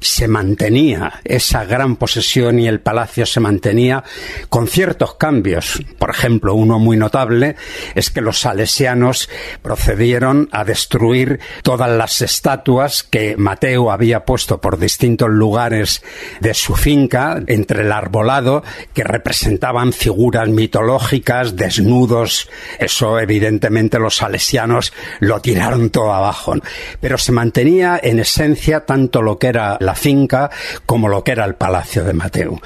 Se 0.00 0.26
mantenía 0.26 1.20
esa 1.24 1.64
gran 1.64 1.94
posesión 1.94 2.58
y 2.58 2.66
el 2.66 2.80
palacio 2.80 3.26
se 3.26 3.38
mantenía 3.38 4.02
con 4.48 4.66
ciertos 4.66 5.14
cambios. 5.14 5.80
Por 5.98 6.10
ejemplo, 6.10 6.54
uno 6.54 6.80
muy 6.80 6.96
notable 6.96 7.54
es 7.94 8.10
que 8.10 8.20
los 8.20 8.40
salesianos 8.40 9.30
procedieron 9.62 10.48
a 10.50 10.64
destruir 10.64 11.38
todas 11.62 11.90
las 11.90 12.20
estatuas 12.20 13.04
que 13.04 13.36
Mateu 13.36 13.90
había 13.90 14.24
puesto 14.24 14.60
por 14.60 14.80
distintos 14.80 15.30
lugares 15.30 16.02
de 16.40 16.54
su 16.54 16.74
finca, 16.74 17.40
entre 17.46 17.82
el 17.82 17.92
arbolado, 17.92 18.64
que 18.92 19.04
representaban 19.04 19.92
figuras 19.92 20.48
mitológicas, 20.48 21.54
desnudos. 21.54 22.50
Eso 22.80 23.20
evidentemente 23.20 24.00
los 24.08 24.16
salesianos 24.16 24.94
lo 25.20 25.38
tiraron 25.42 25.90
todo 25.90 26.14
abajo. 26.14 26.54
Pero 26.98 27.18
se 27.18 27.30
mantenía 27.30 28.00
en 28.02 28.20
esencia 28.20 28.86
tanto 28.86 29.20
lo 29.20 29.38
que 29.38 29.48
era 29.48 29.76
la 29.80 29.94
finca 29.94 30.50
como 30.86 31.08
lo 31.08 31.22
que 31.22 31.32
era 31.32 31.44
el 31.44 31.56
palacio 31.56 32.04
de 32.04 32.14
Mateo. 32.14 32.58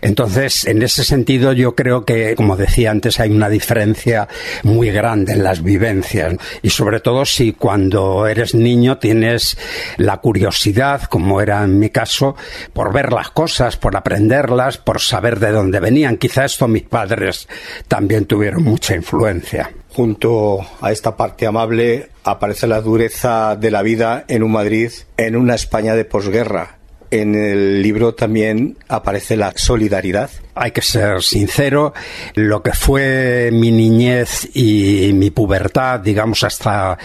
Entonces, 0.00 0.64
en 0.64 0.82
ese 0.82 1.04
sentido, 1.04 1.52
yo 1.52 1.76
creo 1.76 2.04
que, 2.04 2.34
como 2.34 2.56
decía 2.56 2.90
antes, 2.90 3.20
hay 3.20 3.30
una 3.30 3.48
diferencia 3.48 4.26
muy 4.64 4.90
grande 4.90 5.34
en 5.34 5.44
las 5.44 5.62
vivencias. 5.62 6.34
Y 6.62 6.70
sobre 6.70 6.98
todo 6.98 7.24
si 7.24 7.52
cuando 7.52 8.26
eres 8.26 8.56
niño 8.56 8.98
tienes 8.98 9.56
la 9.98 10.16
curiosidad, 10.16 11.02
como 11.04 11.40
era 11.40 11.62
en 11.62 11.78
mi 11.78 11.90
caso, 11.90 12.34
por 12.72 12.92
ver 12.92 13.12
las 13.12 13.30
cosas, 13.30 13.76
por 13.76 13.96
aprenderlas, 13.96 14.78
por 14.78 15.00
saber 15.00 15.38
de 15.38 15.52
dónde 15.52 15.78
venían. 15.78 16.16
Quizá 16.16 16.44
esto 16.44 16.66
mis 16.66 16.82
padres 16.82 17.46
también 17.86 18.24
tuvieron 18.24 18.64
mucha 18.64 18.96
influencia 18.96 19.70
junto 19.98 20.64
a 20.80 20.92
esta 20.92 21.16
parte 21.16 21.44
amable 21.44 22.10
aparece 22.22 22.68
la 22.68 22.80
dureza 22.80 23.56
de 23.56 23.72
la 23.72 23.82
vida 23.82 24.24
en 24.28 24.44
un 24.44 24.52
Madrid, 24.52 24.92
en 25.16 25.34
una 25.34 25.56
España 25.56 25.96
de 25.96 26.04
posguerra. 26.04 26.78
En 27.10 27.34
el 27.34 27.82
libro 27.82 28.14
también 28.14 28.76
aparece 28.86 29.36
la 29.36 29.52
solidaridad. 29.56 30.30
Hay 30.60 30.72
que 30.72 30.82
ser 30.82 31.22
sincero, 31.22 31.94
lo 32.34 32.62
que 32.62 32.72
fue 32.72 33.50
mi 33.52 33.70
niñez 33.70 34.48
y 34.54 35.12
mi 35.14 35.30
pubertad, 35.30 36.00
digamos 36.00 36.42
hasta 36.42 36.98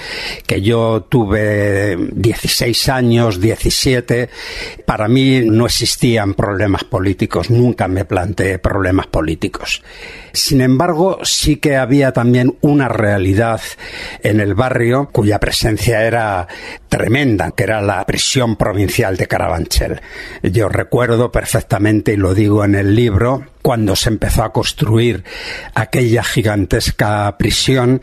que 0.47 0.61
yo 0.61 1.05
tuve 1.07 1.95
16 2.13 2.89
años, 2.89 3.39
17, 3.39 4.29
para 4.85 5.07
mí 5.07 5.41
no 5.45 5.65
existían 5.65 6.33
problemas 6.33 6.83
políticos, 6.83 7.51
nunca 7.51 7.87
me 7.87 8.05
planteé 8.05 8.57
problemas 8.57 9.07
políticos. 9.07 9.83
Sin 10.31 10.61
embargo, 10.61 11.19
sí 11.21 11.57
que 11.57 11.75
había 11.75 12.11
también 12.11 12.57
una 12.61 12.87
realidad 12.87 13.61
en 14.23 14.39
el 14.39 14.55
barrio 14.55 15.09
cuya 15.11 15.39
presencia 15.39 16.03
era 16.03 16.47
tremenda, 16.89 17.51
que 17.51 17.65
era 17.65 17.81
la 17.81 18.03
prisión 18.05 18.55
provincial 18.55 19.15
de 19.15 19.27
Carabanchel. 19.27 20.01
Yo 20.41 20.69
recuerdo 20.69 21.31
perfectamente, 21.31 22.13
y 22.13 22.17
lo 22.17 22.33
digo 22.33 22.65
en 22.65 22.73
el 22.73 22.95
libro, 22.95 23.42
cuando 23.61 23.95
se 23.95 24.09
empezó 24.09 24.43
a 24.43 24.51
construir 24.51 25.23
aquella 25.73 26.23
gigantesca 26.23 27.35
prisión, 27.37 28.01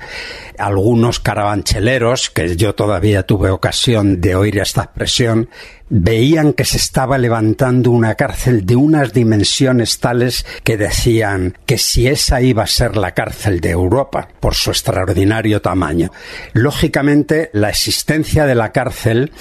algunos 0.58 1.20
carabancheleros, 1.20 2.30
que 2.30 2.56
yo 2.56 2.74
todavía 2.74 3.24
tuve 3.24 3.50
ocasión 3.50 4.20
de 4.20 4.34
oír 4.34 4.58
esta 4.58 4.82
expresión, 4.84 5.50
veían 5.90 6.52
que 6.52 6.64
se 6.64 6.76
estaba 6.76 7.18
levantando 7.18 7.90
una 7.90 8.14
cárcel 8.14 8.64
de 8.64 8.76
unas 8.76 9.12
dimensiones 9.12 9.98
tales 9.98 10.46
que 10.62 10.76
decían 10.76 11.58
que 11.66 11.78
si 11.78 12.06
esa 12.06 12.40
iba 12.40 12.62
a 12.62 12.68
ser 12.68 12.96
la 12.96 13.12
cárcel 13.12 13.60
de 13.60 13.70
Europa, 13.70 14.28
por 14.38 14.54
su 14.54 14.70
extraordinario 14.70 15.60
tamaño. 15.60 16.10
Lógicamente, 16.52 17.50
la 17.52 17.68
existencia 17.68 18.46
de 18.46 18.54
la 18.54 18.72
cárcel 18.72 19.32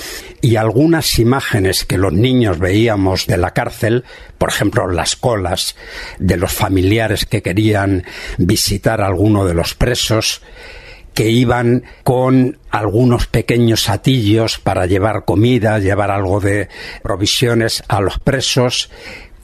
y 0.42 0.56
algunas 0.56 1.20
imágenes 1.20 1.86
que 1.86 1.98
los 1.98 2.14
niños 2.14 2.60
veíamos 2.60 3.28
de 3.28 3.38
la 3.38 3.52
cárcel, 3.52 4.04
por 4.38 4.50
ejemplo, 4.50 4.88
las 4.90 5.16
colas 5.16 5.76
de 6.18 6.38
los 6.38 6.52
familiares 6.52 7.26
que 7.26 7.44
querían 7.44 8.04
visitar 8.38 9.02
a 9.02 9.08
alguno 9.08 9.46
de 9.46 9.54
los 9.54 9.76
presos, 9.76 10.42
que 11.20 11.30
iban 11.30 11.84
con 12.06 12.60
algunos 12.72 13.28
pequeños 13.28 13.90
atillos 13.90 14.58
para 14.58 14.86
llevar 14.86 15.26
comida, 15.26 15.78
llevar 15.78 16.12
algo 16.12 16.40
de 16.40 16.70
provisiones 17.04 17.84
a 17.90 18.00
los 18.00 18.20
presos, 18.20 18.90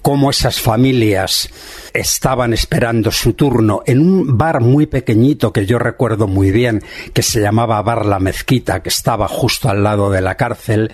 cómo 0.02 0.30
esas 0.30 0.62
familias 0.62 1.50
estaban 1.94 2.54
esperando 2.54 3.12
su 3.12 3.34
turno 3.34 3.82
en 3.86 4.00
un 4.00 4.38
bar 4.38 4.62
muy 4.62 4.86
pequeñito 4.86 5.52
que 5.52 5.66
yo 5.66 5.78
recuerdo 5.78 6.28
muy 6.28 6.50
bien, 6.50 6.82
que 7.12 7.24
se 7.24 7.42
llamaba 7.42 7.82
Bar 7.82 8.06
La 8.06 8.20
Mezquita, 8.20 8.82
que 8.82 8.88
estaba 8.88 9.28
justo 9.28 9.68
al 9.68 9.84
lado 9.84 10.10
de 10.10 10.22
la 10.22 10.38
cárcel, 10.38 10.94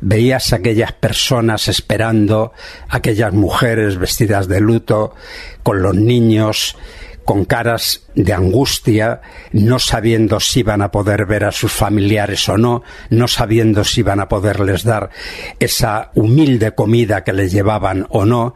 veías 0.00 0.52
a 0.52 0.56
aquellas 0.56 0.90
personas 0.90 1.68
esperando, 1.68 2.52
aquellas 2.88 3.32
mujeres 3.32 3.96
vestidas 3.96 4.48
de 4.48 4.58
luto, 4.58 5.14
con 5.62 5.82
los 5.82 5.94
niños, 5.94 6.76
con 7.24 7.44
caras 7.44 8.05
de 8.16 8.32
angustia, 8.32 9.20
no 9.52 9.78
sabiendo 9.78 10.40
si 10.40 10.60
iban 10.60 10.80
a 10.80 10.90
poder 10.90 11.26
ver 11.26 11.44
a 11.44 11.52
sus 11.52 11.70
familiares 11.70 12.48
o 12.48 12.56
no, 12.56 12.82
no 13.10 13.28
sabiendo 13.28 13.84
si 13.84 14.00
iban 14.00 14.20
a 14.20 14.28
poderles 14.28 14.84
dar 14.84 15.10
esa 15.60 16.10
humilde 16.14 16.74
comida 16.74 17.22
que 17.24 17.34
les 17.34 17.52
llevaban 17.52 18.06
o 18.08 18.24
no. 18.24 18.54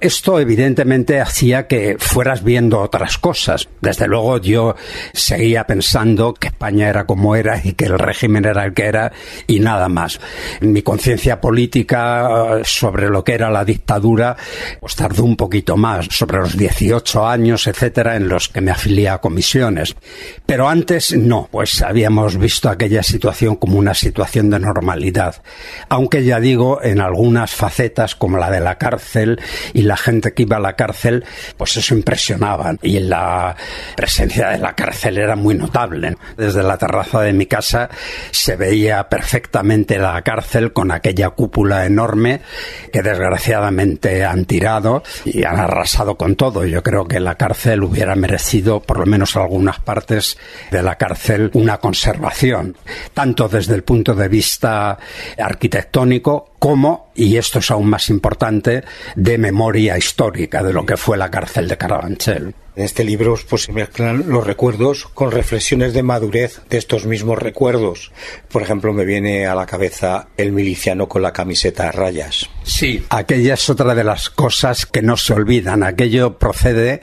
Esto 0.00 0.40
evidentemente 0.40 1.20
hacía 1.20 1.68
que 1.68 1.96
fueras 2.00 2.42
viendo 2.42 2.80
otras 2.80 3.16
cosas. 3.16 3.68
Desde 3.80 4.08
luego 4.08 4.38
yo 4.38 4.74
seguía 5.12 5.64
pensando 5.66 6.34
que 6.34 6.48
España 6.48 6.88
era 6.88 7.06
como 7.06 7.36
era 7.36 7.60
y 7.62 7.74
que 7.74 7.84
el 7.84 7.98
régimen 8.00 8.44
era 8.44 8.64
el 8.64 8.74
que 8.74 8.86
era 8.86 9.12
y 9.46 9.60
nada 9.60 9.88
más. 9.88 10.20
Mi 10.60 10.82
conciencia 10.82 11.40
política 11.40 12.58
eh, 12.58 12.62
sobre 12.64 13.08
lo 13.08 13.22
que 13.22 13.34
era 13.34 13.50
la 13.50 13.64
dictadura 13.64 14.36
pues 14.80 14.96
tardó 14.96 15.22
un 15.22 15.36
poquito 15.36 15.76
más, 15.76 16.06
sobre 16.10 16.38
los 16.38 16.56
18 16.56 17.26
años, 17.26 17.68
etcétera, 17.68 18.16
en 18.16 18.28
los 18.28 18.48
que 18.48 18.60
me 18.60 18.72
afilié 18.72 18.95
a 19.04 19.18
comisiones. 19.18 19.94
Pero 20.46 20.68
antes 20.68 21.14
no, 21.14 21.48
pues 21.50 21.82
habíamos 21.82 22.38
visto 22.38 22.70
aquella 22.70 23.02
situación 23.02 23.56
como 23.56 23.78
una 23.78 23.92
situación 23.92 24.48
de 24.48 24.58
normalidad. 24.58 25.42
Aunque 25.90 26.24
ya 26.24 26.40
digo, 26.40 26.80
en 26.82 27.00
algunas 27.00 27.54
facetas 27.54 28.14
como 28.14 28.38
la 28.38 28.50
de 28.50 28.60
la 28.60 28.78
cárcel 28.78 29.40
y 29.74 29.82
la 29.82 29.96
gente 29.96 30.32
que 30.32 30.44
iba 30.44 30.56
a 30.56 30.60
la 30.60 30.74
cárcel, 30.74 31.24
pues 31.56 31.76
eso 31.76 31.94
impresionaba. 31.94 32.74
Y 32.82 33.00
la 33.00 33.54
presencia 33.96 34.48
de 34.48 34.58
la 34.58 34.74
cárcel 34.74 35.18
era 35.18 35.36
muy 35.36 35.54
notable. 35.54 36.16
Desde 36.36 36.62
la 36.62 36.78
terraza 36.78 37.20
de 37.20 37.32
mi 37.32 37.46
casa 37.46 37.90
se 38.30 38.56
veía 38.56 39.08
perfectamente 39.08 39.98
la 39.98 40.22
cárcel 40.22 40.72
con 40.72 40.90
aquella 40.90 41.30
cúpula 41.30 41.86
enorme 41.86 42.40
que 42.92 43.02
desgraciadamente 43.02 44.24
han 44.24 44.44
tirado 44.44 45.02
y 45.24 45.44
han 45.44 45.56
arrasado 45.56 46.16
con 46.16 46.36
todo. 46.36 46.64
Yo 46.64 46.82
creo 46.82 47.06
que 47.06 47.20
la 47.20 47.34
cárcel 47.34 47.82
hubiera 47.82 48.14
merecido, 48.14 48.80
por 48.86 48.98
lo 48.98 49.06
menos 49.06 49.36
algunas 49.36 49.80
partes 49.80 50.38
de 50.70 50.82
la 50.82 50.96
cárcel, 50.96 51.50
una 51.54 51.78
conservación, 51.78 52.76
tanto 53.12 53.48
desde 53.48 53.74
el 53.74 53.82
punto 53.82 54.14
de 54.14 54.28
vista 54.28 54.96
arquitectónico 55.38 56.55
como, 56.58 57.10
y 57.14 57.36
esto 57.36 57.58
es 57.58 57.70
aún 57.70 57.88
más 57.88 58.08
importante, 58.10 58.84
de 59.14 59.38
memoria 59.38 59.96
histórica 59.98 60.62
de 60.62 60.72
lo 60.72 60.84
que 60.86 60.96
fue 60.96 61.16
la 61.16 61.30
cárcel 61.30 61.68
de 61.68 61.76
Carabanchel. 61.76 62.54
En 62.76 62.84
este 62.84 63.04
libro 63.04 63.38
pues, 63.48 63.62
se 63.62 63.72
mezclan 63.72 64.24
los 64.28 64.46
recuerdos 64.46 65.06
con 65.06 65.30
reflexiones 65.30 65.94
de 65.94 66.02
madurez 66.02 66.60
de 66.68 66.76
estos 66.76 67.06
mismos 67.06 67.38
recuerdos. 67.38 68.12
Por 68.50 68.60
ejemplo, 68.60 68.92
me 68.92 69.06
viene 69.06 69.46
a 69.46 69.54
la 69.54 69.64
cabeza 69.64 70.28
el 70.36 70.52
miliciano 70.52 71.08
con 71.08 71.22
la 71.22 71.32
camiseta 71.32 71.88
a 71.88 71.92
rayas. 71.92 72.50
Sí, 72.64 73.02
aquella 73.08 73.54
es 73.54 73.70
otra 73.70 73.94
de 73.94 74.04
las 74.04 74.28
cosas 74.28 74.84
que 74.84 75.00
no 75.00 75.16
se 75.16 75.32
olvidan. 75.32 75.84
Aquello 75.84 76.38
procede 76.38 77.00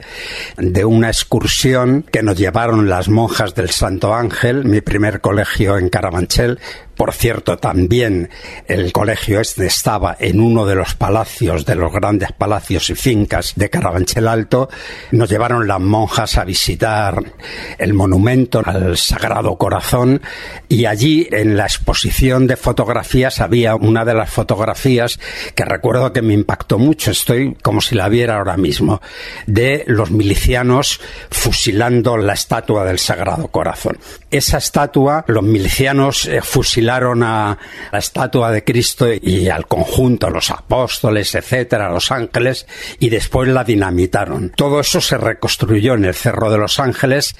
de 0.56 0.84
una 0.84 1.08
excursión 1.08 2.04
que 2.04 2.22
nos 2.22 2.38
llevaron 2.38 2.88
las 2.88 3.08
monjas 3.08 3.56
del 3.56 3.70
Santo 3.70 4.14
Ángel, 4.14 4.64
mi 4.66 4.80
primer 4.80 5.20
colegio 5.20 5.76
en 5.76 5.88
Carabanchel, 5.88 6.60
por 6.96 7.12
cierto, 7.12 7.58
también 7.58 8.30
el 8.66 8.92
colegio 8.92 9.40
este 9.40 9.66
estaba 9.66 10.16
en 10.18 10.40
uno 10.40 10.64
de 10.66 10.74
los 10.74 10.94
palacios, 10.94 11.66
de 11.66 11.74
los 11.74 11.92
grandes 11.92 12.32
palacios 12.32 12.90
y 12.90 12.94
fincas 12.94 13.54
de 13.56 13.70
Carabanchel 13.70 14.28
Alto. 14.28 14.68
Nos 15.10 15.28
llevaron 15.28 15.66
las 15.66 15.80
monjas 15.80 16.38
a 16.38 16.44
visitar 16.44 17.22
el 17.78 17.94
monumento 17.94 18.62
al 18.64 18.96
Sagrado 18.96 19.56
Corazón 19.56 20.22
y 20.68 20.86
allí 20.86 21.28
en 21.30 21.56
la 21.56 21.64
exposición 21.64 22.46
de 22.46 22.56
fotografías 22.56 23.40
había 23.40 23.74
una 23.74 24.04
de 24.04 24.14
las 24.14 24.30
fotografías 24.30 25.18
que 25.54 25.64
recuerdo 25.64 26.12
que 26.12 26.22
me 26.22 26.34
impactó 26.34 26.78
mucho, 26.78 27.10
estoy 27.10 27.54
como 27.62 27.80
si 27.80 27.94
la 27.94 28.08
viera 28.08 28.36
ahora 28.36 28.56
mismo, 28.56 29.00
de 29.46 29.84
los 29.86 30.10
milicianos 30.10 31.00
fusilando 31.30 32.16
la 32.16 32.34
estatua 32.34 32.84
del 32.84 32.98
Sagrado 32.98 33.48
Corazón. 33.48 33.98
Esa 34.30 34.58
estatua, 34.58 35.24
los 35.28 35.42
milicianos 35.42 36.26
eh, 36.26 36.40
fusilaron 36.84 37.22
a 37.22 37.58
la 37.92 37.98
estatua 37.98 38.50
de 38.50 38.62
Cristo 38.62 39.06
y 39.10 39.48
al 39.48 39.66
conjunto, 39.66 40.28
los 40.28 40.50
apóstoles, 40.50 41.34
etcétera, 41.34 41.88
los 41.90 42.10
ángeles, 42.10 42.66
y 42.98 43.08
después 43.08 43.48
la 43.48 43.64
dinamitaron. 43.64 44.52
Todo 44.54 44.80
eso 44.80 45.00
se 45.00 45.16
reconstruyó 45.16 45.94
en 45.94 46.04
el 46.04 46.14
Cerro 46.14 46.50
de 46.50 46.58
los 46.58 46.78
Ángeles 46.78 47.36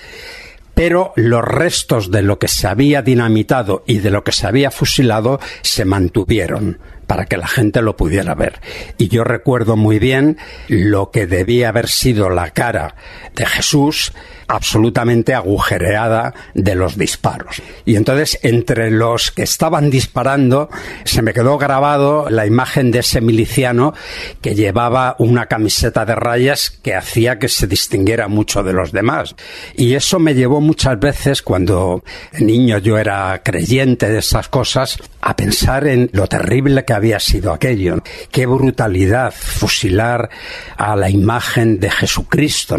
pero 0.76 1.12
los 1.14 1.44
restos 1.44 2.10
de 2.10 2.22
lo 2.22 2.40
que 2.40 2.48
se 2.48 2.66
había 2.66 3.00
dinamitado 3.00 3.84
y 3.86 3.98
de 3.98 4.10
lo 4.10 4.24
que 4.24 4.32
se 4.32 4.48
había 4.48 4.72
fusilado 4.72 5.38
se 5.62 5.84
mantuvieron 5.84 6.80
para 7.06 7.26
que 7.26 7.36
la 7.36 7.46
gente 7.46 7.80
lo 7.80 7.96
pudiera 7.96 8.34
ver. 8.34 8.60
Y 8.98 9.06
yo 9.06 9.22
recuerdo 9.22 9.76
muy 9.76 10.00
bien 10.00 10.36
lo 10.66 11.12
que 11.12 11.28
debía 11.28 11.68
haber 11.68 11.88
sido 11.88 12.28
la 12.28 12.50
cara 12.50 12.96
de 13.36 13.46
Jesús 13.46 14.12
absolutamente 14.48 15.34
agujereada 15.34 16.34
de 16.54 16.74
los 16.74 16.96
disparos. 16.96 17.62
Y 17.84 17.96
entonces, 17.96 18.38
entre 18.42 18.90
los 18.90 19.30
que 19.30 19.42
estaban 19.42 19.90
disparando, 19.90 20.68
se 21.04 21.22
me 21.22 21.32
quedó 21.32 21.58
grabado 21.58 22.28
la 22.30 22.46
imagen 22.46 22.90
de 22.90 23.00
ese 23.00 23.20
miliciano 23.20 23.94
que 24.40 24.54
llevaba 24.54 25.16
una 25.18 25.46
camiseta 25.46 26.04
de 26.04 26.14
rayas 26.14 26.70
que 26.82 26.94
hacía 26.94 27.38
que 27.38 27.48
se 27.48 27.66
distinguiera 27.66 28.28
mucho 28.28 28.62
de 28.62 28.72
los 28.72 28.92
demás. 28.92 29.34
Y 29.74 29.94
eso 29.94 30.18
me 30.18 30.34
llevó 30.34 30.60
muchas 30.60 30.98
veces, 30.98 31.42
cuando 31.42 32.02
niño 32.38 32.78
yo 32.78 32.98
era 32.98 33.42
creyente 33.42 34.08
de 34.08 34.18
esas 34.18 34.48
cosas, 34.48 34.98
a 35.20 35.36
pensar 35.36 35.86
en 35.86 36.10
lo 36.12 36.26
terrible 36.26 36.84
que 36.84 36.92
había 36.92 37.20
sido 37.20 37.52
aquello. 37.52 38.02
Qué 38.30 38.46
brutalidad 38.46 39.32
fusilar 39.32 40.28
a 40.76 40.96
la 40.96 41.10
imagen 41.10 41.80
de 41.80 41.90
Jesucristo. 41.90 42.76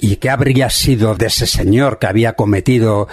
Y 0.00 0.16
qué 0.16 0.30
habría 0.30 0.70
sido 0.70 1.03
de 1.12 1.26
ese 1.26 1.46
señor 1.46 1.98
que 1.98 2.06
había 2.06 2.32
cometido 2.32 3.08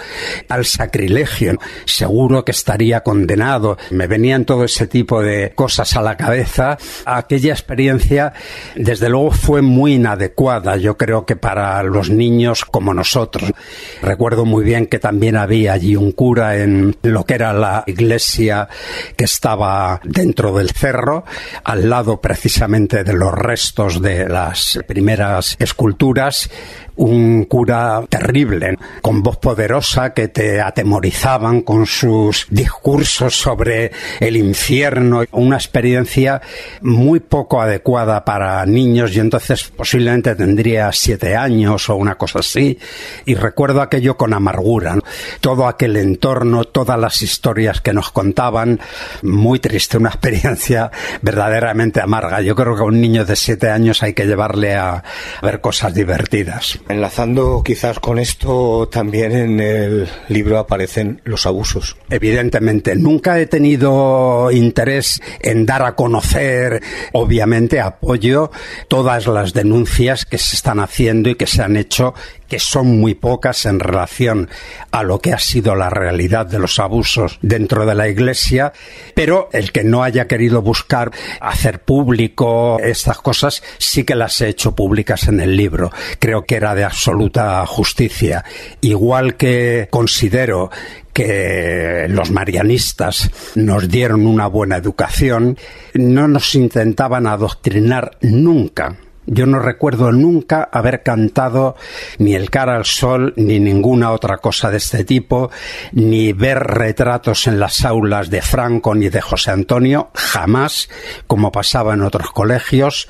al 0.48 0.64
sacrilegio, 0.64 1.58
seguro 1.84 2.46
que 2.46 2.52
estaría 2.52 3.02
condenado. 3.02 3.76
Me 3.90 4.06
venían 4.06 4.46
todo 4.46 4.64
ese 4.64 4.86
tipo 4.86 5.20
de 5.20 5.52
cosas 5.54 5.94
a 5.96 6.00
la 6.00 6.16
cabeza. 6.16 6.78
Aquella 7.04 7.52
experiencia, 7.52 8.32
desde 8.74 9.10
luego, 9.10 9.32
fue 9.32 9.60
muy 9.60 9.94
inadecuada, 9.94 10.78
yo 10.78 10.96
creo 10.96 11.26
que 11.26 11.36
para 11.36 11.82
los 11.82 12.08
niños 12.08 12.64
como 12.64 12.94
nosotros. 12.94 13.52
Recuerdo 14.00 14.46
muy 14.46 14.64
bien 14.64 14.86
que 14.86 14.98
también 14.98 15.36
había 15.36 15.74
allí 15.74 15.96
un 15.96 16.12
cura 16.12 16.56
en 16.56 16.96
lo 17.02 17.24
que 17.24 17.34
era 17.34 17.52
la 17.52 17.84
iglesia 17.86 18.68
que 19.16 19.24
estaba 19.24 20.00
dentro 20.04 20.56
del 20.56 20.70
cerro, 20.70 21.24
al 21.64 21.90
lado 21.90 22.20
precisamente 22.20 23.04
de 23.04 23.12
los 23.12 23.32
restos 23.32 24.00
de 24.00 24.28
las 24.28 24.78
primeras 24.86 25.56
esculturas, 25.58 26.48
un 26.96 27.44
cura 27.44 27.81
terrible, 28.08 28.76
con 29.00 29.22
voz 29.22 29.38
poderosa 29.38 30.14
que 30.14 30.28
te 30.28 30.60
atemorizaban 30.60 31.62
con 31.62 31.86
sus 31.86 32.46
discursos 32.50 33.34
sobre 33.34 33.92
el 34.20 34.36
infierno, 34.36 35.22
una 35.32 35.56
experiencia 35.56 36.40
muy 36.80 37.20
poco 37.20 37.60
adecuada 37.60 38.24
para 38.24 38.64
niños 38.66 39.14
y 39.16 39.20
entonces 39.20 39.64
posiblemente 39.76 40.34
tendría 40.34 40.92
siete 40.92 41.36
años 41.36 41.88
o 41.88 41.96
una 41.96 42.16
cosa 42.16 42.40
así 42.40 42.78
y 43.24 43.34
recuerdo 43.34 43.82
aquello 43.82 44.16
con 44.16 44.32
amargura, 44.32 44.96
todo 45.40 45.66
aquel 45.66 45.96
entorno, 45.96 46.64
todas 46.64 46.98
las 46.98 47.22
historias 47.22 47.80
que 47.80 47.92
nos 47.92 48.10
contaban, 48.10 48.80
muy 49.22 49.58
triste, 49.58 49.96
una 49.98 50.10
experiencia 50.10 50.90
verdaderamente 51.22 52.00
amarga. 52.00 52.40
Yo 52.40 52.54
creo 52.54 52.76
que 52.76 52.82
a 52.82 52.86
un 52.86 53.00
niño 53.00 53.24
de 53.24 53.36
siete 53.36 53.70
años 53.70 54.02
hay 54.02 54.14
que 54.14 54.26
llevarle 54.26 54.74
a 54.74 55.02
ver 55.42 55.60
cosas 55.60 55.94
divertidas. 55.94 56.78
Enlazando 56.88 57.62
quizás 57.72 58.00
con 58.00 58.18
esto, 58.18 58.86
también 58.92 59.32
en 59.32 59.58
el 59.58 60.08
libro 60.28 60.58
aparecen 60.58 61.22
los 61.24 61.46
abusos. 61.46 61.96
Evidentemente, 62.10 62.94
nunca 62.94 63.40
he 63.40 63.46
tenido 63.46 64.50
interés 64.52 65.22
en 65.40 65.64
dar 65.64 65.82
a 65.82 65.94
conocer, 65.94 66.82
obviamente 67.12 67.80
apoyo 67.80 68.50
todas 68.88 69.26
las 69.26 69.54
denuncias 69.54 70.26
que 70.26 70.36
se 70.36 70.54
están 70.54 70.80
haciendo 70.80 71.30
y 71.30 71.34
que 71.34 71.46
se 71.46 71.62
han 71.62 71.78
hecho 71.78 72.12
que 72.52 72.58
son 72.58 73.00
muy 73.00 73.14
pocas 73.14 73.64
en 73.64 73.80
relación 73.80 74.50
a 74.90 75.02
lo 75.04 75.20
que 75.20 75.32
ha 75.32 75.38
sido 75.38 75.74
la 75.74 75.88
realidad 75.88 76.44
de 76.44 76.58
los 76.58 76.78
abusos 76.78 77.38
dentro 77.40 77.86
de 77.86 77.94
la 77.94 78.10
Iglesia, 78.10 78.74
pero 79.14 79.48
el 79.54 79.72
que 79.72 79.84
no 79.84 80.02
haya 80.02 80.26
querido 80.26 80.60
buscar 80.60 81.12
hacer 81.40 81.80
público 81.80 82.78
estas 82.78 83.16
cosas 83.22 83.62
sí 83.78 84.04
que 84.04 84.14
las 84.14 84.38
he 84.42 84.48
hecho 84.48 84.74
públicas 84.74 85.28
en 85.28 85.40
el 85.40 85.56
libro. 85.56 85.92
Creo 86.18 86.44
que 86.44 86.56
era 86.56 86.74
de 86.74 86.84
absoluta 86.84 87.64
justicia. 87.64 88.44
Igual 88.82 89.38
que 89.38 89.88
considero 89.90 90.70
que 91.14 92.04
los 92.10 92.30
marianistas 92.32 93.30
nos 93.54 93.88
dieron 93.88 94.26
una 94.26 94.46
buena 94.46 94.76
educación, 94.76 95.56
no 95.94 96.28
nos 96.28 96.54
intentaban 96.54 97.26
adoctrinar 97.26 98.18
nunca 98.20 98.98
Yo 99.26 99.46
no 99.46 99.60
recuerdo 99.60 100.10
nunca 100.10 100.68
haber 100.72 101.02
cantado 101.02 101.76
ni 102.18 102.34
el 102.34 102.50
cara 102.50 102.76
al 102.76 102.84
sol 102.84 103.32
ni 103.36 103.60
ninguna 103.60 104.10
otra 104.10 104.38
cosa 104.38 104.70
de 104.70 104.78
este 104.78 105.04
tipo, 105.04 105.50
ni 105.92 106.32
ver 106.32 106.58
retratos 106.58 107.46
en 107.46 107.60
las 107.60 107.84
aulas 107.84 108.30
de 108.30 108.42
Franco 108.42 108.94
ni 108.94 109.08
de 109.08 109.20
José 109.20 109.52
Antonio, 109.52 110.10
jamás, 110.14 110.88
como 111.26 111.52
pasaba 111.52 111.94
en 111.94 112.02
otros 112.02 112.32
colegios. 112.32 113.08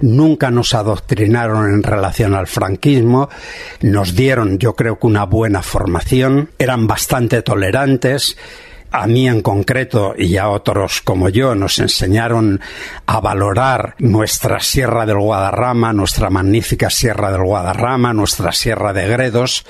Nunca 0.00 0.50
nos 0.50 0.74
adoctrinaron 0.74 1.72
en 1.72 1.82
relación 1.82 2.34
al 2.34 2.48
franquismo, 2.48 3.28
nos 3.82 4.14
dieron 4.14 4.58
yo 4.58 4.74
creo 4.74 4.98
que 4.98 5.06
una 5.06 5.24
buena 5.24 5.62
formación, 5.62 6.50
eran 6.58 6.86
bastante 6.86 7.42
tolerantes, 7.42 8.36
a 8.92 9.06
mí 9.06 9.28
en 9.28 9.42
concreto 9.42 10.14
y 10.16 10.36
a 10.36 10.48
otros 10.48 11.00
como 11.00 11.28
yo 11.28 11.54
nos 11.54 11.78
enseñaron 11.78 12.60
a 13.06 13.20
valorar 13.20 13.94
nuestra 13.98 14.60
Sierra 14.60 15.06
del 15.06 15.18
Guadarrama, 15.18 15.92
nuestra 15.92 16.30
magnífica 16.30 16.90
Sierra 16.90 17.32
del 17.32 17.42
Guadarrama, 17.42 18.12
nuestra 18.12 18.52
Sierra 18.52 18.92
de 18.92 19.08
Gredos, 19.08 19.64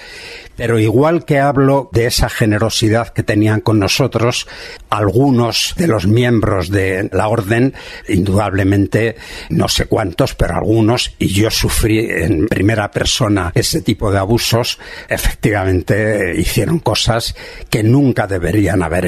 pero 0.57 0.78
igual 0.78 1.24
que 1.24 1.39
hablo 1.39 1.89
de 1.93 2.07
esa 2.07 2.28
generosidad 2.28 3.09
que 3.09 3.23
tenían 3.23 3.61
con 3.61 3.78
nosotros, 3.78 4.47
algunos 4.90 5.74
de 5.77 5.86
los 5.86 6.07
miembros 6.07 6.70
de 6.70 7.09
la 7.12 7.28
orden, 7.28 7.74
indudablemente 8.09 9.16
no 9.49 9.69
sé 9.69 9.86
cuántos, 9.86 10.35
pero 10.35 10.55
algunos, 10.55 11.15
y 11.19 11.28
yo 11.28 11.51
sufrí 11.51 12.01
en 12.11 12.47
primera 12.49 12.90
persona 12.90 13.53
ese 13.55 13.81
tipo 13.81 14.12
de 14.12 14.19
abusos, 14.19 14.78
efectivamente 15.09 16.35
hicieron 16.36 16.78
cosas 16.81 17.35
que 17.70 17.82
nunca 17.82 18.27
deberían 18.27 18.82
haber 18.82 19.07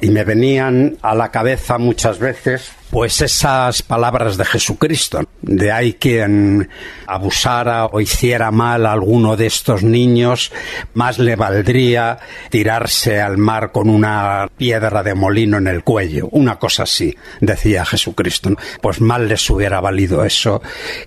Y 0.00 0.10
me 0.10 0.24
venían 0.24 0.98
a 1.02 1.14
la 1.14 1.30
cabeza 1.30 1.78
muchas 1.78 2.18
veces 2.18 2.72
pues 2.92 3.22
esas 3.22 3.80
palabras 3.80 4.36
de 4.36 4.44
Jesucristo. 4.44 5.20
De 5.40 5.72
ahí 5.72 5.94
quien 5.94 6.68
abusara 7.06 7.86
o 7.86 8.02
hiciera 8.02 8.50
mal 8.50 8.84
a 8.84 8.92
alguno 8.92 9.34
de 9.34 9.46
estos 9.46 9.82
niños, 9.82 10.52
más 10.92 11.18
le 11.18 11.34
valdría 11.34 12.18
tirarse 12.50 13.18
al 13.18 13.38
mar 13.38 13.72
con 13.72 13.88
una 13.88 14.46
piedra 14.58 15.02
de 15.02 15.14
molino 15.14 15.56
en 15.56 15.68
el 15.68 15.82
cuello. 15.82 16.28
Una 16.32 16.58
cosa 16.58 16.82
así, 16.82 17.16
decía 17.40 17.86
Jesucristo. 17.86 18.50
Pues 18.82 19.00
mal 19.00 19.26
les 19.26 19.48
hubiera 19.48 19.80
valido 19.80 20.22
eso 20.22 20.60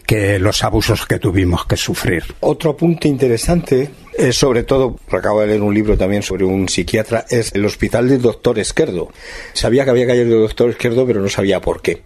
que 0.08 0.40
los 0.40 0.64
abusos 0.64 1.06
que 1.06 1.20
tuvimos 1.20 1.68
que 1.68 1.78
sufrir. 1.78 2.24
Otro 2.40 2.72
apunte 2.72 3.08
interesante 3.08 3.92
es 4.18 4.38
sobre 4.38 4.64
todo, 4.64 4.98
acabo 5.12 5.42
de 5.42 5.48
leer 5.48 5.62
un 5.62 5.74
libro 5.74 5.98
también 5.98 6.24
sobre 6.24 6.46
un 6.46 6.70
psiquiatra, 6.70 7.26
es 7.30 7.54
el 7.54 7.66
hospital 7.66 8.08
del 8.08 8.22
doctor 8.22 8.58
Esquerdo. 8.60 9.12
Sabía 9.54 9.84
que 9.84 9.90
había 9.90 10.08
caído 10.08 10.24
el 10.24 10.42
doctor 10.42 10.70
Esquerdo, 10.70 11.06
pero 11.06 11.22
no 11.22 11.28
sabía 11.28 11.60
por 11.60 11.75
qué. 11.82 12.04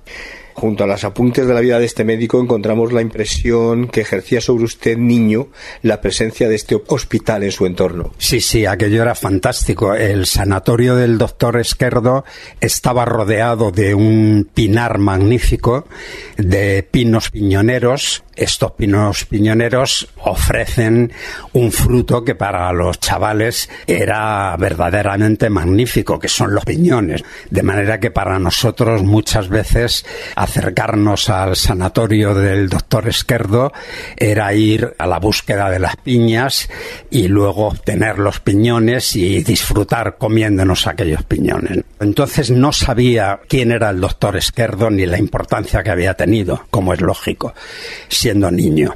Junto 0.60 0.84
a 0.84 0.88
los 0.88 1.06
apuntes 1.06 1.48
de 1.48 1.54
la 1.54 1.62
vida 1.62 1.80
de 1.80 1.86
este 1.86 2.04
médico 2.04 2.42
encontramos 2.42 2.92
la 2.92 3.02
impresión 3.02 3.88
que 3.88 4.02
ejercía 4.02 4.42
sobre 4.42 4.66
usted, 4.66 4.98
niño, 4.98 5.48
la 5.84 6.02
presencia 6.02 6.50
de 6.50 6.56
este 6.56 6.76
hospital 6.88 7.44
en 7.44 7.52
su 7.54 7.66
entorno. 7.66 8.14
Sí, 8.18 8.42
sí, 8.42 8.66
aquello 8.66 9.02
era 9.02 9.16
fantástico. 9.16 9.94
El 9.94 10.26
sanatorio 10.26 10.98
del 10.98 11.18
doctor 11.18 11.58
Esquerdo 11.58 12.26
estaba 12.60 13.06
rodeado 13.06 13.72
de 13.72 13.96
un 13.96 14.50
pinar 14.54 14.98
magnífico, 14.98 15.88
de 16.36 16.84
pinos 16.84 17.32
piñoneros, 17.32 18.26
estos 18.40 18.72
pinos 18.72 19.26
piñoneros 19.26 20.08
ofrecen 20.24 21.12
un 21.54 21.72
fruto 21.72 22.24
que 22.24 22.36
para 22.36 22.72
los 22.72 23.00
chavales 23.00 23.70
era 23.86 24.56
verdaderamente 24.58 25.50
magnífico, 25.50 26.18
que 26.18 26.30
son 26.30 26.54
los 26.54 26.64
piñones. 26.64 27.24
De 27.50 27.64
manera 27.64 28.00
que 28.00 28.12
para 28.12 28.40
nosotros 28.40 29.04
muchas 29.04 29.50
veces 29.50 30.06
acercarnos 30.36 31.30
al 31.30 31.56
sanatorio 31.56 32.34
del 32.34 32.70
doctor 32.70 33.10
Esquerdo 33.10 33.74
era 34.16 34.54
ir 34.54 34.96
a 34.98 35.06
la 35.06 35.20
búsqueda 35.20 35.70
de 35.70 35.80
las 35.80 35.98
piñas 35.98 36.70
y 37.12 37.28
luego 37.28 37.68
obtener 37.68 38.20
los 38.20 38.40
piñones 38.40 39.16
y 39.16 39.44
disfrutar 39.44 40.18
comiéndonos 40.18 40.88
aquellos 40.88 41.24
piñones. 41.24 41.84
Entonces 42.00 42.52
no 42.52 42.72
sabía 42.72 43.42
quién 43.48 43.72
era 43.72 43.90
el 43.90 44.00
doctor 44.00 44.38
Esquerdo 44.38 44.90
ni 44.90 45.06
la 45.06 45.20
importancia 45.20 45.84
que 45.84 45.92
había 45.92 46.14
tenido, 46.14 46.66
como 46.70 46.94
es 46.94 47.02
lógico 47.02 47.54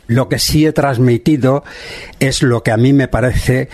Lo 0.08 0.30
que 0.30 0.40
sí 0.40 0.66
he 0.66 0.74
transmitido 0.74 1.64
es 2.20 2.44
lo 2.44 2.64
que 2.64 2.72
a 2.72 2.78
mí 2.78 2.94
me 2.94 3.08
parece 3.08 3.70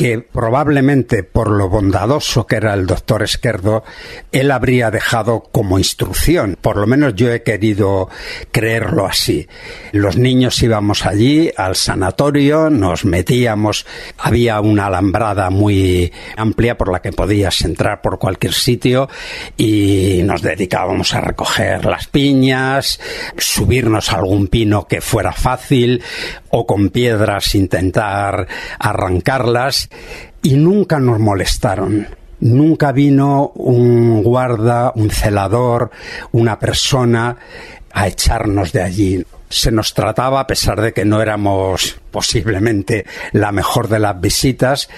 que 0.00 0.18
probablemente 0.20 1.24
por 1.24 1.50
lo 1.50 1.68
bondadoso 1.68 2.46
que 2.46 2.56
era 2.56 2.72
el 2.72 2.86
doctor 2.86 3.22
Esquerdo, 3.22 3.84
él 4.32 4.50
habría 4.50 4.90
dejado 4.90 5.42
como 5.52 5.76
instrucción. 5.76 6.56
Por 6.58 6.78
lo 6.78 6.86
menos 6.86 7.14
yo 7.16 7.30
he 7.30 7.42
querido 7.42 8.08
creerlo 8.50 9.04
así. 9.04 9.46
Los 9.92 10.16
niños 10.16 10.62
íbamos 10.62 11.04
allí 11.04 11.50
al 11.54 11.76
sanatorio, 11.76 12.70
nos 12.70 13.04
metíamos, 13.04 13.84
había 14.16 14.62
una 14.62 14.86
alambrada 14.86 15.50
muy 15.50 16.10
amplia 16.34 16.78
por 16.78 16.90
la 16.90 17.02
que 17.02 17.12
podías 17.12 17.60
entrar 17.60 18.00
por 18.00 18.18
cualquier 18.18 18.54
sitio 18.54 19.10
y 19.58 20.22
nos 20.24 20.40
dedicábamos 20.40 21.12
a 21.12 21.20
recoger 21.20 21.84
las 21.84 22.06
piñas, 22.06 23.00
subirnos 23.36 24.10
a 24.10 24.16
algún 24.16 24.46
pino 24.46 24.86
que 24.88 25.02
fuera 25.02 25.32
fácil 25.32 26.02
o 26.48 26.66
con 26.66 26.88
piedras 26.88 27.54
intentar 27.54 28.48
arrancarlas 28.78 29.89
y 30.42 30.54
nunca 30.54 30.98
nos 30.98 31.18
molestaron. 31.18 32.06
Nunca 32.40 32.92
vino 32.92 33.52
un 33.54 34.22
guarda, 34.22 34.92
un 34.94 35.10
celador, 35.10 35.90
una 36.32 36.58
persona 36.58 37.36
a 37.92 38.08
echarnos 38.08 38.72
de 38.72 38.82
allí. 38.82 39.26
Se 39.50 39.70
nos 39.70 39.92
trataba, 39.94 40.40
a 40.40 40.46
pesar 40.46 40.80
de 40.80 40.92
que 40.92 41.04
no 41.04 41.20
éramos 41.20 42.00
posiblemente 42.10 43.04
la 43.32 43.52
mejor 43.52 43.88
de 43.88 43.98
las 43.98 44.18
visitas, 44.20 44.88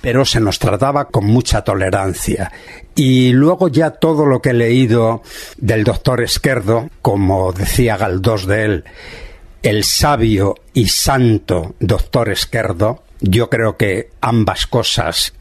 pero 0.00 0.24
se 0.24 0.40
nos 0.40 0.58
trataba 0.58 1.06
con 1.06 1.26
mucha 1.26 1.62
tolerancia. 1.62 2.52
Y 2.94 3.32
luego 3.32 3.68
ya 3.68 3.92
todo 3.92 4.26
lo 4.26 4.42
que 4.42 4.50
he 4.50 4.54
leído 4.54 5.22
del 5.56 5.84
doctor 5.84 6.22
Esquerdo, 6.22 6.90
como 7.02 7.52
decía 7.52 7.96
Galdós 7.96 8.46
de 8.46 8.64
él, 8.64 8.84
el 9.62 9.84
sabio 9.84 10.56
y 10.74 10.88
santo 10.88 11.74
doctor 11.78 12.30
Esquerdo, 12.30 13.04
yo 13.20 13.50
creo 13.50 13.76
que 13.76 14.10
ambas 14.20 14.66
cosas 14.66 15.34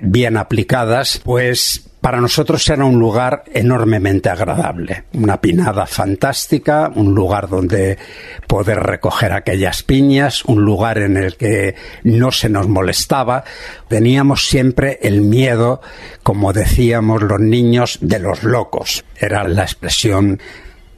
bien 0.00 0.36
aplicadas, 0.36 1.20
pues 1.24 1.90
para 2.04 2.20
nosotros 2.20 2.68
era 2.68 2.84
un 2.84 2.98
lugar 2.98 3.44
enormemente 3.54 4.28
agradable, 4.28 5.04
una 5.14 5.40
pinada 5.40 5.86
fantástica, 5.86 6.92
un 6.94 7.14
lugar 7.14 7.48
donde 7.48 7.96
poder 8.46 8.80
recoger 8.80 9.32
aquellas 9.32 9.82
piñas, 9.82 10.44
un 10.44 10.66
lugar 10.66 10.98
en 10.98 11.16
el 11.16 11.38
que 11.38 11.76
no 12.02 12.30
se 12.30 12.50
nos 12.50 12.68
molestaba. 12.68 13.44
Teníamos 13.88 14.46
siempre 14.46 14.98
el 15.00 15.22
miedo, 15.22 15.80
como 16.22 16.52
decíamos 16.52 17.22
los 17.22 17.40
niños, 17.40 17.96
de 18.02 18.18
los 18.18 18.42
locos. 18.42 19.02
Era 19.16 19.48
la 19.48 19.62
expresión 19.62 20.42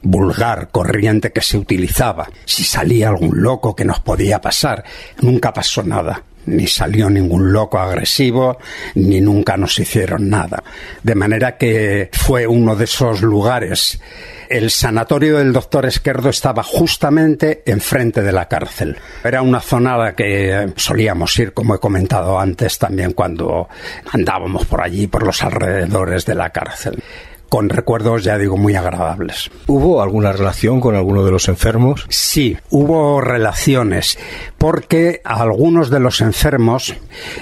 vulgar, 0.06 0.68
corriente 0.70 1.32
que 1.32 1.42
se 1.42 1.58
utilizaba. 1.58 2.28
Si 2.44 2.64
salía 2.64 3.08
algún 3.08 3.42
loco 3.42 3.74
que 3.74 3.84
nos 3.84 4.00
podía 4.00 4.40
pasar, 4.40 4.84
nunca 5.20 5.52
pasó 5.52 5.82
nada. 5.82 6.22
Ni 6.46 6.68
salió 6.68 7.10
ningún 7.10 7.52
loco 7.52 7.76
agresivo, 7.76 8.58
ni 8.94 9.20
nunca 9.20 9.56
nos 9.56 9.80
hicieron 9.80 10.30
nada. 10.30 10.62
De 11.02 11.16
manera 11.16 11.56
que 11.56 12.08
fue 12.12 12.46
uno 12.46 12.76
de 12.76 12.84
esos 12.84 13.20
lugares. 13.20 14.00
El 14.48 14.70
sanatorio 14.70 15.38
del 15.38 15.52
doctor 15.52 15.86
Esquerdo 15.86 16.28
estaba 16.28 16.62
justamente 16.62 17.64
enfrente 17.66 18.22
de 18.22 18.30
la 18.30 18.46
cárcel. 18.46 18.96
Era 19.24 19.42
una 19.42 19.58
zona 19.58 19.94
a 19.94 19.98
la 19.98 20.14
que 20.14 20.72
solíamos 20.76 21.36
ir, 21.40 21.52
como 21.52 21.74
he 21.74 21.80
comentado 21.80 22.38
antes, 22.38 22.78
también 22.78 23.12
cuando 23.12 23.68
andábamos 24.12 24.66
por 24.66 24.82
allí, 24.82 25.08
por 25.08 25.24
los 25.24 25.42
alrededores 25.42 26.24
de 26.26 26.36
la 26.36 26.50
cárcel 26.50 27.02
con 27.48 27.68
recuerdos, 27.68 28.24
ya 28.24 28.38
digo, 28.38 28.56
muy 28.56 28.74
agradables. 28.74 29.50
¿Hubo 29.66 30.02
alguna 30.02 30.32
relación 30.32 30.80
con 30.80 30.94
alguno 30.94 31.24
de 31.24 31.30
los 31.30 31.48
enfermos? 31.48 32.06
Sí, 32.08 32.56
hubo 32.70 33.20
relaciones, 33.20 34.18
porque 34.58 35.20
a 35.24 35.42
algunos 35.42 35.90
de 35.90 36.00
los 36.00 36.20
enfermos 36.20 36.94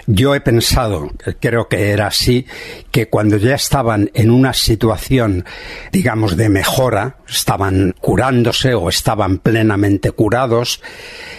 yo 0.07 0.35
he 0.35 0.41
pensado, 0.41 1.11
creo 1.41 1.69
que 1.69 1.91
era 1.91 2.09
así, 2.09 2.47
que 2.91 3.09
cuando 3.09 3.37
ya 3.37 3.55
estaban 3.55 4.11
en 4.15 4.31
una 4.31 4.53
situación, 4.53 5.45
digamos, 5.93 6.37
de 6.37 6.49
mejora, 6.49 7.17
estaban 7.29 7.95
curándose 8.01 8.75
o 8.75 8.89
estaban 8.89 9.39
plenamente 9.39 10.13
curados, 10.13 10.81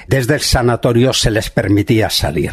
desde 0.07 0.35
el 0.35 0.41
sanatorio 0.41 1.13
se 1.13 1.31
les 1.31 1.49
permitía 1.49 2.09
salir. 2.09 2.51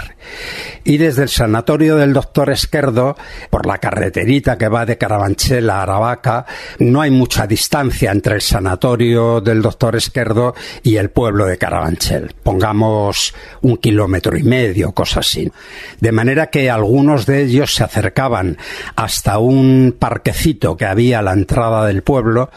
Y 0.85 0.99
desde 0.99 1.23
el 1.23 1.29
sanatorio 1.29 1.97
del 1.97 2.13
doctor 2.13 2.51
Esquerdo, 2.51 3.17
por 3.51 3.67
la 3.67 3.79
carreterita 3.79 4.59
que 4.59 4.69
va 4.69 4.85
de 4.85 4.99
Carabanchel 4.99 5.71
a 5.71 5.83
Aravaca, 5.83 6.47
no 6.79 7.01
hay 7.01 7.11
mucha 7.11 7.47
distancia 7.47 8.11
entre 8.11 8.37
el 8.37 8.41
sanatorio 8.41 9.41
del 9.41 9.63
doctor 9.63 9.97
Esquerdo 9.97 10.55
y 10.83 10.97
el 10.97 11.11
pueblo 11.11 11.47
de 11.47 11.59
Carabanchel. 11.59 12.35
Pongamos 12.43 13.35
un 13.61 13.77
kilómetro 13.77 14.37
y 14.37 14.43
medio, 14.43 14.93
cosas 14.93 15.27
así. 15.27 15.51
De 16.01 16.13
manera 16.13 16.49
que 16.49 16.71
algunos 16.71 17.27
de 17.27 17.43
ellos 17.43 17.75
se 17.75 17.85
acercaban 17.85 18.59
hasta 18.97 19.39
un 19.39 19.95
parquecito 19.99 20.77
que 20.77 20.87
había 20.87 21.21
a 21.21 21.23
la 21.23 21.33
entrada 21.33 21.87
del 21.87 22.03
pueblo 22.03 22.51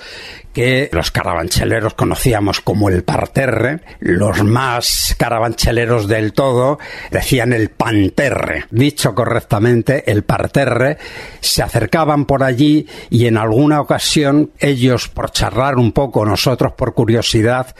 que 0.55 0.89
los 0.93 1.11
carabancheleros 1.11 1.95
conocíamos 1.95 2.61
como 2.61 2.87
el 2.87 3.03
parterre, 3.03 3.81
los 3.99 4.41
más 4.41 5.13
carabancheleros 5.19 6.07
del 6.07 6.31
todo 6.31 6.79
decían 7.11 7.51
el 7.51 7.69
panterre. 7.71 8.63
Dicho 8.71 9.13
correctamente, 9.13 10.09
el 10.09 10.23
parterre, 10.23 10.97
se 11.41 11.61
acercaban 11.61 12.23
por 12.23 12.41
allí 12.41 12.87
y 13.09 13.27
en 13.27 13.37
alguna 13.37 13.81
ocasión 13.81 14.51
ellos, 14.59 15.09
por 15.09 15.29
charlar 15.31 15.75
un 15.75 15.91
poco, 15.91 16.25
nosotros 16.25 16.71
por 16.71 16.93
curiosidad, 16.93 17.75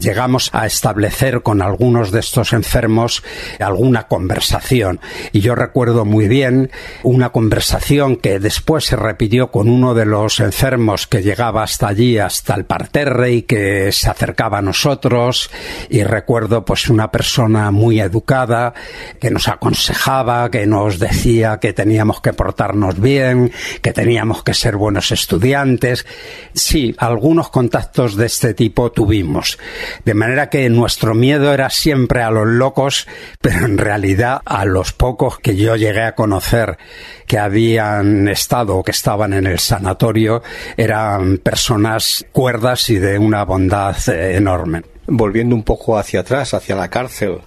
llegamos 0.00 0.50
a 0.52 0.66
establecer 0.66 1.42
con 1.42 1.62
algunos 1.62 2.10
de 2.10 2.18
estos 2.18 2.52
enfermos 2.52 3.22
alguna 3.60 4.08
conversación. 4.08 4.98
Y 5.30 5.42
yo 5.42 5.54
recuerdo 5.54 6.04
muy 6.04 6.26
bien 6.26 6.72
una 7.04 7.30
conversación 7.30 8.16
que 8.16 8.40
después 8.40 8.84
se 8.84 8.96
repitió 8.96 9.52
con 9.52 9.68
uno 9.68 9.94
de 9.94 10.06
los 10.06 10.40
enfermos 10.40 11.06
que 11.06 11.22
llegaba 11.22 11.62
hasta 11.62 11.86
allí, 11.86 12.15
hasta 12.18 12.54
el 12.54 12.64
parterre 12.64 13.32
y 13.32 13.42
que 13.42 13.92
se 13.92 14.08
acercaba 14.08 14.58
a 14.58 14.62
nosotros. 14.62 15.50
Y 15.88 16.02
recuerdo 16.02 16.64
pues 16.64 16.88
una 16.88 17.10
persona 17.10 17.70
muy 17.70 18.00
educada 18.00 18.74
que 19.20 19.30
nos 19.30 19.48
aconsejaba, 19.48 20.50
que 20.50 20.66
nos 20.66 20.98
decía 20.98 21.58
que 21.60 21.72
teníamos 21.72 22.20
que 22.20 22.32
portarnos 22.32 23.00
bien, 23.00 23.52
que 23.82 23.92
teníamos 23.92 24.42
que 24.42 24.54
ser 24.54 24.76
buenos 24.76 25.12
estudiantes. 25.12 26.06
Sí, 26.52 26.94
algunos 26.98 27.50
contactos 27.50 28.16
de 28.16 28.26
este 28.26 28.54
tipo 28.54 28.92
tuvimos. 28.92 29.58
De 30.04 30.14
manera 30.14 30.48
que 30.48 30.68
nuestro 30.70 31.14
miedo 31.14 31.52
era 31.52 31.70
siempre 31.70 32.22
a 32.22 32.30
los 32.30 32.46
locos, 32.46 33.06
pero 33.40 33.64
en 33.64 33.78
realidad 33.78 34.40
a 34.44 34.64
los 34.64 34.92
pocos 34.92 35.38
que 35.38 35.56
yo 35.56 35.76
llegué 35.76 36.02
a 36.02 36.14
conocer 36.14 36.78
que 37.26 37.38
habían 37.38 38.28
estado 38.28 38.76
o 38.76 38.84
que 38.84 38.92
estaban 38.92 39.32
en 39.32 39.46
el 39.46 39.58
sanatorio 39.58 40.42
eran 40.76 41.38
personas 41.38 42.04
cuerdas 42.32 42.88
y 42.90 42.96
de 42.96 43.18
una 43.18 43.44
bondad 43.44 43.96
eh, 44.08 44.36
enorme 44.36 44.82
volviendo 45.06 45.54
un 45.54 45.62
poco 45.62 45.98
hacia 45.98 46.20
atrás, 46.20 46.54
hacia 46.54 46.76
la 46.76 46.88
cárcel. 46.88 47.38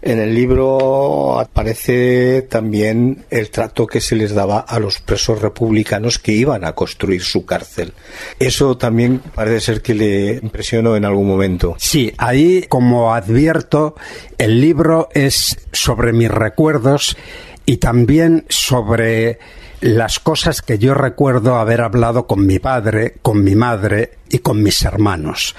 En 0.00 0.20
el 0.20 0.34
libro 0.34 1.38
aparece 1.40 2.42
también 2.42 3.24
el 3.30 3.50
trato 3.50 3.86
que 3.86 4.00
se 4.00 4.14
les 4.14 4.34
daba 4.34 4.60
a 4.60 4.78
los 4.78 5.00
presos 5.00 5.42
republicanos 5.42 6.18
que 6.18 6.32
iban 6.32 6.64
a 6.64 6.74
construir 6.74 7.22
su 7.22 7.44
cárcel. 7.44 7.92
Eso 8.38 8.76
también 8.76 9.20
parece 9.34 9.60
ser 9.60 9.82
que 9.82 9.94
le 9.94 10.32
impresionó 10.34 10.96
en 10.96 11.04
algún 11.04 11.26
momento. 11.26 11.74
Sí, 11.78 12.12
ahí, 12.18 12.64
como 12.68 13.14
advierto, 13.14 13.96
el 14.38 14.60
libro 14.60 15.08
es 15.12 15.58
sobre 15.72 16.12
mis 16.12 16.30
recuerdos 16.30 17.16
y 17.66 17.78
también 17.78 18.46
sobre 18.48 19.38
las 19.80 20.18
cosas 20.18 20.62
que 20.62 20.78
yo 20.78 20.94
recuerdo 20.94 21.56
haber 21.56 21.80
hablado 21.80 22.26
con 22.26 22.46
mi 22.46 22.58
padre, 22.58 23.16
con 23.22 23.44
mi 23.44 23.54
madre 23.54 24.18
y 24.28 24.38
con 24.38 24.62
mis 24.62 24.84
hermanos. 24.84 25.54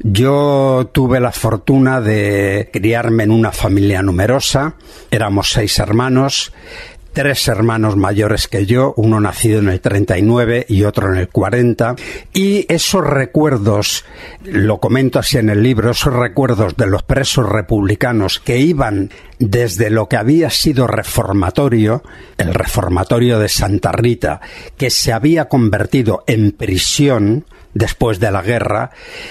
Yo 0.00 0.90
tuve 0.92 1.20
la 1.20 1.32
fortuna 1.32 2.00
de 2.00 2.68
criarme 2.72 3.22
en 3.22 3.30
una 3.30 3.52
familia 3.52 4.02
numerosa, 4.02 4.74
éramos 5.10 5.50
seis 5.50 5.78
hermanos, 5.78 6.52
tres 7.14 7.46
hermanos 7.48 7.96
mayores 7.96 8.48
que 8.48 8.66
yo, 8.66 8.92
uno 8.96 9.20
nacido 9.20 9.60
en 9.60 9.68
el 9.68 9.80
39 9.80 10.66
y 10.68 10.82
otro 10.82 11.12
en 11.12 11.20
el 11.20 11.28
40, 11.28 11.94
y 12.34 12.66
esos 12.68 13.06
recuerdos, 13.06 14.04
lo 14.42 14.80
comento 14.80 15.20
así 15.20 15.38
en 15.38 15.48
el 15.48 15.62
libro, 15.62 15.92
esos 15.92 16.12
recuerdos 16.12 16.76
de 16.76 16.86
los 16.86 17.04
presos 17.04 17.48
republicanos 17.48 18.40
que 18.40 18.58
iban 18.58 19.10
desde 19.38 19.90
lo 19.90 20.08
que 20.08 20.16
había 20.16 20.50
sido 20.50 20.86
reformatorio, 20.88 22.02
el 22.36 22.52
reformatorio 22.52 23.38
de 23.38 23.48
Santa 23.48 23.92
Rita, 23.92 24.40
que 24.76 24.90
se 24.90 25.12
había 25.12 25.48
convertido 25.48 26.24
en 26.26 26.50
prisión, 26.50 27.44
después 27.74 28.20
de 28.20 28.30
la 28.30 28.42
guerra, 28.42 28.90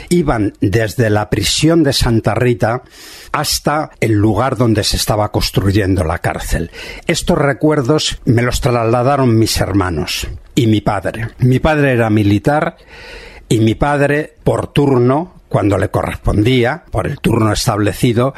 iban 0.09 0.53
desde 0.61 1.09
la 1.09 1.29
prisión 1.29 1.83
de 1.83 1.93
Santa 1.93 2.35
Rita 2.35 2.83
hasta 3.31 3.91
el 3.99 4.13
lugar 4.13 4.57
donde 4.57 4.83
se 4.83 4.97
estaba 4.97 5.31
construyendo 5.31 6.03
la 6.03 6.19
cárcel. 6.19 6.71
Estos 7.07 7.37
recuerdos 7.37 8.19
me 8.25 8.41
los 8.41 8.61
trasladaron 8.61 9.37
mis 9.37 9.59
hermanos 9.59 10.27
y 10.55 10.67
mi 10.67 10.81
padre. 10.81 11.29
Mi 11.39 11.59
padre 11.59 11.93
era 11.93 12.09
militar 12.09 12.77
y 13.49 13.59
mi 13.59 13.75
padre, 13.75 14.35
por 14.43 14.67
turno, 14.67 15.42
cuando 15.53 15.77
le 15.77 15.89
correspondía, 15.89 16.83
por 16.89 17.05
el 17.05 17.19
turno 17.19 17.53
establecido, 17.53 18.33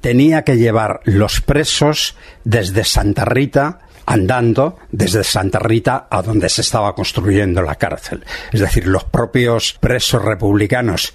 tenía 0.00 0.44
que 0.44 0.56
llevar 0.56 1.00
los 1.02 1.40
presos 1.40 2.16
desde 2.44 2.84
Santa 2.84 3.24
Rita 3.24 3.80
andando 4.06 4.78
desde 4.92 5.24
Santa 5.24 5.58
Rita 5.58 6.06
a 6.08 6.22
donde 6.22 6.48
se 6.48 6.60
estaba 6.60 6.94
construyendo 6.94 7.60
la 7.60 7.74
cárcel. 7.74 8.24
Es 8.52 8.60
decir, 8.60 8.86
los 8.86 9.02
propios 9.02 9.76
presos 9.80 10.24
republicanos 10.24 11.12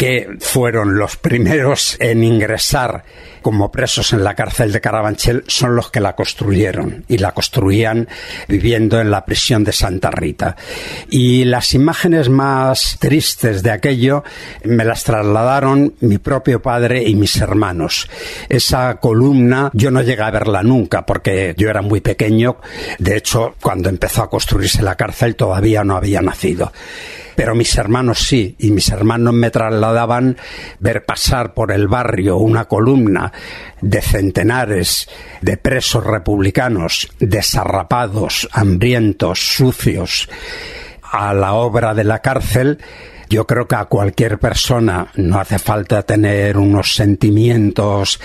que 0.00 0.38
fueron 0.40 0.96
los 0.96 1.18
primeros 1.18 1.98
en 2.00 2.24
ingresar 2.24 3.04
como 3.42 3.70
presos 3.70 4.14
en 4.14 4.24
la 4.24 4.34
cárcel 4.34 4.72
de 4.72 4.80
Carabanchel 4.80 5.44
son 5.46 5.76
los 5.76 5.90
que 5.90 6.00
la 6.00 6.16
construyeron 6.16 7.04
y 7.06 7.18
la 7.18 7.32
construían 7.32 8.08
viviendo 8.48 8.98
en 8.98 9.10
la 9.10 9.26
prisión 9.26 9.62
de 9.62 9.72
Santa 9.72 10.10
Rita. 10.10 10.56
Y 11.10 11.44
las 11.44 11.74
imágenes 11.74 12.30
más 12.30 12.96
tristes 12.98 13.62
de 13.62 13.72
aquello 13.72 14.24
me 14.64 14.86
las 14.86 15.04
trasladaron 15.04 15.92
mi 16.00 16.16
propio 16.16 16.62
padre 16.62 17.06
y 17.06 17.14
mis 17.14 17.36
hermanos. 17.36 18.08
Esa 18.48 18.94
columna 19.00 19.70
yo 19.74 19.90
no 19.90 20.00
llegué 20.00 20.22
a 20.22 20.30
verla 20.30 20.62
nunca 20.62 21.04
porque 21.04 21.54
yo 21.58 21.68
era 21.68 21.82
muy 21.82 22.00
pequeño. 22.00 22.56
De 22.98 23.18
hecho, 23.18 23.54
cuando 23.60 23.90
empezó 23.90 24.22
a 24.22 24.30
construirse 24.30 24.82
la 24.82 24.96
cárcel 24.96 25.36
todavía 25.36 25.84
no 25.84 25.94
había 25.94 26.22
nacido 26.22 26.72
pero 27.40 27.54
mis 27.54 27.74
hermanos 27.78 28.18
sí, 28.18 28.54
y 28.58 28.70
mis 28.70 28.90
hermanos 28.90 29.32
me 29.32 29.50
trasladaban 29.50 30.36
ver 30.78 31.06
pasar 31.06 31.54
por 31.54 31.72
el 31.72 31.88
barrio 31.88 32.36
una 32.36 32.66
columna 32.66 33.32
de 33.80 34.02
centenares 34.02 35.08
de 35.40 35.56
presos 35.56 36.04
republicanos 36.04 37.08
desarrapados, 37.18 38.46
hambrientos, 38.52 39.38
sucios, 39.56 40.28
a 41.00 41.32
la 41.32 41.54
obra 41.54 41.94
de 41.94 42.04
la 42.04 42.18
cárcel 42.18 42.78
yo 43.30 43.46
creo 43.46 43.68
que 43.68 43.76
a 43.76 43.84
cualquier 43.84 44.40
persona, 44.40 45.06
no 45.14 45.38
hace 45.38 45.60
falta 45.60 46.02
tener 46.02 46.58
unos 46.58 46.94
sentimientos, 46.94 48.20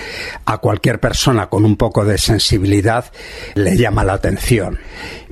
a 0.46 0.58
cualquier 0.58 1.00
persona 1.00 1.48
con 1.48 1.64
un 1.64 1.78
poco 1.78 2.04
de 2.04 2.18
sensibilidad 2.18 3.06
le 3.54 3.78
llama 3.78 4.04
la 4.04 4.14
atención. 4.14 4.80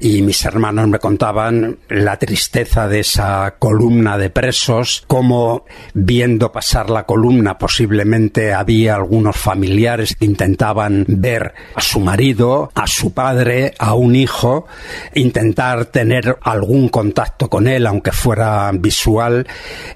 Y 0.03 0.21
mis 0.21 0.43
hermanos 0.43 0.89
me 0.89 0.99
contaban 0.99 1.77
la 1.87 2.19
tristeza 2.19 2.89
de 2.89 2.99
esa 2.99 3.55
columna 3.57 4.17
de 4.17 4.29
presos, 4.29 5.05
como 5.07 5.63
viendo 5.93 6.51
pasar 6.51 6.89
la 6.89 7.05
columna 7.05 7.57
posiblemente 7.57 8.51
había 8.53 8.95
algunos 8.95 9.37
familiares 9.37 10.13
que 10.17 10.25
intentaban 10.25 11.05
ver 11.07 11.53
a 11.73 11.79
su 11.79 12.01
marido, 12.01 12.69
a 12.75 12.85
su 12.85 13.13
padre, 13.13 13.75
a 13.79 13.93
un 13.93 14.17
hijo, 14.17 14.67
intentar 15.15 15.85
tener 15.85 16.37
algún 16.41 16.89
contacto 16.89 17.49
con 17.49 17.65
él, 17.69 17.87
aunque 17.87 18.11
fuera 18.11 18.69
visual, 18.73 19.47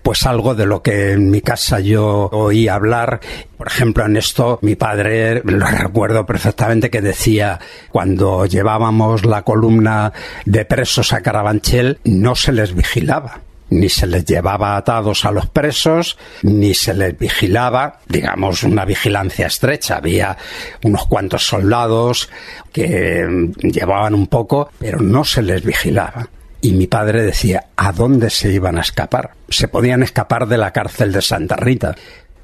pues 0.04 0.26
algo 0.26 0.56
de 0.56 0.68
lo 0.68 0.82
que 0.82 1.12
en 1.12 1.30
mi 1.30 1.42
casa 1.42 1.82
yo 1.82 2.30
oí 2.32 2.70
hablar. 2.70 3.20
Por 3.58 3.68
ejemplo, 3.68 4.06
en 4.06 4.18
esto 4.18 4.60
mi 4.62 4.76
padre, 4.76 5.42
lo 5.44 5.66
recuerdo 5.66 6.26
perfectamente, 6.26 6.90
que 6.90 7.02
decía, 7.02 7.60
cuando 7.92 8.46
llevábamos 8.46 9.26
la 9.26 9.42
columna 9.42 10.14
de 10.46 10.64
presos 10.66 11.12
a 11.14 11.22
Carabanchel, 11.22 12.00
no 12.04 12.36
se 12.36 12.52
les 12.52 12.76
vigilaba 12.76 13.42
ni 13.70 13.90
se 13.90 14.08
les 14.08 14.26
llevaba 14.26 14.78
atados 14.78 15.26
a 15.26 15.32
los 15.32 15.48
presos, 15.48 16.18
ni 16.42 16.74
se 16.74 16.94
les 16.94 17.18
vigilaba, 17.18 18.00
digamos, 18.08 18.64
una 18.64 18.86
vigilancia 18.86 19.48
estrecha. 19.48 19.98
Había 19.98 20.38
unos 20.84 21.06
cuantos 21.08 21.46
soldados 21.46 22.30
que 22.72 23.52
llevaban 23.62 24.14
un 24.16 24.28
poco, 24.28 24.70
pero 24.80 25.00
no 25.00 25.26
se 25.26 25.42
les 25.42 25.64
vigilaba. 25.64 26.30
Y 26.62 26.72
mi 26.72 26.88
padre 26.88 27.24
decía, 27.24 27.66
¿a 27.76 27.92
dónde 27.92 28.30
se 28.30 28.52
iban 28.52 28.78
a 28.78 28.82
escapar? 28.82 29.32
Se 29.50 29.68
podían 29.68 30.02
escapar 30.02 30.48
de 30.48 30.58
la 30.58 30.72
cárcel 30.72 31.12
de 31.12 31.22
Santa 31.22 31.56
Rita, 31.56 31.96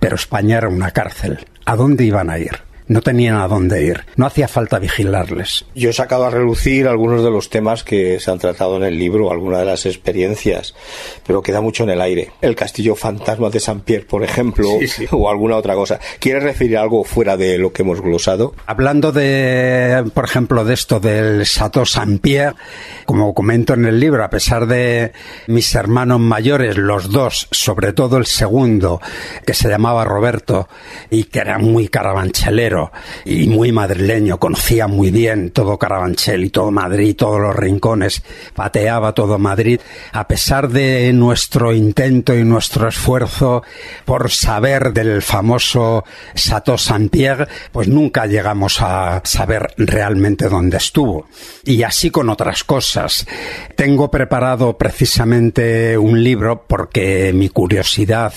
pero 0.03 0.17
España 0.17 0.57
era 0.57 0.67
una 0.67 0.91
cárcel. 0.91 1.47
¿A 1.63 1.77
dónde 1.77 2.03
iban 2.03 2.29
a 2.29 2.37
ir? 2.37 2.72
No 2.87 3.01
tenían 3.01 3.35
a 3.35 3.47
dónde 3.47 3.83
ir, 3.83 4.05
no 4.15 4.25
hacía 4.25 4.47
falta 4.47 4.79
vigilarles. 4.79 5.65
Yo 5.75 5.89
he 5.89 5.93
sacado 5.93 6.25
a 6.25 6.29
relucir 6.29 6.87
algunos 6.87 7.23
de 7.23 7.31
los 7.31 7.49
temas 7.49 7.83
que 7.83 8.19
se 8.19 8.31
han 8.31 8.39
tratado 8.39 8.77
en 8.77 8.83
el 8.83 8.97
libro, 8.97 9.31
algunas 9.31 9.59
de 9.59 9.65
las 9.65 9.85
experiencias, 9.85 10.75
pero 11.25 11.41
queda 11.41 11.61
mucho 11.61 11.83
en 11.83 11.91
el 11.91 12.01
aire. 12.01 12.31
El 12.41 12.55
castillo 12.55 12.95
fantasma 12.95 13.49
de 13.49 13.59
San 13.59 13.81
Pierre, 13.81 14.05
por 14.05 14.23
ejemplo, 14.23 14.67
o 15.11 15.29
alguna 15.29 15.57
otra 15.57 15.75
cosa. 15.75 15.99
¿Quieres 16.19 16.43
referir 16.43 16.77
algo 16.77 17.03
fuera 17.03 17.37
de 17.37 17.57
lo 17.57 17.73
que 17.73 17.83
hemos 17.83 18.01
glosado? 18.01 18.53
Hablando 18.65 19.11
de, 19.11 20.09
por 20.13 20.25
ejemplo, 20.25 20.65
de 20.65 20.73
esto 20.73 20.99
del 20.99 21.45
Chateau 21.45 21.85
Saint 21.85 22.21
Pierre, 22.21 22.55
como 23.05 23.33
comento 23.33 23.73
en 23.73 23.85
el 23.85 23.99
libro, 23.99 24.23
a 24.23 24.29
pesar 24.29 24.67
de 24.67 25.13
mis 25.47 25.73
hermanos 25.75 26.19
mayores, 26.19 26.77
los 26.77 27.11
dos, 27.11 27.47
sobre 27.51 27.93
todo 27.93 28.17
el 28.17 28.25
segundo, 28.25 29.01
que 29.45 29.53
se 29.53 29.69
llamaba 29.69 30.05
Roberto 30.05 30.67
y 31.09 31.25
que 31.25 31.39
era 31.39 31.57
muy 31.57 31.87
carabanchelero, 31.87 32.72
y 33.25 33.47
muy 33.47 33.71
madrileño, 33.71 34.39
conocía 34.39 34.87
muy 34.87 35.11
bien 35.11 35.51
todo 35.51 35.77
Carabanchel 35.77 36.43
y 36.43 36.49
todo 36.49 36.71
Madrid, 36.71 37.15
todos 37.15 37.39
los 37.39 37.55
rincones, 37.55 38.23
pateaba 38.55 39.13
todo 39.13 39.37
Madrid, 39.37 39.79
a 40.11 40.27
pesar 40.27 40.69
de 40.69 41.11
nuestro 41.13 41.73
intento 41.73 42.35
y 42.35 42.43
nuestro 42.43 42.87
esfuerzo 42.87 43.63
por 44.05 44.31
saber 44.31 44.93
del 44.93 45.21
famoso 45.21 46.03
Chateau 46.35 46.77
Saint-Pierre, 46.77 47.47
pues 47.71 47.87
nunca 47.87 48.25
llegamos 48.25 48.81
a 48.81 49.21
saber 49.23 49.73
realmente 49.77 50.49
dónde 50.49 50.77
estuvo. 50.77 51.27
Y 51.63 51.83
así 51.83 52.09
con 52.09 52.29
otras 52.29 52.63
cosas. 52.63 53.25
Tengo 53.75 54.11
preparado 54.11 54.77
precisamente 54.77 55.97
un 55.97 56.23
libro 56.23 56.65
porque 56.67 57.31
mi 57.33 57.49
curiosidad 57.49 58.33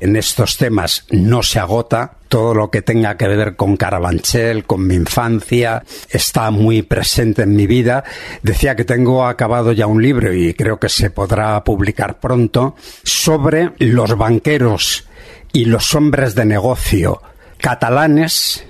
en 0.00 0.16
estos 0.16 0.56
temas 0.56 1.04
no 1.10 1.42
se 1.42 1.58
agota. 1.58 2.18
Todo 2.28 2.54
lo 2.54 2.70
que 2.70 2.82
tenga 2.82 3.16
que 3.16 3.28
ver 3.28 3.56
con 3.56 3.76
Carabanchel, 3.76 4.64
con 4.64 4.86
mi 4.86 4.94
infancia, 4.94 5.84
está 6.10 6.50
muy 6.50 6.82
presente 6.82 7.42
en 7.42 7.54
mi 7.54 7.66
vida. 7.66 8.04
Decía 8.42 8.74
que 8.74 8.84
tengo 8.84 9.26
acabado 9.26 9.72
ya 9.72 9.86
un 9.86 10.02
libro 10.02 10.32
y 10.34 10.54
creo 10.54 10.78
que 10.78 10.88
se 10.88 11.10
podrá 11.10 11.62
publicar 11.62 12.18
pronto 12.18 12.74
sobre 13.02 13.72
los 13.78 14.16
banqueros 14.16 15.06
y 15.52 15.66
los 15.66 15.94
hombres 15.94 16.34
de 16.34 16.44
negocio 16.44 17.22
catalanes 17.58 18.64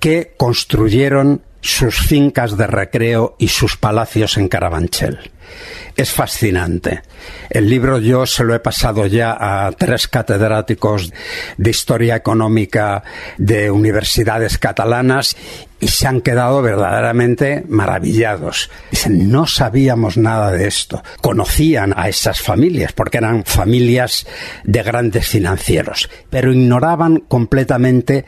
que 0.00 0.34
construyeron 0.36 1.42
sus 1.60 1.96
fincas 1.96 2.56
de 2.56 2.66
recreo 2.66 3.36
y 3.38 3.48
sus 3.48 3.76
palacios 3.76 4.36
en 4.36 4.48
Carabanchel. 4.48 5.30
Es 5.96 6.10
fascinante. 6.10 7.02
El 7.48 7.68
libro 7.68 7.98
yo 7.98 8.26
se 8.26 8.44
lo 8.44 8.54
he 8.54 8.60
pasado 8.60 9.06
ya 9.06 9.36
a 9.38 9.70
tres 9.72 10.08
catedráticos 10.08 11.12
de 11.56 11.70
historia 11.70 12.16
económica 12.16 13.04
de 13.38 13.70
universidades 13.70 14.58
catalanas 14.58 15.36
y 15.80 15.88
se 15.88 16.06
han 16.06 16.20
quedado 16.20 16.62
verdaderamente 16.62 17.62
maravillados. 17.68 18.70
Dicen, 18.90 19.30
no 19.30 19.46
sabíamos 19.46 20.16
nada 20.16 20.50
de 20.50 20.66
esto. 20.66 21.02
Conocían 21.20 21.92
a 21.96 22.08
esas 22.08 22.40
familias 22.40 22.92
porque 22.92 23.18
eran 23.18 23.44
familias 23.44 24.26
de 24.64 24.82
grandes 24.82 25.28
financieros, 25.28 26.08
pero 26.30 26.52
ignoraban 26.52 27.20
completamente 27.28 28.24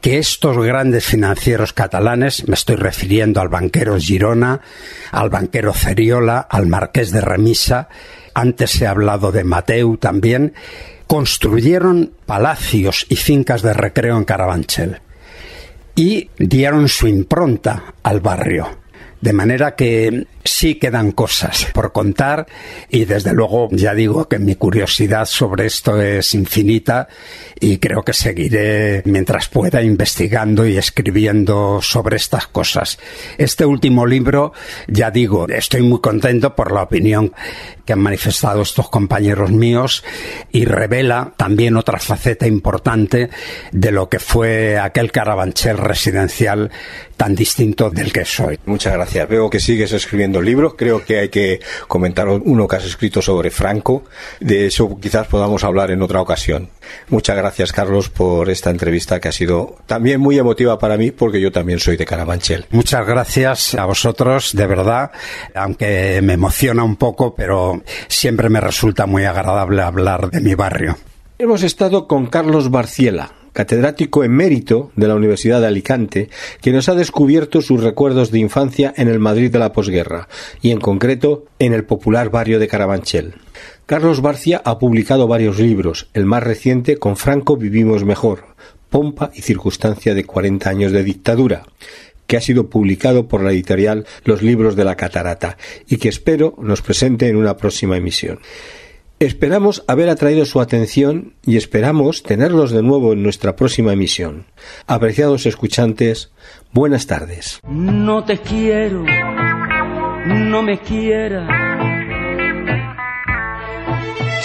que 0.00 0.18
estos 0.18 0.56
grandes 0.58 1.04
financieros 1.04 1.72
catalanes, 1.72 2.48
me 2.48 2.54
estoy 2.54 2.76
refiriendo 2.76 3.40
al 3.40 3.48
banquero 3.48 3.98
Girona, 3.98 4.60
al 5.10 5.30
banquero 5.30 5.72
Ceriola, 5.72 6.38
al 6.38 6.66
marqués 6.66 7.10
de 7.10 7.20
Remisa, 7.20 7.88
antes 8.34 8.80
he 8.80 8.86
hablado 8.86 9.32
de 9.32 9.44
Mateu 9.44 9.96
también, 9.96 10.54
construyeron 11.06 12.12
palacios 12.24 13.04
y 13.08 13.16
fincas 13.16 13.62
de 13.62 13.74
recreo 13.74 14.16
en 14.16 14.24
Carabanchel 14.24 15.00
y 15.94 16.30
dieron 16.38 16.88
su 16.88 17.08
impronta 17.08 17.94
al 18.02 18.20
barrio. 18.20 18.79
De 19.20 19.34
manera 19.34 19.76
que 19.76 20.26
sí 20.44 20.76
quedan 20.76 21.12
cosas 21.12 21.66
por 21.74 21.92
contar 21.92 22.46
y 22.88 23.04
desde 23.04 23.34
luego 23.34 23.68
ya 23.70 23.94
digo 23.94 24.28
que 24.28 24.38
mi 24.38 24.54
curiosidad 24.54 25.26
sobre 25.26 25.66
esto 25.66 26.00
es 26.00 26.34
infinita 26.34 27.06
y 27.60 27.76
creo 27.76 28.02
que 28.02 28.14
seguiré 28.14 29.02
mientras 29.04 29.48
pueda 29.48 29.82
investigando 29.82 30.66
y 30.66 30.78
escribiendo 30.78 31.80
sobre 31.82 32.16
estas 32.16 32.46
cosas. 32.46 32.98
Este 33.36 33.66
último 33.66 34.06
libro, 34.06 34.54
ya 34.88 35.10
digo, 35.10 35.46
estoy 35.48 35.82
muy 35.82 36.00
contento 36.00 36.56
por 36.56 36.72
la 36.72 36.82
opinión 36.82 37.34
que 37.84 37.92
han 37.92 38.00
manifestado 38.00 38.62
estos 38.62 38.88
compañeros 38.88 39.50
míos 39.50 40.02
y 40.50 40.64
revela 40.64 41.34
también 41.36 41.76
otra 41.76 41.98
faceta 41.98 42.46
importante 42.46 43.28
de 43.72 43.92
lo 43.92 44.08
que 44.08 44.18
fue 44.18 44.78
aquel 44.78 45.12
carabanchel 45.12 45.76
residencial 45.76 46.70
tan 47.16 47.34
distinto 47.34 47.90
del 47.90 48.12
que 48.12 48.24
soy. 48.24 48.58
Muchas 48.64 48.94
gracias. 48.94 49.09
Veo 49.12 49.50
que 49.50 49.60
sigues 49.60 49.92
escribiendo 49.92 50.40
libros. 50.40 50.74
Creo 50.76 51.04
que 51.04 51.18
hay 51.18 51.28
que 51.28 51.60
comentar 51.88 52.28
uno 52.28 52.68
que 52.68 52.76
has 52.76 52.84
escrito 52.84 53.20
sobre 53.20 53.50
Franco. 53.50 54.04
De 54.40 54.66
eso 54.66 54.98
quizás 55.00 55.26
podamos 55.26 55.64
hablar 55.64 55.90
en 55.90 56.02
otra 56.02 56.20
ocasión. 56.20 56.70
Muchas 57.08 57.36
gracias, 57.36 57.72
Carlos, 57.72 58.08
por 58.08 58.48
esta 58.50 58.70
entrevista 58.70 59.20
que 59.20 59.28
ha 59.28 59.32
sido 59.32 59.76
también 59.86 60.20
muy 60.20 60.38
emotiva 60.38 60.78
para 60.78 60.96
mí 60.96 61.10
porque 61.10 61.40
yo 61.40 61.50
también 61.52 61.78
soy 61.80 61.96
de 61.96 62.06
Carabanchel. 62.06 62.66
Muchas 62.70 63.06
gracias 63.06 63.74
a 63.74 63.84
vosotros, 63.84 64.54
de 64.54 64.66
verdad, 64.66 65.10
aunque 65.54 66.20
me 66.22 66.34
emociona 66.34 66.84
un 66.84 66.96
poco, 66.96 67.34
pero 67.34 67.82
siempre 68.08 68.48
me 68.48 68.60
resulta 68.60 69.06
muy 69.06 69.24
agradable 69.24 69.82
hablar 69.82 70.30
de 70.30 70.40
mi 70.40 70.54
barrio. 70.54 70.96
Hemos 71.38 71.62
estado 71.62 72.06
con 72.06 72.26
Carlos 72.26 72.70
Barciela, 72.70 73.32
catedrático 73.52 74.24
emérito 74.24 74.90
de 74.96 75.08
la 75.08 75.14
Universidad 75.14 75.60
de 75.60 75.66
Alicante, 75.66 76.30
que 76.60 76.72
nos 76.72 76.88
ha 76.88 76.94
descubierto 76.94 77.62
sus 77.62 77.82
recuerdos 77.82 78.30
de 78.30 78.38
infancia 78.38 78.92
en 78.96 79.08
el 79.08 79.18
Madrid 79.18 79.50
de 79.50 79.58
la 79.58 79.72
posguerra, 79.72 80.28
y 80.60 80.70
en 80.70 80.80
concreto 80.80 81.44
en 81.58 81.72
el 81.72 81.84
popular 81.84 82.30
barrio 82.30 82.58
de 82.58 82.68
Carabanchel. 82.68 83.34
Carlos 83.86 84.20
Barcia 84.20 84.62
ha 84.64 84.78
publicado 84.78 85.26
varios 85.26 85.58
libros, 85.58 86.08
el 86.14 86.24
más 86.24 86.42
reciente 86.42 86.96
Con 86.96 87.16
Franco 87.16 87.56
vivimos 87.56 88.04
mejor, 88.04 88.44
pompa 88.88 89.30
y 89.34 89.42
circunstancia 89.42 90.14
de 90.14 90.24
40 90.24 90.70
años 90.70 90.92
de 90.92 91.02
dictadura, 91.02 91.64
que 92.26 92.36
ha 92.36 92.40
sido 92.40 92.70
publicado 92.70 93.26
por 93.26 93.42
la 93.42 93.50
editorial 93.50 94.06
Los 94.24 94.42
Libros 94.42 94.76
de 94.76 94.84
la 94.84 94.94
Catarata 94.94 95.56
y 95.88 95.96
que 95.96 96.08
espero 96.08 96.54
nos 96.62 96.80
presente 96.80 97.26
en 97.26 97.34
una 97.34 97.56
próxima 97.56 97.96
emisión. 97.96 98.38
Esperamos 99.20 99.84
haber 99.86 100.08
atraído 100.08 100.46
su 100.46 100.62
atención 100.62 101.34
y 101.44 101.58
esperamos 101.58 102.22
tenerlos 102.22 102.70
de 102.70 102.82
nuevo 102.82 103.12
en 103.12 103.22
nuestra 103.22 103.54
próxima 103.54 103.92
emisión. 103.92 104.46
Apreciados 104.86 105.44
escuchantes, 105.44 106.32
buenas 106.72 107.06
tardes. 107.06 107.60
No 107.68 108.24
te 108.24 108.38
quiero, 108.38 109.04
no 110.24 110.62
me 110.62 110.78
quieras. 110.78 111.46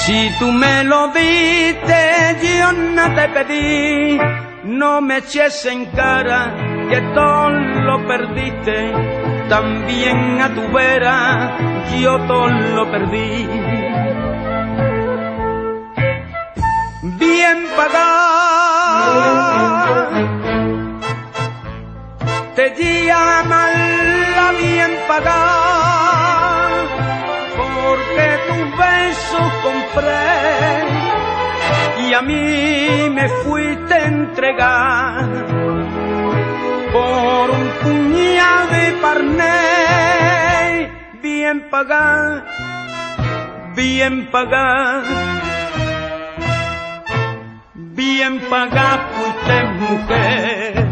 Si 0.05 0.29
tú 0.39 0.51
me 0.51 0.83
lo 0.83 1.07
diste, 1.07 2.35
yo 2.59 2.73
no 2.73 3.15
te 3.15 3.29
pedí. 3.29 4.19
No 4.65 4.99
me 4.99 5.19
eches 5.19 5.65
en 5.67 5.85
cara 5.85 6.53
que 6.89 6.99
todo 7.13 7.49
lo 7.49 8.05
perdiste. 8.05 8.91
También 9.47 10.41
a 10.41 10.53
tu 10.53 10.69
vera 10.73 11.75
yo 12.01 12.17
todo 12.27 12.49
lo 12.49 12.91
perdí. 12.91 13.47
Bien 17.25 17.67
pagar. 17.75 19.15
Te 22.55 22.65
llaman 23.05 23.73
la 24.37 24.47
bien 24.61 24.91
pagar, 25.07 26.71
porque 27.57 28.27
tu 28.47 28.57
beso 28.81 29.41
compré 29.65 30.29
y 32.05 32.07
a 32.13 32.21
mí 32.21 33.09
me 33.17 33.27
fuiste 33.43 33.93
a 33.93 34.05
entregar 34.05 35.25
por 36.93 37.45
un 37.59 37.67
puñado 37.81 38.67
de 38.75 38.85
parné, 39.05 39.57
bien 41.21 41.57
pagar, 41.69 42.45
bien 43.75 44.13
pagar 44.31 45.44
bien 47.95 48.41
pagado 48.49 49.03
usted 49.25 49.63
mujer. 49.79 50.84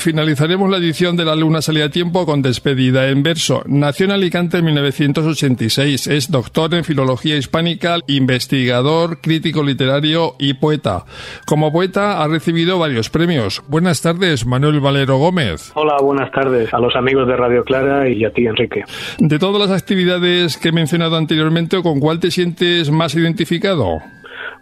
Finalizaremos 0.00 0.70
la 0.70 0.78
edición 0.78 1.14
de 1.14 1.26
La 1.26 1.36
Luna 1.36 1.60
salía 1.60 1.84
a 1.84 1.90
tiempo 1.90 2.24
con 2.24 2.40
despedida 2.40 3.08
en 3.08 3.22
verso. 3.22 3.62
Nació 3.66 4.06
en 4.06 4.12
Alicante 4.12 4.56
en 4.56 4.64
1986. 4.64 6.06
Es 6.06 6.30
doctor 6.30 6.74
en 6.74 6.84
Filología 6.84 7.36
Hispánica, 7.36 7.98
investigador, 8.06 9.20
crítico 9.20 9.62
literario 9.62 10.36
y 10.38 10.54
poeta. 10.54 11.04
Como 11.44 11.70
poeta 11.70 12.22
ha 12.22 12.28
recibido 12.28 12.78
varios 12.78 13.10
premios. 13.10 13.62
Buenas 13.68 14.00
tardes, 14.00 14.46
Manuel 14.46 14.80
Valero 14.80 15.18
Gómez. 15.18 15.70
Hola, 15.74 15.98
buenas 16.00 16.32
tardes 16.32 16.72
a 16.72 16.78
los 16.78 16.96
amigos 16.96 17.28
de 17.28 17.36
Radio 17.36 17.62
Clara 17.62 18.08
y 18.08 18.24
a 18.24 18.30
ti, 18.30 18.46
Enrique. 18.46 18.84
De 19.18 19.38
todas 19.38 19.68
las 19.68 19.78
actividades 19.78 20.56
que 20.56 20.70
he 20.70 20.72
mencionado 20.72 21.16
anteriormente, 21.16 21.82
¿con 21.82 22.00
cuál 22.00 22.20
te 22.20 22.30
sientes 22.30 22.90
más 22.90 23.14
identificado? 23.14 23.98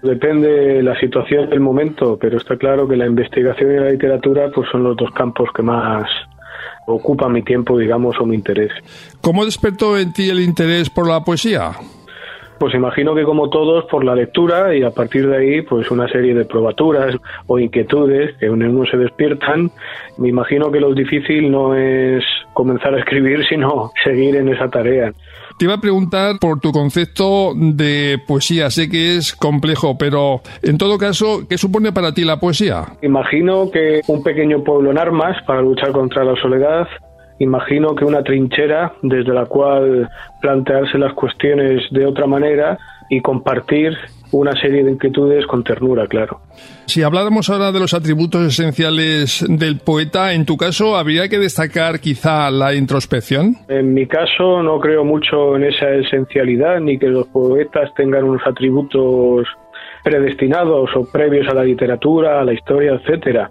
Depende 0.03 0.49
de 0.49 0.83
la 0.83 0.99
situación 1.01 1.51
del 1.51 1.61
momento, 1.61 2.17
pero 2.21 2.37
está 2.39 2.57
claro 2.57 2.87
que 2.87 2.97
la 2.97 3.07
investigación 3.07 3.73
y 3.73 3.77
la 3.77 3.91
literatura 3.91 4.51
pues 4.55 4.69
son 4.71 4.85
los 4.85 4.97
dos 4.97 5.11
campos 5.13 5.49
que 5.55 5.63
más 5.63 6.09
ocupan 6.87 7.33
mi 7.33 7.43
tiempo, 7.43 7.77
digamos, 7.77 8.17
o 8.21 8.25
mi 8.25 8.37
interés. 8.37 8.73
¿Cómo 9.21 9.45
despertó 9.45 9.99
en 9.99 10.13
ti 10.13 10.31
el 10.31 10.41
interés 10.41 10.89
por 10.89 11.09
la 11.09 11.23
poesía? 11.23 11.73
Pues 12.59 12.75
imagino 12.75 13.15
que 13.15 13.23
como 13.23 13.51
todos 13.51 13.85
por 13.85 14.05
la 14.05 14.17
lectura 14.17 14.75
y 14.75 14.83
a 14.83 14.91
partir 14.91 15.29
de 15.29 15.37
ahí 15.37 15.63
pues 15.63 15.93
una 15.93 16.09
serie 16.09 16.35
de 16.35 16.45
probaturas 16.45 17.15
o 17.47 17.59
inquietudes 17.59 18.37
que 18.39 18.47
en 18.47 18.63
uno 18.63 18.85
se 18.91 18.97
despiertan. 18.97 19.71
Me 20.17 20.29
imagino 20.29 20.71
que 20.73 20.81
lo 20.81 20.93
difícil 20.93 21.53
no 21.53 21.77
es 21.77 22.25
comenzar 22.55 22.95
a 22.95 22.99
escribir 22.99 23.47
sino 23.49 23.93
seguir 24.05 24.37
en 24.37 24.49
esa 24.49 24.69
tarea. 24.69 25.13
Te 25.59 25.65
iba 25.65 25.75
a 25.75 25.81
preguntar 25.81 26.37
por 26.41 26.61
tu 26.61 26.71
concepto 26.71 27.53
de 27.57 28.21
poesía. 28.29 28.71
Sé 28.71 28.89
que 28.89 29.17
es 29.17 29.35
complejo, 29.35 29.99
pero 29.99 30.41
en 30.63 30.79
todo 30.79 30.99
caso, 30.99 31.49
¿qué 31.49 31.59
supone 31.59 31.91
para 31.91 32.15
ti 32.15 32.25
la 32.25 32.39
poesía? 32.39 32.85
Imagino 33.03 33.69
que 33.69 34.03
un 34.07 34.23
pequeño 34.23 34.63
pueblo 34.63 34.93
en 34.93 34.99
armas 34.99 35.37
para 35.49 35.61
luchar 35.61 35.91
contra 35.91 36.23
la 36.23 36.37
soledad, 36.41 36.87
imagino 37.41 37.97
que 37.97 38.05
una 38.05 38.23
trinchera 38.23 38.93
desde 39.03 39.35
la 39.35 39.47
cual 39.47 40.09
plantearse 40.41 40.97
las 40.97 41.13
cuestiones 41.15 41.83
de 41.91 42.07
otra 42.07 42.29
manera 42.29 42.79
y 43.11 43.21
compartir 43.21 43.97
una 44.33 44.53
serie 44.61 44.85
de 44.85 44.93
inquietudes 44.93 45.47
con 45.47 45.65
ternura, 45.65 46.07
claro. 46.07 46.41
Si 46.87 47.03
habláramos 47.03 47.51
ahora 47.51 47.73
de 47.73 47.81
los 47.81 47.95
atributos 47.95 48.43
esenciales 48.43 49.45
del 49.49 49.79
poeta, 49.79 50.33
en 50.33 50.47
tu 50.47 50.57
caso, 50.57 50.97
¿habría 50.97 51.29
que 51.29 51.39
destacar 51.39 52.01
quizá 52.01 52.51
la 52.51 52.75
introspección? 52.75 53.57
En 53.69 53.95
mi 53.95 54.07
caso 54.07 54.63
no 54.63 54.81
creo 54.81 55.05
mucho 55.05 55.57
en 55.57 55.65
esa 55.65 55.91
esencialidad 55.91 56.81
ni 56.81 56.99
que 56.99 57.09
los 57.09 57.27
poetas 57.29 57.93
tengan 57.95 58.25
unos 58.25 58.43
atributos 58.47 59.47
predestinados 60.03 60.91
o 60.95 61.05
previos 61.11 61.49
a 61.49 61.55
la 61.55 61.65
literatura, 61.65 62.41
a 62.41 62.45
la 62.45 62.55
historia, 62.55 62.93
etcétera. 62.95 63.51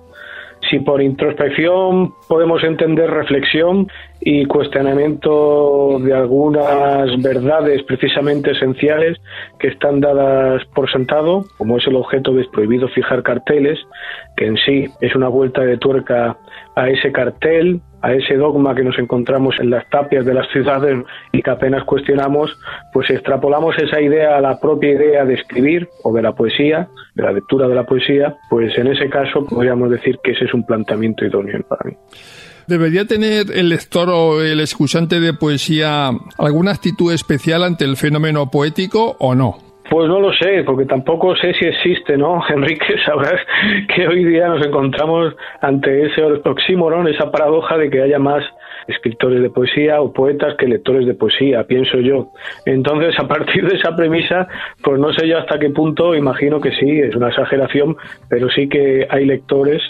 Si 0.69 0.79
por 0.79 1.01
introspección 1.01 2.13
podemos 2.27 2.63
entender 2.63 3.09
reflexión 3.09 3.87
y 4.29 4.45
cuestionamiento 4.45 5.99
de 5.99 6.13
algunas 6.13 7.09
verdades 7.21 7.81
precisamente 7.83 8.51
esenciales 8.51 9.17
que 9.57 9.69
están 9.69 10.01
dadas 10.01 10.65
por 10.75 10.91
sentado, 10.91 11.45
como 11.57 11.77
es 11.77 11.87
el 11.87 11.95
objeto 11.95 12.33
de 12.33 12.43
prohibido 12.51 12.89
fijar 12.89 13.23
carteles, 13.23 13.79
que 14.35 14.47
en 14.47 14.57
sí 14.57 14.83
es 14.99 15.15
una 15.15 15.29
vuelta 15.29 15.61
de 15.61 15.77
tuerca 15.77 16.35
a 16.75 16.89
ese 16.89 17.13
cartel, 17.13 17.79
a 18.01 18.11
ese 18.11 18.35
dogma 18.35 18.75
que 18.75 18.83
nos 18.83 18.99
encontramos 18.99 19.55
en 19.61 19.69
las 19.69 19.89
tapias 19.89 20.25
de 20.25 20.33
las 20.33 20.49
ciudades 20.49 21.05
y 21.31 21.41
que 21.41 21.49
apenas 21.49 21.85
cuestionamos, 21.85 22.53
pues 22.91 23.09
extrapolamos 23.09 23.77
esa 23.77 24.01
idea 24.01 24.35
a 24.35 24.41
la 24.41 24.59
propia 24.59 24.91
idea 24.91 25.23
de 25.23 25.35
escribir 25.35 25.87
o 26.03 26.11
de 26.11 26.21
la 26.21 26.33
poesía, 26.33 26.89
de 27.15 27.23
la 27.23 27.31
lectura 27.31 27.65
de 27.69 27.75
la 27.75 27.85
poesía, 27.85 28.35
pues 28.49 28.77
en 28.77 28.87
ese 28.87 29.09
caso 29.09 29.45
podríamos 29.45 29.89
decir 29.89 30.19
que 30.21 30.31
ese 30.31 30.43
es 30.43 30.53
un 30.53 30.65
planteamiento 30.65 31.23
idóneo 31.23 31.63
para 31.69 31.89
mí. 31.89 31.95
¿Debería 32.67 33.05
tener 33.05 33.45
el 33.55 33.69
lector 33.69 34.09
o 34.09 34.41
el 34.41 34.59
escuchante 34.59 35.21
de 35.21 35.33
poesía 35.33 36.09
alguna 36.37 36.71
actitud 36.71 37.13
especial 37.13 37.63
ante 37.63 37.85
el 37.85 37.95
fenómeno 37.95 38.51
poético 38.51 39.15
o 39.19 39.35
no? 39.35 39.55
Pues 39.89 40.09
no 40.09 40.19
lo 40.19 40.33
sé, 40.33 40.63
porque 40.65 40.85
tampoco 40.85 41.33
sé 41.37 41.53
si 41.53 41.65
existe, 41.65 42.17
¿no? 42.17 42.41
Enrique, 42.49 42.95
sabrás 43.05 43.39
que 43.95 44.05
hoy 44.05 44.25
día 44.25 44.49
nos 44.49 44.65
encontramos 44.65 45.33
ante 45.61 46.07
ese 46.07 46.21
oxímoron, 46.23 47.07
esa 47.07 47.31
paradoja 47.31 47.77
de 47.77 47.89
que 47.89 48.01
haya 48.01 48.19
más 48.19 48.43
escritores 48.87 49.41
de 49.41 49.49
poesía 49.49 50.01
o 50.01 50.11
poetas 50.13 50.55
que 50.57 50.67
lectores 50.67 51.05
de 51.05 51.13
poesía, 51.13 51.63
pienso 51.63 51.99
yo. 51.99 52.29
Entonces, 52.65 53.15
a 53.19 53.27
partir 53.27 53.67
de 53.67 53.77
esa 53.77 53.95
premisa, 53.95 54.47
pues 54.81 54.99
no 54.99 55.11
sé 55.13 55.27
yo 55.27 55.37
hasta 55.37 55.59
qué 55.59 55.69
punto, 55.69 56.15
imagino 56.15 56.61
que 56.61 56.71
sí, 56.71 56.99
es 56.99 57.15
una 57.15 57.29
exageración, 57.29 57.97
pero 58.29 58.49
sí 58.49 58.67
que 58.69 59.05
hay 59.09 59.25
lectores 59.25 59.81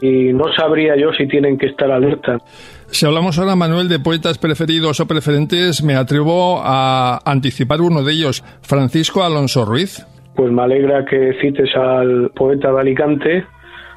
y 0.00 0.32
no 0.32 0.52
sabría 0.52 0.96
yo 0.96 1.12
si 1.12 1.26
tienen 1.26 1.58
que 1.58 1.66
estar 1.66 1.90
alerta. 1.90 2.38
Si 2.86 3.06
hablamos 3.06 3.38
ahora, 3.38 3.56
Manuel, 3.56 3.88
de 3.88 3.98
poetas 3.98 4.38
preferidos 4.38 5.00
o 5.00 5.06
preferentes, 5.06 5.82
me 5.82 5.96
atrevo 5.96 6.60
a 6.62 7.18
anticipar 7.24 7.80
uno 7.80 8.04
de 8.04 8.12
ellos, 8.12 8.44
Francisco 8.62 9.24
Alonso 9.24 9.64
Ruiz. 9.64 10.06
Pues 10.36 10.52
me 10.52 10.62
alegra 10.62 11.04
que 11.04 11.32
cites 11.40 11.74
al 11.74 12.30
poeta 12.34 12.72
de 12.72 12.80
Alicante, 12.80 13.44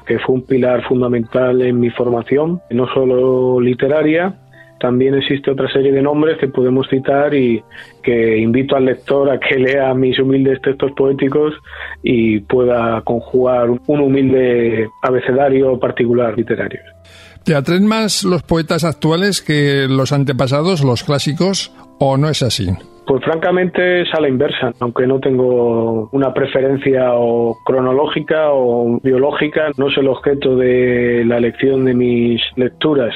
que 0.06 0.18
fue 0.18 0.36
un 0.36 0.46
pilar 0.46 0.82
fundamental 0.88 1.60
en 1.62 1.78
mi 1.78 1.90
formación, 1.90 2.60
no 2.70 2.86
solo 2.92 3.60
literaria, 3.60 4.34
también 4.78 5.14
existe 5.14 5.50
otra 5.50 5.70
serie 5.72 5.92
de 5.92 6.02
nombres 6.02 6.38
que 6.38 6.48
podemos 6.48 6.86
citar 6.88 7.34
y 7.34 7.62
que 8.02 8.38
invito 8.38 8.76
al 8.76 8.86
lector 8.86 9.30
a 9.30 9.38
que 9.38 9.54
lea 9.58 9.92
mis 9.94 10.18
humildes 10.18 10.60
textos 10.62 10.92
poéticos 10.92 11.54
y 12.02 12.40
pueda 12.40 13.00
conjugar 13.02 13.70
un 13.70 14.00
humilde 14.00 14.88
abecedario 15.02 15.78
particular 15.78 16.36
literario. 16.36 16.80
¿Te 17.44 17.54
atraen 17.54 17.86
más 17.86 18.24
los 18.24 18.42
poetas 18.42 18.84
actuales 18.84 19.40
que 19.40 19.86
los 19.88 20.12
antepasados, 20.12 20.84
los 20.84 21.02
clásicos, 21.02 21.72
o 21.98 22.16
no 22.16 22.28
es 22.28 22.42
así? 22.42 22.68
Pues 23.06 23.24
francamente 23.24 24.02
es 24.02 24.08
a 24.12 24.20
la 24.20 24.28
inversa, 24.28 24.74
aunque 24.80 25.06
no 25.06 25.18
tengo 25.18 26.10
una 26.12 26.34
preferencia 26.34 27.14
o 27.14 27.56
cronológica 27.64 28.50
o 28.50 29.00
biológica, 29.02 29.70
no 29.78 29.88
es 29.88 29.96
el 29.96 30.08
objeto 30.08 30.56
de 30.56 31.24
la 31.24 31.38
elección 31.38 31.86
de 31.86 31.94
mis 31.94 32.42
lecturas. 32.56 33.14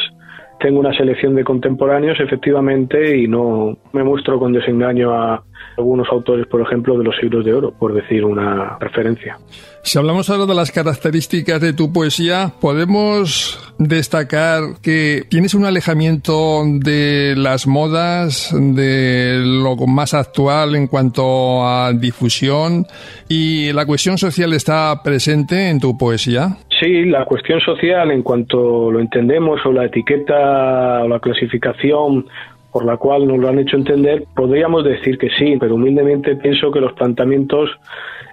Tengo 0.63 0.79
una 0.79 0.97
selección 0.97 1.35
de 1.35 1.43
contemporáneos, 1.43 2.21
efectivamente, 2.21 3.19
y 3.19 3.27
no 3.27 3.77
me 3.93 4.05
muestro 4.05 4.39
con 4.39 4.53
desengaño 4.53 5.13
a 5.13 5.43
algunos 5.77 6.07
autores, 6.11 6.47
por 6.47 6.61
ejemplo, 6.61 6.97
de 6.97 7.03
los 7.03 7.17
siglos 7.17 7.45
de 7.45 7.53
oro, 7.53 7.73
por 7.73 7.93
decir 7.95 8.25
una 8.25 8.79
referencia. 8.79 9.39
Si 9.83 9.99
hablamos 9.99 10.31
ahora 10.31 10.47
de 10.47 10.55
las 10.55 10.71
características 10.71 11.61
de 11.61 11.73
tu 11.73 11.93
poesía, 11.93 12.53
podemos 12.61 13.59
destacar 13.79 14.63
que 14.81 15.25
tienes 15.29 15.55
un 15.55 15.65
alejamiento 15.65 16.63
de 16.65 17.35
las 17.37 17.67
modas, 17.67 18.55
de 18.55 19.43
lo 19.45 19.75
más 19.89 20.15
actual 20.15 20.77
en 20.77 20.87
cuanto 20.87 21.67
a 21.67 21.93
difusión 21.93 22.87
y 23.29 23.73
la 23.73 23.85
cuestión 23.85 24.19
social 24.19 24.53
está 24.53 25.03
presente 25.03 25.71
en 25.71 25.81
tu 25.81 25.99
poesía. 25.99 26.59
Sí, 26.83 27.05
la 27.05 27.25
cuestión 27.27 27.61
social 27.61 28.11
en 28.11 28.25
cuanto 28.25 28.91
lo 28.91 28.99
entendemos 28.99 29.65
o 29.65 29.73
la 29.73 29.85
etiqueta 29.85 31.05
o 31.05 31.07
la 31.07 31.21
clasificación 31.21 32.27
por 32.73 32.85
la 32.85 32.97
cual 32.97 33.29
nos 33.29 33.39
lo 33.39 33.49
han 33.49 33.61
hecho 33.61 33.77
entender, 33.77 34.25
podríamos 34.35 34.83
decir 34.83 35.17
que 35.17 35.31
sí, 35.31 35.57
pero 35.61 35.77
humildemente 35.77 36.35
pienso 36.35 36.73
que 36.73 36.81
los 36.81 36.93
planteamientos 36.95 37.71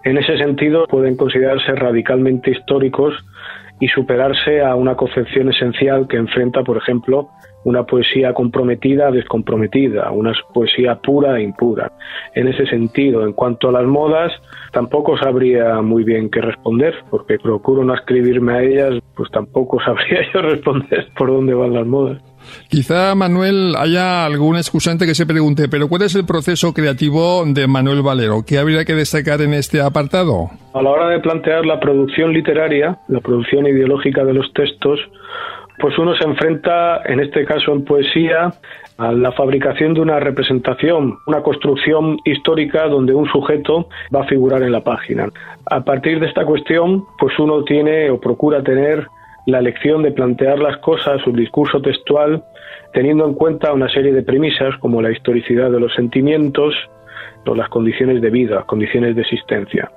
en 0.04 0.18
ese 0.18 0.36
sentido 0.40 0.88
pueden 0.88 1.16
considerarse 1.16 1.74
radicalmente 1.76 2.50
históricos 2.50 3.14
y 3.80 3.88
superarse 3.88 4.64
a 4.64 4.74
una 4.74 4.96
concepción 4.96 5.50
esencial 5.50 6.08
que 6.08 6.18
enfrenta, 6.18 6.64
por 6.64 6.78
ejemplo, 6.78 7.30
una 7.64 7.84
poesía 7.84 8.34
comprometida, 8.34 9.12
descomprometida, 9.12 10.12
una 10.12 10.34
poesía 10.54 10.96
pura 10.96 11.38
e 11.38 11.44
impura. 11.44 11.92
En 12.34 12.48
ese 12.48 12.66
sentido, 12.66 13.26
en 13.26 13.34
cuanto 13.34 13.70
a 13.70 13.72
las 13.72 13.86
modas, 13.86 14.32
tampoco 14.72 15.18
sabría 15.18 15.82
muy 15.82 16.04
bien 16.04 16.30
qué 16.30 16.42
responder, 16.42 16.96
porque 17.10 17.38
procuro 17.38 17.84
no 17.84 17.94
escribirme 17.94 18.54
a 18.54 18.64
ellas, 18.64 19.04
pues 19.16 19.30
tampoco 19.32 19.80
sabría 19.86 20.22
yo 20.34 20.42
responder 20.42 21.08
por 21.18 21.30
dónde 21.30 21.54
van 21.54 21.74
las 21.74 21.86
modas. 21.86 22.22
Quizá, 22.70 23.14
Manuel, 23.16 23.76
haya 23.78 24.26
algún 24.26 24.56
excusante 24.56 25.06
que 25.06 25.14
se 25.14 25.26
pregunte, 25.26 25.68
pero 25.68 25.88
¿cuál 25.88 26.04
es 26.04 26.16
el 26.16 26.26
proceso 26.26 26.74
creativo 26.74 27.44
de 27.46 27.68
Manuel 27.68 28.02
Valero? 28.02 28.44
¿Qué 28.48 28.58
habría 28.58 28.86
que 28.86 28.96
destacar 28.96 29.42
en 29.42 29.54
este 29.54 29.82
apartado? 29.82 30.50
A 30.74 30.82
la 30.82 30.90
hora 30.90 31.10
de 31.10 31.20
plantear 31.20 31.66
la 31.66 31.80
producción 31.80 32.34
literaria, 32.34 33.00
la 33.08 33.20
producción 33.20 33.68
ideológica 33.68 34.24
de 34.24 34.34
los 34.34 34.52
textos, 34.54 35.00
pues 35.80 35.98
uno 35.98 36.16
se 36.16 36.26
enfrenta, 36.26 37.02
en 37.06 37.20
este 37.20 37.46
caso 37.46 37.72
en 37.72 37.86
poesía, 37.86 38.52
a 38.98 39.12
la 39.14 39.32
fabricación 39.32 39.94
de 39.94 40.02
una 40.02 40.20
representación, 40.20 41.18
una 41.26 41.42
construcción 41.42 42.18
histórica 42.26 42.88
donde 42.88 43.14
un 43.14 43.28
sujeto 43.30 43.88
va 44.14 44.22
a 44.22 44.28
figurar 44.28 44.62
en 44.62 44.74
la 44.74 44.82
página. 44.82 45.30
A 45.72 45.82
partir 45.84 46.20
de 46.20 46.28
esta 46.28 46.46
cuestión, 46.46 47.06
pues 47.18 47.38
uno 47.40 47.64
tiene 47.64 48.10
o 48.10 48.20
procura 48.20 48.62
tener 48.62 49.08
la 49.46 49.62
lección 49.62 50.04
de 50.04 50.12
plantear 50.12 50.60
las 50.60 50.78
cosas, 50.78 51.22
su 51.24 51.32
discurso 51.32 51.82
textual, 51.82 52.44
teniendo 52.94 53.26
en 53.26 53.34
cuenta 53.34 53.72
una 53.72 53.90
serie 53.90 54.12
de 54.12 54.22
premisas 54.22 54.76
como 54.80 55.02
la 55.02 55.12
historicidad 55.12 55.72
de 55.72 55.80
los 55.80 55.94
sentimientos 55.94 56.76
o 57.46 57.56
las 57.56 57.70
condiciones 57.70 58.22
de 58.22 58.30
vida, 58.30 58.64
condiciones 58.68 59.16
de 59.16 59.22
existencia 59.22 59.90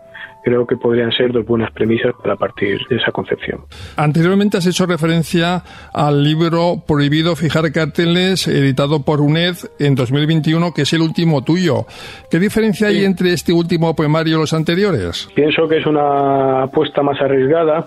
creo 0.43 0.67
que 0.67 0.77
podrían 0.77 1.11
ser 1.13 1.33
dos 1.33 1.47
buenas 1.47 1.71
premisas 1.73 2.13
para 2.21 2.37
partir 2.37 2.81
de 2.89 2.97
esa 2.97 3.13
concepción. 3.13 3.61
Anteriormente 3.97 4.59
has 4.59 4.67
hecho 4.67 4.87
referencia 4.87 5.63
al 5.93 6.23
libro 6.23 6.83
Prohibido 6.87 7.37
fijar 7.37 7.71
carteles, 7.73 8.49
editado 8.49 9.03
por 9.03 9.21
UNED 9.21 9.57
en 9.79 9.95
2021, 9.95 10.73
que 10.75 10.83
es 10.83 10.93
el 10.93 11.03
último 11.03 11.43
tuyo. 11.43 11.87
¿Qué 12.31 12.39
diferencia 12.39 12.89
hay 12.89 13.05
entre 13.05 13.33
este 13.33 13.53
último 13.53 13.95
poemario 13.95 14.37
y 14.37 14.41
los 14.41 14.53
anteriores? 14.53 15.29
Pienso 15.35 15.69
que 15.69 15.79
es 15.79 15.87
una 15.87 16.65
apuesta 16.65 17.03
más 17.03 17.21
arriesgada, 17.21 17.87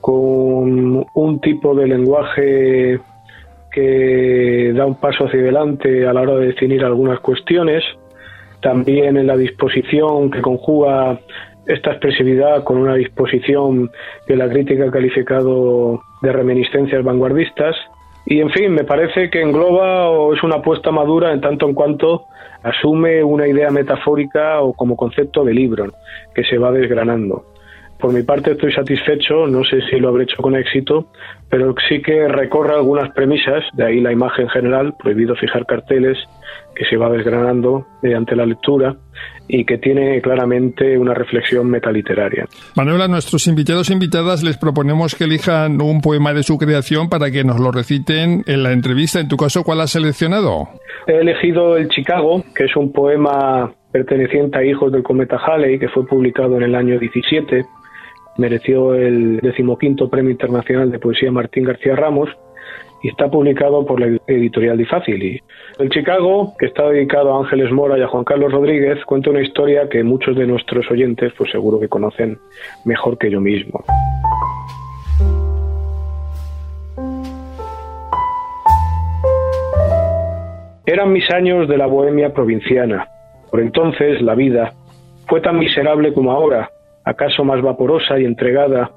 con 0.00 1.04
un 1.14 1.40
tipo 1.40 1.74
de 1.74 1.86
lenguaje 1.86 3.00
que 3.72 4.72
da 4.74 4.86
un 4.86 4.94
paso 4.96 5.26
hacia 5.26 5.40
adelante 5.40 6.06
a 6.06 6.12
la 6.12 6.22
hora 6.22 6.36
de 6.36 6.46
definir 6.46 6.84
algunas 6.84 7.20
cuestiones, 7.20 7.82
también 8.60 9.16
en 9.16 9.26
la 9.26 9.36
disposición 9.36 10.30
que 10.30 10.40
conjuga 10.40 11.20
esta 11.68 11.90
expresividad 11.90 12.64
con 12.64 12.78
una 12.78 12.94
disposición 12.94 13.90
que 14.26 14.36
la 14.36 14.48
crítica 14.48 14.86
ha 14.86 14.90
calificado 14.90 16.02
de 16.22 16.32
reminiscencias 16.32 17.04
vanguardistas 17.04 17.76
Y 18.30 18.40
en 18.40 18.50
fin, 18.50 18.72
me 18.72 18.84
parece 18.84 19.30
que 19.30 19.40
engloba 19.40 20.10
o 20.10 20.34
es 20.34 20.42
una 20.42 20.56
apuesta 20.56 20.90
madura 20.90 21.32
en 21.32 21.40
tanto 21.40 21.66
en 21.66 21.74
cuanto 21.74 22.24
asume 22.62 23.22
una 23.24 23.46
idea 23.46 23.70
metafórica 23.70 24.60
o 24.60 24.74
como 24.74 24.96
concepto 24.96 25.44
de 25.44 25.54
libro 25.54 25.86
que 26.34 26.44
se 26.44 26.58
va 26.58 26.70
desgranando. 26.70 27.44
Por 27.98 28.12
mi 28.12 28.22
parte 28.22 28.52
estoy 28.52 28.72
satisfecho, 28.72 29.46
no 29.48 29.64
sé 29.64 29.80
si 29.90 29.98
lo 29.98 30.08
habré 30.08 30.24
hecho 30.24 30.40
con 30.40 30.54
éxito, 30.54 31.08
pero 31.50 31.74
sí 31.88 32.00
que 32.00 32.28
recorre 32.28 32.74
algunas 32.74 33.10
premisas, 33.10 33.64
de 33.72 33.84
ahí 33.84 34.00
la 34.00 34.12
imagen 34.12 34.48
general, 34.48 34.94
prohibido 34.98 35.34
fijar 35.34 35.66
carteles, 35.66 36.16
que 36.76 36.84
se 36.84 36.96
va 36.96 37.10
desgranando 37.10 37.86
mediante 38.02 38.36
la 38.36 38.46
lectura 38.46 38.96
y 39.48 39.64
que 39.64 39.78
tiene 39.78 40.20
claramente 40.20 40.96
una 40.96 41.12
reflexión 41.12 41.68
metaliteraria. 41.68 42.46
Manuel, 42.76 43.02
a 43.02 43.08
nuestros 43.08 43.48
invitados 43.48 43.90
e 43.90 43.94
invitadas 43.94 44.44
les 44.44 44.56
proponemos 44.58 45.16
que 45.16 45.24
elijan 45.24 45.80
un 45.80 46.00
poema 46.00 46.32
de 46.32 46.44
su 46.44 46.56
creación 46.56 47.08
para 47.08 47.32
que 47.32 47.42
nos 47.42 47.58
lo 47.58 47.72
reciten 47.72 48.44
en 48.46 48.62
la 48.62 48.72
entrevista. 48.72 49.18
En 49.18 49.28
tu 49.28 49.36
caso, 49.36 49.64
¿cuál 49.64 49.80
has 49.80 49.90
seleccionado? 49.90 50.68
He 51.08 51.16
elegido 51.16 51.76
el 51.76 51.88
Chicago, 51.88 52.44
que 52.54 52.64
es 52.66 52.76
un 52.76 52.92
poema 52.92 53.72
perteneciente 53.90 54.58
a 54.58 54.64
Hijos 54.64 54.92
del 54.92 55.02
Cometa 55.02 55.36
Halley, 55.36 55.78
que 55.78 55.88
fue 55.88 56.06
publicado 56.06 56.56
en 56.58 56.62
el 56.62 56.74
año 56.74 56.98
17 56.98 57.64
mereció 58.38 58.94
el 58.94 59.40
decimoquinto 59.40 60.08
Premio 60.08 60.30
Internacional 60.30 60.90
de 60.90 60.98
Poesía 60.98 61.30
Martín 61.30 61.64
García 61.64 61.94
Ramos 61.94 62.30
y 63.02 63.08
está 63.08 63.30
publicado 63.30 63.84
por 63.84 64.00
la 64.00 64.18
editorial 64.26 64.78
Difácil. 64.78 65.22
Y 65.22 65.42
el 65.78 65.90
Chicago, 65.90 66.54
que 66.58 66.66
está 66.66 66.88
dedicado 66.88 67.34
a 67.34 67.40
Ángeles 67.40 67.70
Mora 67.70 67.98
y 67.98 68.02
a 68.02 68.08
Juan 68.08 68.24
Carlos 68.24 68.52
Rodríguez, 68.52 69.04
cuenta 69.04 69.30
una 69.30 69.42
historia 69.42 69.88
que 69.88 70.02
muchos 70.02 70.36
de 70.36 70.46
nuestros 70.46 70.90
oyentes 70.90 71.32
pues 71.36 71.50
seguro 71.50 71.78
que 71.78 71.88
conocen 71.88 72.38
mejor 72.84 73.18
que 73.18 73.30
yo 73.30 73.40
mismo. 73.40 73.84
Eran 80.86 81.12
mis 81.12 81.30
años 81.30 81.68
de 81.68 81.76
la 81.76 81.86
bohemia 81.86 82.32
provinciana. 82.32 83.08
Por 83.50 83.60
entonces 83.60 84.22
la 84.22 84.34
vida 84.34 84.72
fue 85.26 85.40
tan 85.40 85.58
miserable 85.58 86.14
como 86.14 86.32
ahora, 86.32 86.70
acaso 87.08 87.42
más 87.42 87.62
vaporosa 87.62 88.18
y 88.18 88.24
entregada 88.26 88.90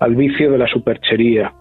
al 0.00 0.16
vicio 0.16 0.50
de 0.50 0.58
la 0.58 0.66
superchería. 0.66 1.52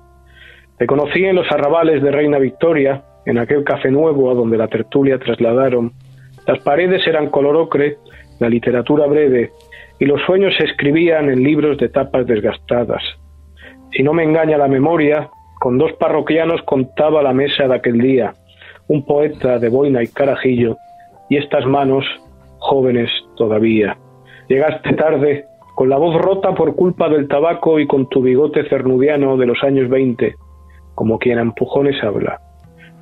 Te 0.78 0.88
conocí 0.88 1.26
en 1.26 1.36
los 1.36 1.52
arrabales 1.52 2.02
de 2.02 2.12
Reina 2.12 2.38
Victoria, 2.38 3.04
en 3.26 3.38
aquel 3.38 3.64
café 3.64 3.92
nuevo 3.92 4.32
a 4.32 4.34
donde 4.34 4.58
la 4.58 4.70
tertulia 4.70 5.20
trasladaron. 5.20 5.92
Las 6.46 6.60
paredes 6.60 7.06
eran 7.08 7.30
color 7.30 7.58
ocre, 7.58 7.98
la 8.40 8.48
literatura 8.48 9.06
breve, 9.06 9.52
y 10.00 10.06
los 10.06 10.22
sueños 10.22 10.56
se 10.58 10.66
escribían 10.66 11.30
en 11.30 11.44
libros 11.44 11.78
de 11.78 11.90
tapas 11.90 12.26
desgastadas. 12.26 13.04
Si 13.92 14.02
no 14.02 14.14
me 14.14 14.24
engaña 14.24 14.58
la 14.58 14.68
memoria, 14.68 15.30
con 15.60 15.78
dos 15.78 15.92
parroquianos 15.94 16.62
contaba 16.62 17.22
la 17.22 17.34
mesa 17.34 17.68
de 17.68 17.76
aquel 17.76 17.98
día, 17.98 18.34
un 18.88 19.04
poeta 19.04 19.60
de 19.60 19.68
boina 19.68 20.04
y 20.04 20.08
carajillo, 20.08 20.78
y 21.30 21.36
estas 21.38 21.66
manos, 21.66 22.06
jóvenes 22.60 23.10
todavía. 23.36 23.98
Llegaste 24.48 24.94
tarde 24.94 25.46
con 25.78 25.90
la 25.90 25.98
voz 25.98 26.16
rota 26.16 26.56
por 26.56 26.76
culpa 26.76 27.08
del 27.08 27.28
tabaco 27.28 27.80
y 27.80 27.86
con 27.86 28.10
tu 28.10 28.24
bigote 28.24 28.68
cernudiano 28.68 29.38
de 29.38 29.46
los 29.46 29.64
años 29.64 29.88
veinte, 29.90 30.34
como 30.96 31.20
quien 31.20 31.38
a 31.38 31.44
empujones 31.44 32.04
habla. 32.04 32.40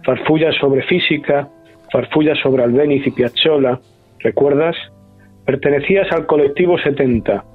Farfullas 0.03 0.55
sobre 0.55 0.81
física, 0.81 1.47
farfullas 1.89 2.37
sobre 2.39 2.63
Albéniz 2.63 3.07
y 3.07 3.11
Piazzolla, 3.11 3.79
¿recuerdas? 4.19 4.75
Pertenecías 5.45 6.11
al 6.11 6.25
colectivo 6.25 6.77
70, 6.77 7.45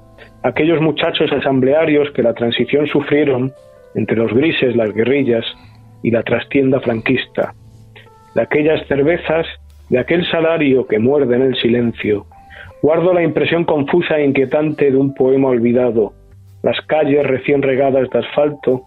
aquellos 0.41 0.81
muchachos 0.81 1.31
asamblearios 1.31 2.09
que 2.15 2.23
la 2.23 2.33
transición 2.33 2.87
sufrieron 2.87 3.51
entre 3.93 4.17
los 4.17 4.33
grises, 4.33 4.75
las 4.75 4.91
guerrillas 4.91 5.45
y 6.01 6.09
la 6.09 6.23
trastienda 6.23 6.79
franquista, 6.79 7.53
de 8.33 8.41
aquellas 8.41 8.87
cervezas, 8.87 9.45
de 9.87 9.99
aquel 9.99 10.25
salario 10.31 10.87
que 10.87 10.97
muerde 10.97 11.35
en 11.35 11.43
el 11.43 11.55
silencio, 11.57 12.25
Guardo 12.81 13.13
la 13.13 13.21
impresión 13.21 13.63
confusa 13.63 14.17
e 14.17 14.25
inquietante 14.25 14.89
de 14.89 14.97
un 14.97 15.13
poema 15.13 15.49
olvidado, 15.49 16.13
las 16.63 16.79
calles 16.87 17.25
recién 17.27 17.61
regadas 17.61 18.09
de 18.09 18.19
asfalto, 18.19 18.81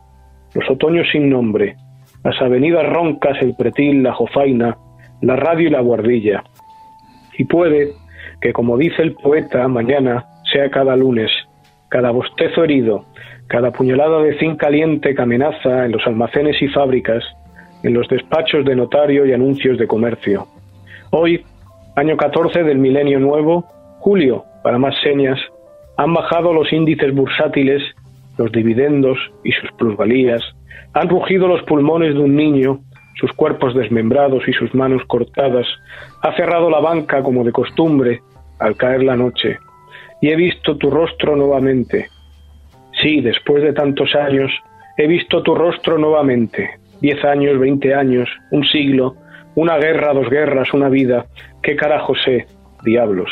los 0.52 0.68
otoños 0.68 1.06
sin 1.12 1.30
nombre, 1.30 1.76
las 2.24 2.40
avenidas 2.42 2.84
roncas, 2.92 3.40
el 3.40 3.54
pretil, 3.54 4.02
la 4.02 4.12
jofaina, 4.12 4.76
la 5.20 5.36
radio 5.36 5.68
y 5.68 5.70
la 5.70 5.80
guardilla. 5.80 6.42
Y 7.38 7.44
puede 7.44 7.92
que, 8.40 8.52
como 8.52 8.76
dice 8.76 9.00
el 9.00 9.14
poeta, 9.14 9.68
mañana 9.68 10.24
sea 10.52 10.70
cada 10.70 10.96
lunes, 10.96 11.30
cada 11.88 12.10
bostezo 12.10 12.64
herido, 12.64 13.04
cada 13.46 13.70
puñalada 13.70 14.22
de 14.22 14.36
zinc 14.38 14.58
caliente 14.58 15.14
que 15.14 15.22
amenaza 15.22 15.84
en 15.84 15.92
los 15.92 16.04
almacenes 16.04 16.60
y 16.60 16.66
fábricas, 16.66 17.22
en 17.84 17.94
los 17.94 18.08
despachos 18.08 18.64
de 18.64 18.74
notario 18.74 19.24
y 19.24 19.32
anuncios 19.32 19.78
de 19.78 19.86
comercio. 19.86 20.48
Hoy, 21.10 21.44
año 21.94 22.16
14 22.16 22.64
del 22.64 22.78
milenio 22.78 23.20
nuevo, 23.20 23.66
Julio, 24.04 24.44
para 24.62 24.76
más 24.76 24.94
señas, 25.02 25.40
han 25.96 26.12
bajado 26.12 26.52
los 26.52 26.70
índices 26.74 27.14
bursátiles, 27.14 27.82
los 28.36 28.52
dividendos 28.52 29.16
y 29.42 29.52
sus 29.52 29.72
plusvalías, 29.78 30.42
han 30.92 31.08
rugido 31.08 31.48
los 31.48 31.62
pulmones 31.62 32.12
de 32.12 32.20
un 32.20 32.36
niño, 32.36 32.80
sus 33.18 33.32
cuerpos 33.32 33.74
desmembrados 33.74 34.46
y 34.46 34.52
sus 34.52 34.74
manos 34.74 35.02
cortadas, 35.06 35.66
ha 36.20 36.36
cerrado 36.36 36.68
la 36.68 36.80
banca 36.80 37.22
como 37.22 37.44
de 37.44 37.52
costumbre 37.52 38.20
al 38.58 38.76
caer 38.76 39.04
la 39.04 39.16
noche, 39.16 39.56
y 40.20 40.28
he 40.28 40.36
visto 40.36 40.76
tu 40.76 40.90
rostro 40.90 41.34
nuevamente. 41.34 42.08
Sí, 43.00 43.22
después 43.22 43.62
de 43.62 43.72
tantos 43.72 44.14
años, 44.14 44.52
he 44.98 45.06
visto 45.06 45.42
tu 45.42 45.54
rostro 45.54 45.96
nuevamente. 45.96 46.72
Diez 47.00 47.24
años, 47.24 47.58
veinte 47.58 47.94
años, 47.94 48.28
un 48.50 48.64
siglo, 48.66 49.14
una 49.54 49.78
guerra, 49.78 50.12
dos 50.12 50.28
guerras, 50.28 50.74
una 50.74 50.90
vida. 50.90 51.24
¿Qué 51.62 51.74
carajo 51.74 52.14
sé? 52.16 52.46
Diablos. 52.84 53.30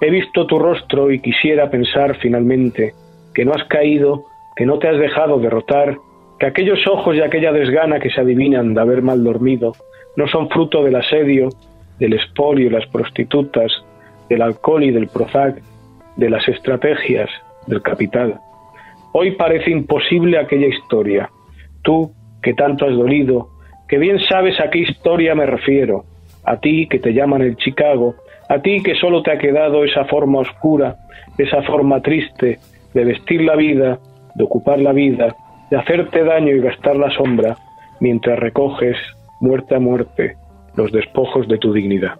He 0.00 0.10
visto 0.10 0.46
tu 0.46 0.58
rostro 0.58 1.10
y 1.10 1.20
quisiera 1.20 1.70
pensar 1.70 2.16
finalmente 2.16 2.94
que 3.34 3.44
no 3.44 3.52
has 3.52 3.64
caído, 3.64 4.24
que 4.56 4.64
no 4.64 4.78
te 4.78 4.88
has 4.88 4.98
dejado 4.98 5.38
derrotar, 5.38 5.96
que 6.38 6.46
aquellos 6.46 6.86
ojos 6.86 7.16
y 7.16 7.20
aquella 7.20 7.52
desgana 7.52 8.00
que 8.00 8.10
se 8.10 8.20
adivinan 8.20 8.72
de 8.74 8.80
haber 8.80 9.02
mal 9.02 9.22
dormido 9.22 9.72
no 10.16 10.26
son 10.26 10.48
fruto 10.48 10.82
del 10.82 10.96
asedio, 10.96 11.50
del 11.98 12.14
espolio 12.14 12.66
y 12.66 12.70
las 12.70 12.86
prostitutas, 12.86 13.70
del 14.28 14.42
alcohol 14.42 14.82
y 14.84 14.90
del 14.90 15.08
Prozac, 15.08 15.60
de 16.16 16.30
las 16.30 16.48
estrategias, 16.48 17.28
del 17.66 17.82
capital. 17.82 18.40
Hoy 19.12 19.32
parece 19.32 19.70
imposible 19.70 20.38
aquella 20.38 20.68
historia. 20.68 21.30
Tú, 21.82 22.12
que 22.42 22.54
tanto 22.54 22.86
has 22.86 22.92
dolido, 22.92 23.48
que 23.88 23.98
bien 23.98 24.18
sabes 24.20 24.58
a 24.60 24.70
qué 24.70 24.78
historia 24.78 25.34
me 25.34 25.46
refiero, 25.46 26.04
a 26.44 26.58
ti 26.58 26.86
que 26.88 26.98
te 26.98 27.12
llaman 27.12 27.42
el 27.42 27.56
Chicago, 27.56 28.14
a 28.50 28.60
ti 28.60 28.82
que 28.82 28.96
solo 28.96 29.22
te 29.22 29.30
ha 29.30 29.38
quedado 29.38 29.84
esa 29.84 30.04
forma 30.06 30.40
oscura, 30.40 30.96
esa 31.38 31.62
forma 31.62 32.02
triste 32.02 32.58
de 32.92 33.04
vestir 33.04 33.42
la 33.42 33.54
vida, 33.54 34.00
de 34.34 34.44
ocupar 34.44 34.80
la 34.80 34.92
vida, 34.92 35.36
de 35.70 35.76
hacerte 35.76 36.24
daño 36.24 36.56
y 36.56 36.60
gastar 36.60 36.96
la 36.96 37.10
sombra, 37.12 37.56
mientras 38.00 38.40
recoges, 38.40 38.96
muerte 39.40 39.76
a 39.76 39.78
muerte, 39.78 40.34
los 40.74 40.90
despojos 40.90 41.46
de 41.46 41.58
tu 41.58 41.72
dignidad. 41.72 42.18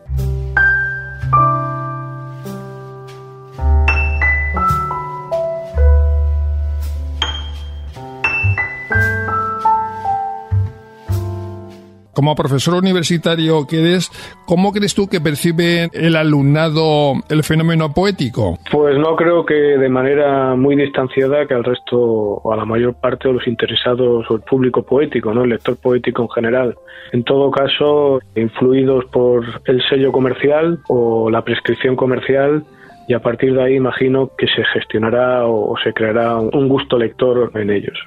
Como 12.20 12.34
profesor 12.34 12.74
universitario 12.74 13.66
que 13.66 13.80
eres, 13.80 14.10
¿cómo 14.44 14.72
crees 14.72 14.94
tú 14.94 15.08
que 15.08 15.22
percibe 15.22 15.88
el 15.94 16.16
alumnado 16.16 17.14
el 17.30 17.42
fenómeno 17.42 17.94
poético? 17.94 18.58
Pues 18.70 18.98
no 18.98 19.16
creo 19.16 19.46
que 19.46 19.54
de 19.54 19.88
manera 19.88 20.54
muy 20.54 20.76
distanciada 20.76 21.46
que 21.46 21.54
al 21.54 21.64
resto 21.64 21.98
o 21.98 22.52
a 22.52 22.58
la 22.58 22.66
mayor 22.66 22.92
parte 22.92 23.28
de 23.28 23.32
los 23.32 23.48
interesados 23.48 24.30
o 24.30 24.34
el 24.34 24.42
público 24.42 24.82
poético, 24.82 25.32
¿no? 25.32 25.44
el 25.44 25.48
lector 25.48 25.78
poético 25.78 26.24
en 26.24 26.28
general. 26.28 26.74
En 27.12 27.24
todo 27.24 27.50
caso, 27.50 28.20
influidos 28.36 29.06
por 29.06 29.62
el 29.64 29.82
sello 29.88 30.12
comercial 30.12 30.78
o 30.88 31.30
la 31.30 31.42
prescripción 31.42 31.96
comercial, 31.96 32.64
y 33.10 33.12
a 33.12 33.18
partir 33.18 33.52
de 33.52 33.60
ahí 33.60 33.74
imagino 33.74 34.30
que 34.38 34.46
se 34.46 34.62
gestionará 34.72 35.44
o, 35.44 35.74
se 35.82 35.92
creará 35.92 36.36
un 36.36 36.68
gusto 36.68 36.96
lector 36.96 37.50
en 37.56 37.70
ellos. 37.70 37.98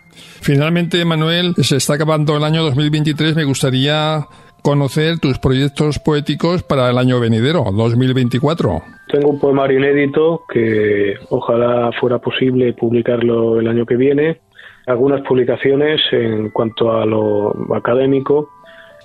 Finalmente, 0.41 1.03
Manuel, 1.03 1.55
se 1.57 1.75
está 1.75 1.95
acabando 1.95 2.37
el 2.37 2.43
año 2.45 2.63
2023. 2.63 3.35
Me 3.35 3.43
gustaría 3.43 4.25
conocer 4.61 5.19
tus 5.19 5.39
proyectos 5.39 5.99
poéticos 5.99 6.63
para 6.63 6.89
el 6.89 6.97
año 6.97 7.19
venidero, 7.19 7.65
2024. 7.73 8.81
Tengo 9.09 9.31
un 9.31 9.39
poemario 9.41 9.77
inédito 9.79 10.43
que 10.47 11.15
ojalá 11.29 11.91
fuera 11.99 12.19
posible 12.19 12.71
publicarlo 12.71 13.59
el 13.59 13.67
año 13.67 13.85
que 13.85 13.97
viene. 13.97 14.39
Algunas 14.87 15.19
publicaciones 15.27 15.99
en 16.13 16.49
cuanto 16.51 16.93
a 16.93 17.05
lo 17.05 17.75
académico 17.75 18.47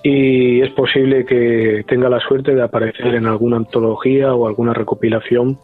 y 0.04 0.60
es 0.60 0.70
posible 0.74 1.24
que 1.24 1.84
tenga 1.88 2.08
la 2.08 2.20
suerte 2.20 2.54
de 2.54 2.62
aparecer 2.62 3.16
en 3.16 3.26
alguna 3.26 3.56
antología 3.56 4.32
o 4.32 4.46
alguna 4.46 4.74
recopilación 4.74 5.58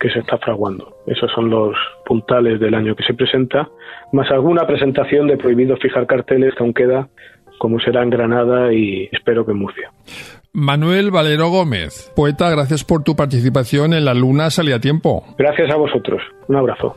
que 0.00 0.10
se 0.10 0.20
está 0.20 0.38
fraguando. 0.38 0.96
Esos 1.06 1.30
son 1.32 1.50
los 1.50 1.76
puntales 2.04 2.60
del 2.60 2.74
año 2.74 2.94
que 2.94 3.04
se 3.04 3.14
presenta, 3.14 3.68
más 4.12 4.30
alguna 4.30 4.66
presentación 4.66 5.26
de 5.26 5.36
prohibido 5.36 5.76
fijar 5.76 6.06
carteles 6.06 6.54
que 6.54 6.62
aún 6.62 6.74
queda 6.74 7.08
como 7.58 7.80
será 7.80 8.02
en 8.02 8.10
Granada 8.10 8.72
y 8.72 9.08
espero 9.12 9.44
que 9.44 9.52
en 9.52 9.58
Murcia. 9.58 9.90
Manuel 10.52 11.10
Valero 11.10 11.48
Gómez, 11.48 12.12
poeta, 12.14 12.50
gracias 12.50 12.84
por 12.84 13.02
tu 13.02 13.16
participación 13.16 13.92
en 13.92 14.04
La 14.04 14.14
Luna 14.14 14.50
Salía 14.50 14.76
a 14.76 14.80
Tiempo. 14.80 15.24
Gracias 15.38 15.70
a 15.70 15.76
vosotros. 15.76 16.22
Un 16.48 16.56
abrazo. 16.56 16.94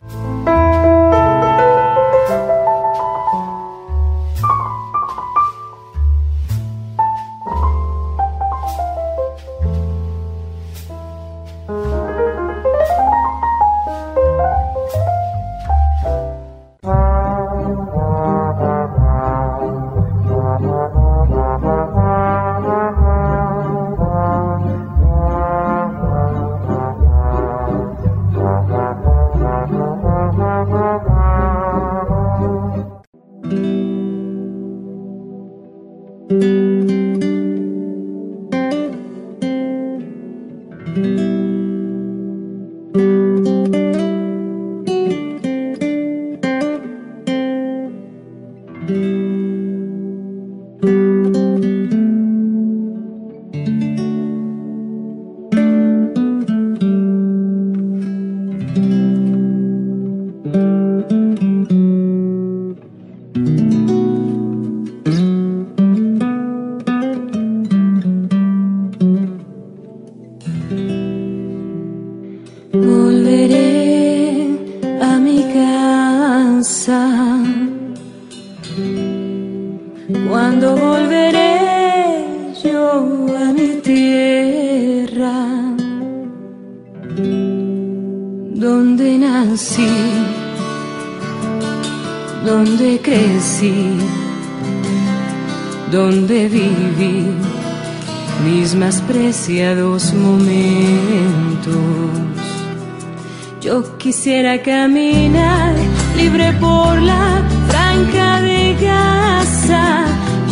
Quisiera 104.28 104.60
caminar 104.60 105.74
libre 106.14 106.52
por 106.60 107.00
la 107.00 107.42
franca 107.66 108.42
de 108.42 108.74
Gaza. 108.74 110.04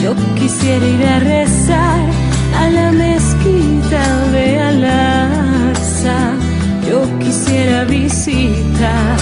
Yo 0.02 0.14
quisiera 0.34 0.86
ir 0.86 1.04
a 1.06 1.18
rezar 1.18 2.00
a 2.58 2.70
la 2.70 2.90
mezquita 2.90 4.02
de 4.32 4.58
Al-Aqsa. 4.60 6.16
Yo 6.88 7.02
quisiera 7.18 7.84
visitar 7.84 9.18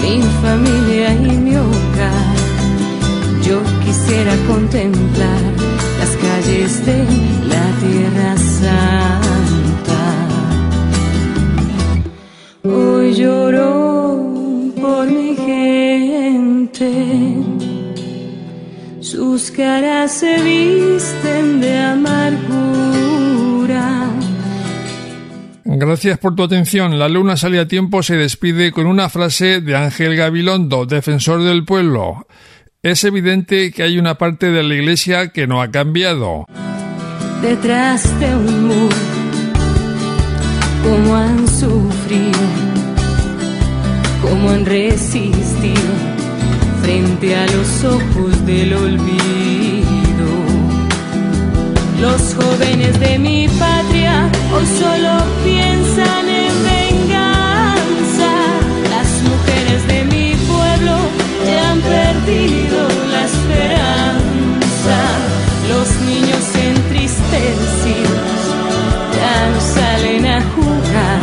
mi 0.00 0.22
familia 0.40 1.12
y 1.12 1.36
mi 1.36 1.54
hogar. 1.54 2.34
Yo 3.46 3.60
quisiera 3.84 4.34
contemplar 4.48 5.42
las 5.98 6.16
calles 6.24 6.86
de 6.86 7.01
caras 19.52 20.12
se 20.12 20.42
visten 20.42 21.60
de 21.60 21.78
amargura. 21.78 22.52
Gracias 25.64 26.18
por 26.18 26.34
tu 26.34 26.42
atención. 26.42 26.98
La 26.98 27.08
luna 27.08 27.36
sale 27.36 27.58
a 27.60 27.68
tiempo 27.68 28.02
se 28.02 28.16
despide 28.16 28.72
con 28.72 28.86
una 28.86 29.08
frase 29.08 29.60
de 29.60 29.76
Ángel 29.76 30.16
Gabilondo, 30.16 30.86
defensor 30.86 31.42
del 31.42 31.64
pueblo. 31.64 32.26
Es 32.82 33.04
evidente 33.04 33.70
que 33.72 33.82
hay 33.82 33.98
una 33.98 34.16
parte 34.16 34.50
de 34.50 34.62
la 34.62 34.74
iglesia 34.74 35.28
que 35.28 35.46
no 35.46 35.62
ha 35.62 35.70
cambiado. 35.70 36.46
Detrás 37.40 38.18
de 38.20 38.34
un 38.34 38.66
muro, 38.66 38.96
como 40.82 41.16
han 41.16 41.46
sufrido, 41.48 42.40
como 44.22 44.50
han 44.50 44.66
resistido 44.66 46.21
frente 46.82 47.36
a 47.36 47.46
los 47.46 47.84
ojos 47.84 48.46
del 48.46 48.74
olvido. 48.74 50.28
Los 52.00 52.34
jóvenes 52.34 52.98
de 52.98 53.18
mi 53.18 53.48
patria 53.48 54.28
hoy 54.52 54.66
solo 54.66 55.12
piensan 55.44 56.24
en 56.28 56.54
venganza. 56.74 58.32
Las 58.94 59.08
mujeres 59.30 59.86
de 59.86 60.04
mi 60.12 60.34
pueblo 60.50 60.94
ya 61.46 61.70
han 61.70 61.80
perdido 61.80 62.80
la 63.12 63.22
esperanza. 63.30 64.98
Los 65.72 65.88
niños 66.10 66.44
entristecidos 66.70 68.40
ya 69.18 69.36
salen 69.74 70.26
a 70.26 70.40
jugar. 70.54 71.20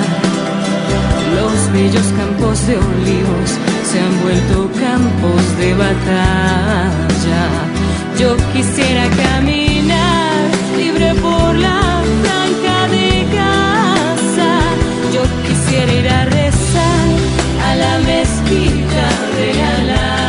Los 1.35 1.73
bellos 1.73 2.07
campos 2.17 2.65
de 2.67 2.77
olivos 2.77 3.68
se 3.91 3.99
han 3.99 4.21
vuelto 4.21 4.69
campos 4.79 5.57
de 5.57 5.73
batalla. 5.73 7.43
Yo 8.19 8.35
quisiera 8.53 9.05
caminar 9.23 10.35
libre 10.77 11.13
por 11.15 11.55
la 11.55 12.01
franca 12.21 12.77
de 12.95 13.25
casa. 13.39 14.51
Yo 15.13 15.23
quisiera 15.45 15.91
ir 15.93 16.09
a 16.09 16.25
rezar 16.25 17.07
a 17.67 17.75
la 17.75 17.99
mezquita 17.99 19.05
de 19.37 19.63
Alá 19.63 20.19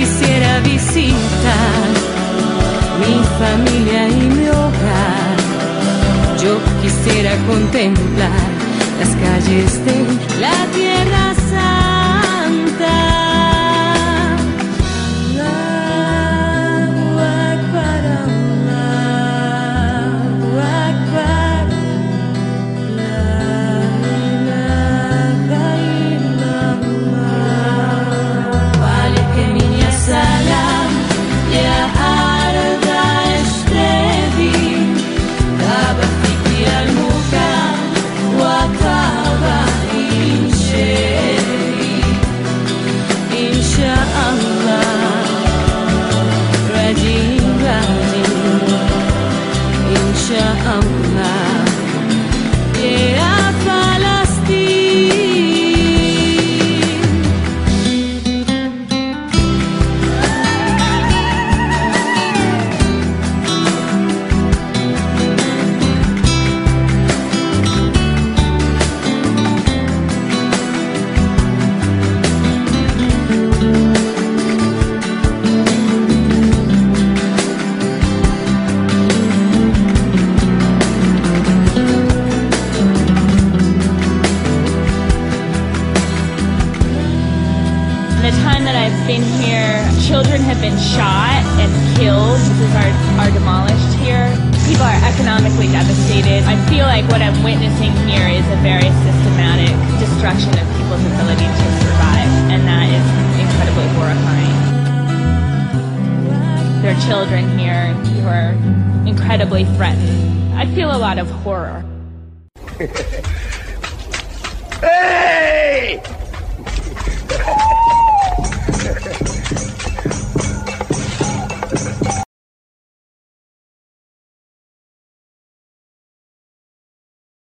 quisiera 0.00 0.60
visitar 0.60 1.88
mi 3.00 3.22
familia 3.38 4.08
y 4.08 4.28
mi 4.36 4.48
hogar. 4.48 5.36
Yo 6.42 6.58
quisiera 6.80 7.36
contemplar 7.46 8.48
las 8.98 9.10
calles 9.24 9.84
de 9.84 10.40
la 10.40 10.56
tierra 10.74 10.89